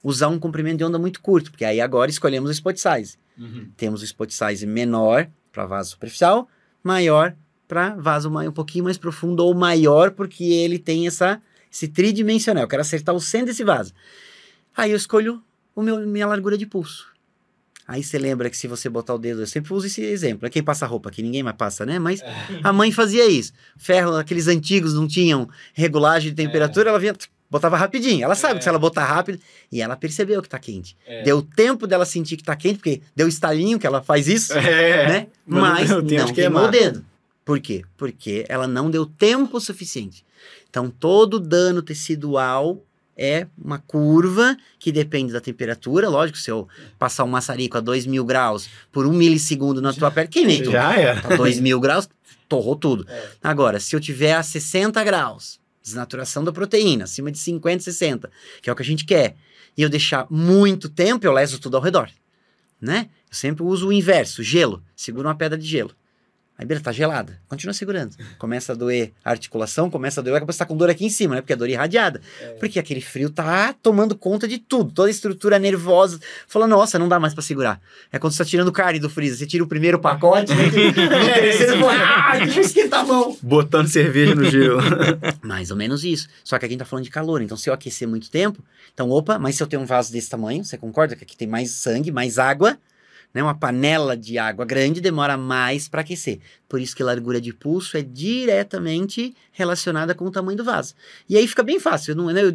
Usar 0.04 0.28
um 0.28 0.38
comprimento 0.38 0.78
de 0.78 0.84
onda 0.84 1.00
muito 1.00 1.22
curto, 1.22 1.50
porque 1.50 1.66
aí 1.66 1.82
agora 1.82 2.12
escolhemos 2.12 2.52
o 2.52 2.54
spot 2.54 2.78
size. 2.78 3.18
Uhum. 3.36 3.72
Temos 3.76 4.02
o 4.02 4.06
spot 4.06 4.30
size 4.30 4.68
menor 4.68 5.28
para 5.52 5.66
vaso 5.66 5.92
superficial, 5.92 6.48
maior 6.84 7.36
para 7.68 7.96
vaso 7.96 8.30
um 8.30 8.52
pouquinho 8.52 8.84
mais 8.84 8.98
profundo 8.98 9.46
ou 9.46 9.54
maior, 9.54 10.12
porque 10.12 10.44
ele 10.44 10.78
tem 10.78 11.08
essa, 11.08 11.42
esse 11.72 11.88
tridimensional. 11.88 12.64
Eu 12.64 12.68
quero 12.68 12.82
acertar 12.82 13.16
o 13.16 13.22
centro 13.22 13.48
desse 13.48 13.64
vaso. 13.64 13.94
Aí 14.76 14.92
eu 14.92 14.98
escolho 14.98 15.42
o 15.74 15.82
meu, 15.82 16.06
minha 16.06 16.28
largura 16.28 16.58
de 16.58 16.66
pulso. 16.66 17.10
Aí 17.88 18.04
você 18.04 18.18
lembra 18.18 18.50
que 18.50 18.58
se 18.58 18.68
você 18.68 18.90
botar 18.90 19.14
o 19.14 19.18
dedo, 19.18 19.42
eu 19.42 19.48
sempre 19.48 19.74
uso 19.74 19.88
esse 19.88 20.02
exemplo. 20.02 20.46
É 20.46 20.50
quem 20.50 20.62
passa 20.62 20.86
roupa 20.86 21.08
aqui, 21.08 21.24
ninguém 21.24 21.44
mais 21.44 21.56
passa, 21.56 21.86
né? 21.86 21.98
Mas 21.98 22.22
é. 22.22 22.34
a 22.62 22.74
mãe 22.74 22.92
fazia 22.92 23.26
isso. 23.30 23.54
Ferro, 23.78 24.18
aqueles 24.18 24.48
antigos 24.48 24.94
não 24.94 25.08
tinham 25.08 25.50
regulagem 25.74 26.32
de 26.32 26.36
temperatura, 26.36 26.88
é. 26.88 26.90
ela 26.90 27.00
vinha, 27.00 27.16
botava 27.52 27.76
rapidinho. 27.76 28.24
Ela 28.24 28.34
sabe 28.34 28.54
é. 28.54 28.58
que 28.58 28.64
se 28.64 28.70
ela 28.70 28.80
botar 28.80 29.04
rápido, 29.04 29.38
e 29.70 29.82
ela 29.82 29.98
percebeu 29.98 30.42
que 30.42 30.48
tá 30.48 30.58
quente. 30.58 30.96
É. 31.06 31.24
Deu 31.24 31.42
tempo 31.42 31.86
dela 31.86 32.06
sentir 32.06 32.38
que 32.38 32.44
tá 32.44 32.56
quente, 32.56 32.78
porque 32.78 33.02
deu 33.14 33.28
estalinho 33.28 33.78
que 33.78 33.86
ela 33.86 34.02
faz 34.02 34.30
isso, 34.30 34.54
é. 34.58 35.08
né? 35.08 35.28
Mas 35.46 35.90
não, 35.90 36.02
não 36.02 36.34
queimou 36.34 36.64
o 36.64 36.72
dedo. 36.72 37.06
Por 37.44 37.60
quê? 37.60 37.84
Porque 37.98 38.46
ela 38.48 38.68
não 38.68 38.90
deu 38.90 39.06
tempo 39.06 39.60
suficiente. 39.60 40.24
Então, 40.70 40.90
todo 40.90 41.40
dano 41.40 41.82
tecidual 41.82 42.82
é 43.18 43.46
uma 43.58 43.78
curva 43.78 44.56
que 44.80 44.92
depende 44.92 45.34
da 45.34 45.42
temperatura. 45.42 46.08
Lógico, 46.08 46.38
se 46.38 46.50
eu 46.50 46.68
passar 46.98 47.26
um 47.26 47.28
maçarico 47.28 47.78
a 47.78 47.82
2 47.82 48.06
mil 48.06 48.24
graus 48.24 48.70
por 48.92 49.06
um 49.06 49.12
milissegundo 49.12 49.82
na 49.82 49.92
tua 49.92 50.10
pele, 50.10 50.30
queimei 50.30 50.64
Já 50.64 50.96
é. 50.98 51.12
A 51.12 51.36
2 51.36 51.60
mil 51.60 51.80
graus, 51.80 52.08
torrou 52.48 52.76
tudo. 52.76 53.06
É. 53.10 53.30
Agora, 53.44 53.80
se 53.80 53.96
eu 53.96 54.00
tiver 54.00 54.34
a 54.34 54.42
60 54.42 55.04
graus, 55.04 55.61
desnaturação 55.82 56.44
da 56.44 56.52
proteína, 56.52 57.06
acima 57.06 57.32
de 57.32 57.38
50, 57.38 57.84
60, 57.84 58.32
que 58.62 58.70
é 58.70 58.74
o 58.74 58.76
que 58.76 58.82
a 58.82 58.86
gente 58.86 59.06
quer, 59.06 59.36
e 59.78 59.82
eu 59.82 59.90
deixar 59.90 60.28
muito 60.30 60.90
tempo, 60.90 61.26
eu 61.26 61.32
leso 61.32 61.60
tudo 61.60 61.78
ao 61.78 61.84
redor. 61.84 62.10
Né? 62.80 63.10
Eu 63.30 63.36
sempre 63.36 63.64
uso 63.64 63.88
o 63.88 63.94
inverso, 63.94 64.44
gelo. 64.44 64.84
Seguro 64.96 65.28
uma 65.28 65.36
pedra 65.36 65.58
de 65.58 65.66
gelo. 65.66 65.96
Aí, 66.62 66.68
beleza, 66.68 66.84
tá 66.84 66.92
gelada. 66.92 67.40
Continua 67.48 67.74
segurando. 67.74 68.16
Começa 68.38 68.74
a 68.74 68.76
doer 68.76 69.14
a 69.26 69.32
articulação, 69.32 69.90
começa 69.90 70.22
a 70.22 70.24
doer, 70.24 70.36
acaba 70.36 70.54
tá 70.54 70.64
com 70.64 70.78
dor 70.78 70.92
aqui 70.92 71.04
em 71.04 71.10
cima, 71.10 71.34
né? 71.34 71.42
Porque 71.42 71.54
é 71.54 71.56
dor 71.56 71.68
irradiada. 71.68 72.22
É. 72.40 72.50
Porque 72.60 72.78
aquele 72.78 73.02
frio 73.02 73.32
tá 73.32 73.74
tomando 73.82 74.16
conta 74.16 74.48
de 74.48 74.60
tudo. 74.60 74.92
Toda 74.92 75.08
a 75.08 75.12
estrutura 75.12 75.58
nervosa. 75.58 76.20
Fala, 76.48 76.68
nossa, 76.68 77.00
não 77.00 77.10
dá 77.10 77.20
mais 77.20 77.34
para 77.34 77.42
segurar. 77.42 77.82
É 78.12 78.20
quando 78.20 78.34
você 78.34 78.44
tá 78.44 78.46
tirando 78.46 78.72
carne 78.72 79.00
do 79.00 79.10
freezer. 79.10 79.40
Você 79.40 79.48
tira 79.48 79.64
o 79.64 79.68
primeiro 79.68 79.98
pacote, 79.98 80.54
no 80.54 81.34
terceiro, 81.34 81.80
fala, 81.80 81.94
ah, 81.94 82.38
deixa 82.38 82.60
eu 82.60 82.64
esquentar 82.64 83.00
a 83.00 83.06
mão. 83.06 83.36
Botando 83.42 83.88
cerveja 83.88 84.36
no 84.36 84.46
gelo. 84.46 84.82
mais 85.42 85.72
ou 85.72 85.78
menos 85.78 86.04
isso. 86.04 86.28
Só 86.44 86.60
que 86.60 86.66
aqui 86.66 86.74
a 86.74 86.76
gente 86.76 86.80
tá 86.80 86.86
falando 86.86 87.06
de 87.06 87.10
calor. 87.10 87.42
Então, 87.42 87.58
se 87.58 87.72
eu 87.72 87.74
aquecer 87.74 88.08
muito 88.08 88.30
tempo, 88.30 88.64
então, 88.94 89.10
opa, 89.10 89.40
mas 89.40 89.56
se 89.56 89.64
eu 89.64 89.68
tenho 89.68 89.82
um 89.82 89.86
vaso 89.88 90.14
desse 90.14 90.30
tamanho, 90.30 90.64
você 90.64 90.78
concorda 90.78 91.16
que 91.16 91.24
aqui 91.24 91.36
tem 91.36 91.48
mais 91.48 91.72
sangue, 91.72 92.12
mais 92.12 92.38
água, 92.38 92.78
né, 93.34 93.42
uma 93.42 93.56
panela 93.56 94.16
de 94.16 94.38
água 94.38 94.66
grande 94.66 95.02
demora 95.02 95.38
mais 95.38 95.88
para 95.88 96.02
aquecer. 96.02 96.40
Por 96.68 96.80
isso 96.80 96.96
que 96.96 97.04
a 97.04 97.06
largura 97.06 97.40
de 97.40 97.54
pulso 97.54 97.98
é 97.98 98.02
diretamente 98.02 99.36
relacionada 99.52 100.14
com 100.14 100.26
o 100.26 100.32
tamanho 100.32 100.58
do 100.58 100.64
vaso. 100.64 100.94
E 101.28 101.38
aí 101.38 101.48
fica 101.48 101.64
bem 101.64 101.80
fácil. 101.80 102.12
Eu, 102.12 102.16
não, 102.16 102.26
né, 102.28 102.42
eu, 102.44 102.54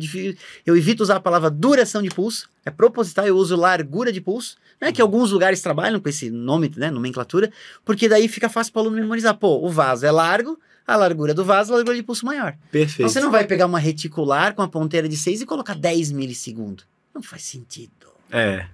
eu 0.65 0.77
evito 0.77 1.03
usar 1.03 1.17
a 1.17 1.21
palavra 1.21 1.51
duração 1.51 2.03
de 2.03 2.09
pulso, 2.09 2.49
é 2.65 2.71
proposital, 2.71 3.27
eu 3.27 3.37
uso 3.37 3.57
largura 3.57 4.13
de 4.13 4.21
pulso, 4.21 4.57
né, 4.81 4.93
que 4.93 5.01
alguns 5.01 5.31
lugares 5.31 5.61
trabalham 5.61 6.01
com 6.01 6.09
esse 6.09 6.31
nome, 6.31 6.73
né, 6.77 6.91
nomenclatura, 6.91 7.51
porque 7.85 8.09
daí 8.09 8.29
fica 8.29 8.49
fácil 8.49 8.73
para 8.73 8.81
o 8.81 8.83
aluno 8.85 9.01
memorizar. 9.01 9.37
Pô, 9.37 9.65
o 9.65 9.71
vaso 9.71 10.05
é 10.05 10.11
largo, 10.11 10.59
a 10.87 10.97
largura 10.97 11.35
do 11.35 11.45
vaso, 11.45 11.73
a 11.73 11.77
largura 11.77 11.97
de 11.97 12.03
pulso 12.03 12.25
maior. 12.25 12.57
Perfeito. 12.71 13.01
Então 13.01 13.09
você 13.09 13.21
não 13.21 13.31
vai 13.31 13.45
pegar 13.45 13.67
uma 13.67 13.79
reticular 13.79 14.55
com 14.55 14.63
a 14.63 14.69
ponteira 14.69 15.09
de 15.09 15.17
6 15.17 15.43
e 15.43 15.47
colocar 15.47 15.75
10 15.75 16.13
milissegundos. 16.13 16.87
Não 17.15 17.23
faz 17.23 17.43
sentido. 17.43 18.07
É. 18.31 18.67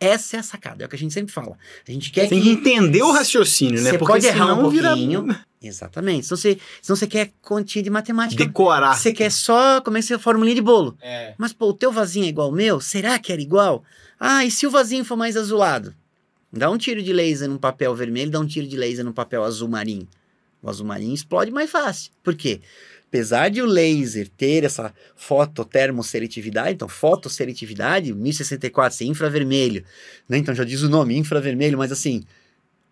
Essa 0.00 0.38
é 0.38 0.40
a 0.40 0.42
sacada, 0.42 0.82
é 0.82 0.86
o 0.86 0.88
que 0.88 0.96
a 0.96 0.98
gente 0.98 1.12
sempre 1.12 1.30
fala. 1.30 1.58
A 1.86 1.92
gente 1.92 2.10
quer 2.10 2.26
Tem 2.26 2.40
que, 2.40 2.48
entender 2.48 3.02
o 3.02 3.12
raciocínio, 3.12 3.82
né? 3.82 3.90
Você 3.90 3.98
pode 3.98 4.26
errar 4.26 4.54
um 4.54 4.62
pouquinho. 4.62 5.24
Vira... 5.24 5.46
Exatamente. 5.62 6.26
Senão 6.26 6.38
você, 6.38 6.58
senão 6.80 6.96
você 6.96 7.06
quer 7.06 7.32
continha 7.42 7.82
de 7.82 7.90
matemática. 7.90 8.42
Decorar. 8.42 8.96
Você 8.96 9.12
quer 9.12 9.30
só, 9.30 9.82
como 9.82 9.98
é 9.98 10.00
que 10.00 10.06
você 10.06 10.18
formulinha 10.18 10.54
de 10.54 10.62
bolo. 10.62 10.96
É. 11.02 11.34
Mas, 11.36 11.52
pô, 11.52 11.66
o 11.68 11.74
teu 11.74 11.92
vasinho 11.92 12.24
é 12.24 12.28
igual 12.28 12.48
ao 12.48 12.54
meu? 12.54 12.80
Será 12.80 13.18
que 13.18 13.30
era 13.30 13.42
igual? 13.42 13.84
Ah, 14.18 14.42
e 14.42 14.50
se 14.50 14.66
o 14.66 14.70
vasinho 14.70 15.04
for 15.04 15.16
mais 15.16 15.36
azulado? 15.36 15.94
Dá 16.50 16.70
um 16.70 16.78
tiro 16.78 17.02
de 17.02 17.12
laser 17.12 17.48
num 17.48 17.58
papel 17.58 17.94
vermelho, 17.94 18.30
dá 18.30 18.40
um 18.40 18.46
tiro 18.46 18.66
de 18.66 18.76
laser 18.76 19.04
no 19.04 19.12
papel 19.12 19.44
azul 19.44 19.68
marinho. 19.68 20.08
O 20.62 20.68
azul 20.68 20.86
marinho 20.86 21.14
explode 21.14 21.50
mais 21.50 21.70
fácil. 21.70 22.10
Por 22.22 22.34
quê? 22.34 22.60
Apesar 23.10 23.50
de 23.50 23.60
o 23.60 23.66
laser 23.66 24.28
ter 24.28 24.62
essa 24.62 24.94
fototermoseletividade, 25.16 26.74
então 26.74 26.88
fotoseletividade, 26.88 28.14
1064 28.14 28.96
ser 28.96 29.04
infravermelho, 29.06 29.84
né? 30.28 30.38
Então 30.38 30.54
já 30.54 30.62
diz 30.62 30.82
o 30.82 30.88
nome, 30.88 31.16
infravermelho, 31.16 31.76
mas 31.76 31.90
assim, 31.90 32.22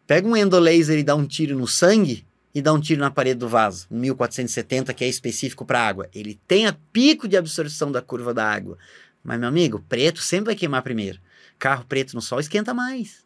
pega 0.09 0.27
um 0.27 0.37
endolaser 0.37 0.99
e 0.99 1.05
dá 1.05 1.15
um 1.15 1.25
tiro 1.25 1.57
no 1.57 1.69
sangue, 1.69 2.27
e 2.53 2.61
dá 2.61 2.73
um 2.73 2.81
tiro 2.81 3.01
na 3.01 3.11
parede 3.13 3.39
do 3.39 3.49
vaso, 3.49 3.87
um 3.89 4.01
1470 4.01 4.93
que 4.93 5.05
é 5.05 5.09
específico 5.09 5.65
para 5.65 5.87
água. 5.87 6.09
Ele 6.13 6.41
tem 6.49 6.67
a 6.67 6.75
pico 6.93 7.29
de 7.29 7.37
absorção 7.37 7.93
da 7.93 8.03
curva 8.03 8.35
da 8.35 8.45
água. 8.45 8.77
Mas, 9.23 9.39
meu 9.39 9.49
amigo, 9.49 9.85
preto 9.89 10.21
sempre 10.21 10.47
vai 10.47 10.57
queimar 10.57 10.83
primeiro. 10.83 11.21
Carro 11.59 11.85
preto 11.85 12.15
no 12.15 12.23
sol 12.23 12.41
esquenta 12.41 12.75
mais. 12.75 13.23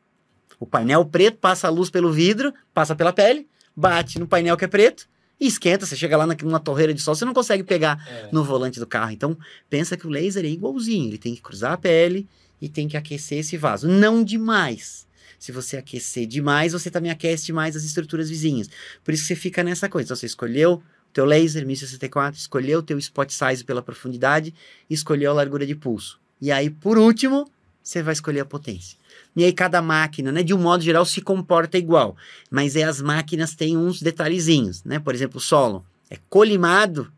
O 0.59 0.66
painel 0.66 1.07
preto 1.07 1.38
passa 1.38 1.68
a 1.68 1.70
luz 1.70 1.88
pelo 1.88 2.12
vidro, 2.12 2.53
passa 2.74 2.95
pela 2.95 3.12
pele, 3.12 3.49
bate 3.74 4.18
no 4.18 4.26
painel 4.26 4.57
que 4.57 4.64
é 4.64 4.68
preto 4.68 5.09
e 5.43 5.47
esquenta. 5.49 5.84
Você 5.84 5.97
chega 5.97 6.16
lá 6.16 6.26
na, 6.26 6.36
numa 6.43 6.61
torreira 6.61 6.95
de 6.95 7.01
sol, 7.01 7.14
você 7.14 7.24
não 7.24 7.34
consegue 7.34 7.64
pegar 7.64 7.99
É. 8.09 8.28
no 8.32 8.45
volante 8.45 8.78
do 8.78 8.86
carro. 8.86 9.11
Então, 9.11 9.36
pensa 9.68 9.97
que 9.97 10.07
o 10.07 10.11
laser 10.11 10.45
é 10.45 10.49
igualzinho. 10.49 11.09
Ele 11.09 11.18
tem 11.18 11.34
que 11.34 11.40
cruzar 11.43 11.72
a 11.72 11.76
pele 11.76 12.28
e 12.61 12.68
tem 12.68 12.86
que 12.86 12.97
aquecer 12.97 13.38
esse 13.38 13.57
vaso. 13.57 13.88
Não 13.88 14.22
demais. 14.22 15.07
Se 15.38 15.51
você 15.51 15.76
aquecer 15.76 16.26
demais, 16.26 16.72
você 16.72 16.88
também 16.90 17.11
aquece 17.11 17.47
demais 17.47 17.74
as 17.74 17.82
estruturas 17.82 18.30
vizinhas. 18.30 18.70
Por 19.03 19.12
isso 19.12 19.22
que 19.24 19.28
você 19.28 19.36
fica 19.36 19.64
nessa 19.64 19.88
coisa. 19.88 20.07
Então, 20.07 20.16
você 20.16 20.26
escolheu 20.26 20.74
o 20.74 20.82
teu 21.12 21.24
laser 21.24 21.66
1064, 21.66 22.38
escolheu 22.38 22.78
o 22.78 22.82
teu 22.82 22.97
spot 22.99 23.30
size 23.30 23.64
pela 23.64 23.82
profundidade, 23.82 24.55
escolheu 24.88 25.32
a 25.32 25.34
largura 25.34 25.66
de 25.66 25.74
pulso. 25.74 26.20
E 26.40 26.51
aí, 26.53 26.70
por 26.70 26.97
último, 26.97 27.51
você 27.83 28.03
vai 28.03 28.12
escolher 28.12 28.41
a 28.41 28.45
potência. 28.45 28.97
E 29.35 29.45
aí 29.45 29.53
cada 29.53 29.80
máquina, 29.83 30.30
né, 30.30 30.43
de 30.43 30.55
um 30.55 30.59
modo 30.59 30.83
geral, 30.85 31.05
se 31.05 31.20
comporta 31.20 31.76
igual. 31.78 32.16
Mas 32.51 32.76
é 32.76 32.85
as 32.85 33.01
máquinas 33.01 33.55
têm 33.55 33.76
uns 33.76 34.01
detalhezinhos, 34.01 34.85
né? 34.85 34.99
Por 34.99 35.14
exemplo, 35.14 35.39
o 35.39 35.41
solo 35.41 35.85
é 36.11 36.16
colimado 36.28 37.12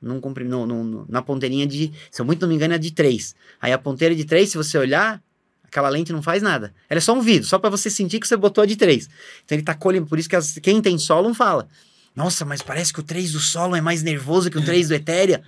num, 0.00 0.20
no- 0.20 0.66
no- 0.66 1.06
na 1.08 1.22
ponteirinha 1.22 1.66
de, 1.66 1.92
se 2.10 2.20
eu 2.20 2.24
muito 2.26 2.40
não 2.42 2.48
me 2.48 2.54
engano, 2.54 2.74
é 2.74 2.78
de 2.78 2.90
3. 2.92 3.34
Aí 3.60 3.72
a 3.72 3.78
ponteira 3.78 4.14
de 4.14 4.24
3, 4.24 4.48
se 4.50 4.56
você 4.56 4.78
olhar, 4.78 5.20
aquela 5.64 5.88
lente 5.88 6.12
não 6.12 6.22
faz 6.22 6.42
nada. 6.42 6.72
Ela 6.88 6.98
é 6.98 7.00
só 7.00 7.12
um 7.12 7.20
vidro, 7.20 7.46
só 7.48 7.58
para 7.58 7.70
você 7.70 7.90
sentir 7.90 8.20
que 8.20 8.28
você 8.28 8.36
botou 8.36 8.62
a 8.62 8.66
de 8.66 8.76
3. 8.76 9.08
Então 9.44 9.56
ele 9.56 9.62
tá 9.64 9.74
colimado, 9.74 10.08
por 10.08 10.18
isso 10.18 10.28
que 10.28 10.36
as- 10.36 10.58
quem 10.62 10.80
tem 10.80 10.96
solo 10.98 11.28
não 11.28 11.34
fala. 11.34 11.66
Nossa, 12.14 12.44
mas 12.44 12.62
parece 12.62 12.92
que 12.92 13.00
o 13.00 13.02
3 13.02 13.32
do 13.32 13.40
solo 13.40 13.74
é 13.76 13.80
mais 13.80 14.02
nervoso 14.02 14.50
que 14.50 14.56
o 14.56 14.64
3 14.64 14.88
do 14.88 14.94
Etérea. 14.94 15.42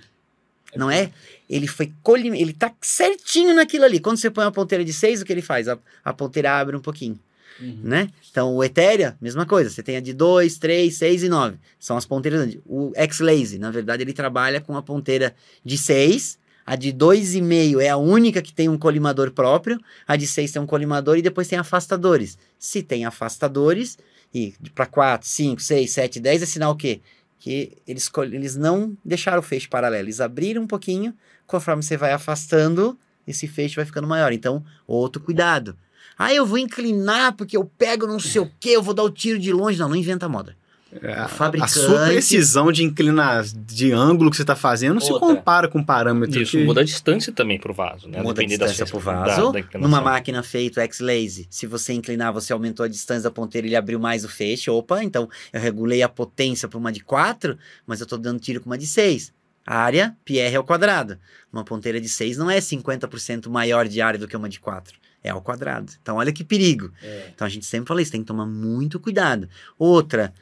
Não 0.75 0.89
é? 0.89 1.11
Ele 1.49 1.67
foi 1.67 1.91
colim... 2.03 2.37
ele 2.37 2.53
tá 2.53 2.71
certinho 2.81 3.55
naquilo 3.55 3.85
ali. 3.85 3.99
Quando 3.99 4.17
você 4.17 4.29
põe 4.29 4.45
uma 4.45 4.51
ponteira 4.51 4.85
de 4.85 4.93
6, 4.93 5.21
o 5.21 5.25
que 5.25 5.33
ele 5.33 5.41
faz? 5.41 5.67
A, 5.67 5.77
a 6.03 6.13
ponteira 6.13 6.59
abre 6.59 6.75
um 6.75 6.81
pouquinho, 6.81 7.19
Uhum. 7.59 7.79
né? 7.83 8.09
Então 8.31 8.55
o 8.55 8.63
Ethereum, 8.63 9.13
mesma 9.19 9.45
coisa. 9.45 9.69
Você 9.69 9.83
tem 9.83 9.97
a 9.97 9.99
de 9.99 10.13
2, 10.13 10.57
3, 10.57 10.95
6 10.95 11.23
e 11.23 11.29
9. 11.29 11.57
São 11.79 11.97
as 11.97 12.05
ponteiras. 12.05 12.55
O 12.65 12.91
X-Lazy, 12.95 13.57
na 13.59 13.71
verdade, 13.71 14.03
ele 14.03 14.13
trabalha 14.13 14.61
com 14.61 14.77
a 14.77 14.81
ponteira 14.81 15.35
de 15.65 15.77
6. 15.77 16.37
A 16.65 16.75
de 16.75 16.93
2,5 16.93 17.81
é 17.81 17.89
a 17.89 17.97
única 17.97 18.41
que 18.43 18.53
tem 18.53 18.69
um 18.69 18.77
colimador 18.77 19.31
próprio. 19.31 19.79
A 20.07 20.15
de 20.15 20.27
6 20.27 20.51
tem 20.51 20.61
um 20.61 20.67
colimador 20.67 21.17
e 21.17 21.21
depois 21.21 21.47
tem 21.47 21.57
afastadores. 21.57 22.37
Se 22.59 22.83
tem 22.83 23.05
afastadores, 23.05 23.97
e 24.33 24.53
para 24.75 24.85
4, 24.85 25.27
5, 25.27 25.59
6, 25.61 25.91
7, 25.91 26.19
10 26.19 26.43
é 26.43 26.45
sinal 26.45 26.71
o 26.73 26.75
quê? 26.75 27.01
Que 27.39 27.77
eles, 27.87 28.11
eles 28.31 28.55
não 28.55 28.97
deixaram 29.03 29.39
o 29.39 29.43
feixe 29.43 29.67
paralelo. 29.67 30.05
Eles 30.05 30.19
abriram 30.19 30.63
um 30.63 30.67
pouquinho. 30.67 31.13
Conforme 31.47 31.81
você 31.81 31.95
vai 31.95 32.11
afastando, 32.11 32.99
esse 33.25 33.47
feixe 33.47 33.75
vai 33.75 33.85
ficando 33.85 34.07
maior. 34.07 34.31
Então, 34.33 34.63
outro 34.85 35.21
cuidado. 35.21 35.77
Ah, 36.17 36.33
eu 36.33 36.45
vou 36.45 36.57
inclinar 36.57 37.33
porque 37.33 37.55
eu 37.55 37.63
pego 37.63 38.05
não 38.05 38.19
sei 38.19 38.41
o 38.41 38.51
que, 38.59 38.69
eu 38.69 38.83
vou 38.83 38.93
dar 38.93 39.03
o 39.03 39.09
tiro 39.09 39.39
de 39.39 39.53
longe. 39.53 39.79
Não, 39.79 39.87
não 39.87 39.95
inventa 39.95 40.27
moda. 40.27 40.57
É, 41.03 41.13
a- 41.13 41.27
fabricante- 41.27 41.77
A 41.79 41.81
sua 41.83 42.05
precisão 42.07 42.71
de 42.71 42.83
inclinar, 42.83 43.43
de 43.45 43.91
ângulo 43.91 44.31
que 44.31 44.35
você 44.35 44.41
está 44.43 44.55
fazendo, 44.55 44.95
não 44.95 45.01
se 45.01 45.11
Outra. 45.11 45.27
compara 45.35 45.67
com 45.67 45.83
parâmetro 45.83 46.41
Isso, 46.41 46.57
que... 46.57 46.63
muda 46.63 46.81
a 46.81 46.83
distância 46.83 47.31
também 47.31 47.59
pro 47.59 47.71
vaso, 47.73 48.07
né? 48.07 48.17
Muda 48.17 48.31
a 48.31 48.33
Depender 48.43 48.57
da 48.57 48.65
distância 48.65 48.91
pro 48.91 49.05
da- 49.05 49.23
vaso. 49.25 49.51
da 49.51 49.59
inclinação. 49.59 49.81
Numa 49.81 50.01
máquina 50.01 50.41
feita 50.41 50.81
X-Lazy, 50.81 51.47
se 51.49 51.67
você 51.67 51.93
inclinar, 51.93 52.33
você 52.33 52.51
aumentou 52.53 52.83
a 52.83 52.89
distância 52.89 53.23
da 53.23 53.31
ponteira, 53.31 53.67
ele 53.67 53.75
abriu 53.75 53.99
mais 53.99 54.25
o 54.25 54.29
feixe. 54.29 54.69
Opa, 54.71 55.03
então 55.03 55.29
eu 55.53 55.59
regulei 55.61 56.01
a 56.01 56.09
potência 56.09 56.67
para 56.67 56.79
uma 56.79 56.91
de 56.91 57.01
4, 57.01 57.55
mas 57.85 57.99
eu 57.99 58.05
estou 58.05 58.17
dando 58.17 58.39
tiro 58.39 58.59
com 58.59 58.69
uma 58.69 58.77
de 58.77 58.87
6. 58.87 59.31
A 59.67 59.75
área, 59.77 60.17
PR 60.25 60.55
ao 60.57 60.63
quadrado. 60.63 61.19
Uma 61.53 61.63
ponteira 61.63 62.01
de 62.01 62.09
6 62.09 62.35
não 62.37 62.49
é 62.49 62.59
50% 62.59 63.47
maior 63.47 63.87
de 63.87 64.01
área 64.01 64.19
do 64.19 64.27
que 64.27 64.35
uma 64.35 64.49
de 64.49 64.59
4. 64.59 64.97
É 65.23 65.29
ao 65.29 65.41
quadrado. 65.41 65.91
Então, 66.01 66.15
olha 66.15 66.31
que 66.31 66.43
perigo. 66.43 66.91
É. 67.03 67.29
Então, 67.35 67.45
a 67.45 67.49
gente 67.49 67.65
sempre 67.65 67.87
fala 67.89 68.01
isso, 68.01 68.11
tem 68.11 68.21
que 68.21 68.27
tomar 68.27 68.45
muito 68.47 68.99
cuidado. 68.99 69.47
Outra, 69.77 70.33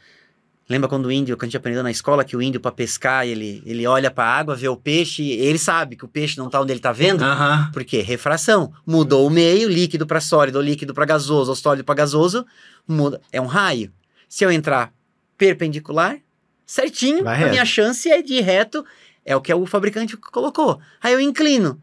lembra 0.69 0.89
quando 0.89 1.05
o 1.05 1.11
índio, 1.11 1.35
quando 1.35 1.43
a 1.43 1.47
gente 1.47 1.57
aprendeu 1.57 1.81
na 1.83 1.91
escola, 1.91 2.23
que 2.23 2.35
o 2.35 2.41
índio, 2.41 2.59
para 2.59 2.71
pescar, 2.71 3.25
ele, 3.25 3.61
ele 3.65 3.87
olha 3.87 4.11
para 4.11 4.25
a 4.25 4.37
água, 4.37 4.55
vê 4.55 4.67
o 4.67 4.75
peixe, 4.75 5.23
e 5.23 5.31
ele 5.33 5.57
sabe 5.57 5.95
que 5.95 6.05
o 6.05 6.07
peixe 6.07 6.37
não 6.37 6.47
está 6.47 6.61
onde 6.61 6.71
ele 6.71 6.79
está 6.79 6.91
vendo? 6.91 7.23
Aham. 7.23 7.69
Por 7.71 7.83
quê? 7.85 8.01
Refração. 8.01 8.73
Mudou 8.85 9.25
o 9.25 9.29
meio, 9.29 9.69
líquido 9.69 10.05
para 10.05 10.19
sólido, 10.19 10.61
líquido 10.61 10.93
para 10.93 11.05
gasoso, 11.05 11.49
ou 11.51 11.55
sólido 11.55 11.83
para 11.85 11.95
gasoso, 11.95 12.45
muda. 12.87 13.21
É 13.31 13.39
um 13.39 13.45
raio. 13.45 13.91
Se 14.27 14.43
eu 14.43 14.51
entrar 14.51 14.91
perpendicular, 15.37 16.17
certinho, 16.65 17.23
Vai 17.23 17.35
a 17.35 17.37
reto. 17.37 17.51
minha 17.51 17.65
chance 17.65 18.09
é 18.09 18.21
de 18.21 18.33
ir 18.33 18.41
reto, 18.41 18.83
é 19.25 19.35
o 19.35 19.41
que 19.41 19.53
o 19.53 19.65
fabricante 19.65 20.17
colocou. 20.17 20.79
Aí 21.01 21.13
eu 21.13 21.19
inclino. 21.19 21.79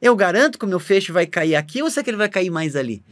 Eu 0.00 0.14
garanto 0.14 0.58
que 0.58 0.64
o 0.64 0.68
meu 0.68 0.78
feixe 0.78 1.10
vai 1.10 1.26
cair 1.26 1.56
aqui 1.56 1.82
ou 1.82 1.90
será 1.90 2.04
que 2.04 2.10
ele 2.10 2.16
vai 2.16 2.28
cair 2.28 2.50
mais 2.50 2.76
ali? 2.76 3.02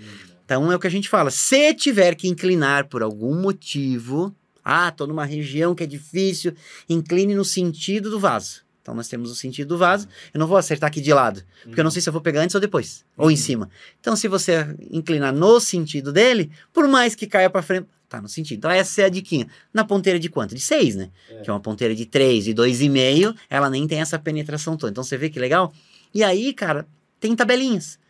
Então 0.45 0.71
é 0.71 0.77
o 0.77 0.79
que 0.79 0.87
a 0.87 0.91
gente 0.91 1.09
fala. 1.09 1.31
Se 1.31 1.75
tiver 1.75 2.15
que 2.15 2.29
inclinar 2.29 2.87
por 2.87 3.03
algum 3.03 3.35
motivo, 3.41 4.33
ah, 4.69 4.91
tô 4.91 5.07
numa 5.07 5.25
região 5.25 5.77
que 5.77 5.85
é 5.85 5.87
difícil, 5.87 6.53
incline 6.89 7.37
no 7.37 7.45
sentido 7.45 8.11
do 8.11 8.19
vaso. 8.19 8.67
Então 8.83 8.97
nós 8.97 9.07
temos 9.07 9.31
o 9.31 9.35
sentido 9.37 9.69
do 9.69 9.79
vaso. 9.79 10.09
Eu 10.35 10.41
não 10.41 10.47
vou 10.49 10.57
acertar 10.57 10.89
aqui 10.89 11.01
de 11.01 11.13
lado, 11.13 11.41
porque 11.63 11.79
eu 11.79 11.85
não 11.85 11.91
sei 11.91 12.03
se 12.03 12.09
eu 12.09 12.13
vou 12.13 12.21
pegar 12.21 12.41
antes 12.41 12.55
ou 12.55 12.61
depois, 12.61 13.05
ou 13.17 13.31
em 13.31 13.37
cima. 13.37 13.71
Então 14.01 14.17
se 14.17 14.27
você 14.27 14.77
inclinar 14.91 15.33
no 15.33 15.61
sentido 15.61 16.13
dele, 16.13 16.51
por 16.73 16.89
mais 16.89 17.15
que 17.15 17.29
caia 17.29 17.49
para 17.49 17.63
frente, 17.63 17.87
tá 18.09 18.21
no 18.21 18.29
sentido. 18.29 18.59
Então 18.59 18.71
essa 18.71 19.03
é 19.03 19.05
a 19.05 19.09
diquinha. 19.09 19.47
Na 19.73 19.85
ponteira 19.85 20.19
de 20.19 20.29
quanto? 20.29 20.53
De 20.53 20.61
6, 20.61 20.97
né? 20.97 21.11
É. 21.31 21.43
Que 21.43 21.51
é 21.51 21.53
uma 21.53 21.61
ponteira 21.61 21.95
de 21.95 22.05
3, 22.05 22.45
de 22.45 22.55
2,5, 22.55 23.37
ela 23.49 23.71
nem 23.71 23.87
tem 23.87 24.01
essa 24.01 24.19
penetração 24.19 24.77
toda. 24.77 24.91
Então 24.91 25.05
você 25.05 25.17
vê 25.17 25.31
que 25.31 25.39
legal? 25.39 25.73
E 26.13 26.25
aí, 26.25 26.53
cara, 26.53 26.89
tem 27.21 27.37
tabelinhas. 27.37 28.01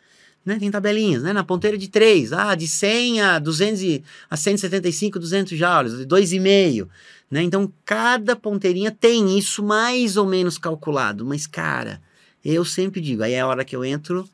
Né? 0.46 0.60
Tem 0.60 0.70
tabelinhas, 0.70 1.24
né? 1.24 1.32
Na 1.32 1.42
ponteira 1.42 1.76
de 1.76 1.88
3, 1.88 2.32
ah, 2.32 2.54
de 2.54 2.68
100 2.68 3.20
a 3.20 3.38
200 3.40 3.82
e- 3.82 4.04
a 4.30 4.36
175, 4.36 5.18
200 5.18 5.58
joules, 5.58 5.98
de 5.98 6.06
2,5, 6.06 6.88
né? 7.28 7.42
Então, 7.42 7.70
cada 7.84 8.36
ponteirinha 8.36 8.92
tem 8.92 9.36
isso 9.36 9.60
mais 9.60 10.16
ou 10.16 10.24
menos 10.24 10.56
calculado, 10.56 11.26
mas 11.26 11.48
cara, 11.48 12.00
eu 12.44 12.64
sempre 12.64 13.00
digo, 13.00 13.24
aí 13.24 13.32
é 13.32 13.40
a 13.40 13.46
hora 13.48 13.64
que 13.64 13.74
eu 13.74 13.84
entro 13.84 14.28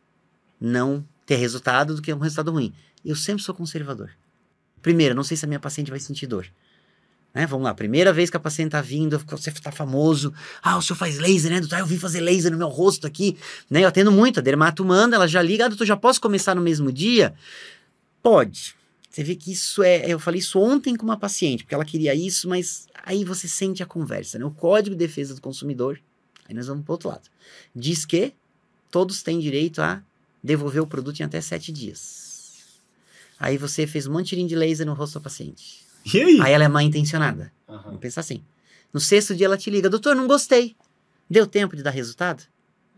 não 0.61 1.03
ter 1.25 1.37
resultado 1.37 1.97
do 1.97 2.03
que 2.03 2.13
um 2.13 2.19
resultado 2.19 2.53
ruim. 2.53 2.75
Eu 3.03 3.17
sempre 3.17 3.43
sou 3.43 3.55
conservador. 3.55 4.11
Primeiro, 4.83 5.15
não 5.15 5.25
sei 5.25 5.37
se 5.37 5.47
a 5.47 5.49
minha 5.49 5.59
paciente 5.61 5.91
vai 5.91 5.99
sentir 5.99 6.27
dor. 6.27 6.47
Né? 7.35 7.47
Vamos 7.47 7.65
lá, 7.65 7.75
primeira 7.75 8.13
vez 8.13 8.29
que 8.29 8.37
a 8.37 8.41
paciente 8.41 8.73
tá 8.73 8.81
vindo, 8.81 9.19
você 9.27 9.51
tá 9.51 9.73
famoso. 9.73 10.33
Ah, 10.63 10.77
o 10.77 10.83
senhor 10.83 10.97
faz 10.97 11.19
laser, 11.19 11.51
né, 11.51 11.61
doutor? 11.61 11.79
Eu 11.79 11.87
vim 11.87 11.99
fazer 11.99 12.21
laser 12.21 12.51
no 12.53 12.59
meu 12.59 12.69
rosto 12.69 13.07
aqui. 13.07 13.37
Né? 13.71 13.85
Eu 13.85 13.89
atendo 13.89 14.13
muito, 14.13 14.41
a 14.41 14.43
dermato 14.43 14.85
manda, 14.85 15.17
ela 15.17 15.27
já 15.27 15.41
liga, 15.41 15.65
ah, 15.65 15.69
doutor, 15.69 15.87
já 15.87 15.97
posso 15.97 16.21
começar 16.21 16.55
no 16.55 16.61
mesmo 16.61 16.93
dia? 16.93 17.35
Pode. 18.23 18.75
Você 19.11 19.23
vê 19.23 19.35
que 19.35 19.53
isso 19.53 19.83
é. 19.83 20.11
Eu 20.11 20.19
falei 20.19 20.41
isso 20.41 20.59
ontem 20.59 20.97
com 20.97 21.05
uma 21.05 21.19
paciente, 21.19 21.65
porque 21.65 21.75
ela 21.75 21.85
queria 21.85 22.15
isso, 22.15 22.49
mas 22.49 22.87
aí 23.05 23.25
você 23.25 23.47
sente 23.47 23.83
a 23.83 23.87
conversa, 23.87 24.39
né? 24.39 24.45
O 24.45 24.51
Código 24.51 24.97
de 24.97 25.07
Defesa 25.07 25.35
do 25.35 25.41
Consumidor, 25.41 26.01
aí 26.49 26.55
nós 26.55 26.67
vamos 26.67 26.85
para 26.85 26.93
outro 26.95 27.09
lado. 27.11 27.29
Diz 27.77 28.07
que 28.07 28.33
todos 28.91 29.23
têm 29.23 29.39
direito 29.39 29.83
a 29.83 30.03
devolver 30.43 30.83
o 30.83 30.87
produto 30.87 31.21
em 31.21 31.25
até 31.25 31.41
sete 31.43 31.71
dias. 31.71 32.23
Aí 33.39 33.59
você 33.59 33.87
fez 33.87 34.07
um 34.07 34.13
monte 34.13 34.35
de 34.35 34.55
laser 34.55 34.87
no 34.87 34.95
rosto 34.95 35.15
da 35.15 35.21
paciente. 35.21 35.82
E 36.05 36.21
aí? 36.21 36.41
Aí 36.41 36.53
ela 36.53 36.65
é 36.65 36.69
mal 36.69 36.83
intencionada. 36.83 37.53
Aham. 37.69 37.83
Vamos 37.85 38.01
pensar 38.01 38.21
assim. 38.21 38.43
No 38.93 39.01
sexto 39.01 39.35
dia 39.35 39.47
ela 39.47 39.57
te 39.57 39.71
liga, 39.71 39.89
doutor, 39.89 40.15
não 40.15 40.27
gostei. 40.27 40.77
Deu 41.29 41.47
tempo 41.47 41.77
de 41.77 41.83
dar 41.83 41.91
resultado? 41.91 42.45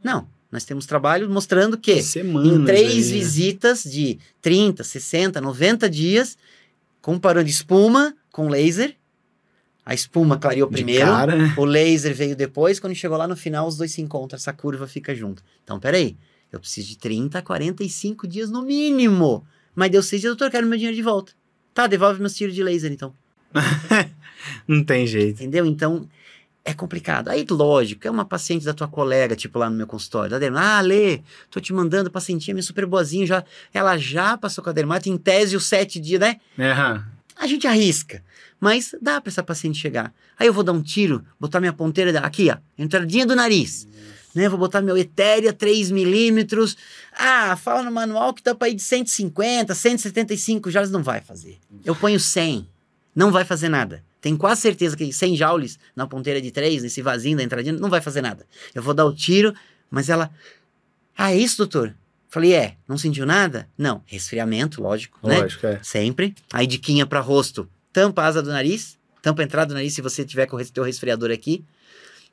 Não. 0.02 0.26
Nós 0.50 0.64
temos 0.64 0.86
trabalho 0.86 1.28
mostrando 1.28 1.76
que 1.76 2.00
Semanas 2.00 2.60
em 2.60 2.64
três 2.64 3.08
aí, 3.08 3.12
né? 3.12 3.18
visitas 3.18 3.82
de 3.82 4.18
30, 4.40 4.84
60, 4.84 5.40
90 5.40 5.90
dias, 5.90 6.38
comparando 7.02 7.48
espuma 7.48 8.14
com 8.30 8.48
laser. 8.48 8.96
A 9.84 9.94
espuma 9.94 10.38
clareou 10.38 10.68
primeiro, 10.68 11.06
cara, 11.06 11.36
né? 11.36 11.54
o 11.58 11.64
laser 11.64 12.14
veio 12.14 12.36
depois. 12.36 12.78
Quando 12.78 12.94
chegou 12.94 13.18
lá 13.18 13.26
no 13.26 13.36
final, 13.36 13.66
os 13.66 13.76
dois 13.76 13.92
se 13.92 14.00
encontram, 14.00 14.36
essa 14.36 14.52
curva 14.52 14.86
fica 14.86 15.14
junto. 15.14 15.42
Então, 15.62 15.80
peraí, 15.80 16.16
eu 16.52 16.60
preciso 16.60 16.88
de 16.88 16.98
30 16.98 17.38
a 17.38 17.42
45 17.42 18.26
dias 18.28 18.48
no 18.48 18.62
mínimo. 18.62 19.44
Mas 19.74 19.90
deu 19.90 20.02
seis 20.02 20.22
dias, 20.22 20.30
doutor, 20.30 20.46
eu 20.46 20.50
quero 20.52 20.66
meu 20.66 20.78
dinheiro 20.78 20.96
de 20.96 21.02
volta. 21.02 21.32
Tá, 21.74 21.86
devolve 21.88 22.20
meus 22.20 22.34
tiros 22.34 22.54
de 22.54 22.62
laser 22.62 22.92
então. 22.92 23.12
Não 24.66 24.84
tem 24.84 25.06
jeito. 25.06 25.42
Entendeu? 25.42 25.66
Então, 25.66 26.08
é 26.64 26.72
complicado. 26.72 27.28
Aí, 27.28 27.44
lógico, 27.48 28.06
é 28.06 28.10
uma 28.10 28.24
paciente 28.24 28.64
da 28.64 28.72
tua 28.72 28.88
colega, 28.88 29.36
tipo 29.36 29.58
lá 29.58 29.68
no 29.68 29.76
meu 29.76 29.86
consultório. 29.86 30.30
Da 30.30 30.38
dermato, 30.38 30.66
ah, 30.66 30.80
Lê, 30.80 31.20
tô 31.50 31.60
te 31.60 31.72
mandando, 31.72 32.10
pacientinha 32.10 32.54
minha 32.54 32.62
super 32.62 32.86
boazinha, 32.86 33.26
já, 33.26 33.44
ela 33.72 33.98
já 33.98 34.38
passou 34.38 34.64
com 34.64 34.70
a 34.70 34.72
dermato, 34.72 35.08
em 35.08 35.18
tese 35.18 35.56
os 35.56 35.66
sete 35.66 36.00
dias, 36.00 36.20
né? 36.20 36.40
Aham. 36.58 37.04
A 37.36 37.48
gente 37.48 37.66
arrisca, 37.66 38.22
mas 38.60 38.94
dá 39.02 39.20
pra 39.20 39.28
essa 39.28 39.42
paciente 39.42 39.78
chegar. 39.78 40.14
Aí 40.38 40.46
eu 40.46 40.52
vou 40.52 40.62
dar 40.62 40.72
um 40.72 40.80
tiro, 40.80 41.24
botar 41.38 41.58
minha 41.58 41.72
ponteira 41.72 42.16
aqui, 42.20 42.48
ó, 42.48 42.56
entradinha 42.78 43.26
do 43.26 43.34
nariz. 43.34 43.88
Né, 44.34 44.48
vou 44.48 44.58
botar 44.58 44.82
meu 44.82 44.96
Etéria 44.96 45.52
3 45.52 45.90
milímetros. 45.92 46.76
Ah, 47.12 47.56
fala 47.56 47.82
no 47.82 47.92
manual 47.92 48.34
que 48.34 48.42
dá 48.42 48.54
pra 48.54 48.68
ir 48.68 48.74
de 48.74 48.82
150, 48.82 49.74
175 49.74 50.70
joules. 50.70 50.90
Não 50.90 51.02
vai 51.02 51.20
fazer. 51.20 51.58
Eu 51.84 51.94
ponho 51.94 52.18
100. 52.18 52.66
Não 53.14 53.30
vai 53.30 53.44
fazer 53.44 53.68
nada. 53.68 54.02
Tem 54.20 54.36
quase 54.36 54.62
certeza 54.62 54.96
que 54.96 55.12
100 55.12 55.36
joules 55.36 55.78
na 55.94 56.06
ponteira 56.06 56.40
de 56.40 56.50
3, 56.50 56.82
nesse 56.82 57.00
vasinho 57.02 57.36
da 57.36 57.44
entradinha, 57.44 57.74
não 57.74 57.90
vai 57.90 58.00
fazer 58.00 58.22
nada. 58.22 58.44
Eu 58.74 58.82
vou 58.82 58.94
dar 58.94 59.04
o 59.04 59.14
tiro, 59.14 59.54
mas 59.90 60.08
ela. 60.08 60.30
Ah, 61.16 61.32
é 61.32 61.36
isso, 61.36 61.58
doutor? 61.58 61.94
Falei, 62.28 62.54
é. 62.54 62.74
Não 62.88 62.98
sentiu 62.98 63.24
nada? 63.24 63.68
Não. 63.78 64.02
Resfriamento, 64.06 64.82
lógico, 64.82 65.20
né? 65.22 65.42
Lógico, 65.42 65.66
é. 65.66 65.78
Sempre. 65.82 66.34
Aí, 66.52 66.66
diquinha 66.66 67.06
para 67.06 67.20
rosto. 67.20 67.68
Tampa 67.92 68.22
a 68.22 68.26
asa 68.26 68.42
do 68.42 68.50
nariz. 68.50 68.98
Tampa 69.22 69.42
a 69.42 69.44
entrada 69.44 69.68
do 69.68 69.74
nariz 69.74 69.94
se 69.94 70.02
você 70.02 70.24
tiver 70.24 70.46
com 70.46 70.56
o 70.56 70.64
teu 70.64 70.82
resfriador 70.82 71.30
aqui. 71.30 71.64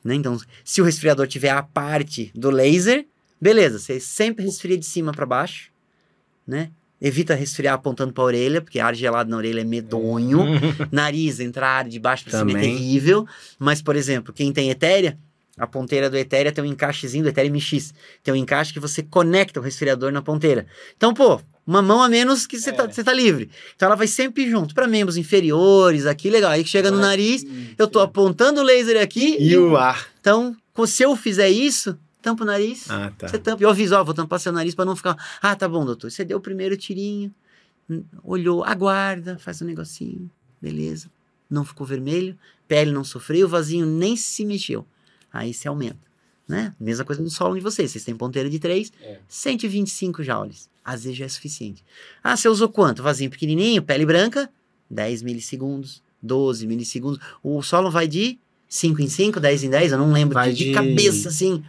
Né? 0.03 0.15
Então, 0.15 0.37
se 0.63 0.81
o 0.81 0.83
resfriador 0.83 1.27
tiver 1.27 1.49
a 1.49 1.61
parte 1.61 2.31
do 2.33 2.49
laser, 2.49 3.05
beleza. 3.39 3.79
Você 3.79 3.99
sempre 3.99 4.45
resfria 4.45 4.77
de 4.77 4.85
cima 4.85 5.11
para 5.11 5.25
baixo, 5.25 5.71
né? 6.47 6.71
Evita 6.99 7.33
resfriar 7.33 7.73
apontando 7.73 8.13
para 8.13 8.23
a 8.23 8.27
orelha, 8.27 8.61
porque 8.61 8.79
ar 8.79 8.93
gelado 8.93 9.27
na 9.29 9.37
orelha 9.37 9.61
é 9.61 9.63
medonho. 9.63 10.39
Nariz, 10.91 11.39
entrar 11.39 11.79
ar 11.79 11.89
de 11.89 11.99
baixo 11.99 12.25
para 12.25 12.37
cima 12.37 12.51
é 12.59 12.61
terrível. 12.61 13.27
Mas, 13.57 13.81
por 13.81 13.95
exemplo, 13.95 14.31
quem 14.31 14.53
tem 14.53 14.69
etérea, 14.69 15.17
a 15.57 15.65
ponteira 15.65 16.11
do 16.11 16.17
etérea 16.17 16.51
tem 16.51 16.63
um 16.63 16.67
encaixezinho 16.67 17.23
do 17.23 17.29
etérea 17.29 17.51
MX. 17.51 17.93
Tem 18.23 18.31
um 18.31 18.37
encaixe 18.37 18.71
que 18.71 18.79
você 18.79 19.01
conecta 19.01 19.59
o 19.59 19.63
resfriador 19.63 20.11
na 20.11 20.21
ponteira. 20.21 20.67
Então, 20.95 21.11
pô, 21.11 21.41
uma 21.65 21.81
mão 21.81 22.01
a 22.01 22.09
menos 22.09 22.45
que 22.47 22.59
você 22.59 22.71
tá, 22.71 22.85
você 22.87 23.03
tá 23.03 23.13
livre. 23.13 23.49
Então 23.75 23.85
ela 23.87 23.95
vai 23.95 24.07
sempre 24.07 24.49
junto 24.49 24.73
para 24.73 24.87
membros 24.87 25.17
inferiores, 25.17 26.05
aqui 26.05 26.29
legal. 26.29 26.51
Aí 26.51 26.65
chega 26.65 26.89
no 26.91 26.97
nariz, 26.99 27.45
eu 27.77 27.87
tô 27.87 27.99
apontando 27.99 28.59
o 28.61 28.63
laser 28.63 29.01
aqui 29.01 29.37
E 29.39 29.55
o 29.57 29.77
ar. 29.77 30.07
então, 30.19 30.55
se 30.87 31.03
eu 31.03 31.15
fizer 31.15 31.49
isso, 31.49 31.97
tampa 32.21 32.43
o 32.43 32.45
nariz. 32.47 32.89
Ah, 32.89 33.11
tá. 33.17 33.27
Você 33.27 33.37
tampa. 33.37 33.63
Eu 33.63 33.69
aviso, 33.69 33.95
ó, 33.95 34.03
vou 34.03 34.13
tampar 34.13 34.39
seu 34.39 34.51
nariz 34.51 34.73
pra 34.75 34.85
não 34.85 34.95
ficar. 34.95 35.15
Ah, 35.41 35.55
tá 35.55 35.67
bom, 35.69 35.85
doutor. 35.85 36.09
Você 36.11 36.25
deu 36.25 36.37
o 36.37 36.41
primeiro 36.41 36.75
tirinho, 36.75 37.33
olhou, 38.23 38.63
aguarda, 38.63 39.37
faz 39.37 39.61
um 39.61 39.65
negocinho, 39.65 40.29
beleza. 40.61 41.09
Não 41.49 41.65
ficou 41.65 41.85
vermelho, 41.85 42.37
pele 42.67 42.91
não 42.91 43.03
sofreu, 43.03 43.45
o 43.45 43.49
vasinho 43.49 43.85
nem 43.85 44.15
se 44.15 44.45
mexeu. 44.45 44.85
Aí 45.31 45.53
você 45.53 45.67
aumenta, 45.67 45.99
né? 46.47 46.73
Mesma 46.79 47.03
coisa 47.05 47.21
no 47.21 47.29
solo 47.29 47.55
de 47.55 47.61
vocês. 47.61 47.91
Vocês 47.91 48.03
têm 48.05 48.15
ponteira 48.15 48.49
de 48.49 48.57
3, 48.59 48.91
É. 49.01 49.19
125 49.27 50.23
joules. 50.23 50.69
Às 50.83 51.03
vezes 51.03 51.17
já 51.17 51.25
é 51.25 51.29
suficiente. 51.29 51.83
Ah, 52.23 52.35
você 52.35 52.49
usou 52.49 52.69
quanto? 52.69 53.03
Vasinho 53.03 53.29
pequenininho, 53.29 53.83
pele 53.83 54.05
branca, 54.05 54.49
10 54.89 55.21
milissegundos, 55.21 56.01
12 56.21 56.65
milissegundos. 56.65 57.19
O 57.43 57.61
solo 57.61 57.91
vai 57.91 58.07
de 58.07 58.39
5 58.67 59.01
em 59.01 59.07
5, 59.07 59.39
10 59.39 59.63
em 59.63 59.69
10, 59.69 59.91
eu 59.91 59.97
não 59.97 60.11
lembro 60.11 60.33
Vai 60.33 60.53
de, 60.53 60.65
de 60.65 60.73
cabeça, 60.73 61.29
assim. 61.29 61.63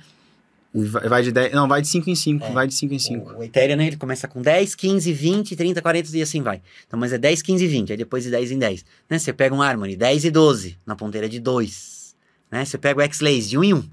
Vai 0.74 1.22
de 1.22 1.30
10. 1.32 1.52
Não, 1.52 1.68
vai 1.68 1.82
de 1.82 1.88
5 1.88 2.08
em 2.08 2.14
5. 2.14 2.44
É. 2.44 2.52
Vai 2.52 2.66
de 2.66 2.74
5 2.74 2.94
em 2.94 2.98
5. 2.98 3.34
O, 3.34 3.42
Ethereum, 3.42 3.76
né, 3.76 3.88
ele 3.88 3.96
começa 3.96 4.26
com 4.26 4.40
10, 4.40 4.74
15, 4.74 5.12
20, 5.12 5.54
30, 5.54 5.82
40 5.82 6.16
e 6.16 6.22
assim 6.22 6.40
vai. 6.40 6.62
Então, 6.86 6.98
mas 6.98 7.12
é 7.12 7.18
10, 7.18 7.42
15 7.42 7.62
e 7.62 7.68
20, 7.68 7.90
aí 7.90 7.96
depois 7.98 8.24
de 8.24 8.30
10 8.30 8.52
em 8.52 8.58
10. 8.58 8.84
Né? 9.10 9.18
Você 9.18 9.32
pega 9.34 9.54
um 9.54 9.60
Harmony, 9.60 9.96
10 9.96 10.24
e 10.24 10.30
12, 10.30 10.78
na 10.86 10.96
ponteira 10.96 11.28
de 11.28 11.38
2. 11.38 12.16
Né? 12.50 12.64
Você 12.64 12.78
pega 12.78 13.00
o 13.00 13.02
X-Lace 13.02 13.50
de 13.50 13.58
1 13.58 13.64
em 13.64 13.74
1. 13.74 13.84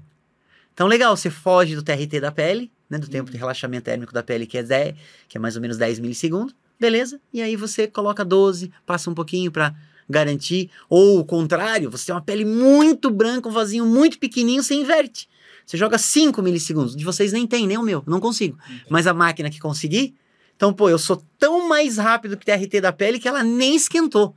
Então, 0.72 0.86
legal, 0.86 1.14
você 1.14 1.28
foge 1.28 1.74
do 1.74 1.82
TRT 1.82 2.20
da 2.20 2.32
pele, 2.32 2.70
né, 2.90 2.98
do 2.98 3.08
tempo 3.08 3.30
de 3.30 3.38
relaxamento 3.38 3.84
térmico 3.84 4.12
da 4.12 4.22
pele, 4.22 4.46
que 4.46 4.58
é 4.58 4.62
10, 4.62 4.94
que 5.28 5.38
é 5.38 5.40
mais 5.40 5.54
ou 5.54 5.62
menos 5.62 5.78
10 5.78 6.00
milissegundos, 6.00 6.54
beleza? 6.78 7.20
E 7.32 7.40
aí 7.40 7.54
você 7.54 7.86
coloca 7.86 8.24
12, 8.24 8.72
passa 8.84 9.08
um 9.08 9.14
pouquinho 9.14 9.52
para 9.52 9.74
garantir. 10.08 10.70
Ou 10.88 11.20
o 11.20 11.24
contrário, 11.24 11.90
você 11.90 12.06
tem 12.06 12.14
uma 12.14 12.20
pele 12.20 12.44
muito 12.44 13.08
branca, 13.10 13.48
um 13.48 13.52
vasinho 13.52 13.86
muito 13.86 14.18
pequenininho, 14.18 14.62
você 14.62 14.74
inverte. 14.74 15.28
Você 15.64 15.76
joga 15.76 15.96
5 15.96 16.42
milissegundos. 16.42 16.96
De 16.96 17.04
vocês 17.04 17.32
nem 17.32 17.46
tem, 17.46 17.64
nem 17.64 17.78
o 17.78 17.82
meu. 17.82 18.02
Não 18.04 18.18
consigo. 18.18 18.58
Mas 18.88 19.06
a 19.06 19.14
máquina 19.14 19.48
que 19.48 19.60
conseguir. 19.60 20.16
Então, 20.56 20.72
pô, 20.72 20.90
eu 20.90 20.98
sou 20.98 21.22
tão 21.38 21.68
mais 21.68 21.96
rápido 21.96 22.36
que 22.36 22.42
o 22.42 22.58
TRT 22.58 22.80
da 22.80 22.92
pele 22.92 23.20
que 23.20 23.28
ela 23.28 23.44
nem 23.44 23.76
esquentou. 23.76 24.34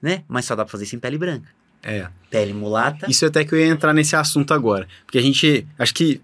Né? 0.00 0.22
Mas 0.28 0.44
só 0.44 0.54
dá 0.54 0.64
pra 0.64 0.70
fazer 0.70 0.84
isso 0.84 0.94
em 0.94 1.00
pele 1.00 1.18
branca. 1.18 1.48
É. 1.82 2.06
Pele 2.30 2.52
mulata. 2.52 3.10
Isso 3.10 3.26
até 3.26 3.44
que 3.44 3.52
eu 3.52 3.58
ia 3.58 3.66
entrar 3.66 3.92
nesse 3.92 4.14
assunto 4.14 4.54
agora. 4.54 4.86
Porque 5.04 5.18
a 5.18 5.22
gente, 5.22 5.66
acho 5.76 5.92
que 5.92 6.20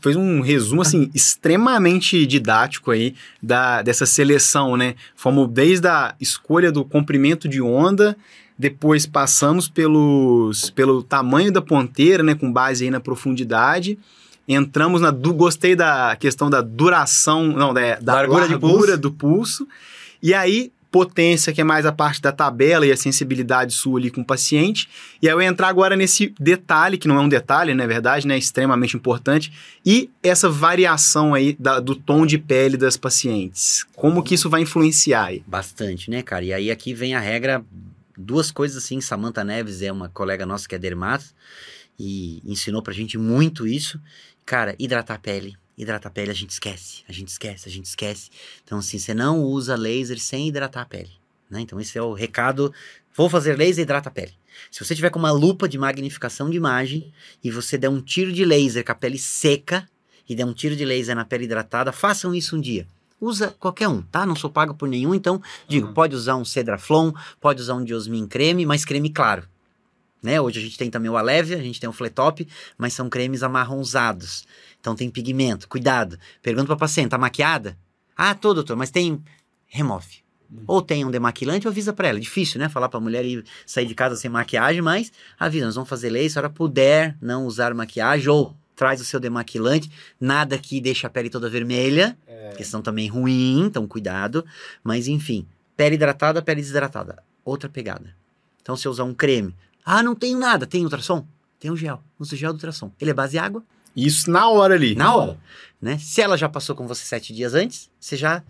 fez 0.00 0.14
um 0.16 0.40
resumo, 0.40 0.82
assim, 0.82 1.10
extremamente 1.14 2.24
didático 2.26 2.90
aí 2.90 3.14
da, 3.42 3.82
dessa 3.82 4.06
seleção, 4.06 4.76
né? 4.76 4.94
Fomos 5.16 5.48
desde 5.50 5.88
a 5.88 6.14
escolha 6.20 6.70
do 6.70 6.84
comprimento 6.84 7.48
de 7.48 7.60
onda, 7.60 8.16
depois 8.58 9.04
passamos 9.06 9.68
pelos, 9.68 10.70
pelo 10.70 11.02
tamanho 11.02 11.52
da 11.52 11.60
ponteira, 11.60 12.22
né? 12.22 12.34
Com 12.34 12.52
base 12.52 12.84
aí 12.84 12.90
na 12.90 13.00
profundidade. 13.00 13.98
Entramos 14.48 15.00
na... 15.00 15.10
Du, 15.10 15.34
gostei 15.34 15.74
da 15.74 16.16
questão 16.16 16.48
da 16.48 16.60
duração, 16.60 17.48
não, 17.48 17.74
da, 17.74 17.96
da 17.96 18.14
Largura 18.14 18.46
largura, 18.46 18.58
pulso. 18.58 18.98
do 18.98 19.10
pulso. 19.10 19.68
E 20.22 20.32
aí, 20.32 20.72
potência, 20.90 21.52
que 21.52 21.60
é 21.60 21.64
mais 21.64 21.84
a 21.84 21.92
parte 21.92 22.20
da 22.22 22.32
tabela 22.32 22.86
e 22.86 22.92
a 22.92 22.96
sensibilidade 22.96 23.74
sua 23.74 23.98
ali 23.98 24.10
com 24.10 24.20
o 24.20 24.24
paciente. 24.24 24.88
E 25.20 25.28
aí 25.28 25.34
eu 25.34 25.40
entrar 25.42 25.68
agora 25.68 25.94
nesse 25.96 26.34
detalhe, 26.40 26.96
que 26.98 27.06
não 27.08 27.16
é 27.16 27.20
um 27.20 27.28
detalhe, 27.28 27.74
na 27.74 27.86
verdade, 27.86 28.26
né? 28.26 28.38
Extremamente 28.38 28.96
importante. 28.96 29.52
E 29.84 30.10
essa 30.22 30.48
variação 30.48 31.34
aí 31.34 31.56
da- 31.58 31.80
do 31.80 31.94
tom 31.94 32.24
de 32.24 32.38
pele 32.38 32.76
das 32.76 32.96
pacientes. 32.96 33.84
Como 33.94 34.22
que 34.22 34.34
isso 34.34 34.48
vai 34.48 34.62
influenciar 34.62 35.24
aí? 35.26 35.42
Bastante, 35.46 36.10
né, 36.10 36.22
cara? 36.22 36.44
E 36.44 36.52
aí 36.52 36.70
aqui 36.70 36.94
vem 36.94 37.14
a 37.14 37.20
regra, 37.20 37.64
duas 38.16 38.50
coisas 38.50 38.82
assim, 38.82 39.00
Samantha 39.00 39.44
Neves 39.44 39.82
é 39.82 39.92
uma 39.92 40.08
colega 40.08 40.46
nossa 40.46 40.68
que 40.68 40.74
é 40.74 40.78
dermato 40.78 41.26
e 41.98 42.40
ensinou 42.44 42.82
pra 42.82 42.92
gente 42.94 43.18
muito 43.18 43.66
isso. 43.66 44.00
Cara, 44.44 44.74
hidratar 44.78 45.14
a 45.14 45.18
pele. 45.18 45.56
Hidratar 45.76 46.08
a 46.08 46.12
pele 46.12 46.30
a 46.30 46.34
gente 46.34 46.50
esquece, 46.50 47.02
a 47.06 47.12
gente 47.12 47.28
esquece, 47.28 47.68
a 47.68 47.72
gente 47.72 47.84
esquece. 47.84 48.30
Então 48.64 48.78
assim, 48.78 48.98
você 48.98 49.12
não 49.12 49.40
usa 49.42 49.76
laser 49.76 50.18
sem 50.18 50.48
hidratar 50.48 50.82
a 50.82 50.86
pele, 50.86 51.12
né? 51.50 51.60
Então 51.60 51.78
esse 51.78 51.98
é 51.98 52.02
o 52.02 52.14
recado, 52.14 52.72
vou 53.14 53.28
fazer 53.28 53.56
laser, 53.56 53.82
hidrata 53.82 54.08
a 54.08 54.12
pele. 54.12 54.32
Se 54.70 54.84
você 54.84 54.94
tiver 54.94 55.10
com 55.10 55.18
uma 55.18 55.30
lupa 55.30 55.68
de 55.68 55.76
magnificação 55.76 56.48
de 56.48 56.56
imagem 56.56 57.12
e 57.44 57.50
você 57.50 57.76
der 57.76 57.90
um 57.90 58.00
tiro 58.00 58.32
de 58.32 58.44
laser 58.44 58.84
com 58.84 58.92
a 58.92 58.94
pele 58.94 59.18
seca 59.18 59.86
e 60.28 60.34
der 60.34 60.44
um 60.44 60.54
tiro 60.54 60.74
de 60.74 60.84
laser 60.84 61.14
na 61.14 61.24
pele 61.24 61.44
hidratada, 61.44 61.92
façam 61.92 62.34
isso 62.34 62.56
um 62.56 62.60
dia. 62.60 62.86
Usa 63.20 63.54
qualquer 63.58 63.88
um, 63.88 64.02
tá? 64.02 64.26
Não 64.26 64.36
sou 64.36 64.50
pago 64.50 64.74
por 64.74 64.88
nenhum, 64.88 65.14
então 65.14 65.40
digo, 65.66 65.92
pode 65.92 66.14
usar 66.14 66.36
um 66.36 66.44
Cedraflon, 66.44 67.12
pode 67.40 67.62
usar 67.62 67.74
um 67.74 67.84
Diosmin 67.84 68.26
creme, 68.26 68.66
mas 68.66 68.84
creme 68.84 69.10
claro. 69.10 69.48
Né? 70.22 70.40
Hoje 70.40 70.58
a 70.58 70.62
gente 70.62 70.76
tem 70.76 70.90
também 70.90 71.10
o 71.10 71.16
Alevia, 71.16 71.56
a 71.56 71.62
gente 71.62 71.80
tem 71.80 71.88
o 71.88 71.92
Fletop, 71.92 72.46
mas 72.76 72.92
são 72.92 73.08
cremes 73.08 73.42
amarronzados. 73.42 74.46
Então 74.86 74.94
tem 74.94 75.10
pigmento, 75.10 75.68
cuidado. 75.68 76.16
Pergunta 76.40 76.68
pra 76.68 76.76
paciente, 76.76 77.10
tá 77.10 77.18
maquiada? 77.18 77.76
Ah, 78.16 78.36
tô, 78.36 78.54
doutor, 78.54 78.76
mas 78.76 78.88
tem... 78.88 79.20
Remove. 79.66 80.18
Ou 80.64 80.80
tem 80.80 81.04
um 81.04 81.10
demaquilante 81.10 81.66
ou 81.66 81.72
avisa 81.72 81.92
pra 81.92 82.06
ela. 82.06 82.20
Difícil, 82.20 82.60
né? 82.60 82.68
Falar 82.68 82.88
pra 82.88 83.00
mulher 83.00 83.24
ir 83.24 83.44
sair 83.66 83.84
de 83.84 83.96
casa 83.96 84.14
sem 84.14 84.30
maquiagem, 84.30 84.80
mas 84.80 85.10
avisa, 85.36 85.66
nós 85.66 85.74
vamos 85.74 85.90
fazer 85.90 86.08
lei, 86.08 86.28
se 86.28 86.38
a 86.38 86.40
senhora 86.40 86.50
puder 86.50 87.16
não 87.20 87.46
usar 87.46 87.74
maquiagem 87.74 88.28
ou 88.28 88.56
traz 88.76 89.00
o 89.00 89.04
seu 89.04 89.18
demaquilante, 89.18 89.90
nada 90.20 90.56
que 90.56 90.80
deixe 90.80 91.04
a 91.04 91.10
pele 91.10 91.28
toda 91.28 91.50
vermelha, 91.50 92.16
questão 92.56 92.80
também 92.80 93.08
ruim, 93.08 93.62
então 93.62 93.88
cuidado. 93.88 94.46
Mas 94.84 95.08
enfim, 95.08 95.48
pele 95.76 95.96
hidratada, 95.96 96.40
pele 96.40 96.60
desidratada. 96.60 97.24
Outra 97.44 97.68
pegada. 97.68 98.14
Então, 98.62 98.76
se 98.76 98.86
eu 98.86 98.92
usar 98.92 99.02
um 99.02 99.12
creme, 99.12 99.52
ah, 99.84 100.00
não 100.00 100.14
tenho 100.14 100.38
nada, 100.38 100.64
tem 100.64 100.84
ultrassom? 100.84 101.26
Tem 101.58 101.72
o 101.72 101.76
gel, 101.76 102.00
usa 102.20 102.36
o 102.36 102.38
gel 102.38 102.52
do 102.52 102.56
ultrassom. 102.56 102.92
Ele 103.00 103.10
é 103.10 103.14
base 103.14 103.36
água, 103.36 103.64
Isso 103.96 104.30
na 104.30 104.48
hora 104.48 104.74
ali. 104.74 104.94
na 104.94 105.14
hora. 105.14 105.38
Né? 105.80 105.98
Se 105.98 106.20
ela 106.20 106.36
já 106.36 106.48
passou 106.48 106.74
com 106.74 106.86
você 106.86 107.04
sete 107.04 107.32
dias 107.32 107.54
antes, 107.54 107.90
você 107.98 108.16
já. 108.16 108.42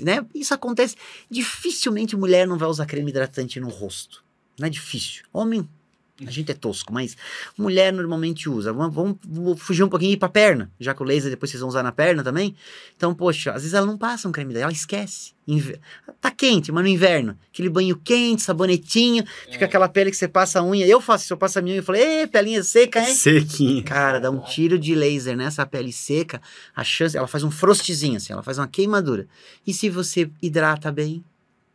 Né? 0.00 0.24
Isso 0.34 0.54
acontece. 0.54 0.96
Dificilmente 1.30 2.16
mulher 2.16 2.46
não 2.46 2.58
vai 2.58 2.68
usar 2.68 2.86
creme 2.86 3.10
hidratante 3.10 3.60
no 3.60 3.68
rosto. 3.68 4.24
Não 4.58 4.66
é 4.66 4.70
difícil. 4.70 5.24
Homem, 5.32 5.68
a 6.26 6.30
gente 6.30 6.50
é 6.50 6.54
tosco, 6.54 6.92
mas 6.92 7.16
mulher 7.56 7.92
normalmente 7.92 8.48
usa. 8.48 8.72
Vamos, 8.72 8.94
vamos- 8.94 9.60
fugir 9.60 9.84
um 9.84 9.88
pouquinho 9.88 10.10
e 10.10 10.14
ir 10.14 10.16
pra 10.16 10.28
perna, 10.28 10.70
já 10.80 10.92
que 10.94 11.02
o 11.02 11.04
laser 11.06 11.30
depois 11.30 11.50
vocês 11.50 11.60
vão 11.60 11.68
usar 11.68 11.82
na 11.82 11.92
perna 11.92 12.24
também. 12.24 12.56
Então, 12.96 13.14
poxa, 13.14 13.50
às 13.52 13.62
vezes 13.62 13.74
ela 13.74 13.86
não 13.86 13.96
passa 13.96 14.28
um 14.28 14.32
creme 14.32 14.50
hidratante, 14.52 14.64
ela 14.72 14.78
esquece. 14.80 15.32
Inve- 15.46 15.80
Tá 16.20 16.30
quente, 16.32 16.72
mas 16.72 16.82
no 16.82 16.88
inverno, 16.88 17.38
aquele 17.52 17.68
banho 17.70 17.96
quente, 17.96 18.42
sabonetinho, 18.42 19.24
fica 19.50 19.64
aquela 19.66 19.88
pele 19.88 20.10
que 20.10 20.16
você 20.16 20.26
passa 20.26 20.58
a 20.58 20.64
unha. 20.64 20.84
Eu 20.86 21.00
faço 21.00 21.24
isso, 21.24 21.32
eu 21.32 21.36
passo 21.38 21.58
a 21.58 21.62
minha 21.62 21.74
unha 21.74 21.80
e 21.80 21.84
falo, 21.84 21.96
ê, 21.98 22.26
pelinha 22.26 22.62
seca, 22.64 22.98
hein? 23.00 23.14
Sequinha. 23.14 23.82
Cara, 23.84 24.18
dá 24.18 24.30
um 24.30 24.40
tiro 24.40 24.76
de 24.78 24.94
laser 24.96 25.36
nessa 25.36 25.64
pele 25.64 25.92
seca, 25.92 26.42
a 26.74 26.82
chance, 26.82 27.16
ela 27.16 27.28
faz 27.28 27.44
um 27.44 27.50
frostzinho 27.50 28.16
assim, 28.16 28.32
ela 28.32 28.42
faz 28.42 28.58
uma 28.58 28.66
queimadura. 28.66 29.26
E 29.66 29.72
se 29.72 29.88
você 29.88 30.28
hidrata 30.42 30.90
bem, 30.90 31.22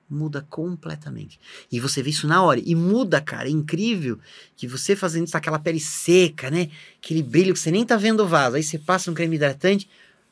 muda 0.10 0.46
completamente. 0.50 1.40
E 1.72 1.80
você 1.80 2.02
vê 2.02 2.10
isso 2.10 2.28
na 2.28 2.42
hora. 2.44 2.62
E 2.64 2.76
muda, 2.76 3.20
cara, 3.22 3.48
é 3.48 3.52
incrível 3.52 4.20
que 4.56 4.68
você 4.68 4.96
fazendo 4.96 5.28
isso, 5.28 5.38
aquela 5.38 5.60
pele 5.60 5.80
seca, 5.80 6.52
né? 6.52 6.70
Aquele 7.02 7.24
brilho 7.24 7.54
que 7.54 7.60
você 7.60 7.72
nem 7.72 7.86
tá 7.86 7.98
vendo 7.98 8.22
o 8.24 8.28
vaso. 8.28 8.56
Aí 8.56 8.64
você 8.64 8.78
passa 8.78 9.10
um 9.10 9.14
creme 9.14 9.36
hidratante, 9.36 9.90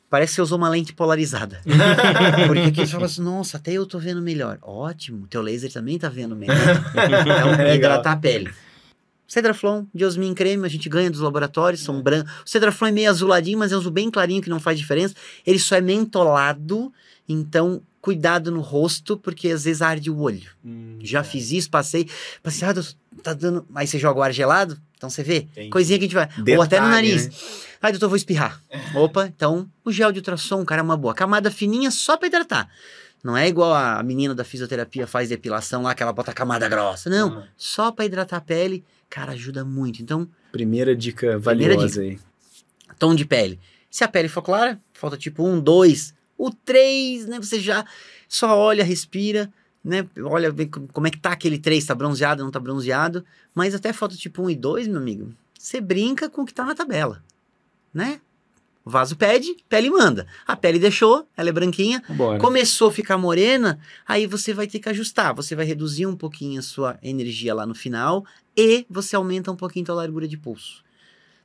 parece 0.08 0.32
que 0.32 0.36
você 0.36 0.42
usou 0.42 0.58
uma 0.58 0.68
lente 0.68 0.92
polarizada. 0.92 1.60
Porque 2.46 2.60
aqui 2.60 2.86
você 2.86 2.92
fala 2.92 3.06
assim, 3.06 3.22
nossa, 3.22 3.56
até 3.56 3.72
eu 3.72 3.86
tô 3.86 3.98
vendo 3.98 4.22
melhor. 4.22 4.58
Ótimo, 4.62 5.26
teu 5.26 5.42
laser 5.42 5.72
também 5.72 5.98
tá 5.98 6.08
vendo 6.08 6.36
melhor. 6.36 6.56
Então, 6.90 7.50
Legal. 7.56 7.74
hidratar 7.74 8.12
a 8.12 8.16
pele. 8.16 8.50
Cedraflon, 9.26 9.86
Diosmin 9.94 10.34
creme, 10.34 10.66
a 10.66 10.68
gente 10.68 10.90
ganha 10.90 11.10
dos 11.10 11.20
laboratórios, 11.20 11.82
são 11.82 12.02
brancos. 12.02 12.30
O 12.44 12.48
Cedraflon 12.50 12.88
é 12.88 12.92
meio 12.92 13.08
azuladinho, 13.08 13.58
mas 13.58 13.72
é 13.72 13.76
um 13.76 13.78
azul 13.78 13.90
bem 13.90 14.10
clarinho 14.10 14.42
que 14.42 14.50
não 14.50 14.60
faz 14.60 14.78
diferença. 14.78 15.14
Ele 15.46 15.58
só 15.58 15.76
é 15.76 15.80
mentolado, 15.80 16.92
então 17.26 17.80
cuidado 18.02 18.50
no 18.50 18.60
rosto, 18.60 19.16
porque 19.16 19.48
às 19.48 19.64
vezes 19.64 19.80
arde 19.80 20.10
o 20.10 20.18
olho. 20.18 20.50
Hum, 20.62 20.98
Já 21.00 21.22
tá. 21.22 21.24
fiz 21.30 21.50
isso, 21.52 21.70
passei, 21.70 22.06
passei, 22.42 22.68
ah, 22.68 22.72
doutor, 22.74 22.92
tá 23.22 23.32
dando. 23.32 23.64
Aí 23.74 23.86
você 23.86 23.98
joga 23.98 24.18
o 24.20 24.22
ar 24.22 24.32
gelado, 24.32 24.76
então 24.96 25.08
você 25.08 25.22
vê. 25.22 25.46
Entendi. 25.52 25.70
Coisinha 25.70 25.98
que 25.98 26.04
a 26.04 26.08
gente 26.08 26.14
vai. 26.14 26.28
Ou 26.36 26.44
Detalhe, 26.44 26.62
até 26.66 26.80
no 26.80 26.88
nariz. 26.88 27.28
né? 27.28 27.34
Ai, 27.80 27.92
doutor, 27.92 28.08
vou 28.08 28.16
espirrar. 28.16 28.60
Opa, 28.94 29.26
então 29.26 29.70
o 29.84 29.90
gel 29.90 30.12
de 30.12 30.18
ultrassom, 30.18 30.64
cara, 30.64 30.80
é 30.80 30.84
uma 30.84 30.96
boa. 30.96 31.14
Camada 31.14 31.50
fininha 31.50 31.90
só 31.90 32.16
pra 32.18 32.26
hidratar. 32.28 32.68
Não 33.24 33.36
é 33.36 33.46
igual 33.48 33.72
a 33.72 34.02
menina 34.02 34.34
da 34.34 34.42
fisioterapia 34.44 35.06
faz 35.06 35.28
depilação 35.28 35.82
lá, 35.82 35.94
que 35.94 36.02
ela 36.02 36.12
bota 36.12 36.32
camada 36.32 36.68
grossa. 36.68 37.08
Não, 37.08 37.38
Ah. 37.38 37.44
só 37.56 37.92
pra 37.92 38.04
hidratar 38.04 38.36
a 38.38 38.40
pele, 38.40 38.84
cara, 39.08 39.30
ajuda 39.32 39.64
muito. 39.64 40.02
Então, 40.02 40.28
Primeira 40.50 40.94
dica 40.96 41.38
Primeira 41.40 41.74
valiosa 41.76 42.02
aí. 42.02 42.18
tom 42.98 43.14
de 43.14 43.24
pele. 43.24 43.60
Se 43.88 44.02
a 44.02 44.08
pele 44.08 44.28
for 44.28 44.42
clara, 44.42 44.80
falta 44.92 45.16
tipo 45.16 45.46
um, 45.46 45.60
dois, 45.60 46.12
o 46.38 46.50
três, 46.50 47.26
né? 47.26 47.38
Você 47.38 47.60
já 47.60 47.84
só 48.28 48.56
olha, 48.58 48.84
respira, 48.84 49.52
né? 49.84 50.06
Olha, 50.24 50.50
vê 50.50 50.66
co- 50.66 50.88
como 50.92 51.06
é 51.06 51.10
que 51.10 51.18
tá 51.18 51.32
aquele 51.32 51.58
três, 51.58 51.84
tá 51.84 51.94
bronzeado, 51.94 52.42
não 52.42 52.50
tá 52.50 52.60
bronzeado. 52.60 53.24
Mas 53.54 53.74
até 53.74 53.92
falta 53.92 54.16
tipo 54.16 54.42
um 54.42 54.50
e 54.50 54.56
dois, 54.56 54.86
meu 54.88 54.98
amigo. 54.98 55.32
Você 55.58 55.80
brinca 55.80 56.28
com 56.28 56.42
o 56.42 56.46
que 56.46 56.54
tá 56.54 56.64
na 56.64 56.74
tabela, 56.74 57.22
né? 57.94 58.20
O 58.84 58.90
vaso 58.90 59.14
pede, 59.14 59.54
pele 59.68 59.88
manda. 59.90 60.26
A 60.44 60.56
pele 60.56 60.76
deixou, 60.80 61.28
ela 61.36 61.50
é 61.50 61.52
branquinha, 61.52 62.02
Bora. 62.08 62.40
Começou 62.40 62.88
a 62.88 62.92
ficar 62.92 63.16
morena, 63.16 63.78
aí 64.04 64.26
você 64.26 64.52
vai 64.52 64.66
ter 64.66 64.80
que 64.80 64.88
ajustar. 64.88 65.32
Você 65.36 65.54
vai 65.54 65.64
reduzir 65.64 66.04
um 66.06 66.16
pouquinho 66.16 66.58
a 66.58 66.62
sua 66.62 66.98
energia 67.00 67.54
lá 67.54 67.64
no 67.64 67.76
final 67.76 68.24
e 68.56 68.84
você 68.90 69.14
aumenta 69.14 69.52
um 69.52 69.56
pouquinho 69.56 69.86
a 69.88 69.94
largura 69.94 70.26
de 70.26 70.36
pulso. 70.36 70.82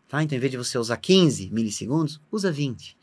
Tá? 0.09 0.23
Então, 0.23 0.35
em 0.35 0.39
vez 0.39 0.49
de 0.49 0.57
você 0.57 0.79
usar 0.79 0.97
15 0.97 1.51
milissegundos, 1.51 2.19
usa 2.31 2.51
20. 2.51 2.96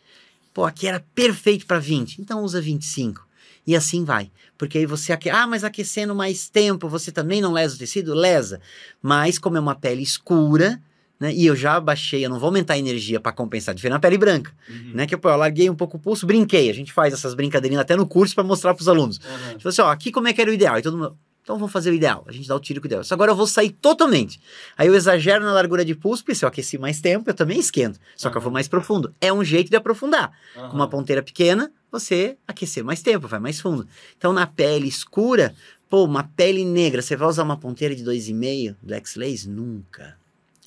Pô, 0.55 0.65
aqui 0.65 0.87
era 0.87 1.05
perfeito 1.15 1.67
para 1.67 1.79
20, 1.79 2.21
então 2.23 2.43
usa 2.43 2.61
25. 2.61 3.27
E 3.67 3.75
assim 3.75 4.05
vai. 4.05 4.31
Porque 4.57 4.79
aí 4.79 4.87
você 4.87 5.13
aque... 5.13 5.29
Ah, 5.29 5.47
mas 5.47 5.65
aquecendo 5.65 6.15
mais 6.15 6.49
tempo, 6.49 6.89
você 6.89 7.11
também 7.11 7.41
não 7.41 7.53
lesa 7.53 7.75
o 7.75 7.79
tecido? 7.79 8.15
Lesa. 8.15 8.61
Mas 9.03 9.39
como 9.39 9.57
é 9.57 9.61
uma 9.61 9.75
pele 9.75 10.03
escura, 10.03 10.81
né? 11.19 11.33
E 11.35 11.47
eu 11.47 11.57
já 11.57 11.81
baixei, 11.81 12.25
eu 12.25 12.31
não 12.31 12.39
vou 12.39 12.49
aumentar 12.49 12.75
a 12.75 12.79
energia 12.79 13.19
para 13.19 13.33
compensar, 13.33 13.75
diferente 13.75 13.95
na 13.95 14.01
pele 14.01 14.19
branca 14.19 14.53
Uhum. 14.69 14.93
né? 14.95 15.07
Que 15.07 15.17
pô, 15.17 15.29
eu 15.31 15.37
larguei 15.37 15.69
um 15.71 15.75
pouco 15.75 15.97
o 15.97 16.01
pulso, 16.01 16.27
brinquei. 16.27 16.71
A 16.71 16.75
gente 16.75 16.93
faz 16.93 17.13
essas 17.13 17.35
brincadeirinhas 17.35 17.81
até 17.83 17.97
no 17.97 18.07
curso 18.07 18.35
para 18.35 18.45
mostrar 18.45 18.75
pros 18.75 18.87
alunos. 18.89 19.19
Uhum. 19.19 19.57
Tipo 19.57 19.69
assim, 19.69 19.83
ó, 19.83 19.91
aqui 19.91 20.13
como 20.13 20.29
é 20.29 20.33
que 20.33 20.41
era 20.41 20.51
o 20.51 20.55
ideal? 20.55 20.79
E 20.79 20.83
todo 20.83 20.97
mundo, 20.97 21.17
então 21.45 21.59
vamos 21.59 21.73
fazer 21.73 21.91
o 21.91 21.95
ideal. 21.95 22.25
A 22.27 22.33
gente 22.33 22.49
dá 22.49 22.57
o 22.57 22.59
tiro 22.59 22.81
com 22.81 22.87
o 22.87 22.89
ideal. 22.89 23.05
Só 23.05 23.15
agora 23.15 23.31
eu 23.31 23.37
vou 23.37 23.47
sair 23.47 23.71
totalmente. 23.71 24.41
Aí 24.79 24.89
eu 24.89 24.95
exagero 24.95 25.45
na 25.45 25.53
largura 25.53 25.85
de 25.85 25.95
pulso, 25.95 26.25
porque 26.25 26.35
se 26.35 26.43
eu 26.43 26.49
aqueci 26.49 26.79
mais 26.79 27.03
tempo, 27.03 27.29
eu 27.29 27.35
também 27.35 27.59
esquento. 27.59 28.01
Só 28.17 28.31
que 28.31 28.37
eu 28.39 28.41
vou 28.41 28.51
mais 28.51 28.67
profundo. 28.67 29.15
É 29.21 29.31
um 29.31 29.45
jeito 29.45 29.69
de 29.69 29.77
aprofundar. 29.77 30.33
Com 30.55 30.75
uma 30.75 30.89
ponteira 30.89 31.23
pequena, 31.23 31.71
você 31.93 32.39
aquecer 32.49 32.83
mais 32.83 33.03
tempo, 33.03 33.29
vai 33.29 33.39
mais 33.39 33.61
fundo. 33.61 33.87
Então 34.17 34.33
na 34.33 34.47
pele 34.47 34.89
escura, 34.89 35.55
pô, 35.91 36.05
uma 36.05 36.25
pele 36.25 36.65
negra, 36.65 37.03
você 37.03 37.15
vai 37.15 37.29
usar 37.29 37.43
uma 37.43 37.59
ponteira 37.59 37.95
de 37.95 38.03
2,5 38.03 38.77
do 38.83 38.95
X-Lace? 38.95 39.47
Nunca. 39.47 40.17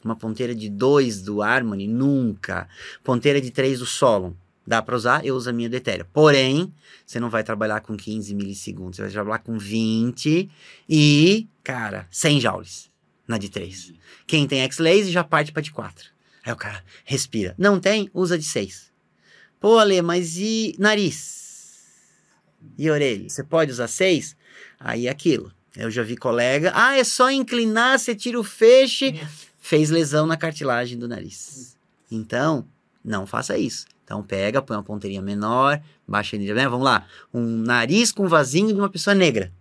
Uma 0.06 0.16
ponteira 0.16 0.54
de 0.54 0.70
2 0.70 1.24
do 1.24 1.42
Harmony? 1.42 1.88
Nunca. 1.88 2.70
Ponteira 3.04 3.42
de 3.42 3.50
3 3.50 3.80
do 3.80 3.86
Solon? 3.88 4.34
Dá 4.68 4.82
pra 4.82 4.98
usar? 4.98 5.26
Eu 5.26 5.38
uso 5.38 5.50
a 5.50 5.54
minha 5.54 5.70
do 5.70 5.78
Ethereum. 5.78 6.06
Porém, 6.12 6.74
você 7.06 7.22
não 7.22 7.30
vai 7.30 7.42
trabalhar 7.42 7.80
com 7.80 7.96
15 7.96 8.36
milissegundos, 8.36 8.98
você 8.98 9.04
vai 9.04 9.12
trabalhar 9.12 9.40
com 9.40 9.58
20 9.58 10.50
e, 10.90 11.48
cara, 11.64 12.06
100 12.12 12.42
joules 12.42 12.92
na 13.26 13.38
de 13.38 13.48
3. 13.48 13.94
Quem 14.28 14.46
tem 14.46 14.62
X-Lace 14.64 15.10
já 15.10 15.24
parte 15.24 15.54
pra 15.54 15.62
de 15.62 15.72
4. 15.72 16.10
Aí 16.44 16.52
o 16.52 16.56
cara 16.58 16.84
respira. 17.06 17.56
Não 17.58 17.80
tem? 17.80 18.10
Usa 18.14 18.38
de 18.38 18.44
6. 18.44 18.92
Pô, 19.58 19.78
Ale, 19.78 20.02
mas 20.02 20.36
e 20.38 20.76
nariz? 20.78 21.78
E 22.78 22.92
orelha? 22.92 23.30
Você 23.30 23.46
pode 23.46 23.72
usar 23.72 23.88
6? 23.88 24.36
Aí 24.78 25.08
é 25.08 25.10
aquilo. 25.10 25.52
Eu 25.78 25.90
já 25.90 26.04
vi 26.04 26.18
colega. 26.18 26.74
Ah, 26.76 26.98
é 26.98 27.06
só 27.06 27.32
inclinar, 27.32 27.98
você 27.98 28.14
tira 28.14 28.38
o 28.38 28.44
feixe. 28.44 29.16
Fez 29.60 29.90
lesão 29.90 30.28
na 30.28 30.36
cartilagem 30.36 30.98
do 30.98 31.08
nariz. 31.08 31.78
Então, 32.12 32.68
não 33.04 33.26
faça 33.26 33.58
isso. 33.58 33.86
Então 34.08 34.24
pega, 34.24 34.62
põe 34.62 34.78
uma 34.78 34.84
ponteirinha 34.84 35.22
menor, 35.22 35.82
baixa 36.08 36.34
a 36.34 36.38
energia. 36.38 36.56
né? 36.56 36.70
Vamos 36.70 36.86
lá. 36.86 37.06
Um 37.34 37.42
nariz 37.42 38.10
com 38.14 38.26
vasinho 38.26 38.70
de 38.70 38.80
uma 38.80 38.88
pessoa 38.88 39.14
negra. 39.14 39.52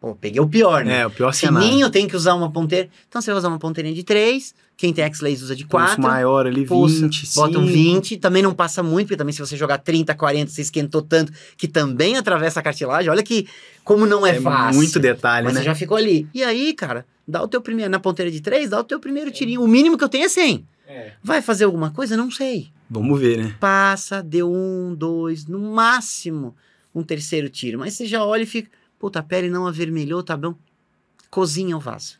Pô, 0.00 0.14
peguei 0.14 0.40
o 0.40 0.46
pior, 0.46 0.84
né? 0.84 1.00
É, 1.00 1.06
o 1.06 1.10
pior 1.10 1.32
cenário. 1.34 1.68
Fininho, 1.68 1.90
tem 1.90 2.06
que 2.06 2.14
usar 2.14 2.34
uma 2.34 2.48
ponteira. 2.50 2.88
Então 3.08 3.20
você 3.20 3.32
vai 3.32 3.38
usar 3.38 3.48
uma 3.48 3.58
ponteirinha 3.58 3.92
de 3.94 4.04
3. 4.04 4.54
Quem 4.76 4.94
tem 4.94 5.04
X-Lays 5.04 5.42
usa 5.42 5.56
de 5.56 5.66
Pulso 5.66 5.84
4. 5.96 6.00
maior 6.02 6.46
ali, 6.46 6.64
Pulsa, 6.64 7.00
20, 7.02 7.34
botam 7.34 7.62
5. 7.66 7.72
20, 7.74 8.16
também 8.18 8.42
não 8.42 8.54
passa 8.54 8.80
muito, 8.82 9.08
porque 9.08 9.16
também 9.18 9.32
se 9.34 9.40
você 9.40 9.56
jogar 9.56 9.78
30, 9.78 10.14
40, 10.14 10.50
você 10.52 10.62
esquentou 10.62 11.02
tanto 11.02 11.32
que 11.56 11.66
também 11.66 12.16
atravessa 12.16 12.60
a 12.60 12.62
cartilagem. 12.62 13.10
Olha 13.10 13.22
que 13.24 13.46
como 13.84 14.06
não 14.06 14.24
é, 14.24 14.36
É 14.36 14.40
fácil. 14.40 14.76
muito 14.80 14.98
detalhe, 15.00 15.44
Mas 15.44 15.54
né? 15.54 15.60
você 15.60 15.66
já 15.66 15.74
ficou 15.74 15.96
ali. 15.98 16.26
E 16.32 16.44
aí, 16.44 16.72
cara, 16.74 17.04
dá 17.28 17.42
o 17.42 17.48
teu 17.48 17.60
primeiro, 17.60 17.90
na 17.90 17.98
ponteira 17.98 18.30
de 18.30 18.40
3, 18.40 18.70
dá 18.70 18.78
o 18.80 18.84
teu 18.84 19.00
primeiro 19.00 19.30
tirinho. 19.32 19.60
O 19.62 19.68
mínimo 19.68 19.98
que 19.98 20.04
eu 20.04 20.08
tenho 20.08 20.24
é 20.24 20.28
100. 20.30 20.64
É. 20.88 21.12
Vai 21.22 21.42
fazer 21.42 21.64
alguma 21.64 21.90
coisa? 21.90 22.16
Não 22.16 22.30
sei. 22.30 22.70
Vamos 22.90 23.20
ver, 23.20 23.38
né? 23.38 23.56
Passa, 23.60 24.20
deu 24.20 24.52
um, 24.52 24.92
dois, 24.94 25.46
no 25.46 25.60
máximo 25.60 26.56
um 26.92 27.04
terceiro 27.04 27.48
tiro. 27.48 27.78
Mas 27.78 27.94
você 27.94 28.04
já 28.04 28.24
olha 28.24 28.42
e 28.42 28.46
fica, 28.46 28.68
puta, 28.98 29.20
a 29.20 29.22
pele 29.22 29.48
não 29.48 29.66
avermelhou, 29.66 30.22
tá 30.24 30.36
bom. 30.36 30.54
Cozinha 31.30 31.76
o 31.76 31.80
vaso. 31.80 32.18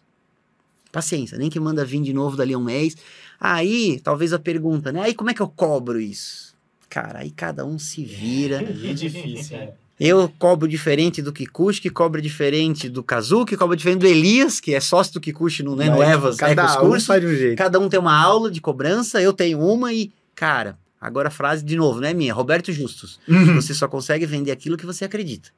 Paciência, 0.92 1.36
nem 1.36 1.50
que 1.50 1.58
manda 1.58 1.84
vir 1.84 2.00
de 2.02 2.12
novo 2.12 2.36
dali 2.36 2.54
a 2.54 2.58
um 2.58 2.64
mês. 2.64 2.96
Aí, 3.40 4.00
talvez 4.02 4.32
a 4.32 4.38
pergunta, 4.38 4.92
né? 4.92 5.02
Aí 5.02 5.14
como 5.14 5.30
é 5.30 5.34
que 5.34 5.42
eu 5.42 5.48
cobro 5.48 6.00
isso? 6.00 6.54
Cara, 6.88 7.20
aí 7.20 7.30
cada 7.30 7.64
um 7.64 7.78
se 7.78 8.04
vira. 8.04 8.56
É 8.58 8.92
difícil, 8.92 9.56
é. 9.56 9.72
Eu 9.98 10.32
cobro 10.38 10.66
diferente 10.66 11.20
do 11.20 11.30
Kikuchi, 11.30 11.78
que 11.78 11.90
cobra 11.90 12.22
diferente 12.22 12.88
do 12.88 13.02
Kazu, 13.02 13.44
que 13.44 13.54
cobra 13.54 13.76
diferente 13.76 14.00
do 14.00 14.06
Elias, 14.06 14.58
que 14.58 14.72
é 14.74 14.80
sócio 14.80 15.12
do 15.12 15.20
Kikuchi 15.20 15.62
no, 15.62 15.76
né, 15.76 15.90
no 15.90 16.02
Evas 16.02 16.38
Cada 16.38 16.62
Ecos 16.62 16.76
um 16.76 16.80
Curso. 16.80 17.06
faz 17.06 17.20
de 17.20 17.26
um 17.26 17.34
jeito. 17.34 17.58
Cada 17.58 17.78
um 17.78 17.86
tem 17.86 18.00
uma 18.00 18.18
aula 18.18 18.50
de 18.50 18.62
cobrança, 18.62 19.20
eu 19.20 19.34
tenho 19.34 19.60
uma 19.60 19.92
e, 19.92 20.10
cara, 20.40 20.78
agora 20.98 21.28
a 21.28 21.30
frase 21.30 21.62
de 21.62 21.76
novo, 21.76 22.00
não 22.00 22.08
é 22.08 22.14
minha, 22.14 22.32
Roberto 22.32 22.72
Justus. 22.72 23.20
Você 23.54 23.74
só 23.74 23.86
consegue 23.86 24.24
vender 24.24 24.50
aquilo 24.50 24.74
que 24.74 24.86
você 24.86 25.04
acredita. 25.04 25.50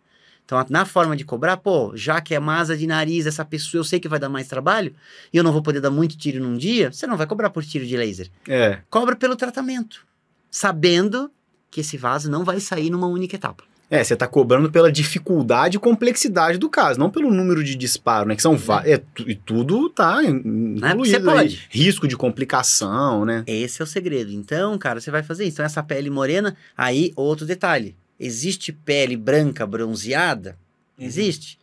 Então, 0.45 0.67
na 0.69 0.85
forma 0.85 1.17
de 1.17 1.25
cobrar, 1.25 1.57
pô, 1.57 1.93
já 1.95 2.21
que 2.21 2.35
é 2.35 2.41
masa 2.41 2.77
de 2.77 2.85
nariz, 2.85 3.25
essa 3.25 3.45
pessoa 3.45 3.79
eu 3.79 3.85
sei 3.85 4.01
que 4.01 4.09
vai 4.09 4.19
dar 4.19 4.29
mais 4.29 4.49
trabalho, 4.49 4.93
e 5.33 5.37
eu 5.37 5.45
não 5.45 5.53
vou 5.53 5.63
poder 5.63 5.81
dar 5.81 5.93
muito 5.93 6.17
tiro 6.19 6.43
num 6.43 6.57
dia, 6.57 6.91
você 6.91 7.07
não 7.07 7.17
vai 7.17 7.29
cobrar 7.29 7.51
por 7.51 7.65
tiro 7.65 7.87
de 7.87 7.97
laser. 7.97 8.29
É. 8.49 8.81
Cobra 8.91 9.15
pelo 9.15 9.37
tratamento, 9.37 10.05
sabendo 10.51 11.31
que 11.71 11.81
esse 11.81 11.97
vaso 11.97 12.29
não 12.29 12.45
vai 12.45 12.59
sair 12.59 12.91
numa 12.91 13.07
única 13.07 13.37
etapa. 13.37 13.63
É, 13.95 14.03
você 14.03 14.17
tá 14.17 14.27
cobrando 14.27 14.71
pela 14.73 14.91
dificuldade 14.91 15.77
e 15.77 15.79
complexidade 15.79 16.57
do 16.57 16.71
caso, 16.71 16.99
não 16.99 17.11
pelo 17.11 17.31
número 17.31 17.63
de 17.63 17.75
disparo, 17.75 18.27
né? 18.27 18.35
Que 18.35 18.41
são 18.41 18.57
é, 18.87 18.97
tu- 18.97 19.29
e 19.29 19.35
tudo 19.35 19.91
tá 19.91 20.25
é 20.25 20.29
incluído 20.29 21.05
você 21.05 21.17
aí. 21.17 21.23
pode. 21.23 21.67
Risco 21.69 22.09
de 22.09 22.17
complicação, 22.17 23.27
né? 23.27 23.45
Esse 23.47 23.83
é 23.83 23.85
o 23.85 23.87
segredo. 23.87 24.33
Então, 24.33 24.79
cara, 24.79 24.99
você 24.99 25.11
vai 25.11 25.23
fazer 25.23 25.45
isso. 25.45 25.57
Então, 25.57 25.67
essa 25.67 25.83
pele 25.83 26.09
morena, 26.09 26.57
aí 26.75 27.13
outro 27.15 27.45
detalhe. 27.45 27.95
Existe 28.19 28.73
pele 28.73 29.15
branca 29.15 29.67
bronzeada? 29.67 30.57
Existe. 30.99 31.59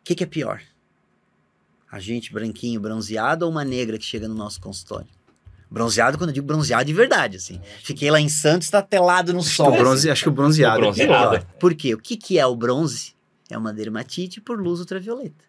O 0.00 0.04
que, 0.04 0.14
que 0.14 0.24
é 0.24 0.26
pior? 0.26 0.62
A 1.92 2.00
gente 2.00 2.32
branquinho 2.32 2.80
bronzeado 2.80 3.44
ou 3.44 3.50
uma 3.50 3.62
negra 3.62 3.98
que 3.98 4.04
chega 4.06 4.26
no 4.26 4.34
nosso 4.34 4.58
consultório? 4.58 5.08
Bronzeado, 5.74 6.16
quando 6.16 6.30
eu 6.30 6.34
digo 6.34 6.46
bronzeado 6.46 6.84
de 6.84 6.92
verdade, 6.92 7.36
assim. 7.36 7.60
Fiquei 7.82 8.08
lá 8.08 8.20
em 8.20 8.28
Santos, 8.28 8.70
tá 8.70 8.80
telado 8.80 9.32
no 9.32 9.40
Acho 9.40 9.50
que, 9.50 9.56
sol. 9.56 9.74
o 9.74 9.76
bronze, 9.76 10.08
acho 10.08 10.22
que 10.22 10.28
o 10.28 10.32
bronzeado. 10.32 10.76
O 10.76 10.80
bronzeado. 10.80 11.44
Por 11.58 11.74
quê? 11.74 11.92
O 11.94 11.98
que, 11.98 12.16
que 12.16 12.38
é 12.38 12.46
o 12.46 12.54
bronze? 12.54 13.12
É 13.50 13.58
uma 13.58 13.72
dermatite 13.72 14.40
por 14.40 14.60
luz 14.60 14.78
ultravioleta. 14.78 15.44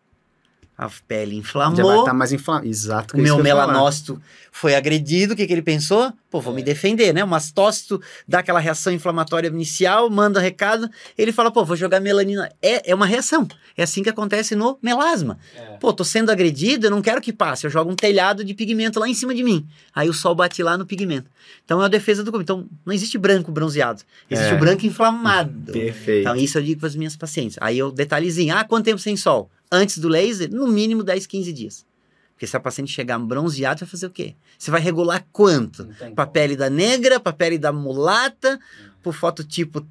A 0.77 0.89
pele 1.07 1.31
Já 1.31 1.37
inflamou, 1.37 1.85
vai 1.85 1.99
estar 1.99 2.13
mais 2.13 2.33
inflamado. 2.33 2.67
Exato. 2.67 3.15
o 3.15 3.19
é 3.19 3.23
meu 3.23 3.41
melanócito 3.41 4.21
foi 4.51 4.73
agredido, 4.73 5.33
o 5.33 5.35
que, 5.35 5.45
que 5.45 5.51
ele 5.51 5.61
pensou? 5.61 6.13
Pô, 6.31 6.39
vou 6.39 6.53
me 6.53 6.63
defender, 6.63 7.13
né? 7.13 7.23
O 7.23 7.27
mastócito 7.27 8.01
dá 8.25 8.39
aquela 8.39 8.59
reação 8.59 8.93
inflamatória 8.93 9.49
inicial, 9.49 10.09
manda 10.09 10.39
recado, 10.39 10.89
ele 11.17 11.33
fala, 11.33 11.51
pô, 11.51 11.65
vou 11.65 11.75
jogar 11.75 11.99
melanina. 11.99 12.49
É, 12.61 12.91
é 12.91 12.95
uma 12.95 13.05
reação. 13.05 13.45
É 13.77 13.83
assim 13.83 14.01
que 14.01 14.09
acontece 14.09 14.55
no 14.55 14.77
melasma. 14.81 15.37
É. 15.55 15.77
Pô, 15.77 15.91
tô 15.91 16.05
sendo 16.05 16.31
agredido, 16.31 16.87
eu 16.87 16.91
não 16.91 17.01
quero 17.01 17.19
que 17.19 17.33
passe, 17.33 17.67
eu 17.67 17.69
jogo 17.69 17.91
um 17.91 17.95
telhado 17.95 18.45
de 18.45 18.53
pigmento 18.53 18.97
lá 18.97 19.09
em 19.09 19.13
cima 19.13 19.35
de 19.35 19.43
mim. 19.43 19.67
Aí 19.93 20.07
o 20.07 20.13
sol 20.13 20.33
bate 20.33 20.63
lá 20.63 20.77
no 20.77 20.85
pigmento. 20.85 21.29
Então 21.65 21.81
é 21.81 21.85
a 21.85 21.89
defesa 21.89 22.23
do 22.23 22.31
corpo. 22.31 22.43
Então 22.43 22.65
não 22.85 22.93
existe 22.93 23.17
branco 23.17 23.51
bronzeado, 23.51 24.03
existe 24.29 24.53
É. 24.53 24.55
o 24.55 24.59
branco 24.59 24.85
inflamado. 24.85 25.71
Perfeito. 25.73 26.21
Então, 26.21 26.35
isso 26.35 26.57
eu 26.57 26.63
digo 26.63 26.79
para 26.79 26.87
as 26.87 26.95
minhas 26.95 27.17
pacientes. 27.17 27.57
Aí 27.59 27.77
eu 27.77 27.91
detalhezinho, 27.91 28.55
ah, 28.55 28.63
quanto 28.63 28.85
tempo 28.85 28.99
sem 28.99 29.17
sol? 29.17 29.49
Antes 29.71 29.97
do 29.97 30.07
laser, 30.07 30.51
no 30.51 30.67
mínimo 30.67 31.03
10, 31.03 31.25
15 31.25 31.53
dias. 31.53 31.85
Porque 32.33 32.45
se 32.45 32.55
a 32.55 32.59
paciente 32.59 32.91
chegar 32.91 33.17
bronzeada, 33.17 33.79
vai 33.79 33.87
fazer 33.87 34.07
o 34.07 34.09
quê? 34.09 34.35
Você 34.57 34.69
vai 34.69 34.81
regular 34.81 35.25
quanto? 35.31 35.87
Pra 36.13 36.27
pele 36.27 36.55
da 36.55 36.69
negra, 36.69 37.19
pra 37.19 37.31
pele 37.31 37.57
da 37.57 37.71
mulata, 37.71 38.59
por 39.01 39.13
fototipo 39.13 39.85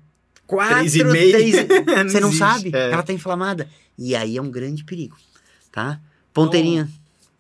4, 0.46 0.76
Três 0.76 0.96
e 0.96 1.04
meio. 1.04 1.32
3. 1.32 1.54
Você 2.12 2.20
não 2.20 2.28
existe, 2.28 2.38
sabe, 2.38 2.70
é. 2.74 2.90
ela 2.90 3.02
tá 3.02 3.12
inflamada. 3.12 3.68
E 3.96 4.14
aí 4.14 4.36
é 4.36 4.42
um 4.42 4.50
grande 4.50 4.84
perigo, 4.84 5.16
tá? 5.72 5.98
Ponteirinha. 6.34 6.88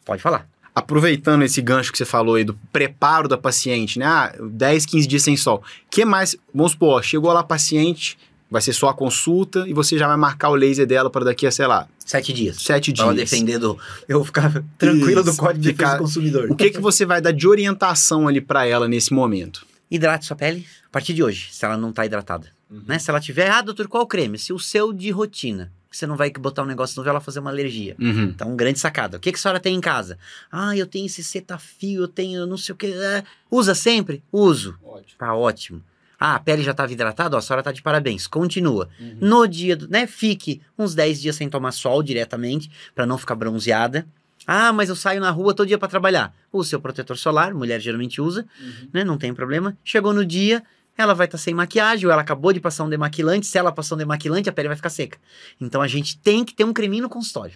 Pode 0.04 0.22
falar. 0.22 0.48
aproveitando 0.74 1.42
esse 1.42 1.60
gancho 1.60 1.92
que 1.92 1.98
você 1.98 2.04
falou 2.04 2.36
aí 2.36 2.44
do 2.44 2.54
preparo 2.72 3.28
da 3.28 3.36
paciente, 3.36 3.98
né? 3.98 4.06
Ah, 4.06 4.34
10, 4.40 4.86
15 4.86 5.06
dias 5.06 5.22
sem 5.22 5.36
sol. 5.36 5.62
que 5.90 6.04
mais? 6.04 6.36
Vamos 6.54 6.72
supor, 6.72 7.02
chegou 7.04 7.32
lá 7.32 7.40
a 7.40 7.44
paciente, 7.44 8.16
vai 8.54 8.62
ser 8.62 8.72
só 8.72 8.88
a 8.88 8.94
consulta 8.94 9.66
e 9.68 9.74
você 9.74 9.98
já 9.98 10.06
vai 10.06 10.16
marcar 10.16 10.48
o 10.48 10.54
laser 10.54 10.86
dela 10.86 11.10
para 11.10 11.24
daqui 11.24 11.44
a, 11.44 11.50
sei 11.50 11.66
lá, 11.66 11.88
Sete 11.98 12.32
dias. 12.32 12.56
sete 12.62 12.92
dias. 12.92 13.14
defender 13.16 13.58
do. 13.58 13.76
Eu 14.08 14.24
ficar 14.24 14.62
tranquilo 14.78 15.24
do 15.24 15.30
Isso, 15.30 15.40
código 15.40 15.60
de 15.60 15.72
defesa 15.72 15.96
do 15.96 16.02
consumidor. 16.02 16.50
O 16.50 16.54
que, 16.54 16.70
que 16.70 16.80
você 16.80 17.04
vai 17.04 17.20
dar 17.20 17.32
de 17.32 17.48
orientação 17.48 18.28
ali 18.28 18.40
para 18.40 18.64
ela 18.64 18.86
nesse 18.86 19.12
momento? 19.12 19.66
Hidrate 19.90 20.26
sua 20.26 20.36
pele 20.36 20.64
a 20.86 20.90
partir 20.90 21.12
de 21.14 21.22
hoje, 21.24 21.48
se 21.50 21.64
ela 21.64 21.76
não 21.76 21.92
tá 21.92 22.06
hidratada. 22.06 22.46
Né? 22.70 22.98
Se 23.00 23.10
ela 23.10 23.20
tiver, 23.20 23.50
ah, 23.50 23.60
doutor, 23.60 23.88
qual 23.88 24.06
creme? 24.06 24.38
Se 24.38 24.52
o 24.52 24.58
seu 24.58 24.92
de 24.92 25.10
rotina, 25.10 25.72
você 25.90 26.06
não 26.06 26.16
vai 26.16 26.30
botar 26.30 26.62
um 26.62 26.66
negócio 26.66 26.96
novo 26.96 27.08
e 27.08 27.10
ela 27.10 27.20
fazer 27.20 27.40
uma 27.40 27.50
alergia. 27.50 27.96
Uhum. 28.00 28.24
Então, 28.24 28.54
grande 28.54 28.78
sacada. 28.78 29.16
O 29.16 29.20
que, 29.20 29.32
que 29.32 29.38
a 29.38 29.40
senhora 29.42 29.58
tem 29.60 29.74
em 29.74 29.80
casa? 29.80 30.16
Ah, 30.50 30.76
eu 30.76 30.86
tenho 30.86 31.06
esse 31.06 31.22
cetafio, 31.24 32.02
eu 32.02 32.08
tenho 32.08 32.46
não 32.46 32.56
sei 32.56 32.72
o 32.72 32.76
que. 32.76 32.86
é. 32.86 33.24
Usa 33.50 33.74
sempre? 33.74 34.22
Uso. 34.32 34.76
Ótimo. 34.84 35.18
Tá 35.18 35.34
ótimo. 35.34 35.82
Ah, 36.18 36.36
a 36.36 36.38
pele 36.38 36.62
já 36.62 36.70
estava 36.70 36.92
hidratada? 36.92 37.36
Ó, 37.36 37.38
a 37.38 37.42
senhora 37.42 37.62
tá 37.62 37.72
de 37.72 37.82
parabéns. 37.82 38.26
Continua. 38.26 38.88
Uhum. 39.00 39.16
No 39.20 39.46
dia, 39.48 39.76
do, 39.76 39.88
né? 39.88 40.06
Fique 40.06 40.60
uns 40.78 40.94
10 40.94 41.20
dias 41.20 41.36
sem 41.36 41.48
tomar 41.48 41.72
sol 41.72 42.02
diretamente, 42.02 42.70
para 42.94 43.04
não 43.06 43.18
ficar 43.18 43.34
bronzeada. 43.34 44.06
Ah, 44.46 44.72
mas 44.72 44.88
eu 44.88 44.96
saio 44.96 45.20
na 45.20 45.30
rua 45.30 45.54
todo 45.54 45.66
dia 45.66 45.78
para 45.78 45.88
trabalhar. 45.88 46.34
Use 46.52 46.68
seu 46.70 46.80
protetor 46.80 47.16
solar, 47.16 47.54
mulher 47.54 47.80
geralmente 47.80 48.20
usa, 48.20 48.46
Uhum. 48.60 48.88
né? 48.92 49.04
Não 49.04 49.16
tem 49.18 49.32
problema. 49.34 49.76
Chegou 49.82 50.12
no 50.12 50.24
dia, 50.24 50.62
ela 50.96 51.14
vai 51.14 51.26
estar 51.26 51.38
sem 51.38 51.54
maquiagem, 51.54 52.06
ou 52.06 52.12
ela 52.12 52.22
acabou 52.22 52.52
de 52.52 52.60
passar 52.60 52.84
um 52.84 52.88
demaquilante. 52.88 53.46
Se 53.46 53.56
ela 53.58 53.72
passou 53.72 53.96
um 53.96 53.98
demaquilante, 53.98 54.48
a 54.48 54.52
pele 54.52 54.68
vai 54.68 54.76
ficar 54.76 54.90
seca. 54.90 55.18
Então 55.60 55.80
a 55.82 55.88
gente 55.88 56.18
tem 56.18 56.44
que 56.44 56.54
ter 56.54 56.64
um 56.64 56.72
creminho 56.72 57.02
no 57.04 57.08
consultório. 57.08 57.54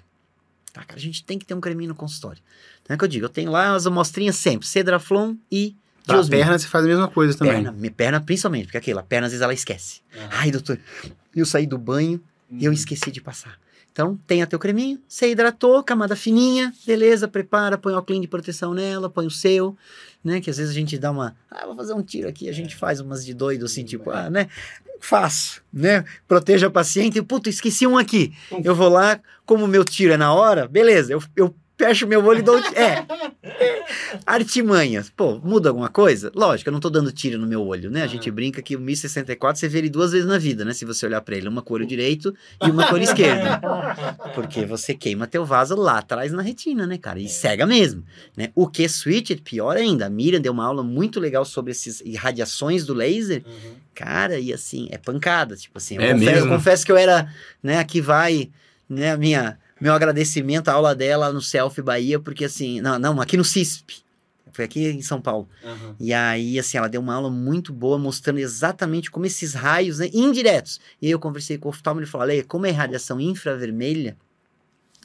Tá, 0.72 0.82
cara? 0.82 0.98
A 0.98 1.02
gente 1.02 1.24
tem 1.24 1.38
que 1.38 1.44
ter 1.46 1.54
um 1.54 1.60
creminho 1.60 1.88
no 1.90 1.94
consultório. 1.94 2.42
Então 2.82 2.94
é 2.94 2.98
que 2.98 3.04
eu 3.04 3.08
digo, 3.08 3.24
eu 3.26 3.30
tenho 3.30 3.50
lá 3.50 3.74
as 3.74 3.86
amostrinhas 3.86 4.36
sempre, 4.36 4.66
Cedraflon 4.66 5.34
e 5.52 5.74
Pra 6.08 6.16
Diosmin. 6.16 6.38
perna 6.38 6.58
você 6.58 6.66
faz 6.66 6.84
a 6.84 6.88
mesma 6.88 7.08
coisa 7.08 7.36
também. 7.36 7.62
Perna, 7.62 7.90
perna 7.94 8.20
principalmente, 8.20 8.64
porque 8.64 8.78
aquilo, 8.78 8.98
a 8.98 9.02
perna 9.02 9.26
às 9.26 9.32
vezes 9.32 9.42
ela 9.42 9.52
esquece. 9.52 10.00
Ai, 10.30 10.50
doutor, 10.50 10.80
eu 11.36 11.44
saí 11.44 11.66
do 11.66 11.76
banho 11.76 12.18
e 12.50 12.64
eu 12.64 12.72
esqueci 12.72 13.10
de 13.10 13.20
passar. 13.20 13.58
Então, 13.92 14.18
tenha 14.26 14.46
teu 14.46 14.58
creminho, 14.58 15.00
você 15.06 15.30
hidratou, 15.30 15.82
camada 15.82 16.14
fininha, 16.16 16.72
beleza, 16.86 17.28
prepara, 17.28 17.76
põe 17.76 17.92
o 17.92 18.02
clean 18.02 18.20
de 18.20 18.28
proteção 18.28 18.72
nela, 18.72 19.10
põe 19.10 19.26
o 19.26 19.30
seu, 19.30 19.76
né? 20.24 20.40
Que 20.40 20.48
às 20.48 20.56
vezes 20.56 20.70
a 20.70 20.74
gente 20.74 20.96
dá 20.96 21.10
uma, 21.10 21.36
ah, 21.50 21.66
vou 21.66 21.74
fazer 21.74 21.92
um 21.92 22.02
tiro 22.02 22.28
aqui, 22.28 22.48
a 22.48 22.52
gente 22.52 22.74
faz 22.74 23.00
umas 23.00 23.26
de 23.26 23.34
doido 23.34 23.66
assim, 23.66 23.84
tipo, 23.84 24.10
ah, 24.10 24.30
né? 24.30 24.48
Faço, 25.00 25.62
né? 25.72 26.04
Proteja 26.26 26.68
a 26.68 26.70
paciente, 26.70 27.20
puta, 27.22 27.50
esqueci 27.50 27.86
um 27.86 27.98
aqui. 27.98 28.32
Eu 28.64 28.74
vou 28.74 28.88
lá, 28.88 29.20
como 29.44 29.64
o 29.64 29.68
meu 29.68 29.84
tiro 29.84 30.14
é 30.14 30.16
na 30.16 30.32
hora, 30.32 30.66
beleza, 30.66 31.12
eu, 31.12 31.22
eu 31.36 31.54
fecho 31.78 32.06
meu 32.08 32.24
olho 32.24 32.40
e 32.40 32.42
dou. 32.42 32.58
É. 32.58 33.06
Artimanhas. 34.26 35.10
Pô, 35.10 35.38
muda 35.38 35.68
alguma 35.68 35.88
coisa? 35.88 36.32
Lógico, 36.34 36.68
eu 36.68 36.72
não 36.72 36.80
tô 36.80 36.90
dando 36.90 37.12
tiro 37.12 37.38
no 37.38 37.46
meu 37.46 37.64
olho, 37.64 37.88
né? 37.88 38.02
A 38.02 38.06
gente 38.08 38.28
brinca 38.30 38.60
que 38.60 38.74
o 38.74 38.80
Mi 38.80 38.96
64 38.96 39.58
você 39.58 39.68
vê 39.68 39.78
ele 39.78 39.88
duas 39.88 40.10
vezes 40.10 40.26
na 40.26 40.36
vida, 40.38 40.64
né? 40.64 40.74
Se 40.74 40.84
você 40.84 41.06
olhar 41.06 41.20
pra 41.20 41.36
ele, 41.36 41.48
uma 41.48 41.62
com 41.62 41.72
o 41.72 41.76
olho 41.76 41.86
direito 41.86 42.34
e 42.60 42.68
uma 42.68 42.84
com 42.86 42.92
o 42.92 42.94
olho 42.96 43.04
esquerdo. 43.04 43.60
Porque 44.34 44.66
você 44.66 44.92
queima 44.92 45.26
teu 45.26 45.44
vaso 45.44 45.76
lá 45.76 45.98
atrás 45.98 46.32
na 46.32 46.42
retina, 46.42 46.86
né, 46.86 46.98
cara? 46.98 47.20
E 47.20 47.28
cega 47.28 47.64
mesmo, 47.64 48.02
né? 48.36 48.50
O 48.56 48.66
que 48.66 48.88
switch, 48.88 49.30
pior 49.42 49.76
ainda. 49.76 50.06
A 50.06 50.10
Miriam 50.10 50.40
deu 50.40 50.52
uma 50.52 50.66
aula 50.66 50.82
muito 50.82 51.20
legal 51.20 51.44
sobre 51.44 51.70
essas 51.70 52.00
irradiações 52.00 52.84
do 52.84 52.92
laser. 52.92 53.44
Uhum. 53.46 53.74
Cara, 53.94 54.38
e 54.38 54.52
assim, 54.52 54.88
é 54.90 54.98
pancada. 54.98 55.56
Tipo 55.56 55.78
assim, 55.78 55.96
eu, 55.96 56.02
É 56.02 56.12
confesso, 56.12 56.38
eu 56.38 56.48
confesso 56.48 56.86
que 56.86 56.92
eu 56.92 56.96
era, 56.96 57.32
né, 57.62 57.78
aqui 57.78 58.00
vai, 58.00 58.50
né, 58.88 59.12
a 59.12 59.16
minha, 59.16 59.58
meu 59.80 59.92
agradecimento 59.92 60.68
à 60.68 60.72
aula 60.74 60.94
dela 60.94 61.32
no 61.32 61.40
Selfie 61.40 61.82
Bahia, 61.82 62.18
porque 62.18 62.44
assim, 62.44 62.80
não, 62.80 62.98
não, 62.98 63.20
aqui 63.20 63.36
no 63.36 63.44
CISP. 63.44 64.02
Foi 64.52 64.64
aqui 64.64 64.88
em 64.88 65.02
São 65.02 65.20
Paulo. 65.20 65.48
Uhum. 65.62 65.94
E 66.00 66.12
aí, 66.12 66.58
assim, 66.58 66.78
ela 66.78 66.88
deu 66.88 67.00
uma 67.00 67.14
aula 67.14 67.30
muito 67.30 67.72
boa, 67.72 67.96
mostrando 67.96 68.38
exatamente 68.38 69.10
como 69.10 69.24
esses 69.24 69.54
raios, 69.54 69.98
né, 69.98 70.10
indiretos. 70.12 70.80
E 71.00 71.06
aí 71.06 71.12
eu 71.12 71.18
conversei 71.20 71.58
com 71.58 71.68
o 71.68 71.70
oftalmo 71.70 72.00
e 72.00 72.02
ele 72.02 72.10
falou, 72.10 72.26
Leia, 72.26 72.42
como 72.42 72.66
é 72.66 72.70
radiação 72.70 73.20
infravermelha, 73.20 74.16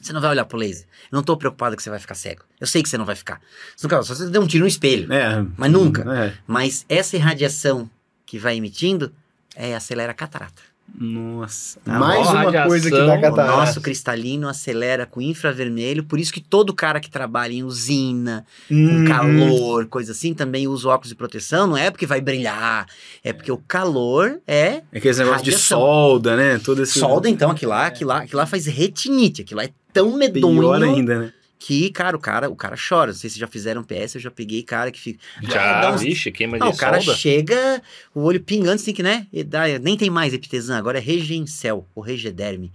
você 0.02 0.12
não 0.12 0.20
vai 0.20 0.30
olhar 0.30 0.44
pro 0.44 0.58
laser. 0.58 0.86
Eu 1.10 1.16
não 1.16 1.22
tô 1.22 1.36
preocupado 1.36 1.76
que 1.76 1.82
você 1.82 1.88
vai 1.88 1.98
ficar 1.98 2.14
cego. 2.14 2.42
Eu 2.60 2.66
sei 2.66 2.82
que 2.82 2.88
você 2.88 2.98
não 2.98 3.04
vai 3.04 3.14
ficar. 3.14 3.40
Você 3.76 3.86
nunca, 3.86 4.02
só 4.02 4.14
você 4.14 4.28
der 4.28 4.38
um 4.38 4.46
tiro 4.46 4.64
no 4.64 4.68
espelho. 4.68 5.10
É. 5.12 5.46
Mas 5.56 5.70
nunca. 5.70 6.02
É. 6.12 6.34
Mas 6.46 6.84
essa 6.88 7.16
irradiação 7.16 7.88
que 8.26 8.38
vai 8.38 8.56
emitindo, 8.56 9.14
é, 9.54 9.74
acelera 9.74 10.10
a 10.10 10.14
catarata. 10.14 10.62
Nossa. 10.96 11.80
Mais 11.86 12.20
uma 12.28 12.44
radiação, 12.44 12.68
coisa 12.68 12.90
que 12.90 12.96
dá 12.96 13.14
o 13.14 13.18
O 13.18 13.20
catarata. 13.20 13.56
nosso 13.56 13.80
cristalino 13.80 14.48
acelera 14.48 15.04
com 15.06 15.20
infravermelho, 15.20 16.04
por 16.04 16.20
isso 16.20 16.32
que 16.32 16.40
todo 16.40 16.72
cara 16.72 17.00
que 17.00 17.10
trabalha 17.10 17.52
em 17.52 17.64
usina, 17.64 18.44
com 18.68 18.74
Uhum. 18.74 19.04
calor, 19.04 19.86
coisa 19.86 20.12
assim, 20.12 20.32
também 20.34 20.68
usa 20.68 20.88
óculos 20.88 21.08
de 21.08 21.16
proteção, 21.16 21.66
não 21.66 21.76
é 21.76 21.90
porque 21.90 22.06
vai 22.06 22.20
brilhar, 22.20 22.86
é 23.24 23.32
porque 23.32 23.50
o 23.50 23.58
calor 23.58 24.38
é 24.46 24.82
Aqueles 24.94 25.18
negócios 25.18 25.42
de 25.42 25.50
Radiação. 25.50 25.80
solda, 25.80 26.36
né? 26.36 26.60
Todo 26.64 26.82
esse... 26.82 26.98
solda, 26.98 27.28
então, 27.28 27.50
aquilo 27.50 27.70
lá, 27.72 27.86
aquilo 27.86 28.10
lá, 28.10 28.18
aquilo 28.18 28.38
lá 28.38 28.46
faz 28.46 28.66
retinite, 28.66 29.42
aquilo 29.42 29.58
lá 29.58 29.64
é 29.64 29.70
tão 29.92 30.16
medonho 30.16 30.60
Pior 30.60 30.82
ainda, 30.82 31.18
né? 31.18 31.32
Que, 31.58 31.88
cara, 31.90 32.16
o 32.16 32.20
cara, 32.20 32.50
o 32.50 32.56
cara 32.56 32.76
chora. 32.76 33.12
Não 33.12 33.18
sei 33.18 33.30
se 33.30 33.38
já 33.38 33.46
fizeram 33.46 33.82
PS, 33.82 34.16
eu 34.16 34.20
já 34.20 34.30
peguei 34.30 34.62
cara 34.62 34.90
que 34.90 35.00
fica. 35.00 35.18
Já, 35.42 35.80
dá 35.80 35.92
uns- 35.94 36.02
vixe, 36.02 36.30
queima 36.30 36.58
Não, 36.58 36.68
de 36.70 36.74
o 36.74 36.76
cara 36.78 37.00
solda. 37.00 37.18
chega, 37.18 37.80
o 38.14 38.22
olho 38.22 38.40
pingando, 38.40 38.74
assim 38.74 38.92
que, 38.92 39.02
né? 39.02 39.26
e 39.32 39.42
dá- 39.42 39.78
nem 39.80 39.96
tem 39.96 40.10
mais 40.10 40.34
epitesan, 40.34 40.76
agora 40.76 40.98
é 40.98 41.00
regencel, 41.00 41.86
ou 41.94 42.02
regederme. 42.02 42.70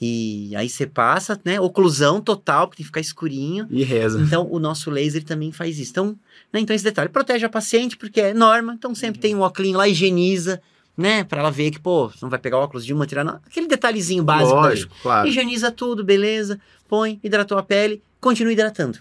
E 0.00 0.54
aí 0.54 0.68
você 0.68 0.86
passa, 0.86 1.40
né? 1.42 1.58
Oclusão 1.58 2.20
total, 2.20 2.66
porque 2.68 2.78
tem 2.78 2.84
que 2.84 2.88
ficar 2.88 3.00
escurinho. 3.00 3.66
E 3.70 3.82
reza. 3.82 4.20
Então, 4.20 4.46
o 4.50 4.58
nosso 4.58 4.90
laser 4.90 5.24
também 5.24 5.50
faz 5.52 5.78
isso. 5.78 5.90
Então, 5.92 6.18
né, 6.52 6.60
então 6.60 6.76
esse 6.76 6.84
detalhe, 6.84 7.08
protege 7.08 7.46
a 7.46 7.48
paciente, 7.48 7.96
porque 7.96 8.20
é 8.20 8.34
norma, 8.34 8.74
então 8.74 8.94
sempre 8.94 9.18
tem 9.20 9.34
um 9.34 9.40
óculos 9.40 9.72
lá, 9.72 9.88
higieniza, 9.88 10.60
né? 10.94 11.24
Pra 11.24 11.40
ela 11.40 11.50
ver 11.50 11.70
que, 11.70 11.78
pô, 11.78 12.12
não 12.20 12.28
vai 12.28 12.38
pegar 12.38 12.58
o 12.58 12.62
óculos 12.62 12.84
de 12.84 12.92
uma, 12.92 13.06
tirar, 13.06 13.24
não. 13.24 13.36
Aquele 13.46 13.66
detalhezinho 13.66 14.22
básico. 14.22 14.54
Lógico, 14.54 14.94
claro. 15.02 15.26
Higieniza 15.28 15.70
tudo, 15.70 16.04
beleza. 16.04 16.60
Põe, 16.86 17.18
hidratou 17.24 17.56
a 17.56 17.62
pele, 17.62 18.02
continua 18.26 18.52
hidratando. 18.52 18.98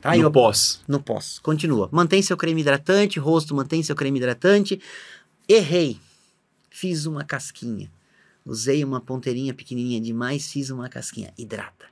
Tá? 0.00 0.10
no 0.16 0.22
Eu- 0.22 0.30
pós. 0.30 0.80
no 0.88 1.00
pós. 1.00 1.38
Continua. 1.38 1.88
Mantém 1.92 2.20
seu 2.20 2.36
creme 2.36 2.60
hidratante, 2.60 3.18
rosto 3.18 3.54
mantém 3.54 3.82
seu 3.82 3.94
creme 3.94 4.18
hidratante. 4.18 4.80
Errei. 5.48 5.98
Fiz 6.68 7.06
uma 7.06 7.24
casquinha. 7.24 7.90
Usei 8.44 8.82
uma 8.84 9.00
ponteirinha 9.00 9.54
pequenininha 9.54 10.00
demais, 10.00 10.50
fiz 10.52 10.68
uma 10.68 10.88
casquinha. 10.88 11.32
Hidrata, 11.38 11.86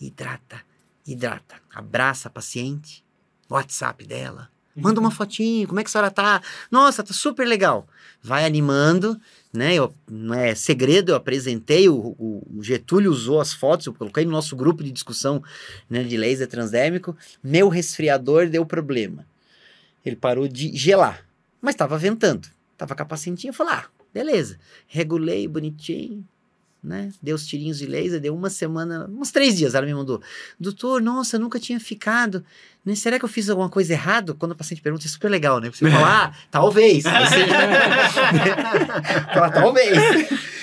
hidrata, 0.00 0.60
hidrata. 1.06 1.56
Abraça 1.74 2.28
a 2.28 2.30
paciente, 2.30 3.02
WhatsApp 3.50 4.04
dela. 4.06 4.48
Manda 4.76 5.00
uma 5.00 5.10
fotinho, 5.10 5.66
como 5.66 5.80
é 5.80 5.82
que 5.82 5.88
a 5.88 5.92
senhora 5.92 6.10
tá? 6.10 6.40
Nossa, 6.70 7.02
tá 7.02 7.12
super 7.14 7.46
legal. 7.48 7.88
Vai 8.22 8.44
animando, 8.44 9.18
né? 9.52 9.74
Eu, 9.74 9.94
não 10.10 10.34
é 10.34 10.54
segredo, 10.54 11.12
eu 11.12 11.16
apresentei, 11.16 11.88
o, 11.88 12.14
o- 12.18 12.62
Getúlio 12.62 13.10
usou 13.10 13.40
as 13.40 13.52
fotos, 13.52 13.86
eu 13.86 13.94
coloquei 13.94 14.24
no 14.24 14.30
nosso 14.30 14.54
grupo 14.56 14.82
de 14.82 14.90
discussão 14.92 15.42
né, 15.88 16.02
de 16.02 16.16
laser 16.16 16.46
transdérmico. 16.48 17.16
Meu 17.42 17.68
resfriador 17.68 18.48
deu 18.48 18.64
problema. 18.66 19.26
Ele 20.04 20.16
parou 20.16 20.46
de 20.46 20.76
gelar, 20.76 21.26
mas 21.60 21.74
estava 21.74 21.96
ventando. 21.98 22.48
Tava 22.76 22.94
com 22.94 23.02
a 23.02 23.06
pacientinha, 23.06 23.50
eu 23.50 23.54
falei, 23.54 23.74
ah, 23.74 23.86
beleza. 24.12 24.58
Regulei 24.86 25.48
bonitinho, 25.48 26.26
né? 26.86 27.10
Deu 27.20 27.34
os 27.34 27.44
tirinhos 27.44 27.78
de 27.78 27.86
laser, 27.86 28.20
deu 28.20 28.32
uma 28.34 28.48
semana, 28.48 29.10
uns 29.10 29.32
três 29.32 29.56
dias, 29.56 29.74
ela 29.74 29.84
me 29.84 29.92
mandou. 29.92 30.22
Doutor, 30.58 31.02
nossa, 31.02 31.36
eu 31.36 31.40
nunca 31.40 31.58
tinha 31.58 31.80
ficado. 31.80 32.44
Né? 32.84 32.94
Será 32.94 33.18
que 33.18 33.24
eu 33.24 33.28
fiz 33.28 33.50
alguma 33.50 33.68
coisa 33.68 33.92
errado? 33.92 34.36
Quando 34.36 34.52
a 34.52 34.54
paciente 34.54 34.80
pergunta, 34.80 35.04
é 35.04 35.08
super 35.08 35.28
legal, 35.28 35.58
né? 35.58 35.68
Você 35.68 35.90
fala, 35.90 36.26
ah, 36.26 36.32
talvez. 36.48 37.02
Fala, 39.34 39.50
talvez. 39.50 39.96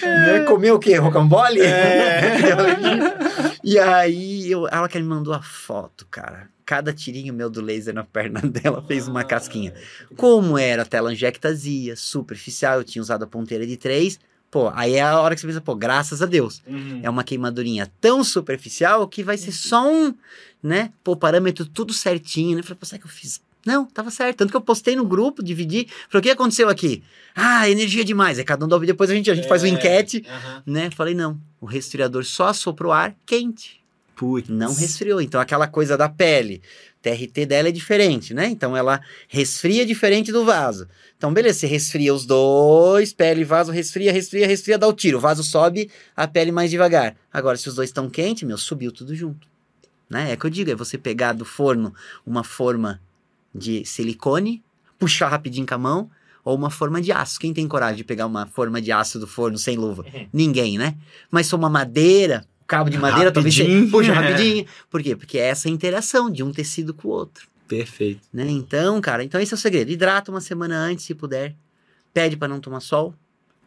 Né? 0.01 0.39
Comeu 0.47 0.75
o 0.75 0.79
quê? 0.79 0.95
Rocambole? 0.95 1.59
e 3.61 3.77
aí, 3.77 4.49
eu, 4.49 4.65
ela 4.69 4.87
que 4.87 4.97
me 4.97 5.03
mandou 5.03 5.33
a 5.33 5.41
foto, 5.41 6.07
cara. 6.09 6.47
Cada 6.65 6.93
tirinho 6.93 7.33
meu 7.33 7.49
do 7.49 7.59
laser 7.59 7.93
na 7.93 8.05
perna 8.05 8.39
dela 8.39 8.81
fez 8.81 9.09
uma 9.09 9.25
casquinha. 9.25 9.73
Como 10.15 10.57
era 10.57 10.85
telangiectasia, 10.85 11.97
superficial, 11.97 12.77
eu 12.77 12.85
tinha 12.85 13.01
usado 13.01 13.23
a 13.23 13.27
ponteira 13.27 13.67
de 13.67 13.75
3. 13.75 14.17
Pô, 14.53 14.71
aí 14.75 14.93
é 14.93 15.01
a 15.01 15.19
hora 15.19 15.33
que 15.33 15.41
você 15.41 15.47
pensa, 15.47 15.59
pô, 15.59 15.73
graças 15.75 16.21
a 16.21 16.27
Deus. 16.27 16.61
É 17.01 17.09
uma 17.09 17.23
queimadurinha 17.23 17.91
tão 17.99 18.23
superficial 18.23 19.07
que 19.07 19.23
vai 19.23 19.35
ser 19.35 19.51
só 19.51 19.91
um, 19.91 20.13
né? 20.61 20.91
Pô, 21.03 21.15
parâmetro 21.15 21.65
tudo 21.65 21.91
certinho, 21.91 22.57
né? 22.57 22.61
Falei, 22.61 22.77
pô, 22.79 22.85
será 22.85 22.99
que 22.99 23.07
eu 23.07 23.09
fiz? 23.09 23.41
Não, 23.65 23.83
tava 23.85 24.11
certo. 24.11 24.37
Tanto 24.37 24.51
que 24.51 24.55
eu 24.55 24.61
postei 24.61 24.95
no 24.95 25.05
grupo, 25.05 25.41
dividi. 25.41 25.87
Falei, 26.07 26.19
o 26.19 26.21
que 26.21 26.29
aconteceu 26.29 26.69
aqui? 26.69 27.01
Ah, 27.35 27.67
energia 27.67 28.05
demais. 28.05 28.37
Aí 28.37 28.45
cada 28.45 28.63
um 28.63 28.67
dá 28.67 28.75
o- 28.75 28.79
Depois 28.85 29.09
a 29.09 29.15
gente, 29.15 29.31
a 29.31 29.33
gente 29.33 29.47
faz 29.47 29.63
uma 29.63 29.69
enquete, 29.69 30.23
né? 30.67 30.91
Falei, 30.91 31.15
não. 31.15 31.39
O 31.59 31.65
resfriador 31.65 32.23
só 32.23 32.49
assoprou 32.49 32.91
ar 32.91 33.15
quente 33.25 33.81
Putz. 34.15 34.49
não 34.49 34.71
resfriou. 34.75 35.19
Então, 35.19 35.41
aquela 35.41 35.65
coisa 35.65 35.97
da 35.97 36.07
pele, 36.07 36.61
TRT 37.03 37.45
dela 37.45 37.67
é 37.67 37.71
diferente, 37.71 38.33
né? 38.33 38.47
Então, 38.47 38.75
ela 38.75 39.01
resfria 39.27 39.85
diferente 39.85 40.31
do 40.31 40.45
vaso. 40.45 40.87
Então, 41.17 41.33
beleza, 41.33 41.59
você 41.59 41.67
resfria 41.67 42.13
os 42.13 42.25
dois, 42.25 43.13
pele 43.13 43.41
e 43.41 43.43
vaso, 43.43 43.71
resfria, 43.71 44.11
resfria, 44.11 44.47
resfria, 44.47 44.77
dá 44.77 44.87
o 44.87 44.93
tiro. 44.93 45.17
O 45.17 45.21
vaso 45.21 45.43
sobe, 45.43 45.91
a 46.15 46.25
pele 46.27 46.51
mais 46.51 46.71
devagar. 46.71 47.15
Agora, 47.31 47.57
se 47.57 47.67
os 47.67 47.75
dois 47.75 47.89
estão 47.89 48.09
quentes, 48.09 48.43
meu, 48.47 48.57
subiu 48.57 48.91
tudo 48.91 49.13
junto. 49.13 49.47
né? 50.09 50.31
É 50.31 50.37
que 50.37 50.45
eu 50.45 50.49
digo, 50.49 50.71
é 50.71 50.75
você 50.75 50.97
pegar 50.97 51.33
do 51.33 51.43
forno 51.45 51.93
uma 52.25 52.43
forma 52.43 53.01
de 53.53 53.85
silicone, 53.85 54.63
puxar 54.97 55.27
rapidinho 55.27 55.67
com 55.67 55.75
a 55.75 55.77
mão, 55.77 56.09
ou 56.43 56.55
uma 56.55 56.69
forma 56.69 57.01
de 57.01 57.11
aço. 57.11 57.39
Quem 57.39 57.53
tem 57.53 57.67
coragem 57.67 57.97
de 57.97 58.03
pegar 58.03 58.25
uma 58.25 58.45
forma 58.47 58.81
de 58.81 58.91
aço 58.91 59.19
do 59.19 59.27
forno 59.27 59.57
sem 59.57 59.77
luva? 59.77 60.05
Ninguém, 60.31 60.77
né? 60.77 60.95
Mas 61.31 61.47
se 61.47 61.55
uma 61.55 61.69
madeira, 61.69 62.45
cabo 62.67 62.89
de 62.89 62.97
madeira, 62.97 63.31
talvez 63.31 63.55
você 63.55 63.87
puxa 63.89 64.11
é. 64.13 64.13
rapidinho. 64.13 64.65
Por 64.89 65.01
quê? 65.01 65.15
Porque 65.15 65.37
é 65.37 65.47
essa 65.47 65.69
interação 65.69 66.29
de 66.29 66.43
um 66.43 66.51
tecido 66.51 66.93
com 66.93 67.07
o 67.07 67.11
outro. 67.11 67.47
Perfeito. 67.67 68.21
Né? 68.31 68.49
Então, 68.49 68.99
cara, 69.01 69.23
então 69.23 69.39
esse 69.39 69.53
é 69.53 69.55
o 69.55 69.59
segredo. 69.59 69.91
Hidrata 69.91 70.31
uma 70.31 70.41
semana 70.41 70.77
antes, 70.77 71.05
se 71.05 71.15
puder. 71.15 71.55
Pede 72.13 72.37
para 72.37 72.47
não 72.47 72.59
tomar 72.59 72.79
sol. 72.79 73.13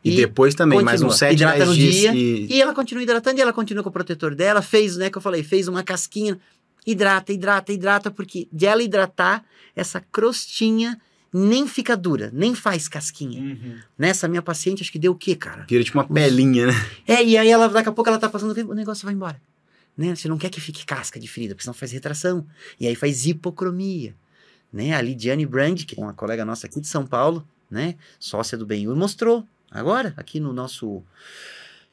E, 0.04 0.14
depois 0.14 0.54
também, 0.54 0.82
mais 0.82 1.00
continua. 1.00 1.12
uns 1.12 1.18
7, 1.18 1.34
Hidrata 1.34 1.58
10 1.58 1.68
no 1.68 1.74
dias. 1.74 1.94
dia, 1.94 2.14
e... 2.14 2.46
E 2.46 2.62
ela 2.62 2.72
continua 2.72 3.02
hidratando 3.02 3.38
e 3.38 3.42
ela 3.42 3.52
continua 3.52 3.82
com 3.82 3.88
o 3.88 3.92
protetor 3.92 4.34
dela. 4.36 4.62
Fez, 4.62 4.96
né, 4.96 5.10
que 5.10 5.18
eu 5.18 5.22
falei, 5.22 5.42
fez 5.42 5.66
uma 5.66 5.82
casquinha. 5.82 6.38
Hidrata, 6.86 7.32
hidrata, 7.32 7.72
hidrata, 7.72 8.10
porque 8.12 8.46
de 8.52 8.66
ela 8.66 8.80
hidratar, 8.80 9.44
essa 9.74 10.00
crostinha 10.00 10.96
nem 11.32 11.66
fica 11.66 11.96
dura, 11.96 12.30
nem 12.32 12.54
faz 12.54 12.88
casquinha. 12.88 13.58
Nessa 13.98 14.28
minha 14.28 14.42
paciente, 14.42 14.82
acho 14.82 14.92
que 14.92 14.98
deu 14.98 15.12
o 15.12 15.16
quê, 15.16 15.34
cara? 15.34 15.66
Vira 15.68 15.84
tipo 15.84 15.98
uma 15.98 16.06
pelinha, 16.06 16.66
né? 16.66 16.72
É, 17.06 17.22
e 17.24 17.36
aí 17.36 17.48
ela, 17.48 17.68
daqui 17.68 17.88
a 17.88 17.92
pouco 17.92 18.08
ela 18.08 18.18
tá 18.18 18.28
passando 18.28 18.56
o 18.68 18.74
negócio 18.74 19.04
vai 19.04 19.14
embora. 19.14 19.40
Né? 19.96 20.14
Você 20.14 20.28
não 20.28 20.36
quer 20.36 20.50
que 20.50 20.60
fique 20.60 20.84
casca 20.84 21.18
de 21.18 21.26
ferida, 21.26 21.54
porque 21.54 21.64
senão 21.64 21.74
faz 21.74 21.92
retração. 21.92 22.46
E 22.78 22.86
aí 22.86 22.94
faz 22.94 23.26
hipocromia. 23.26 24.14
Né? 24.72 24.94
A 24.94 25.00
Lidiane 25.00 25.46
Brand, 25.46 25.84
que 25.84 25.98
é 25.98 26.02
uma 26.02 26.12
colega 26.12 26.44
nossa 26.44 26.66
aqui 26.66 26.80
de 26.80 26.86
São 26.86 27.06
Paulo, 27.06 27.46
né? 27.70 27.96
Sócia 28.18 28.58
do 28.58 28.66
Benhur, 28.66 28.94
mostrou 28.94 29.46
agora, 29.70 30.12
aqui 30.16 30.38
no 30.38 30.52
nosso. 30.52 31.02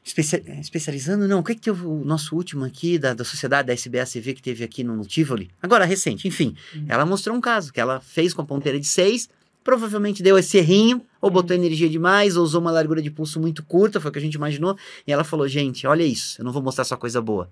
Especia- 0.03 0.43
especializando, 0.59 1.27
não, 1.27 1.39
o 1.39 1.43
que, 1.43 1.55
que 1.55 1.61
teve 1.61 1.85
o 1.85 2.03
nosso 2.03 2.35
último 2.35 2.65
aqui, 2.65 2.97
da, 2.99 3.13
da 3.13 3.23
sociedade 3.23 3.67
da 3.67 3.73
SBACV 3.73 4.33
que 4.33 4.41
teve 4.41 4.63
aqui 4.63 4.83
no, 4.83 4.95
no 4.95 5.05
Tivoli? 5.05 5.49
Agora, 5.61 5.85
recente, 5.85 6.27
enfim. 6.27 6.55
Ela 6.87 7.05
mostrou 7.05 7.35
um 7.35 7.41
caso 7.41 7.71
que 7.71 7.79
ela 7.79 7.99
fez 7.99 8.33
com 8.33 8.41
a 8.41 8.45
ponteira 8.45 8.79
de 8.79 8.87
6, 8.87 9.29
provavelmente 9.63 10.21
deu 10.21 10.37
esse 10.37 10.57
errinho, 10.57 11.01
ou 11.21 11.31
botou 11.31 11.55
energia 11.55 11.89
demais, 11.89 12.35
ou 12.35 12.43
usou 12.43 12.59
uma 12.59 12.71
largura 12.71 13.01
de 13.01 13.09
pulso 13.09 13.39
muito 13.39 13.63
curta, 13.63 14.01
foi 14.01 14.09
o 14.09 14.11
que 14.11 14.19
a 14.19 14.21
gente 14.21 14.33
imaginou. 14.35 14.77
E 15.07 15.11
ela 15.13 15.23
falou: 15.23 15.47
gente, 15.47 15.87
olha 15.87 16.03
isso, 16.03 16.41
eu 16.41 16.45
não 16.45 16.51
vou 16.51 16.61
mostrar 16.61 16.83
só 16.83 16.97
coisa 16.97 17.21
boa. 17.21 17.49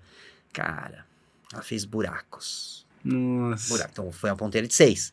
Cara, 0.52 1.06
ela 1.52 1.62
fez 1.62 1.84
buracos. 1.86 2.84
Nossa. 3.02 3.68
Buraco. 3.70 3.90
Então 3.92 4.12
foi 4.12 4.30
uma 4.30 4.36
ponteira 4.36 4.66
de 4.68 4.74
seis. 4.74 5.12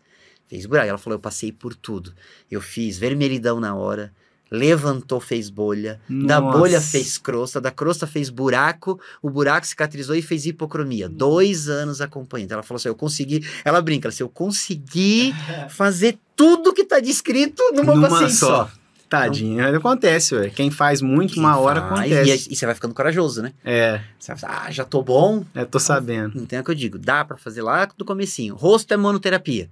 Fez 0.49 0.65
buraco. 0.65 0.89
Ela 0.89 0.97
falou: 0.97 1.15
eu 1.15 1.21
passei 1.21 1.51
por 1.51 1.73
tudo. 1.73 2.13
Eu 2.51 2.59
fiz 2.59 2.97
vermelhidão 2.97 3.59
na 3.59 3.73
hora. 3.75 4.13
Levantou, 4.51 5.19
fez 5.19 5.49
bolha. 5.49 5.99
Da 6.09 6.39
Nossa. 6.41 6.57
bolha 6.57 6.81
fez 6.81 7.17
crosta. 7.17 7.61
Da 7.61 7.69
crosta 7.71 8.07
fez 8.07 8.29
buraco. 8.29 8.99
O 9.21 9.29
buraco 9.29 9.67
cicatrizou 9.67 10.15
e 10.15 10.21
fez 10.21 10.45
hipocromia. 10.45 11.07
Dois 11.07 11.69
anos 11.69 12.01
acompanhando. 12.01 12.53
Ela 12.53 12.63
falou 12.63 12.77
assim: 12.77 12.87
eu 12.89 12.95
consegui. 12.95 13.45
Ela 13.63 13.81
brinca, 13.81 14.07
ela 14.07 14.13
assim, 14.13 14.23
eu 14.23 14.29
consegui 14.29 15.33
fazer 15.69 16.17
tudo 16.35 16.73
que 16.73 16.83
tá 16.83 16.99
descrito 16.99 17.61
numa, 17.73 17.93
Numa 17.95 18.09
paciente 18.09 18.33
só. 18.33 18.65
só. 18.65 18.71
Tadinho, 19.09 19.75
acontece, 19.75 20.35
ué. 20.35 20.49
Quem 20.51 20.69
faz 20.69 21.01
muito, 21.01 21.39
uma 21.39 21.53
Quem 21.53 21.61
hora 21.63 21.81
faz, 21.81 22.11
acontece. 22.11 22.49
E, 22.49 22.53
e 22.53 22.55
você 22.55 22.65
vai 22.67 22.75
ficando 22.75 22.93
corajoso, 22.93 23.41
né? 23.41 23.53
É, 23.65 24.01
Você 24.19 24.31
vai 24.33 24.37
falar, 24.39 24.65
ah, 24.67 24.71
já 24.71 24.85
tô 24.85 25.01
bom, 25.01 25.43
é, 25.55 25.65
tô 25.65 25.79
sabendo. 25.79 26.39
Então 26.39 26.59
é 26.59 26.61
o 26.61 26.63
que 26.65 26.69
eu 26.69 26.75
digo, 26.75 26.99
dá 26.99 27.25
pra 27.25 27.35
fazer 27.35 27.63
lá 27.63 27.87
do 27.97 28.05
comecinho. 28.05 28.53
Rosto 28.53 28.93
é 28.93 28.97
monoterapia. 28.97 29.67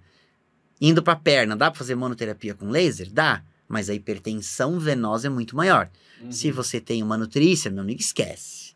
Indo 0.81 1.03
pra 1.03 1.15
perna, 1.15 1.55
dá 1.55 1.69
pra 1.69 1.77
fazer 1.77 1.93
monoterapia 1.93 2.55
com 2.55 2.69
laser? 2.71 3.09
Dá. 3.11 3.43
Mas 3.67 3.89
a 3.89 3.93
hipertensão 3.93 4.79
venosa 4.79 5.27
é 5.27 5.29
muito 5.29 5.55
maior. 5.55 5.89
Se 6.29 6.51
você 6.51 6.79
tem 6.79 7.03
uma 7.03 7.17
nutrícia, 7.17 7.69
meu 7.69 7.81
amigo, 7.83 7.99
esquece. 7.99 8.67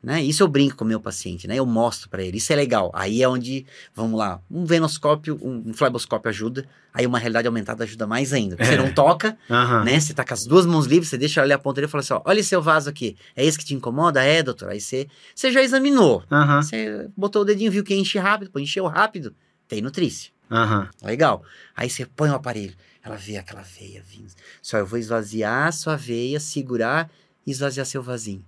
Né? 0.00 0.22
Isso 0.22 0.44
eu 0.44 0.48
brinco 0.48 0.76
com 0.76 0.84
o 0.84 0.86
meu 0.86 1.00
paciente, 1.00 1.48
né? 1.48 1.56
Eu 1.56 1.66
mostro 1.66 2.08
pra 2.08 2.22
ele, 2.22 2.36
isso 2.38 2.52
é 2.52 2.56
legal. 2.56 2.88
Aí 2.94 3.20
é 3.20 3.28
onde, 3.28 3.66
vamos 3.92 4.16
lá, 4.16 4.40
um 4.48 4.64
venoscópio, 4.64 5.36
um, 5.42 5.70
um 5.70 5.74
fleboscópio 5.74 6.28
ajuda. 6.28 6.64
Aí 6.94 7.04
uma 7.04 7.18
realidade 7.18 7.48
aumentada 7.48 7.82
ajuda 7.82 8.06
mais 8.06 8.32
ainda. 8.32 8.56
Porque 8.56 8.70
Você 8.70 8.76
não 8.76 8.92
toca, 8.92 9.36
Aham. 9.50 9.82
né? 9.84 9.98
Você 9.98 10.14
tá 10.14 10.24
com 10.24 10.32
as 10.32 10.46
duas 10.46 10.66
mãos 10.66 10.86
livres, 10.86 11.08
você 11.08 11.18
deixa 11.18 11.40
ela 11.40 11.46
ali 11.46 11.52
a 11.52 11.58
ponta 11.58 11.76
dele 11.76 11.88
e 11.88 11.90
fala 11.90 12.00
assim: 12.00 12.12
ó, 12.14 12.22
olha 12.24 12.42
seu 12.44 12.62
vaso 12.62 12.88
aqui. 12.88 13.16
É 13.34 13.44
esse 13.44 13.58
que 13.58 13.64
te 13.64 13.74
incomoda? 13.74 14.22
É, 14.22 14.40
doutor. 14.40 14.68
Aí 14.68 14.80
você, 14.80 15.08
você 15.34 15.50
já 15.50 15.62
examinou. 15.62 16.22
Aham. 16.30 16.62
Você 16.62 17.08
botou 17.16 17.42
o 17.42 17.44
dedinho, 17.44 17.70
viu 17.72 17.82
que 17.82 17.94
enche 17.94 18.18
rápido, 18.18 18.52
pô, 18.52 18.60
encheu 18.60 18.86
rápido, 18.86 19.34
tem 19.66 19.82
nutrícia. 19.82 20.30
Aham. 20.48 20.88
Legal. 21.02 21.42
Aí 21.76 21.90
você 21.90 22.06
põe 22.06 22.30
o 22.30 22.34
aparelho, 22.34 22.74
ela 23.08 23.16
vê 23.16 23.36
aquela 23.36 23.62
veia 23.62 24.02
vindo. 24.06 24.32
Só 24.62 24.78
eu 24.78 24.86
vou 24.86 24.98
esvaziar 24.98 25.72
sua 25.72 25.96
veia, 25.96 26.38
segurar 26.40 27.10
e 27.46 27.50
esvaziar 27.50 27.86
seu 27.86 28.02
vasinho. 28.02 28.44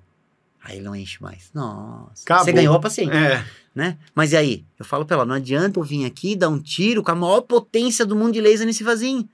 Aí 0.62 0.76
ele 0.76 0.84
não 0.84 0.94
enche 0.94 1.22
mais. 1.22 1.50
Nossa. 1.54 2.22
Acabou. 2.24 2.44
Você 2.44 2.52
ganhou 2.52 2.74
a 2.74 2.80
paciente, 2.80 3.16
É. 3.16 3.44
né? 3.74 3.98
Mas 4.14 4.32
e 4.32 4.36
aí? 4.36 4.64
Eu 4.78 4.84
falo 4.84 5.06
pra 5.06 5.16
ela, 5.16 5.24
não 5.24 5.34
adianta 5.34 5.80
eu 5.80 5.84
vir 5.84 6.04
aqui 6.04 6.36
dar 6.36 6.48
um 6.50 6.58
tiro 6.60 7.02
com 7.02 7.10
a 7.10 7.14
maior 7.14 7.40
potência 7.40 8.04
do 8.04 8.14
mundo 8.14 8.32
de 8.34 8.40
laser 8.40 8.66
nesse 8.66 8.84
vasinho. 8.84 9.26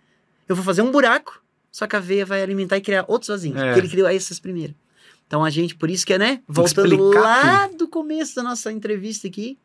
Eu 0.49 0.55
vou 0.55 0.65
fazer 0.65 0.83
um 0.83 0.93
buraco, 0.93 1.43
só 1.73 1.87
que 1.89 1.97
a 1.97 2.01
veia 2.01 2.25
vai 2.25 2.43
alimentar 2.43 2.77
e 2.77 2.81
criar 2.81 3.05
outros 3.09 3.29
vasinhos. 3.29 3.61
É. 3.61 3.65
Porque 3.67 3.81
ele 3.81 3.89
criou 3.89 4.09
essas 4.09 4.39
primeiras. 4.39 4.77
Então 5.27 5.45
a 5.45 5.51
gente, 5.51 5.75
por 5.75 5.91
isso 5.91 6.07
que 6.07 6.13
é, 6.13 6.19
né? 6.19 6.41
Voltando 6.47 6.97
lá 7.11 7.67
do 7.67 7.89
começo 7.89 8.37
da 8.37 8.45
nossa 8.45 8.71
entrevista 8.71 9.27
aqui, 9.27 9.59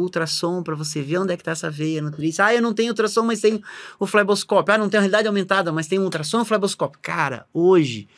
ultrassom 0.00 0.62
pra 0.62 0.74
você 0.74 1.02
ver 1.02 1.18
onde 1.18 1.32
é 1.32 1.36
que 1.36 1.44
tá 1.44 1.52
essa 1.52 1.70
veia 1.70 2.00
nutrícia. 2.00 2.46
Ah, 2.46 2.54
eu 2.54 2.62
não 2.62 2.72
tenho 2.72 2.90
ultrassom, 2.90 3.22
mas 3.22 3.40
tenho 3.40 3.62
o 3.98 4.06
fleboscópio. 4.06 4.74
Ah, 4.74 4.78
não 4.78 4.88
tenho 4.88 5.00
realidade 5.00 5.26
aumentada, 5.26 5.72
mas 5.72 5.86
tem 5.86 5.98
um 5.98 6.04
ultrassom 6.04 6.38
e 6.38 6.42
um 6.42 6.44
fleboscópio. 6.44 6.98
Cara, 7.02 7.46
hoje, 7.52 8.08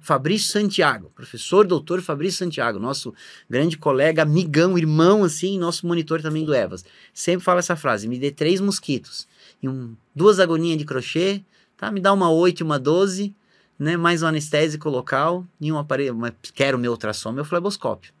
Fabrício 0.00 0.52
Santiago, 0.52 1.10
professor 1.14 1.66
doutor 1.66 2.02
Fabrício 2.02 2.38
Santiago, 2.38 2.78
nosso 2.78 3.14
grande 3.48 3.78
colega, 3.78 4.22
amigão, 4.22 4.76
irmão, 4.76 5.24
assim, 5.24 5.58
nosso 5.58 5.86
monitor 5.86 6.20
também 6.20 6.44
do 6.44 6.54
Evas, 6.54 6.84
sempre 7.12 7.44
fala 7.44 7.60
essa 7.60 7.76
frase: 7.76 8.06
me 8.06 8.18
dê 8.18 8.30
três 8.30 8.60
mosquitos 8.60 9.26
e 9.62 9.68
um, 9.68 9.96
duas 10.14 10.38
agulhinhas 10.38 10.78
de 10.78 10.84
crochê, 10.84 11.42
tá? 11.76 11.90
Me 11.90 12.00
dá 12.00 12.12
uma 12.12 12.30
8 12.30 12.60
e 12.60 12.62
uma 12.62 12.78
12, 12.78 13.34
né? 13.78 13.96
Mais 13.96 14.22
um 14.22 14.26
anestésico 14.26 14.90
local 14.90 15.46
e 15.60 15.72
um 15.72 15.78
aparelho. 15.78 16.14
Uma, 16.14 16.34
quero 16.54 16.78
meu 16.78 16.90
ultrassom, 16.90 17.32
meu 17.32 17.44
fleboscópio. 17.44 18.12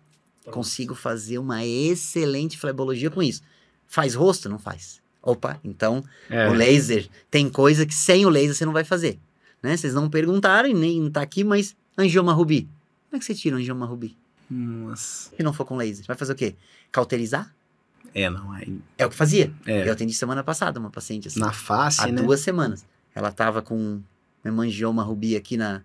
Consigo 0.50 0.94
fazer 0.94 1.38
uma 1.38 1.64
excelente 1.64 2.58
flebologia 2.58 3.10
com 3.10 3.22
isso. 3.22 3.42
Faz 3.86 4.14
rosto? 4.14 4.48
Não 4.48 4.58
faz. 4.58 5.00
Opa, 5.22 5.58
então 5.64 6.04
É. 6.28 6.48
o 6.48 6.52
laser 6.52 7.08
tem 7.30 7.48
coisa 7.48 7.86
que 7.86 7.94
sem 7.94 8.26
o 8.26 8.28
laser 8.28 8.54
você 8.54 8.64
não 8.66 8.72
vai 8.72 8.84
fazer. 8.84 9.18
Né? 9.62 9.76
Vocês 9.76 9.94
não 9.94 10.10
perguntaram 10.10 10.68
e 10.68 10.74
nem 10.74 11.10
tá 11.10 11.22
aqui, 11.22 11.42
mas 11.42 11.74
angioma 11.96 12.32
rubi. 12.34 12.68
Como 13.08 13.16
é 13.16 13.18
que 13.18 13.24
você 13.24 13.34
tira 13.34 13.56
um 13.56 13.58
angioma 13.58 13.86
rubi? 13.86 14.16
Nossa. 14.50 15.30
Se 15.34 15.42
não 15.42 15.52
for 15.54 15.64
com 15.64 15.76
laser, 15.76 16.04
vai 16.06 16.16
fazer 16.16 16.32
o 16.32 16.36
quê? 16.36 16.54
Cauterizar? 16.92 17.54
É, 18.14 18.28
não. 18.28 18.52
Aí, 18.52 18.78
É 18.98 19.06
o 19.06 19.10
que 19.10 19.16
fazia. 19.16 19.50
é. 19.66 19.88
Eu 19.88 19.92
atendi 19.92 20.12
semana 20.12 20.44
passada 20.44 20.78
uma 20.78 20.90
paciente 20.90 21.28
assim. 21.28 21.40
Na 21.40 21.52
face, 21.52 22.02
há 22.02 22.06
né? 22.08 22.20
duas 22.22 22.40
semanas. 22.40 22.84
Ela 23.14 23.32
tava 23.32 23.62
com 23.62 24.02
hemangioma 24.44 25.02
rubi 25.02 25.34
aqui 25.36 25.56
na, 25.56 25.82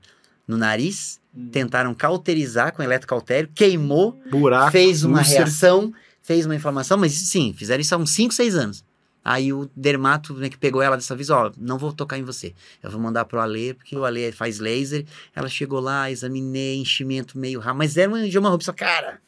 no 0.50 0.58
nariz. 0.58 1.22
Tentaram 1.52 1.94
cauterizar 1.94 2.74
com 2.74 2.82
eletrocautério, 2.82 3.50
queimou, 3.54 4.20
Buraco. 4.32 4.72
fez 4.72 5.04
uma 5.04 5.20
úlcera. 5.20 5.46
reação, 5.46 5.94
fez 6.24 6.46
uma 6.46 6.56
inflamação, 6.56 6.98
mas 6.98 7.14
sim, 7.14 7.54
fizeram 7.56 7.80
isso 7.80 7.94
há 7.94 7.98
uns 8.00 8.10
5, 8.10 8.34
6 8.34 8.56
anos. 8.56 8.84
Aí 9.24 9.54
o 9.54 9.70
dermato 9.76 10.34
né, 10.34 10.50
que 10.50 10.58
pegou 10.58 10.82
ela 10.82 10.96
dessa 10.96 11.16
vez, 11.16 11.30
ó, 11.30 11.52
não 11.56 11.78
vou 11.78 11.94
tocar 11.94 12.18
em 12.18 12.24
você. 12.24 12.56
Eu 12.82 12.90
vou 12.90 13.00
mandar 13.00 13.26
pro 13.26 13.40
Ale, 13.40 13.76
porque 13.76 13.96
o 13.96 14.04
Ale 14.04 14.32
faz 14.32 14.58
laser. 14.58 15.06
Ela 15.36 15.48
chegou 15.48 15.80
lá, 15.80 16.10
examinei, 16.10 16.78
enchimento 16.78 17.38
meio 17.38 17.60
rápido, 17.60 17.78
mas 17.78 17.96
era 17.96 18.12
um 18.12 18.16
angioma 18.16 18.58
cara, 18.76 19.22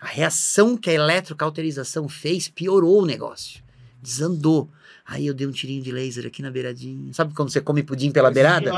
a 0.00 0.06
reação 0.06 0.74
que 0.76 0.88
a 0.88 0.94
eletrocauterização 0.94 2.08
fez 2.08 2.48
piorou 2.48 3.02
o 3.02 3.06
negócio. 3.06 3.62
Desandou. 4.00 4.70
Aí 5.12 5.26
eu 5.26 5.34
dei 5.34 5.46
um 5.46 5.50
tirinho 5.50 5.82
de 5.82 5.92
laser 5.92 6.24
aqui 6.26 6.40
na 6.40 6.50
beiradinha. 6.50 7.12
Sabe 7.12 7.34
quando 7.34 7.50
você 7.50 7.60
come 7.60 7.82
pudim 7.82 8.10
pela 8.10 8.30
beirada? 8.30 8.72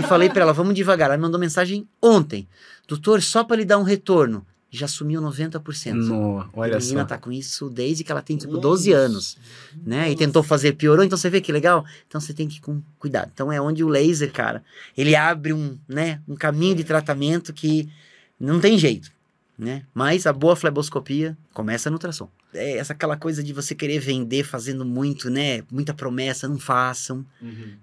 E 0.00 0.02
falei 0.02 0.28
pra 0.28 0.42
ela, 0.42 0.52
vamos 0.52 0.74
devagar. 0.74 1.06
Ela 1.06 1.16
me 1.16 1.22
mandou 1.22 1.38
mensagem 1.38 1.86
ontem. 2.02 2.48
Doutor, 2.88 3.22
só 3.22 3.44
pra 3.44 3.56
lhe 3.56 3.64
dar 3.64 3.78
um 3.78 3.84
retorno. 3.84 4.44
Já 4.68 4.88
sumiu 4.88 5.22
90%. 5.22 5.92
No, 5.92 6.44
olha 6.52 6.76
a 6.76 6.80
menina 6.80 7.02
só. 7.02 7.06
tá 7.06 7.18
com 7.18 7.30
isso 7.30 7.70
desde 7.70 8.02
que 8.02 8.10
ela 8.10 8.20
tem, 8.20 8.36
tipo, 8.36 8.58
12 8.58 8.92
anos, 8.92 9.36
né? 9.86 10.10
E 10.10 10.16
tentou 10.16 10.42
fazer, 10.42 10.72
piorou. 10.72 11.04
Então, 11.04 11.16
você 11.16 11.30
vê 11.30 11.40
que 11.40 11.52
legal? 11.52 11.84
Então, 12.08 12.20
você 12.20 12.34
tem 12.34 12.48
que 12.48 12.56
ir 12.58 12.60
com 12.60 12.82
cuidado. 12.98 13.30
Então, 13.32 13.52
é 13.52 13.60
onde 13.60 13.84
o 13.84 13.88
laser, 13.88 14.32
cara, 14.32 14.64
ele 14.98 15.14
abre 15.14 15.52
um, 15.52 15.78
né, 15.88 16.20
um 16.26 16.34
caminho 16.34 16.74
de 16.74 16.82
tratamento 16.82 17.52
que 17.52 17.88
não 18.38 18.58
tem 18.58 18.76
jeito, 18.76 19.10
né? 19.60 19.84
Mas 19.92 20.26
a 20.26 20.32
boa 20.32 20.56
fleboscopia 20.56 21.36
começa 21.52 21.90
no 21.90 21.96
ultrassom. 21.96 22.30
É 22.52 22.78
essa 22.78 22.92
aquela 22.94 23.16
coisa 23.16 23.42
de 23.42 23.52
você 23.52 23.74
querer 23.74 24.00
vender 24.00 24.42
fazendo 24.42 24.84
muito, 24.84 25.28
né? 25.30 25.62
Muita 25.70 25.94
promessa, 25.94 26.48
não 26.48 26.58
façam 26.58 27.24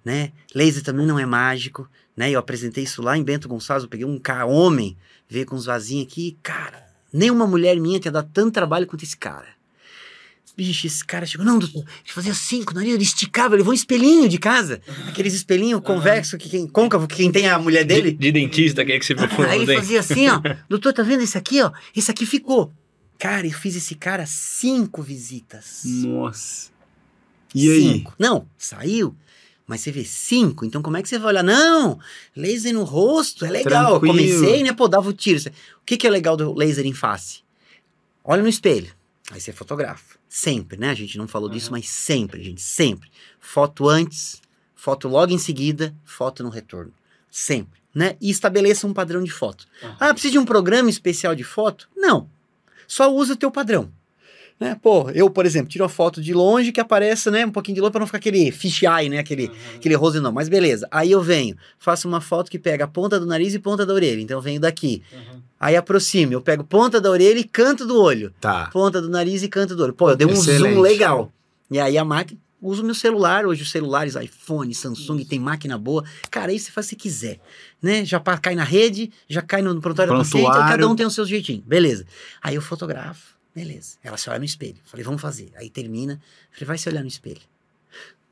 né? 0.04 0.32
Laser 0.54 0.84
também 0.84 1.06
não 1.06 1.20
é 1.20 1.26
mágico, 1.26 1.90
né? 2.16 2.32
Eu 2.32 2.40
apresentei 2.40 2.84
isso 2.84 3.02
lá 3.02 3.18
em 3.18 3.24
Bento 3.24 3.48
Gonçalves, 3.48 3.84
eu 3.84 3.90
peguei 3.90 4.06
um 4.06 4.20
cara, 4.20 4.46
homem, 4.46 4.98
veio 5.30 5.46
com 5.46 5.56
uns 5.56 5.66
vasinhos 5.66 6.08
aqui, 6.08 6.38
cara, 6.42 6.86
nenhuma 7.14 7.46
mulher 7.46 7.76
minha 7.78 8.00
tinha 8.00 8.12
dado 8.12 8.30
tanto 8.34 8.54
trabalho 8.54 8.88
quanto 8.88 9.04
esse 9.04 9.18
cara. 9.18 9.57
Bicho, 10.58 10.88
esse 10.88 11.06
cara 11.06 11.24
chegou, 11.24 11.46
não, 11.46 11.60
doutor, 11.60 11.82
ele 11.82 12.14
fazia 12.14 12.32
assim 12.32 12.64
com 12.64 12.72
o 12.72 12.74
nariz, 12.74 12.92
ele 12.92 13.04
esticava, 13.04 13.54
ele 13.54 13.58
levou 13.62 13.72
um 13.72 13.76
espelhinho 13.76 14.28
de 14.28 14.40
casa, 14.40 14.82
aqueles 15.08 15.36
espelhinhos 15.36 15.82
convexo, 15.82 16.36
que 16.36 16.50
quem, 16.50 16.68
côncavo, 16.68 17.08
que 17.08 17.16
quem 17.16 17.32
tem 17.32 17.48
a 17.48 17.60
mulher 17.60 17.84
De, 17.86 17.94
dele. 17.94 18.12
de 18.12 18.32
dentista, 18.32 18.84
quer 18.84 18.98
que 18.98 19.06
você 19.06 19.16
for 19.16 19.48
Aí 19.48 19.62
ele 19.62 19.76
fazia 19.76 20.00
assim, 20.00 20.28
ó, 20.28 20.42
doutor, 20.68 20.94
tá 20.94 21.04
vendo 21.04 21.22
esse 21.22 21.38
aqui, 21.38 21.62
ó? 21.62 21.72
Esse 21.96 22.10
aqui 22.10 22.26
ficou. 22.26 22.74
Cara, 23.20 23.46
eu 23.46 23.52
fiz 23.52 23.76
esse 23.76 23.94
cara 23.94 24.26
cinco 24.26 25.04
visitas. 25.04 25.84
Nossa. 25.86 26.72
E 27.54 27.70
aí? 27.70 27.82
Cinco. 27.94 28.16
Não, 28.18 28.48
saiu. 28.58 29.16
Mas 29.68 29.82
você 29.82 29.92
vê 29.92 30.06
cinco, 30.06 30.66
então 30.66 30.82
como 30.82 30.98
é 30.98 31.04
que 31.04 31.10
você 31.10 31.20
vai 31.20 31.28
olhar? 31.34 31.44
Não, 31.44 32.00
laser 32.36 32.74
no 32.74 32.84
rosto 32.84 33.46
é 33.46 33.52
legal. 33.52 33.96
Eu 33.96 34.00
comecei, 34.00 34.64
né? 34.64 34.74
Pô, 34.74 34.88
dava 34.88 35.08
o 35.08 35.14
tiro. 35.14 35.40
O 35.40 35.86
que, 35.86 35.98
que 35.98 36.08
é 36.08 36.10
legal 36.10 36.36
do 36.36 36.52
laser 36.54 36.86
em 36.86 36.94
face? 36.94 37.42
Olha 38.24 38.42
no 38.42 38.48
espelho. 38.50 38.92
Aí 39.30 39.40
você 39.40 39.52
fotografa. 39.52 40.17
Sempre, 40.30 40.78
né? 40.78 40.90
A 40.90 40.94
gente 40.94 41.18
não 41.18 41.28
falou 41.28 41.50
disso, 41.50 41.72
mas 41.72 41.88
sempre, 41.88 42.44
gente, 42.44 42.62
sempre. 42.62 43.10
Foto 43.40 43.88
antes, 43.88 44.42
foto 44.76 45.08
logo 45.08 45.32
em 45.32 45.38
seguida, 45.38 45.96
foto 46.04 46.44
no 46.44 46.50
retorno. 46.50 46.94
Sempre, 47.32 47.80
né? 47.94 48.16
E 48.20 48.30
estabeleça 48.30 48.88
um 48.88 48.94
padrão 48.94 49.24
de 49.24 49.32
foto. 49.32 49.66
Ah, 50.00 50.14
precisa 50.14 50.34
de 50.34 50.40
um 50.40 50.46
programa 50.46 50.90
especial 50.90 51.34
de 51.34 51.44
foto? 51.44 51.90
Não. 51.96 52.30
Só 52.88 53.14
usa 53.14 53.34
o 53.34 53.38
teu 53.38 53.52
padrão. 53.52 53.92
Né? 54.60 54.76
Pô, 54.82 55.10
eu, 55.12 55.30
por 55.30 55.46
exemplo, 55.46 55.70
tiro 55.70 55.84
a 55.84 55.90
foto 55.90 56.20
de 56.20 56.34
longe 56.34 56.72
que 56.72 56.80
apareça, 56.80 57.30
né, 57.30 57.46
um 57.46 57.52
pouquinho 57.52 57.76
de 57.76 57.82
longe 57.82 57.92
para 57.92 58.00
não 58.00 58.08
ficar 58.08 58.18
aquele 58.18 58.52
fisheye, 58.52 59.08
né, 59.08 59.20
aquele, 59.20 59.52
aquele 59.76 59.96
rose 59.96 60.20
não. 60.20 60.32
Mas 60.32 60.50
beleza. 60.50 60.88
Aí 60.90 61.12
eu 61.12 61.22
venho, 61.22 61.56
faço 61.78 62.08
uma 62.08 62.20
foto 62.20 62.50
que 62.50 62.58
pega 62.58 62.86
a 62.86 62.88
ponta 62.88 63.20
do 63.20 63.26
nariz 63.26 63.54
e 63.54 63.60
ponta 63.60 63.86
da 63.86 63.94
orelha. 63.94 64.20
Então 64.20 64.38
eu 64.38 64.42
venho 64.42 64.60
daqui. 64.60 65.04
Aí 65.60 65.76
aproximo, 65.76 66.34
eu 66.34 66.42
pego 66.42 66.64
ponta 66.64 67.02
da 67.02 67.10
orelha 67.10 67.40
e 67.40 67.44
canto 67.44 67.86
do 67.86 68.00
olho. 68.00 68.34
Tá. 68.40 68.68
Ponta 68.68 69.02
do 69.02 69.10
nariz 69.10 69.42
e 69.44 69.48
canto 69.48 69.76
do 69.76 69.84
olho. 69.84 69.94
Pô, 69.94 70.12
eu 70.12 70.16
dei 70.16 70.28
um 70.28 70.32
Excelente. 70.32 70.74
zoom 70.74 70.82
legal. 70.82 71.32
E 71.70 71.80
aí 71.80 71.98
a 71.98 72.06
máquina 72.06 72.40
uso 72.62 72.84
meu 72.84 72.96
celular, 72.96 73.46
hoje 73.46 73.62
os 73.62 73.72
celulares, 73.72 74.16
iPhone, 74.16 74.74
Samsung, 74.74 75.24
tem 75.24 75.40
máquina 75.40 75.78
boa. 75.78 76.04
Cara, 76.30 76.52
aí 76.52 76.60
você 76.60 76.72
faz 76.72 76.88
você 76.88 76.96
quiser, 76.96 77.40
né? 77.82 78.04
Já 78.04 78.20
cai 78.20 78.56
na 78.56 78.64
rede, 78.64 79.12
já 79.28 79.42
cai 79.42 79.62
no 79.62 79.80
prontuário 79.80 80.14
do 80.14 80.20
paciente, 80.20 80.48
cada 80.48 80.88
um 80.88 80.96
tem 80.96 81.06
o 81.06 81.12
seu 81.12 81.26
jeitinho. 81.26 81.64
Beleza. 81.66 82.06
Aí 82.42 82.56
eu 82.56 82.62
fotografo, 82.62 83.36
beleza. 83.56 83.98
Ela 84.04 84.18
se 84.18 84.30
olha 84.30 84.40
no 84.40 84.46
espelho. 84.46 84.78
Falei, 84.86 85.04
vamos 85.04 85.22
fazer. 85.22 85.52
Aí 85.56 85.70
termina. 85.70 86.20
Falei, 86.52 86.66
vai 86.66 86.78
se 86.78 86.90
olhar 86.90 87.02
no 87.02 87.08
espelho. 87.08 87.42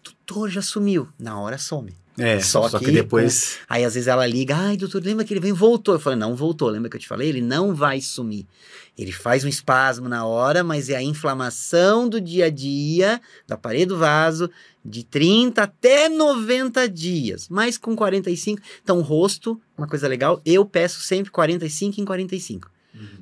Doutor, 0.04 0.50
já 0.50 0.62
sumiu. 0.62 1.08
Na 1.18 1.40
hora 1.40 1.58
some. 1.58 1.96
É, 2.18 2.40
Só 2.40 2.70
só, 2.70 2.80
que, 2.80 2.86
que 2.86 2.92
depois. 2.92 3.58
Aí 3.68 3.84
às 3.84 3.94
vezes 3.94 4.08
ela 4.08 4.26
liga, 4.26 4.56
ai 4.56 4.78
doutor, 4.78 5.04
lembra 5.04 5.26
que 5.26 5.34
ele 5.34 5.40
veio, 5.42 5.56
voltou. 5.56 5.96
Eu 5.96 6.00
falei, 6.00 6.18
não 6.18 6.36
voltou, 6.36 6.70
lembra 6.70 6.90
que 6.90 6.96
eu 6.96 7.02
te 7.02 7.08
falei? 7.08 7.28
Ele 7.30 7.42
não 7.42 7.76
vai 7.76 8.00
sumir. 8.02 8.46
Ele 8.98 9.12
faz 9.12 9.44
um 9.44 9.48
espasmo 9.50 10.08
na 10.08 10.26
hora, 10.26 10.64
mas 10.64 10.90
é 10.90 10.96
a 10.96 11.04
inflamação 11.04 12.08
do 12.08 12.22
dia 12.22 12.46
a 12.46 12.50
dia, 12.50 13.20
da 13.46 13.58
parede 13.58 13.88
do 13.88 13.98
vaso, 13.98 14.50
de 14.84 15.04
30 15.04 15.64
até 15.64 16.08
90 16.08 16.88
dias. 16.88 17.50
Mas 17.50 17.78
com 17.78 17.96
45, 17.96 18.62
então 18.82 19.02
rosto, 19.02 19.60
uma 19.78 19.88
coisa 19.88 20.08
legal, 20.08 20.42
eu 20.46 20.66
peço 20.66 21.02
sempre 21.02 21.30
45 21.32 22.00
em 22.00 22.06
45. 22.06 22.72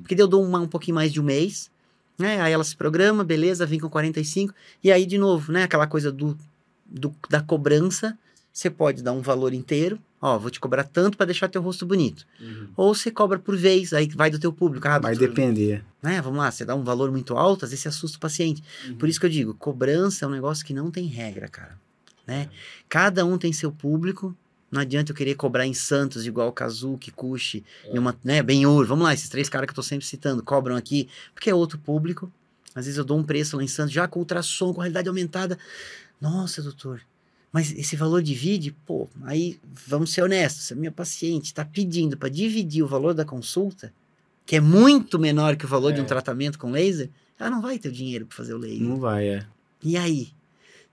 Porque 0.00 0.14
daí 0.14 0.22
eu 0.22 0.28
dou 0.28 0.44
uma, 0.44 0.60
um 0.60 0.68
pouquinho 0.68 0.94
mais 0.94 1.12
de 1.12 1.20
um 1.20 1.24
mês, 1.24 1.68
né? 2.16 2.40
Aí 2.40 2.52
ela 2.52 2.62
se 2.62 2.76
programa, 2.76 3.24
beleza, 3.24 3.66
vem 3.66 3.80
com 3.80 3.88
45. 3.90 4.54
E 4.84 4.92
aí, 4.92 5.04
de 5.04 5.18
novo, 5.18 5.50
né? 5.50 5.64
Aquela 5.64 5.88
coisa 5.88 6.12
do, 6.12 6.38
do- 6.86 7.12
da 7.28 7.40
cobrança. 7.40 8.16
Você 8.54 8.70
pode 8.70 9.02
dar 9.02 9.12
um 9.12 9.20
valor 9.20 9.52
inteiro. 9.52 9.98
Ó, 10.22 10.38
vou 10.38 10.48
te 10.48 10.60
cobrar 10.60 10.84
tanto 10.84 11.16
para 11.16 11.26
deixar 11.26 11.48
teu 11.48 11.60
rosto 11.60 11.84
bonito. 11.84 12.24
Ou 12.76 12.94
você 12.94 13.10
cobra 13.10 13.36
por 13.36 13.56
vez, 13.56 13.92
aí 13.92 14.08
vai 14.14 14.30
do 14.30 14.38
teu 14.38 14.52
público. 14.52 14.86
Ah, 14.86 14.98
Vai 15.00 15.16
depender. 15.16 15.84
né? 16.00 16.22
Vamos 16.22 16.38
lá, 16.38 16.50
você 16.52 16.64
dá 16.64 16.74
um 16.76 16.84
valor 16.84 17.10
muito 17.10 17.36
alto, 17.36 17.64
às 17.64 17.72
vezes 17.72 17.82
você 17.82 17.88
assusta 17.88 18.16
o 18.16 18.20
paciente. 18.20 18.62
Por 18.96 19.08
isso 19.08 19.18
que 19.18 19.26
eu 19.26 19.30
digo, 19.30 19.54
cobrança 19.54 20.24
é 20.24 20.28
um 20.28 20.30
negócio 20.30 20.64
que 20.64 20.72
não 20.72 20.88
tem 20.88 21.06
regra, 21.06 21.48
cara. 21.48 21.76
Né? 22.26 22.48
Cada 22.88 23.24
um 23.26 23.36
tem 23.36 23.52
seu 23.52 23.72
público. 23.72 24.34
Não 24.70 24.80
adianta 24.80 25.10
eu 25.10 25.16
querer 25.16 25.34
cobrar 25.34 25.66
em 25.66 25.74
Santos 25.74 26.24
igual 26.24 26.50
Kazuki, 26.52 27.10
Kushi, 27.10 27.64
e 27.92 27.98
uma, 27.98 28.16
né, 28.24 28.40
Benhur. 28.42 28.86
Vamos 28.86 29.04
lá, 29.04 29.12
esses 29.12 29.28
três 29.28 29.48
caras 29.48 29.66
que 29.66 29.72
eu 29.72 29.76
tô 29.76 29.82
sempre 29.82 30.06
citando, 30.06 30.42
cobram 30.42 30.74
aqui, 30.76 31.08
porque 31.34 31.50
é 31.50 31.54
outro 31.54 31.76
público. 31.78 32.32
Às 32.74 32.86
vezes 32.86 32.98
eu 32.98 33.04
dou 33.04 33.18
um 33.18 33.22
preço 33.22 33.56
lá 33.56 33.62
em 33.62 33.68
Santos, 33.68 33.92
já 33.92 34.08
com 34.08 34.20
ultrassom, 34.20 34.72
com 34.72 34.80
realidade 34.80 35.08
aumentada. 35.08 35.58
Nossa, 36.20 36.60
doutor, 36.62 37.00
mas 37.54 37.70
esse 37.78 37.94
valor 37.94 38.20
divide? 38.20 38.72
Pô, 38.84 39.08
aí 39.22 39.60
vamos 39.86 40.12
ser 40.12 40.22
honestos, 40.22 40.64
se 40.64 40.72
a 40.72 40.76
minha 40.76 40.90
paciente 40.90 41.44
está 41.46 41.64
pedindo 41.64 42.16
para 42.16 42.28
dividir 42.28 42.82
o 42.82 42.88
valor 42.88 43.14
da 43.14 43.24
consulta, 43.24 43.92
que 44.44 44.56
é 44.56 44.60
muito 44.60 45.20
menor 45.20 45.54
que 45.54 45.64
o 45.64 45.68
valor 45.68 45.92
de 45.92 46.00
um 46.00 46.04
É. 46.04 46.06
tratamento 46.06 46.58
com 46.58 46.72
laser, 46.72 47.08
ela 47.38 47.50
não 47.50 47.62
vai 47.62 47.78
ter 47.78 47.90
o 47.90 47.92
dinheiro 47.92 48.26
para 48.26 48.36
fazer 48.36 48.54
o 48.54 48.58
laser. 48.58 48.82
Não 48.82 48.96
vai, 48.98 49.28
é. 49.28 49.46
E 49.84 49.96
aí? 49.96 50.28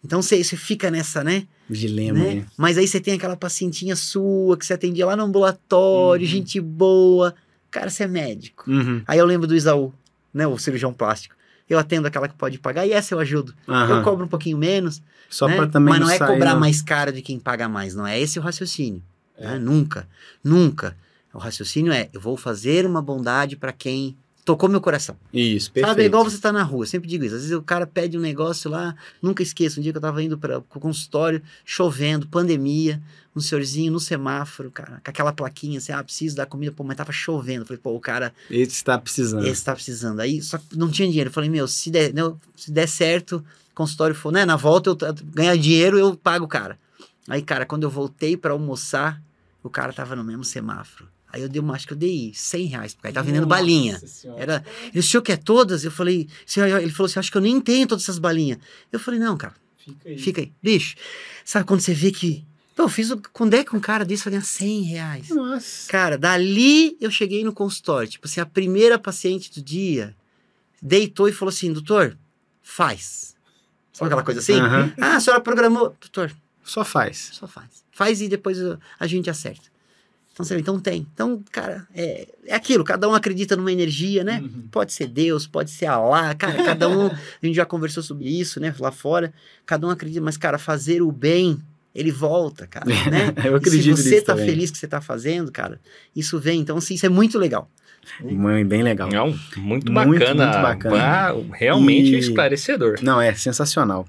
Então 0.05 0.21
você 0.21 0.43
fica 0.43 0.91
nessa, 0.91 1.23
né? 1.23 1.47
Dilema 1.67 2.19
né? 2.19 2.45
Mas 2.55 2.77
aí 2.77 2.87
você 2.87 2.99
tem 2.99 3.15
aquela 3.15 3.35
pacientinha 3.35 3.95
sua 3.95 4.55
que 4.55 4.65
você 4.65 4.73
atendia 4.73 5.05
lá 5.07 5.15
no 5.15 5.23
ambulatório, 5.23 6.25
Uhum. 6.25 6.31
gente 6.31 6.59
boa. 6.61 7.33
Cara, 7.71 7.89
você 7.89 8.03
é 8.03 8.07
médico. 8.07 8.69
Uhum. 8.69 9.01
Aí 9.07 9.17
eu 9.17 9.25
lembro 9.25 9.47
do 9.47 9.55
Isaú, 9.55 9.91
né? 10.33 10.45
O 10.45 10.57
cirurgião 10.59 10.93
plástico. 10.93 11.35
Eu 11.71 11.79
atendo 11.79 12.07
aquela 12.07 12.27
que 12.27 12.35
pode 12.35 12.59
pagar 12.59 12.85
e 12.85 12.91
essa 12.91 13.13
eu 13.13 13.19
ajudo. 13.19 13.53
Eu 13.67 14.03
cobro 14.03 14.25
um 14.25 14.27
pouquinho 14.27 14.57
menos. 14.57 15.01
Só 15.29 15.47
né? 15.47 15.55
pra 15.55 15.67
também 15.67 15.93
Mas 15.93 16.01
não 16.01 16.09
é 16.09 16.17
sair, 16.17 16.27
cobrar 16.27 16.53
né? 16.53 16.59
mais 16.59 16.81
caro 16.81 17.13
de 17.13 17.21
quem 17.21 17.39
paga 17.39 17.69
mais. 17.69 17.95
Não 17.95 18.05
é 18.05 18.19
esse 18.19 18.37
o 18.37 18.41
raciocínio. 18.41 19.01
É. 19.37 19.47
né? 19.47 19.57
Nunca. 19.57 20.05
Nunca. 20.43 20.95
O 21.33 21.37
raciocínio 21.37 21.93
é: 21.93 22.09
eu 22.11 22.19
vou 22.19 22.35
fazer 22.35 22.85
uma 22.85 23.01
bondade 23.01 23.55
para 23.55 23.71
quem 23.71 24.17
tocou 24.43 24.67
meu 24.69 24.81
coração. 24.81 25.15
Isso, 25.33 25.71
perfeito. 25.71 25.87
Sabe, 25.89 26.03
é 26.03 26.05
igual 26.05 26.23
você 26.23 26.37
tá 26.39 26.51
na 26.51 26.63
rua, 26.63 26.83
eu 26.83 26.87
sempre 26.87 27.07
digo 27.07 27.23
isso. 27.23 27.35
Às 27.35 27.41
vezes 27.41 27.55
o 27.57 27.61
cara 27.61 27.85
pede 27.87 28.17
um 28.17 28.21
negócio 28.21 28.69
lá, 28.69 28.95
nunca 29.21 29.41
esqueço, 29.43 29.79
um 29.79 29.83
dia 29.83 29.91
que 29.91 29.97
eu 29.97 30.01
tava 30.01 30.21
indo 30.23 30.37
para 30.37 30.57
o 30.59 30.63
consultório, 30.63 31.41
chovendo, 31.65 32.27
pandemia, 32.27 33.01
um 33.35 33.39
senhorzinho 33.39 33.91
no 33.93 33.99
semáforo, 33.99 34.69
cara, 34.71 35.01
com 35.03 35.09
aquela 35.09 35.31
plaquinha 35.31 35.77
assim, 35.77 35.91
ah, 35.93 36.03
preciso 36.03 36.35
dar 36.35 36.45
comida, 36.45 36.71
pô, 36.71 36.83
mas 36.83 36.97
tava 36.97 37.11
chovendo. 37.11 37.61
Eu 37.61 37.65
falei, 37.65 37.79
pô, 37.81 37.91
o 37.95 37.99
cara, 37.99 38.33
Esse 38.49 38.73
está 38.75 38.97
precisando. 38.97 39.45
esse 39.47 39.63
tá 39.63 39.73
precisando. 39.73 40.19
Aí, 40.19 40.41
só 40.41 40.57
que 40.57 40.77
não 40.77 40.89
tinha 40.89 41.07
dinheiro. 41.07 41.29
Eu 41.29 41.33
falei, 41.33 41.49
meu, 41.49 41.67
se 41.67 41.89
der, 41.89 42.13
não, 42.13 42.37
se 42.55 42.71
der 42.71 42.87
certo, 42.87 43.37
o 43.71 43.75
consultório 43.75 44.15
for, 44.15 44.31
né, 44.33 44.43
na 44.45 44.55
volta 44.57 44.89
eu 44.89 44.95
t- 44.95 45.23
ganhar 45.33 45.55
dinheiro, 45.57 45.97
eu 45.97 46.15
pago 46.15 46.43
o 46.45 46.47
cara. 46.47 46.77
Aí, 47.29 47.41
cara, 47.41 47.65
quando 47.65 47.83
eu 47.83 47.89
voltei 47.89 48.35
para 48.35 48.51
almoçar, 48.51 49.21
o 49.63 49.69
cara 49.69 49.93
tava 49.93 50.15
no 50.15 50.23
mesmo 50.23 50.43
semáforo. 50.43 51.07
Aí 51.33 51.41
eu 51.41 51.49
dei 51.49 51.61
uma, 51.61 51.73
acho 51.75 51.87
que 51.87 51.93
eu 51.93 51.97
dei 51.97 52.31
100 52.35 52.65
reais, 52.67 52.93
porque 52.93 53.07
aí 53.07 53.13
tava 53.13 53.25
vendendo 53.27 53.47
balinha. 53.47 54.01
Era, 54.37 54.63
ele, 54.89 54.99
o 54.99 55.03
senhor 55.03 55.21
quer 55.21 55.37
todas? 55.37 55.83
Eu 55.85 55.91
falei, 55.91 56.27
senhor, 56.45 56.67
ele 56.81 56.91
falou 56.91 57.05
assim, 57.09 57.19
acho 57.19 57.31
que 57.31 57.37
eu 57.37 57.41
nem 57.41 57.59
tenho 57.61 57.87
todas 57.87 58.03
essas 58.03 58.19
balinhas. 58.19 58.59
Eu 58.91 58.99
falei, 58.99 59.19
não, 59.19 59.37
cara, 59.37 59.53
Fica 59.77 60.09
aí. 60.09 60.17
fica 60.17 60.41
aí. 60.41 60.51
Bicho, 60.61 60.95
sabe 61.45 61.65
quando 61.65 61.79
você 61.81 61.93
vê 61.93 62.11
que... 62.11 62.45
Pô, 62.75 62.83
eu 62.83 62.89
fiz, 62.89 63.11
o- 63.11 63.21
quando 63.33 63.53
é 63.53 63.63
que 63.63 63.75
um 63.75 63.79
cara 63.79 64.03
desse 64.05 64.23
vai 64.23 64.31
ganhar 64.31 64.43
100 64.43 64.81
reais? 64.83 65.29
Nossa. 65.29 65.89
Cara, 65.89 66.17
dali 66.17 66.95
eu 67.01 67.09
cheguei 67.11 67.43
no 67.43 67.51
consultório. 67.53 68.07
Tipo 68.09 68.27
assim, 68.27 68.39
a 68.39 68.45
primeira 68.45 68.97
paciente 68.99 69.51
do 69.53 69.61
dia 69.61 70.15
deitou 70.81 71.27
e 71.27 71.31
falou 71.33 71.49
assim, 71.49 71.71
doutor, 71.73 72.17
faz. 72.61 73.35
Sabe 73.93 74.07
aquela 74.07 74.23
coisa 74.23 74.39
assim? 74.39 74.53
Aham. 74.53 74.93
Ah, 74.99 75.15
a 75.15 75.19
senhora 75.19 75.41
programou. 75.41 75.95
Doutor, 75.99 76.31
Só 76.63 76.83
faz. 76.85 77.31
só 77.33 77.47
faz. 77.47 77.83
Faz 77.91 78.21
e 78.21 78.27
depois 78.27 78.57
a 78.99 79.05
gente 79.07 79.29
acerta. 79.29 79.69
Então, 80.33 80.45
você 80.45 80.57
então 80.57 80.79
tem. 80.79 81.05
Então, 81.13 81.43
cara, 81.51 81.85
é, 81.93 82.27
é 82.45 82.55
aquilo. 82.55 82.83
Cada 82.83 83.07
um 83.07 83.13
acredita 83.13 83.55
numa 83.55 83.71
energia, 83.71 84.23
né? 84.23 84.39
Uhum. 84.41 84.67
Pode 84.71 84.93
ser 84.93 85.07
Deus, 85.07 85.45
pode 85.45 85.69
ser 85.71 85.87
Alá, 85.87 86.33
cara, 86.33 86.63
cada 86.63 86.87
um, 86.87 87.07
a 87.07 87.17
gente 87.45 87.55
já 87.55 87.65
conversou 87.65 88.01
sobre 88.01 88.29
isso, 88.29 88.59
né, 88.59 88.73
lá 88.79 88.91
fora, 88.91 89.33
cada 89.65 89.85
um 89.85 89.89
acredita, 89.89 90.21
mas, 90.21 90.37
cara, 90.37 90.57
fazer 90.57 91.01
o 91.01 91.11
bem, 91.11 91.61
ele 91.93 92.11
volta, 92.11 92.65
cara, 92.65 92.85
né? 92.85 93.33
Eu 93.45 93.53
E 93.53 93.55
acredito 93.57 93.97
se 93.97 94.03
você 94.03 94.21
tá 94.21 94.33
também. 94.33 94.47
feliz 94.49 94.71
que 94.71 94.77
você 94.77 94.87
tá 94.87 95.01
fazendo, 95.01 95.51
cara, 95.51 95.79
isso 96.15 96.39
vem, 96.39 96.61
então, 96.61 96.77
assim, 96.77 96.93
isso 96.93 97.05
é 97.05 97.09
muito 97.09 97.37
legal. 97.37 97.69
Mãe, 98.21 98.65
bem 98.65 98.83
legal. 98.83 99.09
Não, 99.09 99.27
muito 99.57 99.91
Muito, 99.91 99.91
bacana. 99.91 100.45
muito 100.45 100.61
bacana. 100.61 100.97
Ah, 101.03 101.35
realmente 101.53 102.11
E- 102.15 102.19
esclarecedor. 102.19 102.97
Não, 103.01 103.21
é 103.21 103.33
sensacional. 103.33 104.07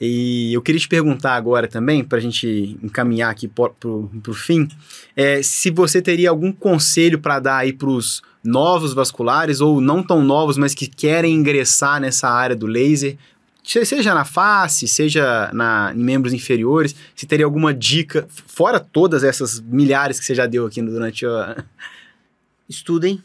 E 0.00 0.52
eu 0.52 0.60
queria 0.62 0.80
te 0.80 0.88
perguntar 0.88 1.34
agora 1.34 1.68
também, 1.68 2.02
para 2.02 2.18
a 2.18 2.20
gente 2.20 2.76
encaminhar 2.82 3.30
aqui 3.30 3.46
pro, 3.48 3.70
pro, 3.78 4.10
pro 4.22 4.34
fim, 4.34 4.68
é, 5.16 5.42
se 5.42 5.70
você 5.70 6.02
teria 6.02 6.30
algum 6.30 6.52
conselho 6.52 7.18
para 7.18 7.38
dar 7.40 7.58
aí 7.58 7.72
para 7.72 7.88
os 7.88 8.22
novos 8.44 8.92
vasculares, 8.94 9.60
ou 9.60 9.80
não 9.80 10.02
tão 10.02 10.22
novos, 10.24 10.56
mas 10.58 10.74
que 10.74 10.86
querem 10.86 11.34
ingressar 11.34 12.00
nessa 12.00 12.28
área 12.28 12.56
do 12.56 12.66
laser, 12.66 13.16
se- 13.62 13.84
seja 13.84 14.12
na 14.14 14.24
face, 14.24 14.88
seja 14.88 15.50
na, 15.52 15.92
em 15.94 16.02
membros 16.02 16.32
inferiores, 16.32 16.94
se 17.14 17.26
teria 17.26 17.44
alguma 17.46 17.72
dica, 17.72 18.26
fora 18.28 18.80
todas 18.80 19.22
essas 19.22 19.60
milhares 19.60 20.18
que 20.18 20.26
você 20.26 20.34
já 20.34 20.46
deu 20.46 20.66
aqui 20.66 20.82
durante 20.82 21.24
a... 21.26 21.64
Estudem, 22.68 23.22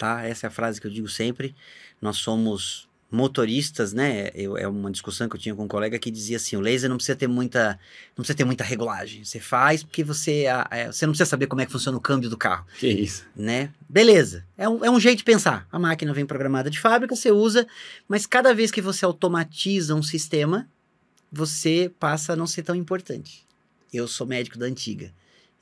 tá? 0.00 0.24
Essa 0.26 0.46
é 0.46 0.48
a 0.48 0.50
frase 0.50 0.80
que 0.80 0.86
eu 0.86 0.90
digo 0.90 1.08
sempre. 1.08 1.54
Nós 2.00 2.16
somos 2.16 2.88
motoristas, 3.10 3.92
né? 3.92 4.30
Eu, 4.34 4.56
é 4.56 4.66
uma 4.66 4.90
discussão 4.90 5.28
que 5.28 5.36
eu 5.36 5.40
tinha 5.40 5.54
com 5.54 5.64
um 5.64 5.68
colega 5.68 5.98
que 5.98 6.10
dizia 6.10 6.38
assim: 6.38 6.56
o 6.56 6.60
laser 6.60 6.88
não 6.88 6.96
precisa 6.96 7.14
ter 7.16 7.26
muita, 7.26 7.78
não 8.16 8.22
precisa 8.22 8.36
ter 8.36 8.44
muita 8.44 8.64
regulagem. 8.64 9.22
Você 9.24 9.38
faz 9.38 9.82
porque 9.82 10.02
você, 10.02 10.44
você 10.90 11.04
não 11.04 11.12
precisa 11.12 11.28
saber 11.28 11.46
como 11.48 11.60
é 11.60 11.66
que 11.66 11.72
funciona 11.72 11.98
o 11.98 12.00
câmbio 12.00 12.30
do 12.30 12.38
carro, 12.38 12.64
Que 12.78 12.88
isso. 12.88 13.26
né? 13.36 13.70
Beleza, 13.88 14.46
é 14.56 14.66
um, 14.66 14.82
é 14.84 14.90
um 14.90 14.98
jeito 14.98 15.18
de 15.18 15.24
pensar. 15.24 15.68
A 15.70 15.78
máquina 15.78 16.14
vem 16.14 16.24
programada 16.24 16.70
de 16.70 16.80
fábrica, 16.80 17.14
você 17.14 17.30
usa, 17.30 17.66
mas 18.08 18.24
cada 18.26 18.54
vez 18.54 18.70
que 18.70 18.80
você 18.80 19.04
automatiza 19.04 19.94
um 19.94 20.02
sistema, 20.02 20.66
você 21.30 21.92
passa 22.00 22.32
a 22.32 22.36
não 22.36 22.46
ser 22.46 22.62
tão 22.62 22.74
importante. 22.74 23.46
Eu 23.92 24.08
sou 24.08 24.26
médico 24.26 24.56
da 24.56 24.66
antiga. 24.66 25.12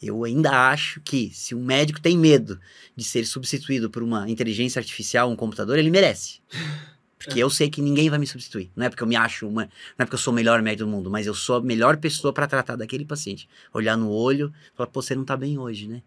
Eu 0.00 0.24
ainda 0.24 0.70
acho 0.70 1.00
que 1.00 1.30
se 1.34 1.54
um 1.54 1.64
médico 1.64 2.00
tem 2.00 2.16
medo 2.16 2.60
de 2.94 3.02
ser 3.02 3.24
substituído 3.24 3.90
por 3.90 4.02
uma 4.02 4.30
inteligência 4.30 4.78
artificial, 4.78 5.30
um 5.30 5.36
computador, 5.36 5.78
ele 5.78 5.90
merece. 5.90 6.40
Porque 7.18 7.40
eu 7.40 7.50
sei 7.50 7.68
que 7.68 7.82
ninguém 7.82 8.08
vai 8.08 8.18
me 8.18 8.26
substituir. 8.26 8.70
Não 8.76 8.86
é 8.86 8.88
porque 8.88 9.02
eu 9.02 9.06
me 9.06 9.16
acho 9.16 9.48
uma. 9.48 9.64
Não 9.64 9.70
é 9.98 10.04
porque 10.04 10.14
eu 10.14 10.20
sou 10.20 10.32
o 10.32 10.36
melhor 10.36 10.62
médico 10.62 10.88
do 10.88 10.90
mundo, 10.90 11.10
mas 11.10 11.26
eu 11.26 11.34
sou 11.34 11.56
a 11.56 11.60
melhor 11.60 11.96
pessoa 11.96 12.32
para 12.32 12.46
tratar 12.46 12.76
daquele 12.76 13.04
paciente. 13.04 13.48
Olhar 13.74 13.96
no 13.96 14.08
olho, 14.08 14.52
falar, 14.74 14.86
pô, 14.86 15.02
você 15.02 15.16
não 15.16 15.24
tá 15.24 15.36
bem 15.36 15.58
hoje, 15.58 15.88
né? 15.88 16.00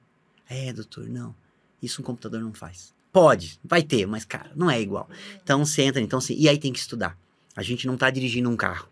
É, 0.50 0.72
doutor, 0.72 1.10
não. 1.10 1.36
Isso 1.82 2.02
um 2.02 2.06
computador 2.06 2.40
não 2.40 2.54
faz. 2.54 2.94
Pode, 3.12 3.60
vai 3.62 3.84
ter, 3.84 4.06
mas, 4.06 4.24
cara, 4.24 4.52
não 4.56 4.72
é 4.72 4.80
igual. 4.80 5.10
Então 5.44 5.66
você 5.66 5.82
entra, 5.82 6.00
então 6.00 6.20
assim, 6.20 6.36
e 6.38 6.48
aí 6.48 6.58
tem 6.58 6.72
que 6.72 6.80
estudar. 6.80 7.18
A 7.56 7.62
gente 7.62 7.86
não 7.86 7.98
tá 7.98 8.10
dirigindo 8.10 8.50
um 8.50 8.56
carro 8.56 8.88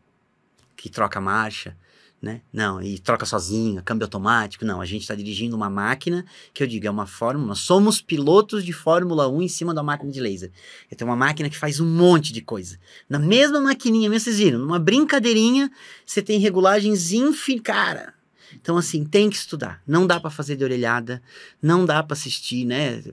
que 0.75 0.89
troca 0.89 1.21
marcha, 1.21 1.77
né? 2.21 2.41
Não, 2.51 2.81
e 2.81 2.99
troca 2.99 3.25
sozinho, 3.25 3.81
câmbio 3.83 4.05
automático. 4.05 4.65
Não, 4.65 4.81
a 4.81 4.85
gente 4.85 5.01
está 5.01 5.15
dirigindo 5.15 5.55
uma 5.55 5.69
máquina 5.69 6.25
que 6.53 6.61
eu 6.61 6.67
digo, 6.67 6.85
é 6.85 6.89
uma 6.89 7.07
fórmula. 7.07 7.55
Somos 7.55 8.01
pilotos 8.01 8.65
de 8.65 8.73
Fórmula 8.73 9.27
1 9.29 9.41
em 9.41 9.47
cima 9.47 9.73
da 9.73 9.81
máquina 9.81 10.11
de 10.11 10.19
laser. 10.19 10.51
Eu 10.91 10.97
tenho 10.97 11.09
uma 11.09 11.15
máquina 11.15 11.49
que 11.49 11.57
faz 11.57 11.79
um 11.79 11.85
monte 11.85 12.33
de 12.33 12.41
coisa. 12.41 12.77
Na 13.09 13.19
mesma 13.19 13.61
maquininha, 13.61 14.09
vocês 14.09 14.37
viram, 14.37 14.59
numa 14.59 14.79
brincadeirinha, 14.79 15.71
você 16.05 16.21
tem 16.21 16.39
regulagens 16.39 17.11
infinitas. 17.11 17.59
Cara, 17.69 18.13
então, 18.55 18.77
assim, 18.77 19.05
tem 19.05 19.29
que 19.29 19.35
estudar. 19.35 19.81
Não 19.87 20.07
dá 20.07 20.19
para 20.19 20.29
fazer 20.29 20.55
de 20.55 20.63
orelhada, 20.63 21.21
não 21.61 21.85
dá 21.85 22.01
para 22.01 22.13
assistir, 22.13 22.65
né? 22.65 23.03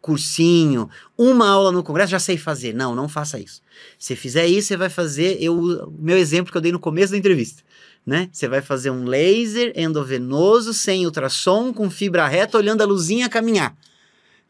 Cursinho, 0.00 0.88
uma 1.18 1.48
aula 1.48 1.72
no 1.72 1.82
congresso, 1.82 2.12
já 2.12 2.20
sei 2.20 2.38
fazer. 2.38 2.72
Não, 2.72 2.94
não 2.94 3.08
faça 3.08 3.40
isso. 3.40 3.60
Se 3.98 4.14
fizer 4.14 4.46
isso, 4.46 4.68
você 4.68 4.76
vai 4.76 4.88
fazer 4.88 5.36
eu, 5.42 5.58
o 5.58 5.90
meu 5.98 6.16
exemplo 6.16 6.52
que 6.52 6.56
eu 6.56 6.62
dei 6.62 6.70
no 6.70 6.78
começo 6.78 7.12
da 7.12 7.18
entrevista 7.18 7.64
né? 8.06 8.28
Você 8.32 8.46
vai 8.46 8.62
fazer 8.62 8.90
um 8.90 9.04
laser 9.04 9.72
endovenoso 9.74 10.72
sem 10.72 11.04
ultrassom 11.04 11.72
com 11.72 11.90
fibra 11.90 12.28
reta 12.28 12.56
olhando 12.56 12.82
a 12.82 12.86
luzinha 12.86 13.28
caminhar, 13.28 13.76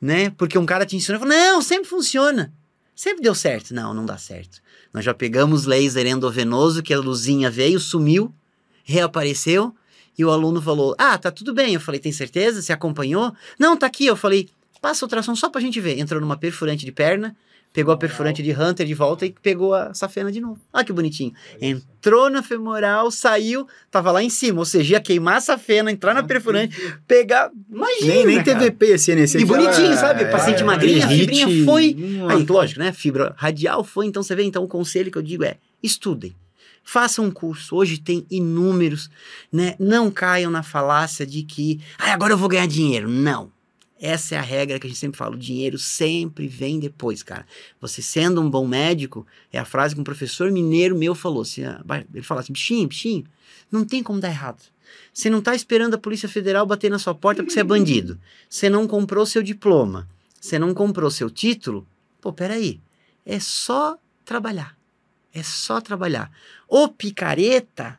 né? 0.01 0.29
Porque 0.31 0.59
um 0.59 0.67
cara 0.67 0.85
te 0.85 0.95
ensinou 0.95 1.19
falou: 1.19 1.35
"Não, 1.35 1.63
sempre 1.63 1.89
funciona. 1.89 2.53
Sempre 2.95 3.23
deu 3.23 3.35
certo". 3.35 3.75
Não, 3.75 3.95
não 3.95 4.05
dá 4.05 4.19
certo. 4.19 4.61
Nós 4.93 5.05
já 5.05 5.15
pegamos 5.15 5.65
laser 5.65 6.07
endovenoso 6.07 6.83
que 6.83 6.93
a 6.93 7.01
luzinha 7.01 7.51
veio, 7.51 7.81
sumiu, 7.81 8.33
reapareceu 8.85 9.75
e 10.19 10.25
o 10.25 10.31
aluno 10.31 10.61
falou: 10.61 10.95
"Ah, 10.99 11.17
tá 11.17 11.31
tudo 11.31 11.55
bem". 11.55 11.73
Eu 11.75 11.81
falei: 11.81 11.99
"Tem 11.99 12.13
certeza? 12.13 12.61
Você 12.61 12.75
acompanhou?". 12.75 13.35
"Não, 13.59 13.75
tá 13.75 13.87
aqui". 13.87 14.05
Eu 14.05 14.17
falei: 14.17 14.51
"Passa 14.83 15.07
ultrassom 15.07 15.35
só 15.35 15.49
pra 15.49 15.63
gente 15.63 15.81
ver". 15.81 15.99
Entrou 15.99 16.21
numa 16.21 16.37
perfurante 16.37 16.85
de 16.85 16.93
perna, 16.93 17.35
pegou 17.77 17.93
a 17.93 17.97
perfurante 17.99 18.43
de 18.43 18.53
Hunter 18.53 18.87
de 18.87 18.95
volta 18.95 19.27
e 19.27 19.35
pegou 19.43 19.75
a 19.75 19.93
safena 19.93 20.33
de 20.33 20.41
novo. 20.41 20.59
Olha 20.73 20.83
que 20.83 20.95
bonitinho. 20.95 21.35
Entrou 21.61 22.31
na 22.31 22.43
femoral, 22.43 23.11
saiu, 23.11 23.69
tava 23.91 24.11
lá 24.11 24.23
em 24.23 24.31
cima. 24.31 24.61
Ou 24.61 24.65
seja, 24.65 24.95
ia 24.95 25.01
queimar 25.01 25.37
a 25.37 25.41
safena, 25.43 25.93
entrar 25.93 26.15
na 26.15 26.23
perfurante, 26.23 26.75
pegar. 27.07 27.51
Imagina. 27.71 28.15
Nem, 28.15 28.25
nem. 28.25 28.43
TVP 28.43 28.87
esse 28.87 29.15
nesse 29.15 29.37
E 29.37 29.45
bonitinho, 29.45 29.95
sabe? 29.95 30.23
É, 30.23 30.25
Paciente 30.25 30.63
é, 30.63 30.65
magrinho, 30.65 31.03
a 31.03 31.07
rinite, 31.07 31.45
fibrinha 31.45 31.65
foi. 31.67 31.95
Aí, 32.31 32.47
lógico, 32.47 32.81
né? 32.81 32.93
Fibra 32.93 33.35
radial 33.37 33.85
foi. 33.85 34.07
Então, 34.07 34.23
você 34.23 34.35
vê, 34.35 34.45
então, 34.45 34.65
o 34.65 34.69
conselho 34.69 35.13
que 35.13 35.19
eu 35.19 35.23
digo 35.23 35.45
é: 35.45 35.59
estudem. 35.83 36.35
Façam 36.83 37.27
um 37.27 37.31
curso. 37.31 37.77
Hoje 37.77 37.99
tem 37.99 38.25
inúmeros, 38.31 39.11
né? 39.53 39.75
Não 39.79 40.11
caiam 40.11 40.51
na 40.51 40.63
falácia 40.63 41.27
de 41.27 41.43
que, 41.43 41.79
ah, 41.99 42.15
agora 42.15 42.33
eu 42.33 42.39
vou 42.39 42.49
ganhar 42.49 42.67
dinheiro. 42.67 43.07
Não. 43.07 43.55
Essa 44.01 44.35
é 44.35 44.39
a 44.39 44.43
regra 44.43 44.79
que 44.79 44.87
a 44.87 44.91
gente 44.91 44.99
sempre 44.99 45.17
fala: 45.17 45.35
o 45.35 45.39
dinheiro 45.39 45.79
sempre 45.79 46.47
vem 46.47 46.79
depois, 46.79 47.23
cara. 47.23 47.47
Você 47.81 48.03
sendo 48.03 48.41
um 48.41 48.51
bom 48.51 48.67
médico, 48.67 49.27
é 49.53 49.59
a 49.59 49.65
frase 49.65 49.95
que 49.95 50.01
um 50.01 50.05
professor 50.05 50.51
mineiro 50.51 50.97
meu 50.97 51.15
falou. 51.15 51.43
Assim, 51.43 51.65
ah, 51.65 51.83
ele 52.13 52.23
fala 52.23 52.41
assim: 52.41 52.53
bichinho, 52.53 52.89
bichinho, 52.89 53.25
não 53.71 53.85
tem 53.85 54.03
como 54.03 54.21
dar 54.21 54.29
errado. 54.29 54.63
Você 55.13 55.31
não 55.31 55.39
está 55.39 55.55
esperando 55.55 55.95
a 55.95 55.99
Polícia 55.99 56.29
Federal 56.29 56.67
bater 56.67 56.91
na 56.91 56.99
sua 56.99 57.15
porta 57.15 57.43
porque 57.43 57.53
você 57.53 57.61
é 57.61 57.65
bandido. 57.65 58.21
Você 58.49 58.69
não 58.69 58.87
comprou 58.87 59.25
seu 59.25 59.43
diploma. 59.43 60.09
Você 60.41 60.59
não 60.59 60.75
comprou 60.75 61.11
seu 61.11 61.31
título. 61.31 61.87
Pô, 62.21 62.33
peraí. 62.33 62.81
É 63.25 63.41
só 63.41 63.99
trabalhar. 64.25 64.77
É 65.33 65.43
só 65.43 65.81
trabalhar. 65.81 66.31
O 66.69 66.89
picareta 66.89 67.99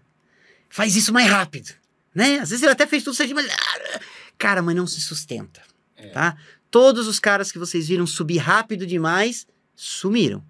faz 0.69 0.95
isso 0.95 1.11
mais 1.11 1.30
rápido, 1.30 1.74
né? 2.15 2.40
Às 2.40 2.52
vezes 2.52 2.64
ele 2.64 2.72
até 2.72 2.88
fez 2.88 3.03
tudo 3.03 3.15
certinho, 3.15 3.36
mas... 3.36 3.48
Cara, 4.38 4.61
mas 4.61 4.76
não 4.76 4.88
se 4.88 5.02
sustenta 5.02 5.61
tá? 6.14 6.38
Todos 6.69 7.07
os 7.07 7.19
caras 7.19 7.52
que 7.52 7.60
vocês 7.60 7.88
viram 7.88 8.06
subir 8.06 8.38
rápido 8.38 8.86
demais, 8.86 9.48
sumiram. 9.76 10.44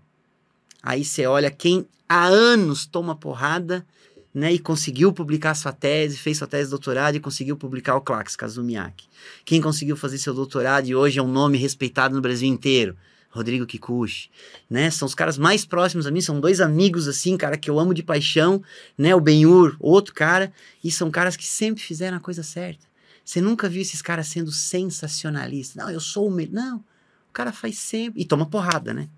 Aí 0.82 1.04
você 1.04 1.26
olha 1.26 1.52
quem 1.52 1.88
há 2.08 2.26
anos 2.26 2.86
toma 2.86 3.16
porrada, 3.16 3.86
né, 4.34 4.54
e 4.54 4.60
conseguiu 4.60 5.12
publicar 5.12 5.56
sua 5.56 5.72
tese, 5.72 6.16
fez 6.16 6.38
sua 6.38 6.46
tese 6.46 6.66
de 6.66 6.70
doutorado 6.70 7.16
e 7.16 7.20
conseguiu 7.20 7.58
publicar 7.58 7.96
o 7.96 8.02
Clax 8.02 8.36
Kazumiaki. 8.36 9.08
Quem 9.44 9.60
conseguiu 9.60 9.98
fazer 9.98 10.20
seu 10.20 10.32
doutorado 10.32 10.88
e 10.88 10.94
hoje 10.94 11.18
é 11.18 11.24
um 11.24 11.32
nome 11.32 11.58
respeitado 11.58 12.14
no 12.14 12.22
Brasil 12.22 12.48
inteiro, 12.48 12.96
Rodrigo 13.32 13.66
Kikuchi, 13.66 14.30
né? 14.70 14.92
São 14.92 15.08
os 15.08 15.16
caras 15.16 15.40
mais 15.40 15.66
próximos 15.66 16.06
a 16.06 16.12
mim, 16.12 16.22
são 16.22 16.40
dois 16.40 16.62
amigos 16.62 17.08
assim, 17.08 17.36
cara, 17.36 17.58
que 17.58 17.68
eu 17.68 17.80
amo 17.80 17.96
de 17.96 18.04
paixão, 18.04 18.62
né? 18.96 19.16
O 19.16 19.20
Benhur, 19.20 19.76
outro 19.80 20.14
cara, 20.14 20.54
e 20.84 20.92
são 20.92 21.10
caras 21.10 21.36
que 21.36 21.48
sempre 21.48 21.82
fizeram 21.82 22.18
a 22.18 22.20
coisa 22.20 22.44
certa. 22.44 22.86
Você 23.28 23.42
nunca 23.42 23.68
viu 23.68 23.82
esses 23.82 24.02
caras 24.02 24.28
sendo 24.28 24.54
sensacionalistas. 24.54 25.76
Não, 25.76 25.92
eu 25.92 26.00
sou 26.00 26.30
o 26.30 26.32
melhor. 26.32 26.54
Não. 26.54 26.78
O 26.78 27.34
cara 27.34 27.52
faz 27.52 27.78
sempre. 27.78 28.22
E 28.22 28.26
toma 28.26 28.46
porrada, 28.46 28.94
né? 28.94 29.10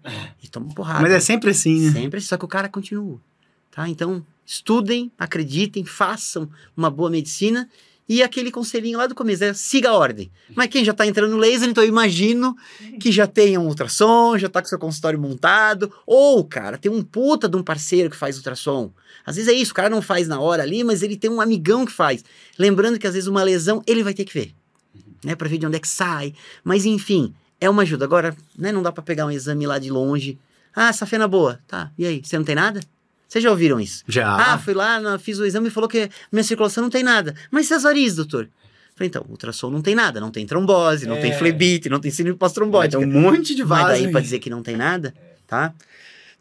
E 0.42 0.48
toma 0.48 0.74
porrada. 0.74 1.02
Mas 1.02 1.12
é 1.12 1.20
sempre 1.20 1.52
assim, 1.52 1.80
né? 1.82 1.92
Sempre, 1.92 2.20
só 2.20 2.36
que 2.36 2.44
o 2.44 2.48
cara 2.48 2.68
continua. 2.68 3.22
Tá? 3.70 3.88
Então, 3.88 4.26
estudem, 4.44 5.12
acreditem, 5.16 5.86
façam 5.86 6.50
uma 6.76 6.90
boa 6.90 7.12
medicina. 7.12 7.70
E 8.10 8.24
aquele 8.24 8.50
conselhinho 8.50 8.98
lá 8.98 9.06
do 9.06 9.14
começo 9.14 9.44
é 9.44 9.54
siga 9.54 9.92
a 9.92 9.94
ordem. 9.94 10.32
Mas 10.56 10.68
quem 10.68 10.84
já 10.84 10.94
está 10.94 11.06
entrando 11.06 11.30
no 11.30 11.38
laser, 11.38 11.70
então 11.70 11.84
eu 11.84 11.88
imagino 11.88 12.58
que 13.00 13.12
já 13.12 13.28
tenha 13.28 13.60
um 13.60 13.68
ultrassom, 13.68 14.36
já 14.36 14.48
está 14.48 14.60
com 14.64 14.68
seu 14.68 14.80
consultório 14.80 15.20
montado. 15.20 15.94
Ou, 16.08 16.44
cara, 16.44 16.76
tem 16.76 16.92
um 16.92 17.04
puta 17.04 17.48
de 17.48 17.56
um 17.56 17.62
parceiro 17.62 18.10
que 18.10 18.16
faz 18.16 18.36
ultrassom. 18.36 18.92
Às 19.24 19.36
vezes 19.36 19.54
é 19.54 19.56
isso, 19.56 19.74
o 19.74 19.76
cara 19.76 19.92
não 19.92 20.02
faz 20.02 20.28
na 20.28 20.40
hora 20.40 20.64
ali, 20.64 20.84
mas 20.84 21.04
ele 21.04 21.16
tem 21.16 21.30
um 21.30 21.40
amigão 21.40 21.86
que 21.86 21.92
faz. 21.92 22.26
Lembrando 22.58 22.98
que 22.98 23.06
às 23.06 23.14
vezes 23.14 23.28
uma 23.28 23.44
lesão 23.44 23.84
ele 23.86 24.02
vai 24.02 24.16
ter 24.16 24.26
que 24.26 24.34
ver, 24.34 24.56
né, 25.24 25.36
para 25.36 25.48
ver 25.48 25.60
de 25.60 25.68
onde 25.68 25.76
é 25.76 25.80
que 25.80 25.88
sai. 25.88 26.34
Mas 26.64 26.86
enfim, 26.86 27.32
é 27.62 27.70
uma 27.70 27.84
ajuda. 27.84 28.06
Agora, 28.06 28.36
né, 28.58 28.72
não 28.72 28.82
dá 28.82 28.92
para 28.92 29.04
pegar 29.04 29.28
um 29.28 29.32
exame 29.32 29.68
lá 29.68 29.78
de 29.78 29.92
longe. 29.92 30.40
Ah, 30.76 30.90
essa 30.90 31.06
fena 31.06 31.28
boa. 31.28 31.60
Tá, 31.68 31.92
e 31.96 32.08
aí, 32.08 32.22
você 32.24 32.40
não 32.40 32.46
tem 32.46 32.56
nada? 32.56 32.82
Vocês 33.30 33.44
já 33.44 33.52
ouviram 33.52 33.80
isso? 33.80 34.04
Já. 34.08 34.28
Ah, 34.54 34.58
fui 34.58 34.74
lá, 34.74 35.00
fiz 35.20 35.38
o 35.40 35.46
exame 35.46 35.68
e 35.68 35.72
falou 35.72 35.88
que 35.88 36.10
minha 36.32 36.44
circulação 36.44 36.82
não 36.84 36.90
tem 36.90 37.04
nada. 37.04 37.36
Mas 37.52 37.70
e 37.70 37.74
as 37.76 37.84
varizes, 37.84 38.16
doutor? 38.18 38.50
Falei, 38.96 39.08
então, 39.08 39.24
ultrassom 39.30 39.70
não 39.70 39.82
tem 39.84 39.94
nada, 39.96 40.20
não 40.20 40.32
tem 40.32 40.46
trombose, 40.46 41.06
não 41.08 41.16
É. 41.16 41.22
tem 41.22 41.38
flebite, 41.38 41.88
não 41.90 42.00
tem 42.02 42.10
síndrome 42.12 42.34
Mas 42.34 42.40
pós-trombótica. 42.40 42.98
tem 42.98 43.08
um 43.08 43.22
monte 43.22 43.54
de 43.56 43.62
Mas 43.64 43.70
vaso. 43.70 43.88
daí 43.90 44.12
pra 44.12 44.20
dizer 44.20 44.40
que 44.40 44.50
não 44.50 44.62
tem 44.64 44.76
nada, 44.76 45.14
tá? 45.48 45.74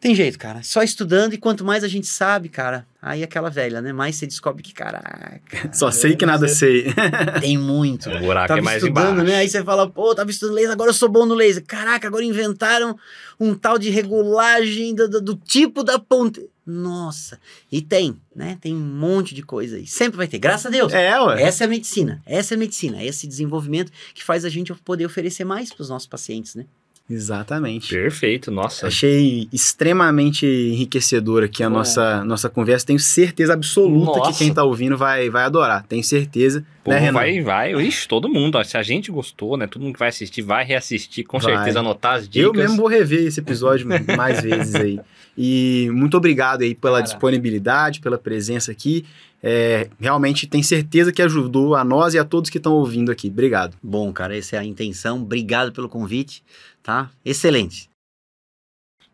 Tem 0.00 0.14
jeito, 0.14 0.38
cara. 0.38 0.62
Só 0.62 0.80
estudando 0.82 1.34
e 1.34 1.38
quanto 1.38 1.64
mais 1.64 1.82
a 1.82 1.88
gente 1.88 2.06
sabe, 2.06 2.48
cara, 2.48 2.86
aí 3.02 3.20
é 3.20 3.24
aquela 3.24 3.50
velha, 3.50 3.82
né? 3.82 3.92
Mais 3.92 4.14
você 4.16 4.26
descobre 4.28 4.62
que, 4.62 4.72
caraca, 4.72 5.70
Só 5.72 5.90
sei 5.90 6.14
que 6.16 6.24
nada 6.24 6.46
sei. 6.48 6.86
tem 7.40 7.58
muito. 7.58 8.08
O 8.08 8.18
buraco 8.20 8.46
Tava 8.48 8.60
é 8.60 8.62
mais 8.62 8.82
estudando, 8.82 9.10
embaixo. 9.14 9.28
né? 9.30 9.36
Aí 9.38 9.48
você 9.48 9.62
fala, 9.64 9.90
pô, 9.90 10.14
tava 10.14 10.30
estudando 10.30 10.54
laser, 10.54 10.70
agora 10.72 10.90
eu 10.90 10.94
sou 10.94 11.08
bom 11.08 11.26
no 11.26 11.34
laser. 11.34 11.64
Caraca, 11.66 12.06
agora 12.06 12.24
inventaram 12.24 12.96
um 13.40 13.54
tal 13.54 13.76
de 13.76 13.90
regulagem 13.90 14.94
do, 14.94 15.08
do- 15.08 15.20
do 15.20 15.34
tipo 15.36 15.82
da 15.82 15.98
ponte. 15.98 16.48
Nossa, 16.70 17.40
e 17.72 17.80
tem, 17.80 18.16
né? 18.36 18.58
Tem 18.60 18.74
um 18.74 18.78
monte 18.78 19.34
de 19.34 19.42
coisa 19.42 19.76
aí. 19.76 19.86
Sempre 19.86 20.18
vai 20.18 20.28
ter, 20.28 20.38
graças 20.38 20.66
a 20.66 20.70
Deus. 20.70 20.92
É, 20.92 21.18
ué. 21.18 21.42
Essa 21.42 21.64
é 21.64 21.66
a 21.66 21.68
medicina, 21.70 22.20
essa 22.26 22.52
é 22.52 22.56
a 22.56 22.58
medicina, 22.58 23.02
esse 23.02 23.26
desenvolvimento 23.26 23.90
que 24.14 24.22
faz 24.22 24.44
a 24.44 24.50
gente 24.50 24.72
poder 24.74 25.06
oferecer 25.06 25.44
mais 25.44 25.72
para 25.72 25.82
os 25.82 25.88
nossos 25.88 26.06
pacientes, 26.06 26.54
né? 26.54 26.66
Exatamente. 27.10 27.88
Perfeito, 27.94 28.50
nossa. 28.50 28.86
Achei 28.86 29.48
extremamente 29.50 30.44
enriquecedor 30.44 31.42
aqui 31.42 31.62
a 31.62 31.70
nossa, 31.70 32.22
nossa 32.22 32.50
conversa. 32.50 32.84
Tenho 32.84 32.98
certeza 32.98 33.54
absoluta 33.54 34.18
Nossa. 34.18 34.32
que 34.32 34.38
quem 34.38 34.52
tá 34.52 34.62
ouvindo 34.62 34.94
vai, 34.94 35.30
vai 35.30 35.44
adorar. 35.44 35.86
Tenho 35.88 36.04
certeza. 36.04 36.62
Pô, 36.84 36.90
né, 36.90 36.98
Renan? 36.98 37.12
vai, 37.14 37.40
vai. 37.40 37.72
Ixi, 37.82 38.06
todo 38.06 38.28
mundo. 38.28 38.58
ó, 38.58 38.62
Se 38.62 38.76
a 38.76 38.82
gente 38.82 39.10
gostou, 39.10 39.56
né? 39.56 39.66
Todo 39.66 39.80
mundo 39.82 39.94
que 39.94 39.98
vai 39.98 40.10
assistir 40.10 40.42
vai 40.42 40.66
reassistir, 40.66 41.24
com 41.24 41.38
Vai. 41.38 41.54
certeza 41.54 41.80
anotar 41.80 42.16
as 42.16 42.28
dicas. 42.28 42.46
Eu 42.46 42.52
mesmo 42.52 42.76
vou 42.76 42.86
rever 42.88 43.26
esse 43.26 43.40
episódio 43.40 43.86
mais 44.14 44.42
vezes 44.42 44.74
aí. 44.74 45.00
E 45.40 45.88
muito 45.92 46.16
obrigado 46.16 46.62
aí 46.62 46.74
pela 46.74 46.98
Cara. 46.98 47.04
disponibilidade, 47.04 48.00
pela 48.00 48.18
presença 48.18 48.72
aqui. 48.72 49.06
É, 49.40 49.88
realmente 50.00 50.48
tenho 50.48 50.64
certeza 50.64 51.12
que 51.12 51.22
ajudou 51.22 51.76
a 51.76 51.84
nós 51.84 52.12
e 52.12 52.18
a 52.18 52.24
todos 52.24 52.50
que 52.50 52.58
estão 52.58 52.72
ouvindo 52.72 53.12
aqui. 53.12 53.28
Obrigado. 53.28 53.76
Bom, 53.80 54.12
cara, 54.12 54.36
essa 54.36 54.56
é 54.56 54.58
a 54.58 54.64
intenção. 54.64 55.22
Obrigado 55.22 55.70
pelo 55.70 55.88
convite, 55.88 56.42
tá? 56.82 57.08
Excelente. 57.24 57.88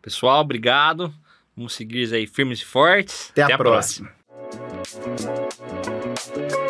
Pessoal, 0.01 0.41
obrigado. 0.41 1.13
Vamos 1.55 1.75
seguir 1.75 2.11
aí 2.11 2.25
firmes 2.25 2.59
e 2.59 2.65
fortes. 2.65 3.29
Até, 3.29 3.43
a, 3.43 3.57
próxima. 3.57 4.11
próxima. 4.81 6.64